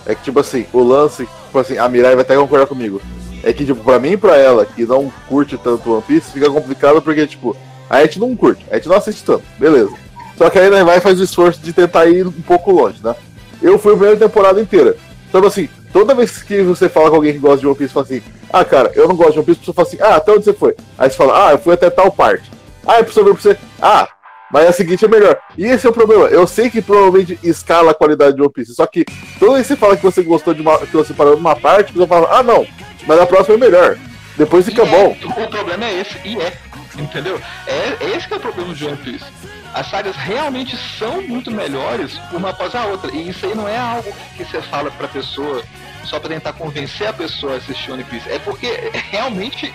é 0.07 0.15
que, 0.15 0.23
tipo 0.23 0.41
assim, 0.41 0.67
o 0.73 0.83
lance, 0.83 1.27
tipo 1.27 1.59
assim, 1.59 1.79
a 1.79 1.89
Mirai 1.89 2.15
vai 2.15 2.23
até 2.23 2.37
concordar 2.37 2.67
comigo. 2.67 3.01
É 3.43 3.53
que, 3.53 3.65
tipo, 3.65 3.83
pra 3.83 3.99
mim 3.99 4.13
e 4.13 4.17
pra 4.17 4.37
ela, 4.37 4.65
que 4.65 4.85
não 4.85 5.13
curte 5.29 5.57
tanto 5.57 5.93
One 5.93 6.03
Piece, 6.03 6.33
fica 6.33 6.51
complicado 6.51 7.01
porque, 7.01 7.27
tipo, 7.27 7.57
a 7.91 8.03
gente 8.03 8.21
não 8.21 8.37
curte, 8.37 8.65
a 8.71 8.77
gente 8.77 8.89
não 8.89 8.97
assiste 8.97 9.25
tanto, 9.25 9.43
beleza. 9.59 9.91
Só 10.39 10.49
que 10.49 10.59
aí 10.59 10.71
né, 10.71 10.85
vai 10.85 10.99
e 10.99 11.01
faz 11.01 11.21
o 11.21 11.25
esforço 11.25 11.61
de 11.61 11.73
tentar 11.73 12.07
ir 12.07 12.27
um 12.27 12.31
pouco 12.31 12.71
longe, 12.71 12.99
né? 13.03 13.15
Eu 13.61 13.79
fui 13.79 13.93
a 13.93 13.97
primeira 13.97 14.17
temporada 14.19 14.61
inteira. 14.61 14.97
Então, 15.29 15.45
assim, 15.45 15.69
toda 15.93 16.15
vez 16.15 16.43
que 16.43 16.63
você 16.63 16.89
fala 16.89 17.11
com 17.11 17.17
alguém 17.17 17.33
que 17.33 17.39
gosta 17.39 17.59
de 17.59 17.67
One 17.67 17.77
Piece, 17.77 17.93
fala 17.93 18.07
assim, 18.07 18.23
ah, 18.51 18.65
cara, 18.65 18.93
eu 18.95 19.07
não 19.07 19.17
gosto 19.17 19.33
de 19.33 19.39
One 19.41 19.47
Piece, 19.47 19.59
a 19.59 19.61
pessoa 19.61 19.75
fala 19.75 19.89
assim, 19.89 19.99
ah, 20.01 20.17
até 20.17 20.33
onde 20.33 20.45
você 20.45 20.55
foi? 20.55 20.75
Aí 20.97 21.11
você 21.11 21.17
fala, 21.17 21.49
ah, 21.49 21.53
eu 21.53 21.59
fui 21.59 21.75
até 21.75 21.91
tal 21.91 22.11
parte. 22.11 22.51
Ah, 22.87 22.99
a 22.99 23.05
pessoa 23.05 23.25
vira 23.25 23.37
pra 23.37 23.43
você, 23.43 23.59
ah, 23.83 24.09
mas 24.53 24.69
a 24.69 24.73
seguinte 24.73 25.05
é 25.05 25.09
melhor. 25.09 25.39
E 25.59 25.67
esse 25.67 25.87
é 25.87 25.91
o 25.91 25.93
problema. 25.93 26.27
Eu 26.29 26.47
sei 26.47 26.71
que 26.71 26.81
provavelmente 26.81 27.39
escala 27.43 27.91
a 27.91 27.95
qualidade 27.95 28.37
de 28.37 28.41
One 28.41 28.53
Piece, 28.53 28.75
só 28.75 28.87
que 28.87 29.05
toda 29.39 29.55
vez 29.55 29.67
que 29.67 29.75
você 29.75 29.77
fala 29.77 29.97
que 29.97 30.03
você 30.03 30.23
gostou 30.23 30.55
de 30.55 30.63
uma. 30.63 30.79
que 30.79 30.97
você 30.97 31.13
parou 31.13 31.37
numa 31.37 31.55
parte, 31.55 31.91
a 31.91 31.93
pessoa 31.93 32.09
fala, 32.09 32.29
ah, 32.39 32.43
não, 32.43 32.67
mas 33.07 33.21
a 33.21 33.27
próxima 33.27 33.57
é 33.57 33.59
melhor. 33.59 33.99
Depois 34.37 34.65
fica 34.65 34.83
é, 34.83 34.87
bom. 34.87 35.17
O 35.23 35.49
problema 35.49 35.85
é 35.85 36.01
esse, 36.01 36.17
e 36.25 36.41
é. 36.41 36.53
Entendeu? 37.01 37.41
É, 37.67 38.17
esse 38.17 38.29
que 38.29 38.35
é 38.35 38.37
o 38.37 38.41
problema 38.41 38.75
de 38.75 38.85
One 38.85 38.97
Piece 38.99 39.25
as 39.73 39.89
sagas 39.89 40.17
realmente 40.17 40.77
são 40.99 41.23
muito 41.23 41.51
melhores 41.51 42.19
uma 42.33 42.51
após 42.51 42.75
a 42.75 42.87
outra. 42.87 43.11
E 43.15 43.29
isso 43.29 43.47
aí 43.47 43.55
não 43.55 43.69
é 43.69 43.79
algo 43.79 44.13
que 44.37 44.45
você 44.45 44.61
fala 44.63 44.91
pra 44.91 45.07
pessoa 45.09 45.63
só 46.05 46.19
para 46.19 46.31
tentar 46.31 46.53
convencer 46.55 47.07
a 47.07 47.13
pessoa 47.13 47.55
a 47.55 47.57
assistir 47.59 47.93
One 47.93 48.05
Piece. 48.05 48.29
É 48.29 48.39
porque 48.39 48.91
realmente 49.11 49.73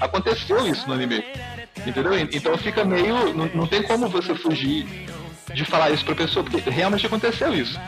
aconteceu 0.00 0.66
isso 0.66 0.86
no 0.86 0.94
anime. 0.94 1.24
Entendeu? 1.84 2.16
Então 2.18 2.56
fica 2.56 2.84
meio. 2.84 3.34
Não, 3.34 3.46
não 3.46 3.66
tem 3.66 3.82
como 3.82 4.08
você 4.08 4.34
fugir 4.34 4.86
de 5.52 5.64
falar 5.64 5.90
isso 5.90 6.04
pra 6.04 6.14
pessoa, 6.14 6.44
porque 6.44 6.70
realmente 6.70 7.06
aconteceu 7.06 7.52
isso. 7.52 7.78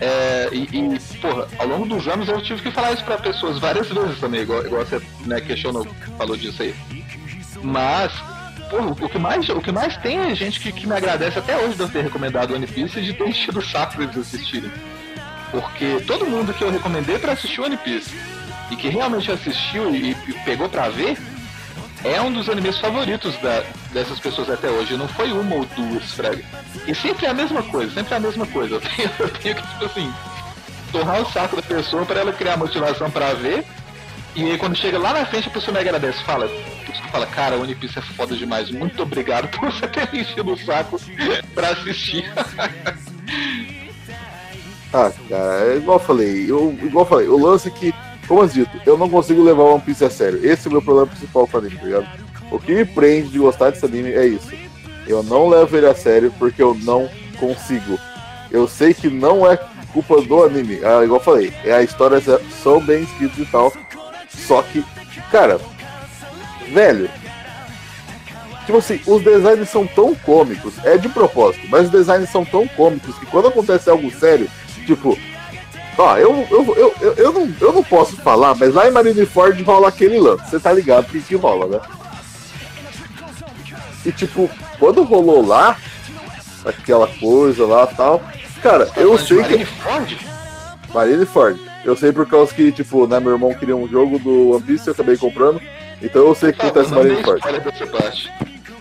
É, 0.00 0.48
e, 0.50 0.62
e, 0.62 0.98
porra, 1.20 1.46
ao 1.58 1.66
longo 1.66 1.86
dos 1.86 2.08
anos 2.08 2.28
eu 2.28 2.40
tive 2.42 2.62
que 2.62 2.70
falar 2.72 2.92
isso 2.92 3.04
pra 3.04 3.18
pessoas 3.18 3.58
várias 3.60 3.88
vezes 3.88 4.18
também, 4.18 4.40
igual, 4.40 4.64
igual 4.66 4.84
você 4.84 5.00
né, 5.26 5.40
questionou, 5.40 5.86
falou 6.18 6.36
disso 6.36 6.62
aí. 6.62 6.74
Mas 7.62 8.12
o 9.00 9.08
que 9.08 9.18
mais, 9.18 9.48
o 9.48 9.60
que 9.60 9.72
mais 9.72 9.96
tem 9.98 10.18
é 10.18 10.34
gente 10.34 10.58
que, 10.60 10.72
que 10.72 10.86
me 10.86 10.94
agradece 10.94 11.38
até 11.38 11.56
hoje 11.56 11.74
de 11.74 11.80
eu 11.80 11.88
ter 11.88 12.02
recomendado 12.02 12.54
One 12.54 12.66
Piece 12.66 12.98
e 12.98 13.02
de 13.02 13.12
ter 13.12 13.28
enchido 13.28 13.58
o 13.58 13.62
saco 13.62 13.94
pra 13.94 14.04
eles 14.04 14.16
assistirem. 14.16 14.70
Porque 15.50 16.02
todo 16.06 16.24
mundo 16.24 16.54
que 16.54 16.64
eu 16.64 16.70
recomendei 16.70 17.18
para 17.18 17.32
assistir 17.32 17.60
One 17.60 17.76
Piece 17.76 18.10
e 18.70 18.76
que 18.76 18.88
realmente 18.88 19.30
assistiu 19.30 19.94
e, 19.94 20.12
e 20.12 20.32
pegou 20.44 20.68
para 20.68 20.88
ver, 20.88 21.18
é 22.04 22.20
um 22.20 22.32
dos 22.32 22.48
animes 22.48 22.78
favoritos 22.78 23.36
da, 23.36 23.62
dessas 23.92 24.18
pessoas 24.18 24.48
até 24.50 24.68
hoje. 24.68 24.96
Não 24.96 25.06
foi 25.08 25.30
uma 25.32 25.56
ou 25.56 25.66
duas, 25.76 26.12
Frag. 26.12 26.44
E 26.86 26.94
sempre 26.94 27.26
é 27.26 27.30
a 27.30 27.34
mesma 27.34 27.62
coisa, 27.62 27.92
sempre 27.92 28.14
é 28.14 28.16
a 28.16 28.20
mesma 28.20 28.46
coisa. 28.46 28.74
Eu 28.76 28.80
tenho, 28.80 29.10
eu 29.18 29.28
tenho 29.28 29.54
que, 29.54 29.62
tipo 29.62 29.84
assim, 29.84 30.12
torrar 30.90 31.20
o 31.20 31.30
saco 31.30 31.56
da 31.56 31.62
pessoa 31.62 32.04
para 32.04 32.20
ela 32.20 32.32
criar 32.32 32.56
motivação 32.56 33.10
para 33.10 33.34
ver. 33.34 33.64
E 34.34 34.44
aí 34.50 34.56
quando 34.56 34.74
chega 34.74 34.98
lá 34.98 35.12
na 35.12 35.26
frente 35.26 35.48
a 35.48 35.50
pessoa 35.50 35.74
me 35.74 35.80
agradece, 35.80 36.22
fala, 36.24 36.48
fala, 37.10 37.26
cara, 37.26 37.56
One 37.56 37.74
Piece 37.74 37.98
é 37.98 38.02
foda 38.02 38.36
demais, 38.36 38.70
muito 38.70 39.02
obrigado 39.02 39.48
por 39.48 39.72
você 39.72 39.86
ter 39.88 40.14
enchido 40.14 40.52
o 40.52 40.58
saco 40.58 41.00
pra 41.54 41.70
assistir. 41.70 42.30
ah, 44.92 45.12
cara, 45.28 45.72
é 45.72 45.76
igual 45.76 45.98
eu 45.98 46.04
falei, 46.04 46.50
eu, 46.50 46.78
igual 46.82 47.04
eu 47.04 47.08
falei, 47.08 47.28
o 47.28 47.38
lance 47.38 47.68
é 47.68 47.70
que, 47.70 47.94
como 48.26 48.42
eu 48.42 48.48
dito, 48.48 48.80
eu 48.84 48.98
não 48.98 49.08
consigo 49.08 49.42
levar 49.42 49.62
One 49.62 49.82
Piece 49.82 50.04
a 50.04 50.10
sério. 50.10 50.44
Esse 50.44 50.66
é 50.66 50.70
o 50.70 50.72
meu 50.72 50.82
problema 50.82 51.06
principal 51.06 51.46
com 51.46 51.56
o 51.56 51.60
anime, 51.60 51.76
tá 51.76 51.84
ligado? 51.84 52.08
O 52.50 52.58
que 52.58 52.74
me 52.74 52.84
prende 52.84 53.28
de 53.28 53.38
gostar 53.38 53.70
desse 53.70 53.84
anime 53.84 54.12
é 54.12 54.26
isso. 54.26 54.52
Eu 55.06 55.22
não 55.22 55.48
levo 55.48 55.76
ele 55.76 55.86
a 55.86 55.94
sério 55.94 56.32
porque 56.38 56.62
eu 56.62 56.74
não 56.74 57.08
consigo. 57.38 57.98
Eu 58.50 58.68
sei 58.68 58.92
que 58.92 59.08
não 59.08 59.50
é 59.50 59.56
culpa 59.92 60.20
do 60.20 60.44
anime. 60.44 60.80
Ah, 60.84 61.02
igual 61.02 61.20
eu 61.20 61.24
falei, 61.24 61.52
é 61.64 61.72
a 61.72 61.82
história 61.82 62.20
são 62.62 62.80
bem 62.80 63.02
escritas 63.02 63.38
e 63.38 63.46
tal. 63.46 63.72
Só 64.28 64.62
que, 64.62 64.84
cara, 65.30 65.58
velho. 66.72 67.10
Tipo 68.64 68.78
assim, 68.78 69.00
os 69.06 69.22
designs 69.22 69.68
são 69.68 69.86
tão 69.86 70.14
cômicos, 70.14 70.74
é 70.84 70.96
de 70.96 71.08
propósito, 71.08 71.66
mas 71.68 71.86
os 71.86 71.90
designs 71.90 72.30
são 72.30 72.44
tão 72.44 72.66
cômicos 72.68 73.16
que 73.18 73.26
quando 73.26 73.48
acontece 73.48 73.90
algo 73.90 74.08
sério, 74.10 74.48
tipo, 74.86 75.18
ó, 75.98 76.16
eu, 76.16 76.46
eu, 76.48 76.94
eu, 77.00 77.14
eu, 77.14 77.32
não, 77.32 77.52
eu 77.60 77.72
não 77.72 77.82
posso 77.82 78.16
falar, 78.18 78.54
mas 78.54 78.72
lá 78.72 78.88
em 78.88 78.92
Marineford 78.92 79.60
rola 79.64 79.88
aquele 79.88 80.18
lance, 80.18 80.48
você 80.48 80.60
tá 80.60 80.72
ligado 80.72 81.06
que, 81.06 81.20
que 81.20 81.34
rola, 81.34 81.66
né? 81.66 81.80
E 84.06 84.12
tipo, 84.12 84.48
quando 84.78 85.02
rolou 85.02 85.44
lá, 85.44 85.76
aquela 86.64 87.08
coisa 87.08 87.66
lá 87.66 87.86
tal, 87.86 88.22
cara, 88.62 88.88
eu 88.96 89.18
sei 89.18 89.38
que. 89.38 89.50
Marineford? 89.50 90.18
Marineford. 90.94 91.72
Eu 91.84 91.96
sei 91.96 92.12
por 92.12 92.26
causa 92.28 92.54
que, 92.54 92.70
tipo, 92.70 93.08
né, 93.08 93.18
meu 93.18 93.32
irmão 93.32 93.52
queria 93.54 93.74
um 93.74 93.88
jogo 93.88 94.18
do 94.18 94.50
One 94.50 94.62
Piece, 94.62 94.86
eu 94.86 94.92
acabei 94.92 95.16
comprando. 95.16 95.60
Então 96.02 96.26
eu 96.26 96.34
sei 96.34 96.50
o 96.50 96.52
que 96.52 96.66
acontece 96.66 96.90
em 96.90 96.94
Marineford. 96.94 98.32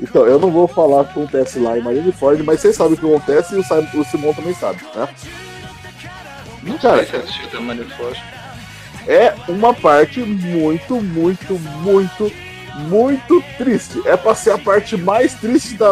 Então, 0.01 0.25
eu 0.25 0.39
não 0.39 0.49
vou 0.49 0.67
falar 0.67 1.01
o 1.01 1.05
que 1.05 1.11
acontece 1.11 1.59
lá 1.59 1.77
em 1.77 1.81
Marineford, 1.81 2.41
mas 2.41 2.59
vocês 2.59 2.75
sabem 2.75 2.93
o 2.93 2.97
que 2.97 3.05
acontece 3.05 3.53
e 3.53 3.59
o, 3.59 4.01
o 4.01 4.03
Simon 4.05 4.33
também 4.33 4.53
sabe, 4.55 4.79
né? 4.95 5.07
Não 6.63 6.77
Cara, 6.79 7.05
sei 7.05 7.21
se 7.21 7.57
Marineford. 7.57 8.23
É 9.07 9.33
uma 9.47 9.73
parte 9.73 10.19
muito, 10.19 10.95
muito, 10.95 11.53
muito, 11.59 12.31
muito 12.87 13.43
triste. 13.57 14.01
É 14.05 14.17
pra 14.17 14.33
ser 14.33 14.51
a 14.51 14.57
parte 14.57 14.97
mais 14.97 15.33
triste 15.35 15.75
da, 15.75 15.89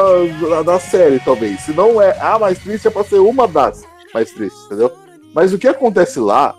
da, 0.49 0.64
da 0.64 0.80
série, 0.80 1.19
talvez. 1.19 1.61
Se 1.61 1.72
não 1.72 2.01
é 2.01 2.18
a 2.19 2.39
mais 2.39 2.57
triste, 2.60 2.88
é 2.88 2.91
pra 2.91 3.03
ser 3.03 3.19
uma 3.19 3.47
das 3.47 3.84
mais 4.14 4.31
tristes, 4.31 4.60
entendeu? 4.65 4.91
Mas 5.34 5.53
o 5.53 5.57
que 5.60 5.68
acontece 5.68 6.19
lá 6.19 6.56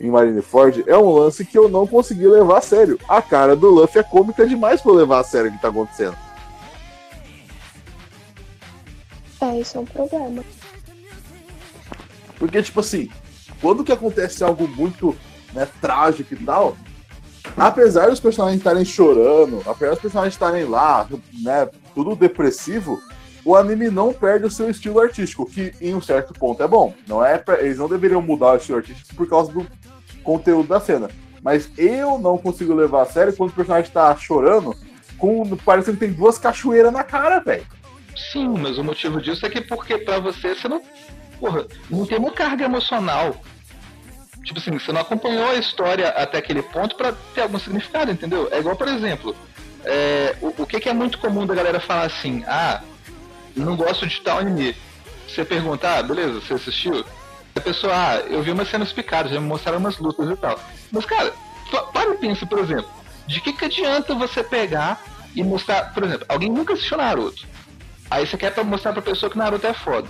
em 0.00 0.10
Marineford 0.10 0.82
é 0.86 0.96
um 0.96 1.12
lance 1.12 1.44
que 1.44 1.58
eu 1.58 1.68
não 1.68 1.86
consegui 1.86 2.26
levar 2.26 2.58
a 2.58 2.62
sério. 2.62 2.98
A 3.06 3.20
cara 3.20 3.54
do 3.54 3.68
Luffy 3.68 4.00
é 4.00 4.02
cômica 4.02 4.46
demais 4.46 4.80
pra 4.80 4.92
eu 4.92 4.96
levar 4.96 5.20
a 5.20 5.24
sério 5.24 5.50
o 5.50 5.52
que 5.52 5.60
tá 5.60 5.68
acontecendo. 5.68 6.16
É, 9.42 9.60
isso 9.60 9.76
é 9.76 9.80
um 9.80 9.84
problema. 9.84 10.42
Porque, 12.38 12.62
tipo 12.62 12.80
assim, 12.80 13.10
quando 13.60 13.84
que 13.84 13.92
acontece 13.92 14.42
algo 14.42 14.66
muito 14.66 15.14
né, 15.52 15.68
trágico 15.82 16.32
e 16.32 16.36
tal, 16.38 16.76
apesar 17.54 18.08
dos 18.08 18.20
personagens 18.20 18.58
estarem 18.58 18.84
chorando, 18.84 19.62
apesar 19.66 19.92
dos 19.92 20.00
personagens 20.00 20.34
estarem 20.34 20.64
lá, 20.64 21.06
né, 21.42 21.68
tudo 21.94 22.16
depressivo, 22.16 22.98
o 23.44 23.56
anime 23.56 23.90
não 23.90 24.12
perde 24.12 24.46
o 24.46 24.50
seu 24.50 24.70
estilo 24.70 25.00
artístico, 25.00 25.46
que 25.46 25.72
em 25.80 25.94
um 25.94 26.00
certo 26.00 26.32
ponto 26.34 26.62
é 26.62 26.68
bom. 26.68 26.94
Não 27.06 27.24
é 27.24 27.38
pra, 27.38 27.60
eles 27.60 27.78
não 27.78 27.88
deveriam 27.88 28.20
mudar 28.20 28.52
o 28.52 28.56
estilo 28.56 28.78
artístico 28.78 29.14
por 29.14 29.28
causa 29.28 29.50
do 29.52 29.66
conteúdo 30.22 30.68
da 30.68 30.80
cena. 30.80 31.10
Mas 31.42 31.70
eu 31.78 32.18
não 32.18 32.36
consigo 32.36 32.74
levar 32.74 33.02
a 33.02 33.06
sério 33.06 33.34
quando 33.34 33.50
o 33.50 33.54
personagem 33.54 33.90
tá 33.90 34.14
chorando, 34.16 34.76
com 35.16 35.56
parecendo 35.56 35.98
que 35.98 36.06
tem 36.06 36.14
duas 36.14 36.38
cachoeiras 36.38 36.92
na 36.92 37.02
cara, 37.02 37.40
velho. 37.40 37.66
Sim, 38.32 38.48
mas 38.58 38.76
o 38.78 38.84
motivo 38.84 39.20
disso 39.20 39.46
é 39.46 39.50
que 39.50 39.60
porque 39.60 39.98
pra 39.98 40.18
você 40.18 40.54
você 40.54 40.68
não. 40.68 40.82
Porra, 41.38 41.66
não 41.88 42.04
tem 42.04 42.18
uma 42.18 42.30
carga 42.30 42.64
emocional. 42.64 43.34
Tipo 44.44 44.58
assim, 44.58 44.72
você 44.72 44.92
não 44.92 45.00
acompanhou 45.00 45.48
a 45.48 45.54
história 45.54 46.08
até 46.08 46.38
aquele 46.38 46.62
ponto 46.62 46.96
para 46.96 47.12
ter 47.34 47.42
algum 47.42 47.58
significado, 47.58 48.10
entendeu? 48.10 48.48
É 48.50 48.58
igual, 48.58 48.74
por 48.74 48.88
exemplo, 48.88 49.36
é, 49.84 50.34
o, 50.40 50.62
o 50.62 50.66
que, 50.66 50.80
que, 50.80 50.88
é 50.88 50.92
muito 50.92 51.18
comum 51.18 51.46
da 51.46 51.54
galera 51.54 51.78
falar 51.80 52.06
assim, 52.06 52.42
ah, 52.46 52.82
não 53.54 53.76
gosto 53.76 54.06
de 54.06 54.20
tal 54.20 54.38
anime. 54.38 54.74
Você 55.28 55.44
pergunta, 55.44 55.98
ah, 55.98 56.02
beleza, 56.02 56.40
você 56.40 56.54
assistiu? 56.54 57.04
A 57.54 57.60
pessoa, 57.60 57.92
ah, 57.94 58.16
eu 58.20 58.42
vi 58.42 58.50
umas 58.52 58.68
cenas 58.68 58.92
picadas, 58.92 59.32
já 59.32 59.40
me 59.40 59.46
mostraram 59.46 59.78
umas 59.78 59.98
lutas 59.98 60.28
e 60.28 60.36
tal. 60.36 60.58
Mas, 60.92 61.04
cara, 61.04 61.32
para 61.92 62.14
e 62.14 62.18
pensa, 62.18 62.46
por 62.46 62.58
exemplo, 62.58 62.88
de 63.26 63.40
que, 63.40 63.52
que 63.52 63.64
adianta 63.64 64.14
você 64.14 64.42
pegar 64.42 65.00
e 65.34 65.42
mostrar, 65.42 65.92
por 65.92 66.04
exemplo, 66.04 66.26
alguém 66.28 66.50
nunca 66.50 66.74
assistiu 66.74 66.96
Naruto. 66.96 67.46
Aí 68.10 68.26
você 68.26 68.36
quer 68.36 68.52
pra 68.52 68.64
mostrar 68.64 68.92
pra 68.92 69.02
pessoa 69.02 69.30
que 69.30 69.38
Naruto 69.38 69.66
é 69.66 69.74
foda. 69.74 70.08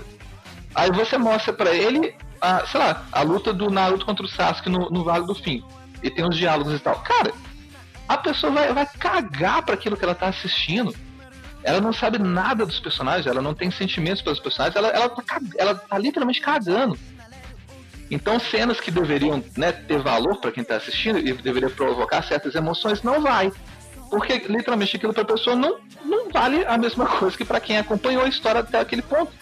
Aí 0.75 0.91
você 0.91 1.19
mostra 1.19 1.53
pra 1.53 1.75
ele, 1.75 2.15
a, 2.41 2.67
sei 2.67 2.81
lá, 2.81 3.05
a 3.13 3.23
luta 3.23 3.53
do 3.53 3.71
Naruto 3.71 4.07
contra 4.07 4.25
o 4.25 4.29
Sasuke 4.29 4.69
no, 4.69 4.91
no 4.91 5.05
Vale 5.05 5.27
do 5.27 5.35
Fim. 5.35 5.63
E 6.03 6.11
tem 6.11 6.25
uns 6.25 6.37
diálogos 6.37 6.75
e 6.75 6.79
tal. 6.79 7.01
Cara, 7.01 7.33
a 8.09 8.17
pessoa 8.17 8.53
vai, 8.53 8.73
vai 8.73 8.87
cagar 8.87 9.63
pra 9.63 9.75
aquilo 9.75 9.97
que 9.97 10.05
ela 10.05 10.15
tá 10.15 10.29
assistindo. 10.29 10.95
Ela 11.63 11.81
não 11.81 11.93
sabe 11.93 12.19
nada 12.19 12.65
dos 12.65 12.81
personagens, 12.81 13.27
ela 13.27 13.43
não 13.43 13.53
tem 13.53 13.71
sentimentos 13.71 14.23
pelos 14.23 14.41
personagens, 14.41 14.75
ela, 14.75 14.89
ela, 14.89 15.11
tá, 15.11 15.39
ela 15.59 15.75
tá 15.75 15.99
literalmente 15.99 16.41
cagando. 16.41 16.99
Então, 18.11 18.41
cenas 18.41 18.81
que 18.81 18.91
deveriam 18.91 19.43
né, 19.57 19.71
ter 19.73 19.99
valor 20.01 20.37
pra 20.41 20.51
quem 20.51 20.65
tá 20.65 20.77
assistindo 20.77 21.19
e 21.19 21.33
deveria 21.33 21.71
provocar 21.71 22.23
certas 22.23 22.55
emoções, 22.55 23.03
não 23.03 23.21
vai. 23.21 23.53
Porque 24.11 24.39
literalmente 24.49 24.97
aquilo 24.97 25.15
pra 25.15 25.25
pessoa 25.25 25.55
não, 25.55 25.79
não 26.05 26.29
vale 26.31 26.65
a 26.67 26.77
mesma 26.77 27.07
coisa 27.07 27.37
que 27.37 27.45
pra 27.45 27.61
quem 27.61 27.79
acompanhou 27.79 28.25
a 28.25 28.29
história 28.29 28.61
até 28.61 28.81
aquele 28.81 29.03
ponto. 29.03 29.33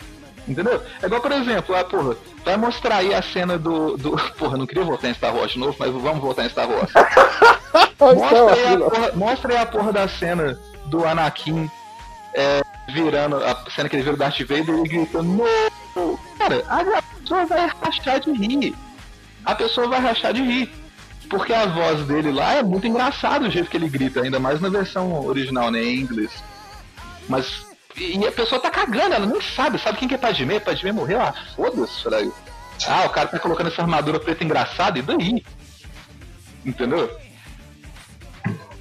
Entendeu? 0.47 0.83
É 1.03 1.07
igual, 1.07 1.21
por 1.21 1.33
exemplo, 1.33 1.75
ah, 1.75 1.85
porra, 1.85 2.17
vai 2.45 2.57
mostrar 2.57 2.97
aí 2.97 3.15
a 3.15 3.21
cena 3.21 3.59
do, 3.59 3.99
do. 3.99 4.13
Porra, 4.39 4.57
não 4.57 4.67
queria 4.67 4.83
voltar 4.83 5.11
em 5.11 5.15
Star 5.15 5.35
Wars 5.35 5.53
de 5.53 5.59
novo, 5.59 5.77
mas 5.79 5.93
vamos 5.93 6.21
voltar 6.21 6.47
em 6.47 6.49
Star 6.49 6.69
Wars. 6.71 6.91
Mostra 8.01 8.55
aí, 8.55 8.75
a 8.75 8.79
porra, 8.79 9.13
mostra 9.15 9.53
aí 9.53 9.59
a 9.59 9.67
porra 9.67 9.93
da 9.93 10.09
cena 10.09 10.59
do 10.87 11.05
Anakin 11.05 11.69
é, 12.33 12.63
virando, 12.93 13.37
a 13.37 13.57
cena 13.71 13.89
que 13.89 13.97
ele 13.97 14.05
vira 14.05 14.15
o 14.15 14.19
Darth 14.19 14.39
Vader 14.41 14.79
e 14.85 14.89
grita, 14.89 15.23
no! 15.23 15.45
Cara, 16.39 16.65
a 16.69 17.03
pessoa 17.29 17.45
vai 17.47 17.67
rachar 17.67 18.21
de 18.21 18.33
rir. 18.33 18.75
A 19.45 19.55
pessoa 19.55 19.89
vai 19.89 20.01
rachar 20.01 20.33
de 20.33 20.43
rir. 20.43 20.71
Porque 21.29 21.53
a 21.53 21.67
voz 21.67 22.07
dele 22.07 22.33
lá 22.33 22.55
é 22.55 22.63
muito 22.63 22.87
engraçado 22.87 23.47
o 23.47 23.51
jeito 23.51 23.69
que 23.69 23.77
ele 23.77 23.89
grita, 23.89 24.23
ainda 24.23 24.41
mais 24.41 24.61
na 24.61 24.71
versão 24.71 25.27
original, 25.27 25.71
né, 25.71 25.83
em 25.83 26.01
inglês. 26.01 26.43
Mas. 27.29 27.67
E 27.97 28.27
a 28.27 28.33
pessoa 28.33 28.61
tá 28.61 28.71
cagando, 28.71 29.15
ela 29.15 29.27
não 29.27 29.41
sabe. 29.43 29.79
Sabe 29.79 29.99
quem 29.99 30.09
que 30.09 30.15
é 30.15 30.19
Padmé? 30.19 30.59
Padmé 30.61 30.93
morreu? 30.93 31.21
Ah, 31.21 31.35
foda-se, 31.55 32.09
velho. 32.09 32.33
Ah, 32.87 33.05
o 33.07 33.11
cara 33.11 33.29
tá 33.29 33.39
colocando 33.39 33.67
essa 33.67 33.83
armadura 33.83 34.21
preta 34.21 34.45
engraçada, 34.45 34.99
e 34.99 35.03
daí? 35.03 35.45
Entendeu? 36.65 37.11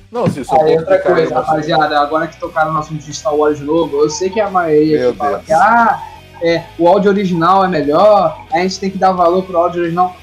Não, 0.09 0.29
se 0.29 0.45
só 0.45 0.61
Aí 0.61 0.77
outra 0.77 0.99
coisa, 0.99 1.33
rapaziada, 1.33 1.99
agora 1.99 2.27
que 2.27 2.39
tocaram 2.39 2.71
no 2.71 2.79
assunto 2.79 3.03
de 3.03 3.13
Star 3.13 3.35
Wars 3.35 3.57
de 3.57 3.65
novo, 3.65 4.03
eu 4.03 4.09
sei 4.09 4.29
que 4.29 4.39
a 4.39 4.49
maioria 4.49 4.99
Meu 4.99 5.11
que 5.11 5.17
fala 5.17 5.37
Deus. 5.37 5.45
que 5.45 5.53
ah, 5.53 6.01
é, 6.41 6.64
o 6.77 6.88
áudio 6.88 7.11
original 7.11 7.64
é 7.64 7.68
melhor, 7.68 8.45
a 8.51 8.59
gente 8.59 8.80
tem 8.80 8.89
que 8.89 8.97
dar 8.97 9.11
valor 9.11 9.43
pro 9.43 9.57
áudio 9.57 9.81
original. 9.81 10.15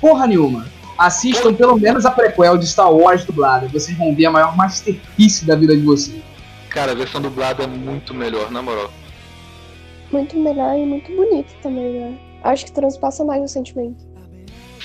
Porra 0.00 0.26
nenhuma. 0.26 0.66
Assistam 0.98 1.54
pelo 1.54 1.78
menos 1.78 2.04
a 2.04 2.10
prequel 2.10 2.58
de 2.58 2.66
Star 2.66 2.92
Wars 2.92 3.24
dublada. 3.24 3.68
Vocês 3.68 3.96
vão 3.96 4.14
ver 4.14 4.26
a 4.26 4.30
maior 4.30 4.56
masterpiece 4.56 5.46
da 5.46 5.56
vida 5.56 5.74
de 5.76 5.82
vocês. 5.82 6.22
Cara, 6.68 6.92
a 6.92 6.94
versão 6.94 7.20
dublada 7.20 7.64
é 7.64 7.66
muito 7.66 8.14
melhor, 8.14 8.50
na 8.50 8.62
moral. 8.62 8.90
Muito 10.12 10.36
melhor 10.38 10.76
e 10.76 10.84
muito 10.84 11.14
bonito 11.14 11.52
também, 11.62 12.00
né? 12.00 12.18
Acho 12.42 12.66
que 12.66 12.72
transpassa 12.72 13.24
mais 13.24 13.42
o 13.42 13.48
sentimento. 13.48 14.10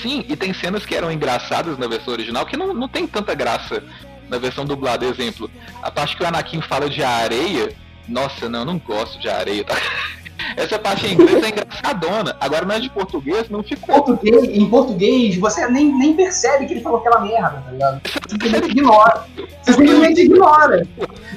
Sim, 0.01 0.25
e 0.27 0.35
tem 0.35 0.53
cenas 0.53 0.85
que 0.85 0.93
eram 0.93 1.11
engraçadas 1.11 1.77
na 1.77 1.87
versão 1.87 2.13
original 2.13 2.45
que 2.45 2.57
não, 2.57 2.73
não 2.73 2.87
tem 2.87 3.07
tanta 3.07 3.33
graça 3.33 3.83
na 4.29 4.37
versão 4.37 4.65
dublada. 4.65 5.05
Exemplo, 5.05 5.49
a 5.81 5.89
parte 5.89 6.17
que 6.17 6.23
o 6.23 6.27
Anakin 6.27 6.61
fala 6.61 6.89
de 6.89 7.03
areia. 7.03 7.73
Nossa, 8.07 8.49
não, 8.49 8.59
eu 8.59 8.65
não 8.65 8.77
gosto 8.77 9.19
de 9.19 9.29
areia. 9.29 9.63
Tá? 9.63 9.75
Essa 10.55 10.79
parte 10.79 11.07
em 11.07 11.13
inglês 11.13 11.43
é 11.43 11.49
engraçadona. 11.49 12.35
Agora 12.39 12.65
na 12.65 12.79
de 12.79 12.89
português 12.89 13.49
não 13.49 13.63
ficou. 13.63 14.01
Português, 14.01 14.43
em 14.43 14.69
português, 14.69 15.37
você 15.37 15.67
nem, 15.67 15.97
nem 15.97 16.13
percebe 16.13 16.65
que 16.65 16.73
ele 16.73 16.81
falou 16.81 16.99
aquela 16.99 17.21
merda, 17.21 17.63
tá 17.65 17.71
ligado? 17.71 18.01
Você 18.03 18.29
simplesmente 18.29 18.71
ignora. 18.71 19.25
Você 19.61 19.73
simplesmente 19.73 20.21
ignora. 20.21 20.87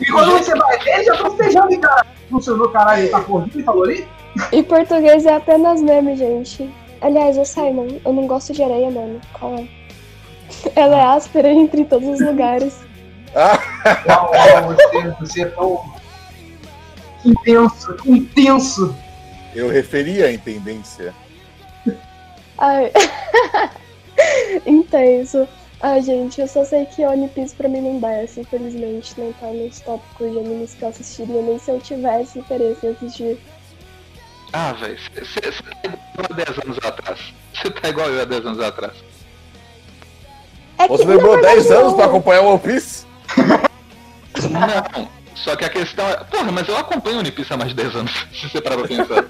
E 0.00 0.06
quando 0.06 0.32
você 0.32 0.54
vai 0.54 0.78
ver, 0.78 1.04
já 1.04 1.14
estão 1.14 1.36
festejando 1.36 1.72
em 1.72 1.80
cara. 1.80 2.06
Funcionou, 2.30 2.68
caralho, 2.68 3.02
ele 3.02 3.08
tá 3.08 3.20
porra, 3.20 3.48
ele 3.54 3.64
falou 3.64 3.84
ali? 3.84 4.06
E 4.52 4.62
português 4.62 5.24
é 5.24 5.34
apenas 5.34 5.80
meme, 5.80 6.16
gente. 6.16 6.68
Aliás, 7.00 7.38
ô 7.38 7.44
Simon, 7.44 8.00
eu 8.04 8.12
não 8.12 8.26
gosto 8.26 8.52
de 8.52 8.62
areia, 8.62 8.90
mano. 8.90 9.20
Qual 9.32 9.54
é? 9.54 9.66
Ela 10.76 10.96
é 10.96 11.04
áspera 11.04 11.48
entre 11.48 11.84
todos 11.84 12.08
os 12.08 12.20
lugares. 12.20 12.86
Uau, 13.34 14.30
você, 14.74 15.10
você 15.20 15.42
é 15.42 15.46
tão 15.46 15.97
intenso, 17.30 17.96
intenso. 18.06 18.96
Eu 19.54 19.68
referia 19.68 20.26
à 20.26 20.32
intendência. 20.32 21.14
Ai. 22.58 22.92
Intenso. 24.66 25.48
Ai, 25.80 26.02
gente, 26.02 26.40
eu 26.40 26.48
só 26.48 26.64
sei 26.64 26.86
que 26.86 27.04
One 27.04 27.28
Piece 27.28 27.54
pra 27.54 27.68
mim 27.68 27.80
não 27.80 28.00
desce, 28.00 28.40
infelizmente. 28.40 29.14
Não 29.16 29.32
tá 29.34 29.46
nos 29.46 29.78
tópicos 29.80 30.32
de 30.32 30.38
animes 30.38 30.74
que 30.74 30.82
eu 30.82 30.88
assistiria, 30.88 31.40
nem 31.40 31.58
se 31.58 31.70
eu 31.70 31.80
tivesse 31.80 32.40
interesse 32.40 32.84
em 32.86 32.90
assistir. 32.90 33.38
Ah, 34.52 34.72
velho, 34.72 34.98
você 35.14 35.40
tá 35.40 35.58
igual 35.84 36.26
há 36.30 36.34
10 36.34 36.58
anos 36.64 36.78
atrás. 36.84 37.20
Você 37.54 37.70
tá 37.70 37.88
igual 37.88 38.08
eu 38.08 38.22
há 38.22 38.24
10 38.24 38.46
anos 38.46 38.60
atrás. 38.60 38.92
É 40.78 40.88
Você 40.88 41.04
demorou 41.04 41.34
verdade, 41.34 41.54
10 41.56 41.70
anos 41.70 41.88
não. 41.90 41.96
pra 41.96 42.06
acompanhar 42.06 42.42
o 42.42 42.48
One 42.50 42.58
Piece? 42.58 43.06
Não, 44.50 45.08
só 45.44 45.56
que 45.56 45.64
a 45.64 45.68
questão 45.68 46.06
é. 46.08 46.16
Porra, 46.24 46.50
mas 46.52 46.68
eu 46.68 46.76
acompanho 46.76 47.16
o 47.16 47.18
One 47.20 47.30
Piece 47.30 47.52
há 47.52 47.56
mais 47.56 47.70
de 47.70 47.76
10 47.76 47.96
anos, 47.96 48.12
se 48.32 48.48
você 48.48 48.60
parar 48.60 48.78
pra 48.78 48.88
pensar. 48.88 49.24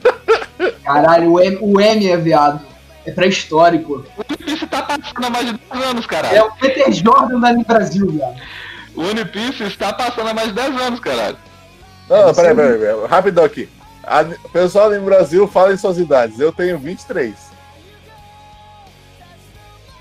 Caralho, 0.84 1.32
o 1.32 1.40
M, 1.40 1.58
o 1.60 1.80
M 1.80 2.08
é 2.08 2.16
viado. 2.16 2.60
É 3.06 3.10
pré-histórico. 3.12 4.04
O 4.16 4.20
One 4.28 4.36
Piece 4.44 4.66
tá 4.66 4.82
passando 4.82 5.24
há 5.24 5.30
mais 5.30 5.46
de 5.46 5.52
10 5.52 5.84
anos, 5.84 6.04
É 6.04 6.08
caralho. 6.08 6.44
o 6.46 6.52
Peter 6.56 6.92
Jordan 6.92 7.40
da 7.40 7.52
Brasil, 7.64 8.10
viado. 8.10 8.36
O 8.94 9.02
One 9.02 9.24
Piece 9.24 9.62
está 9.64 9.92
passando 9.92 10.28
há 10.28 10.34
mais 10.34 10.48
de 10.48 10.54
10 10.54 10.80
anos, 10.82 11.00
caralho. 11.00 11.36
Não, 12.08 12.16
não, 12.26 12.28
Você 12.34 12.40
peraí, 12.42 12.56
peraí, 12.56 12.78
peraí. 12.78 13.06
Rapidão 13.06 13.44
aqui. 13.44 13.68
A- 14.02 14.22
O 14.44 14.48
pessoal 14.48 14.90
no 14.90 15.00
Brasil 15.02 15.46
fala 15.46 15.72
em 15.72 15.76
suas 15.76 15.98
idades. 15.98 16.38
Eu 16.40 16.50
tenho 16.52 16.78
23. 16.78 17.34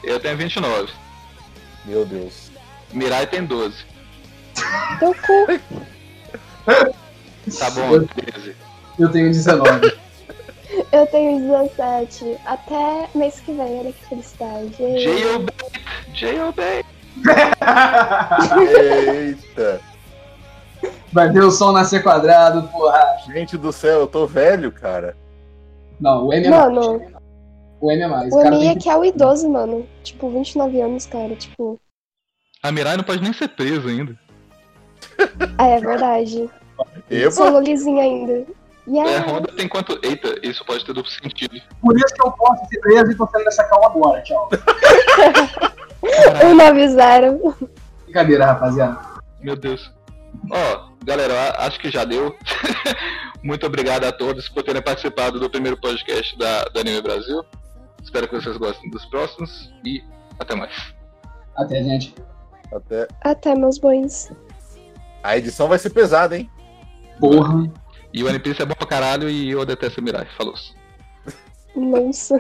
Eu 0.04 0.20
tenho 0.20 0.38
29. 0.38 0.92
Meu 1.86 2.06
Deus. 2.06 2.50
Mirai 2.94 3.28
tem 3.28 3.44
12. 3.46 3.76
Teu 5.00 5.14
cu. 5.14 5.60
Tá 6.68 7.70
bom, 7.72 8.06
13. 8.06 8.56
Eu 9.00 9.12
tenho 9.12 9.28
19. 9.30 9.98
Eu 10.92 11.08
tenho 11.08 11.40
17. 11.40 12.38
Até 12.46 13.08
mês 13.16 13.40
que 13.40 13.54
vem, 13.54 13.80
olha 13.80 13.94
que 13.94 14.06
felicidade. 14.08 14.76
Jailbait, 14.78 15.82
Jailbait. 16.14 16.86
Eita. 19.14 19.82
Vai 21.12 21.32
ver 21.32 21.44
o 21.44 21.52
sol 21.52 21.72
nascer 21.72 22.04
quadrado, 22.04 22.68
porra. 22.68 23.00
Gente 23.28 23.58
do 23.58 23.72
céu, 23.72 24.02
eu 24.02 24.08
tô 24.08 24.28
velho, 24.28 24.72
cara. 24.72 25.16
Não, 26.00 26.28
o 26.28 26.34
M 26.34 26.46
é 26.46 26.50
mais. 26.50 26.64
Mano, 26.64 27.02
O 27.82 27.92
M 27.92 28.02
é 28.02 28.08
mais. 28.08 28.34
o 28.34 28.42
tem 28.42 28.70
é 28.70 28.74
que... 28.74 28.82
que 28.82 28.90
é 28.90 28.96
o 28.98 29.06
idoso, 29.06 29.50
mano. 29.50 29.88
Tipo, 30.04 30.30
29 30.30 30.82
anos, 30.82 31.06
cara. 31.06 31.36
Tipo, 31.36 31.80
A 32.62 32.72
Mirai 32.72 32.98
não 32.98 33.04
pode 33.04 33.24
nem 33.24 33.34
ser 33.34 33.48
presa 33.48 33.88
ainda. 33.90 34.16
é 35.60 35.80
verdade. 35.80 36.50
Epa, 37.10 37.32
Sou 37.32 37.50
lolizinha 37.50 38.04
ainda. 38.04 38.34
É, 38.34 38.46
Yeah. 38.88 39.30
Honda 39.30 39.52
tem 39.52 39.68
quanto. 39.68 40.00
Eita, 40.02 40.40
isso 40.42 40.64
pode 40.64 40.86
ter 40.86 40.94
duplo 40.94 41.12
sentido. 41.12 41.62
Por 41.82 41.96
isso 41.98 42.14
que 42.16 42.26
eu 42.26 42.32
posso 42.32 42.66
ser 42.68 42.80
preso 42.80 43.12
e 43.12 43.16
tô 43.16 43.28
saindo 43.28 43.44
dessa 43.44 43.66
calma 43.66 43.88
agora, 43.88 44.22
tchau. 44.22 44.50
Eu 46.42 46.56
não 46.56 46.68
avisaram. 46.68 47.54
Brincadeira, 48.04 48.46
rapaziada. 48.46 48.98
Meu 49.42 49.58
Deus. 49.58 49.92
Ó, 50.50 50.90
galera, 51.04 51.34
eu 51.34 51.66
acho 51.66 51.80
que 51.80 51.90
já 51.90 52.06
deu. 52.06 52.36
Muito 53.44 53.66
obrigado 53.66 54.06
a 54.06 54.12
todos 54.12 54.48
por 54.48 54.64
terem 54.64 54.82
participado 54.82 55.40
do 55.40 55.50
primeiro 55.50 55.76
podcast 55.82 56.38
da, 56.38 56.64
da 56.66 56.80
Anime 56.80 57.02
Brasil. 57.02 57.44
Espero 58.02 58.28
que 58.28 58.36
vocês 58.36 58.56
gostem 58.58 58.90
dos 58.90 59.06
próximos 59.08 59.70
e 59.84 60.02
até 60.40 60.56
mais. 60.56 60.74
Até, 61.58 61.84
gente. 61.84 62.16
até. 62.72 63.08
Até, 63.22 63.56
meus 63.56 63.80
bons. 63.80 64.32
A 65.24 65.38
edição 65.38 65.68
vai 65.68 65.80
ser 65.80 65.90
pesada, 65.90 66.38
hein? 66.38 66.50
Porra. 67.20 67.72
E 68.14 68.24
o 68.24 68.28
One 68.28 68.40
Piece 68.40 68.62
é 68.62 68.66
bom 68.66 68.76
pra 68.76 68.88
caralho 68.88 69.30
e 69.30 69.52
eu 69.52 69.66
detesto 69.66 70.02
Mirai. 70.02 70.28
Falou. 70.38 70.54
Nossa. 71.76 72.38